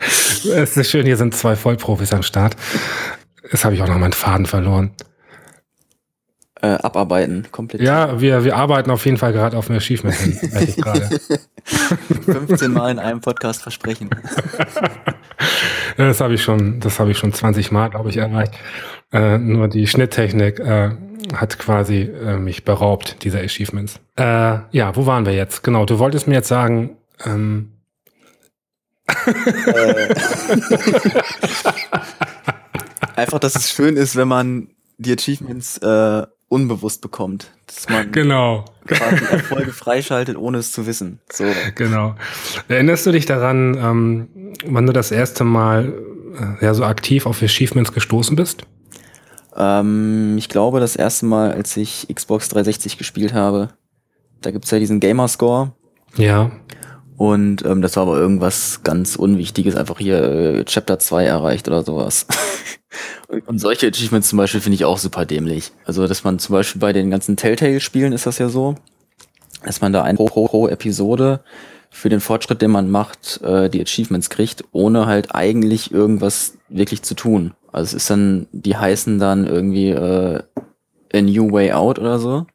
es 0.00 0.76
ist 0.76 0.90
schön, 0.90 1.04
hier 1.04 1.16
sind 1.16 1.34
zwei 1.34 1.56
Vollprofis 1.56 2.12
am 2.12 2.22
Start. 2.22 2.56
Jetzt 3.50 3.64
habe 3.64 3.74
ich 3.74 3.82
auch 3.82 3.88
noch 3.88 3.98
meinen 3.98 4.12
Faden 4.12 4.46
verloren. 4.46 4.92
Äh, 6.62 6.78
abarbeiten, 6.82 7.46
komplettieren. 7.50 7.94
Ja, 7.94 8.20
wir, 8.20 8.44
wir 8.44 8.56
arbeiten 8.56 8.90
auf 8.90 9.04
jeden 9.04 9.18
Fall 9.18 9.32
gerade 9.32 9.58
auf 9.58 9.68
ein 9.68 9.76
Achievement 9.76 10.16
hin, 10.16 10.38
ich 10.60 10.76
gerade. 10.76 11.20
15 11.64 12.72
Mal 12.72 12.92
in 12.92 12.98
einem 12.98 13.20
Podcast 13.20 13.62
versprechen. 13.62 14.08
das 15.96 16.20
habe 16.20 16.34
ich 16.34 16.42
schon, 16.42 16.80
das 16.80 17.00
habe 17.00 17.10
ich 17.10 17.18
schon 17.18 17.32
20 17.32 17.70
Mal, 17.70 17.90
glaube 17.90 18.08
ich, 18.08 18.16
erreicht. 18.16 18.54
Äh, 19.14 19.38
nur 19.38 19.68
die 19.68 19.86
Schnitttechnik 19.86 20.58
äh, 20.58 20.90
hat 21.32 21.58
quasi 21.60 22.00
äh, 22.00 22.36
mich 22.36 22.64
beraubt, 22.64 23.22
dieser 23.22 23.38
Achievements. 23.38 24.00
Äh, 24.16 24.58
ja, 24.72 24.96
wo 24.96 25.06
waren 25.06 25.24
wir 25.24 25.32
jetzt? 25.32 25.62
Genau, 25.62 25.86
du 25.86 26.00
wolltest 26.00 26.26
mir 26.26 26.34
jetzt 26.34 26.48
sagen, 26.48 26.96
ähm 27.24 27.70
äh. 29.06 30.14
Einfach, 33.16 33.38
dass 33.38 33.54
es 33.54 33.70
schön 33.70 33.96
ist, 33.96 34.16
wenn 34.16 34.26
man 34.26 34.68
die 34.98 35.12
Achievements 35.12 35.78
äh, 35.78 36.26
unbewusst 36.48 37.00
bekommt. 37.00 37.52
Dass 37.66 37.88
man 37.88 38.10
genau. 38.10 38.64
quasi 38.86 39.24
Erfolge 39.30 39.70
freischaltet, 39.72 40.36
ohne 40.36 40.58
es 40.58 40.72
zu 40.72 40.88
wissen. 40.88 41.20
So. 41.32 41.44
Genau. 41.76 42.16
Erinnerst 42.66 43.06
du 43.06 43.12
dich 43.12 43.26
daran, 43.26 43.76
ähm, 43.76 44.28
wann 44.66 44.86
du 44.86 44.92
das 44.92 45.12
erste 45.12 45.44
Mal 45.44 45.94
äh, 46.60 46.64
ja, 46.64 46.74
so 46.74 46.84
aktiv 46.84 47.26
auf 47.26 47.40
Achievements 47.42 47.92
gestoßen 47.92 48.34
bist? 48.34 48.66
Ähm, 49.56 50.36
ich 50.38 50.48
glaube, 50.48 50.80
das 50.80 50.96
erste 50.96 51.26
Mal, 51.26 51.52
als 51.52 51.76
ich 51.76 52.08
Xbox 52.12 52.48
360 52.48 52.98
gespielt 52.98 53.34
habe, 53.34 53.70
da 54.40 54.50
gibt's 54.50 54.70
ja 54.70 54.78
diesen 54.78 55.00
Gamerscore. 55.00 55.72
Ja. 56.16 56.50
Und 57.16 57.64
ähm, 57.64 57.80
das 57.80 57.96
war 57.96 58.04
aber 58.04 58.18
irgendwas 58.18 58.82
ganz 58.82 59.16
Unwichtiges, 59.16 59.76
einfach 59.76 59.98
hier 59.98 60.22
äh, 60.22 60.64
Chapter 60.64 60.98
2 60.98 61.24
erreicht 61.24 61.68
oder 61.68 61.84
sowas. 61.84 62.26
und, 63.28 63.46
und 63.48 63.58
solche 63.58 63.86
Achievements 63.86 64.28
zum 64.28 64.38
Beispiel 64.38 64.60
finde 64.60 64.74
ich 64.74 64.84
auch 64.84 64.98
super 64.98 65.24
dämlich. 65.24 65.70
Also, 65.84 66.06
dass 66.08 66.24
man 66.24 66.38
zum 66.38 66.54
Beispiel 66.54 66.80
bei 66.80 66.92
den 66.92 67.10
ganzen 67.10 67.36
Telltale-Spielen 67.36 68.12
ist 68.12 68.26
das 68.26 68.38
ja 68.38 68.48
so, 68.48 68.74
dass 69.64 69.80
man 69.80 69.92
da 69.92 70.02
ein 70.02 70.16
pro, 70.16 70.26
pro, 70.26 70.48
pro 70.48 70.68
Episode 70.68 71.40
für 71.90 72.08
den 72.08 72.20
Fortschritt, 72.20 72.60
den 72.60 72.72
man 72.72 72.90
macht, 72.90 73.40
äh, 73.42 73.70
die 73.70 73.80
Achievements 73.80 74.28
kriegt, 74.28 74.64
ohne 74.72 75.06
halt 75.06 75.34
eigentlich 75.34 75.92
irgendwas 75.92 76.58
wirklich 76.68 77.02
zu 77.02 77.14
tun. 77.14 77.54
Also 77.74 77.96
es 77.96 78.04
ist 78.04 78.10
dann, 78.10 78.46
die 78.52 78.76
heißen 78.76 79.18
dann 79.18 79.48
irgendwie 79.48 79.90
äh, 79.90 80.40
A 81.12 81.20
New 81.20 81.50
Way 81.50 81.72
Out 81.72 81.98
oder 81.98 82.20
so. 82.20 82.46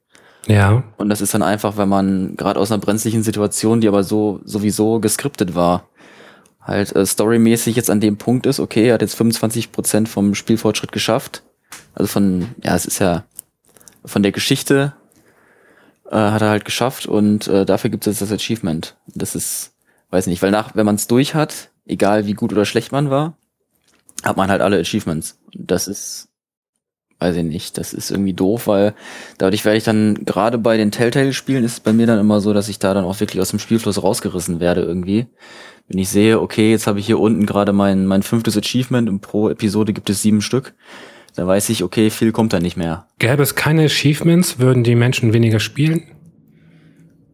Ja. 0.48 0.84
Und 0.96 1.10
das 1.10 1.20
ist 1.20 1.34
dann 1.34 1.44
einfach, 1.44 1.76
wenn 1.76 1.90
man 1.90 2.38
gerade 2.38 2.58
aus 2.58 2.72
einer 2.72 2.80
brenzlichen 2.80 3.22
Situation, 3.22 3.82
die 3.82 3.90
aber 3.90 4.04
so 4.04 4.40
sowieso 4.46 5.02
geskriptet 5.02 5.56
war, 5.56 5.90
halt 6.62 6.96
äh, 6.96 7.06
storymäßig 7.06 7.76
jetzt 7.76 7.90
an 7.90 8.00
dem 8.00 8.16
Punkt 8.16 8.46
ist, 8.46 8.62
okay, 8.62 8.88
er 8.88 8.94
hat 8.94 9.02
jetzt 9.02 9.16
25 9.16 9.74
Prozent 9.74 10.08
vom 10.08 10.36
Spielfortschritt 10.36 10.94
geschafft. 10.94 11.44
Also 11.96 12.08
von, 12.08 12.48
ja, 12.64 12.74
es 12.74 12.86
ist 12.86 13.00
ja 13.00 13.26
von 14.06 14.24
der 14.24 14.32
Geschichte 14.32 14.94
äh, 16.10 16.16
hat 16.16 16.42
er 16.42 16.50
halt 16.50 16.64
geschafft 16.64 17.08
und 17.08 17.46
äh, 17.50 17.66
dafür 17.66 17.90
gibt 17.90 18.08
es 18.08 18.20
jetzt 18.20 18.32
das 18.32 18.40
Achievement. 18.40 18.96
Das 19.08 19.36
ist, 19.36 19.74
weiß 20.12 20.28
nicht, 20.28 20.42
weil 20.42 20.52
nach, 20.52 20.76
wenn 20.76 20.86
man 20.86 20.96
es 20.96 21.08
durch 21.08 21.36
hat, 21.36 21.72
egal 21.86 22.26
wie 22.26 22.36
gut 22.36 22.54
oder 22.54 22.64
schlecht 22.64 22.94
man 22.94 23.10
war, 23.10 23.36
hat 24.24 24.38
man 24.38 24.50
halt 24.50 24.62
alle 24.62 24.80
Achievements. 24.80 25.40
Das 25.54 25.88
ist, 25.88 26.30
weiß 27.20 27.36
ich 27.36 27.44
nicht, 27.44 27.78
das 27.78 27.94
ist 27.94 28.12
irgendwie 28.12 28.34
doof, 28.34 28.68
weil 28.68 28.94
dadurch 29.38 29.66
werde 29.66 29.78
ich 29.78 29.84
dann, 29.84 30.26
gerade 30.26 30.58
bei 30.58 30.78
den 30.78 30.92
Telltale-Spielen 30.92 31.64
ist 31.64 31.74
es 31.74 31.80
bei 31.80 31.94
mir 31.94 32.08
dann 32.08 32.20
immer 32.20 32.42
so, 32.42 32.54
dass 32.54 32.70
ich 32.70 32.80
da 32.80 32.94
dann 32.94 33.06
auch 33.06 33.20
wirklich 33.20 33.42
aus 33.42 33.50
dem 33.50 33.60
Spielfluss 33.60 34.02
rausgerissen 34.02 34.60
werde 34.60 34.82
irgendwie. 34.82 35.28
Wenn 35.88 36.00
ich 36.00 36.10
sehe, 36.10 36.40
okay, 36.40 36.72
jetzt 36.72 36.88
habe 36.88 37.00
ich 37.00 37.06
hier 37.06 37.20
unten 37.20 37.46
gerade 37.46 37.74
mein, 37.74 38.06
mein 38.06 38.24
fünftes 38.24 38.56
Achievement 38.58 39.10
und 39.10 39.22
pro 39.22 39.50
Episode 39.50 39.92
gibt 39.94 40.10
es 40.10 40.22
sieben 40.22 40.42
Stück, 40.42 40.76
dann 41.36 41.48
weiß 41.48 41.70
ich, 41.70 41.84
okay, 41.84 42.10
viel 42.10 42.32
kommt 42.32 42.54
da 42.54 42.60
nicht 42.60 42.78
mehr. 42.78 43.08
Gäbe 43.18 43.42
es 43.42 43.56
keine 43.56 43.86
Achievements, 43.86 44.60
würden 44.60 44.84
die 44.84 44.96
Menschen 44.96 45.34
weniger 45.34 45.60
spielen? 45.60 46.04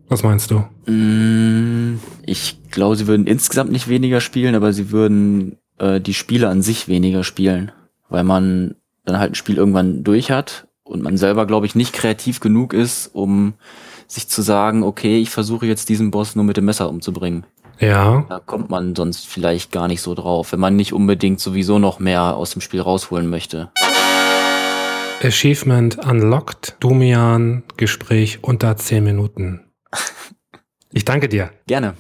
Was 0.08 0.24
meinst 0.24 0.52
du? 0.52 0.64
Mm, 0.92 2.00
Ich 2.26 2.62
glaube, 2.72 2.96
sie 2.96 3.08
würden 3.08 3.28
insgesamt 3.28 3.72
nicht 3.72 3.88
weniger 3.88 4.22
spielen, 4.22 4.56
aber 4.56 4.72
sie 4.74 4.92
würden 4.92 5.58
äh, 5.80 6.00
die 6.00 6.14
Spiele 6.14 6.50
an 6.50 6.62
sich 6.62 6.88
weniger 6.88 7.24
spielen, 7.24 7.72
weil 8.10 8.24
man 8.24 8.76
dann 9.06 9.20
halt 9.20 9.32
ein 9.32 9.36
Spiel 9.36 9.58
irgendwann 9.58 10.04
durch 10.04 10.32
hat 10.32 10.68
und 10.84 11.02
man 11.02 11.18
selber, 11.18 11.46
glaube 11.46 11.66
ich, 11.66 11.76
nicht 11.76 11.94
kreativ 11.94 12.40
genug 12.40 12.74
ist, 12.74 13.08
um 13.14 13.54
sich 14.08 14.28
zu 14.28 14.42
sagen, 14.42 14.84
okay, 14.84 15.20
ich 15.20 15.30
versuche 15.30 15.66
jetzt 15.66 15.90
diesen 15.90 16.12
Boss 16.12 16.36
nur 16.36 16.46
mit 16.46 16.58
dem 16.58 16.66
Messer 16.66 16.90
umzubringen. 16.90 17.46
Ja. 17.80 18.26
Da 18.30 18.40
kommt 18.40 18.70
man 18.70 18.96
sonst 18.96 19.28
vielleicht 19.28 19.72
gar 19.72 19.88
nicht 19.88 20.02
so 20.02 20.16
drauf, 20.16 20.52
wenn 20.52 20.60
man 20.60 20.76
nicht 20.76 20.94
unbedingt 20.94 21.40
sowieso 21.40 21.80
noch 21.80 22.00
mehr 22.00 22.36
aus 22.36 22.52
dem 22.52 22.62
Spiel 22.62 22.82
rausholen 22.82 23.30
möchte. 23.30 23.72
Achievement 25.22 25.98
unlocked. 26.06 26.76
Dumian, 26.80 27.64
Gespräch 27.78 28.40
unter 28.44 28.78
10 28.78 29.04
Minuten. 29.04 29.62
Ich 30.92 31.04
danke 31.04 31.28
dir. 31.28 31.52
Gerne. 31.68 31.96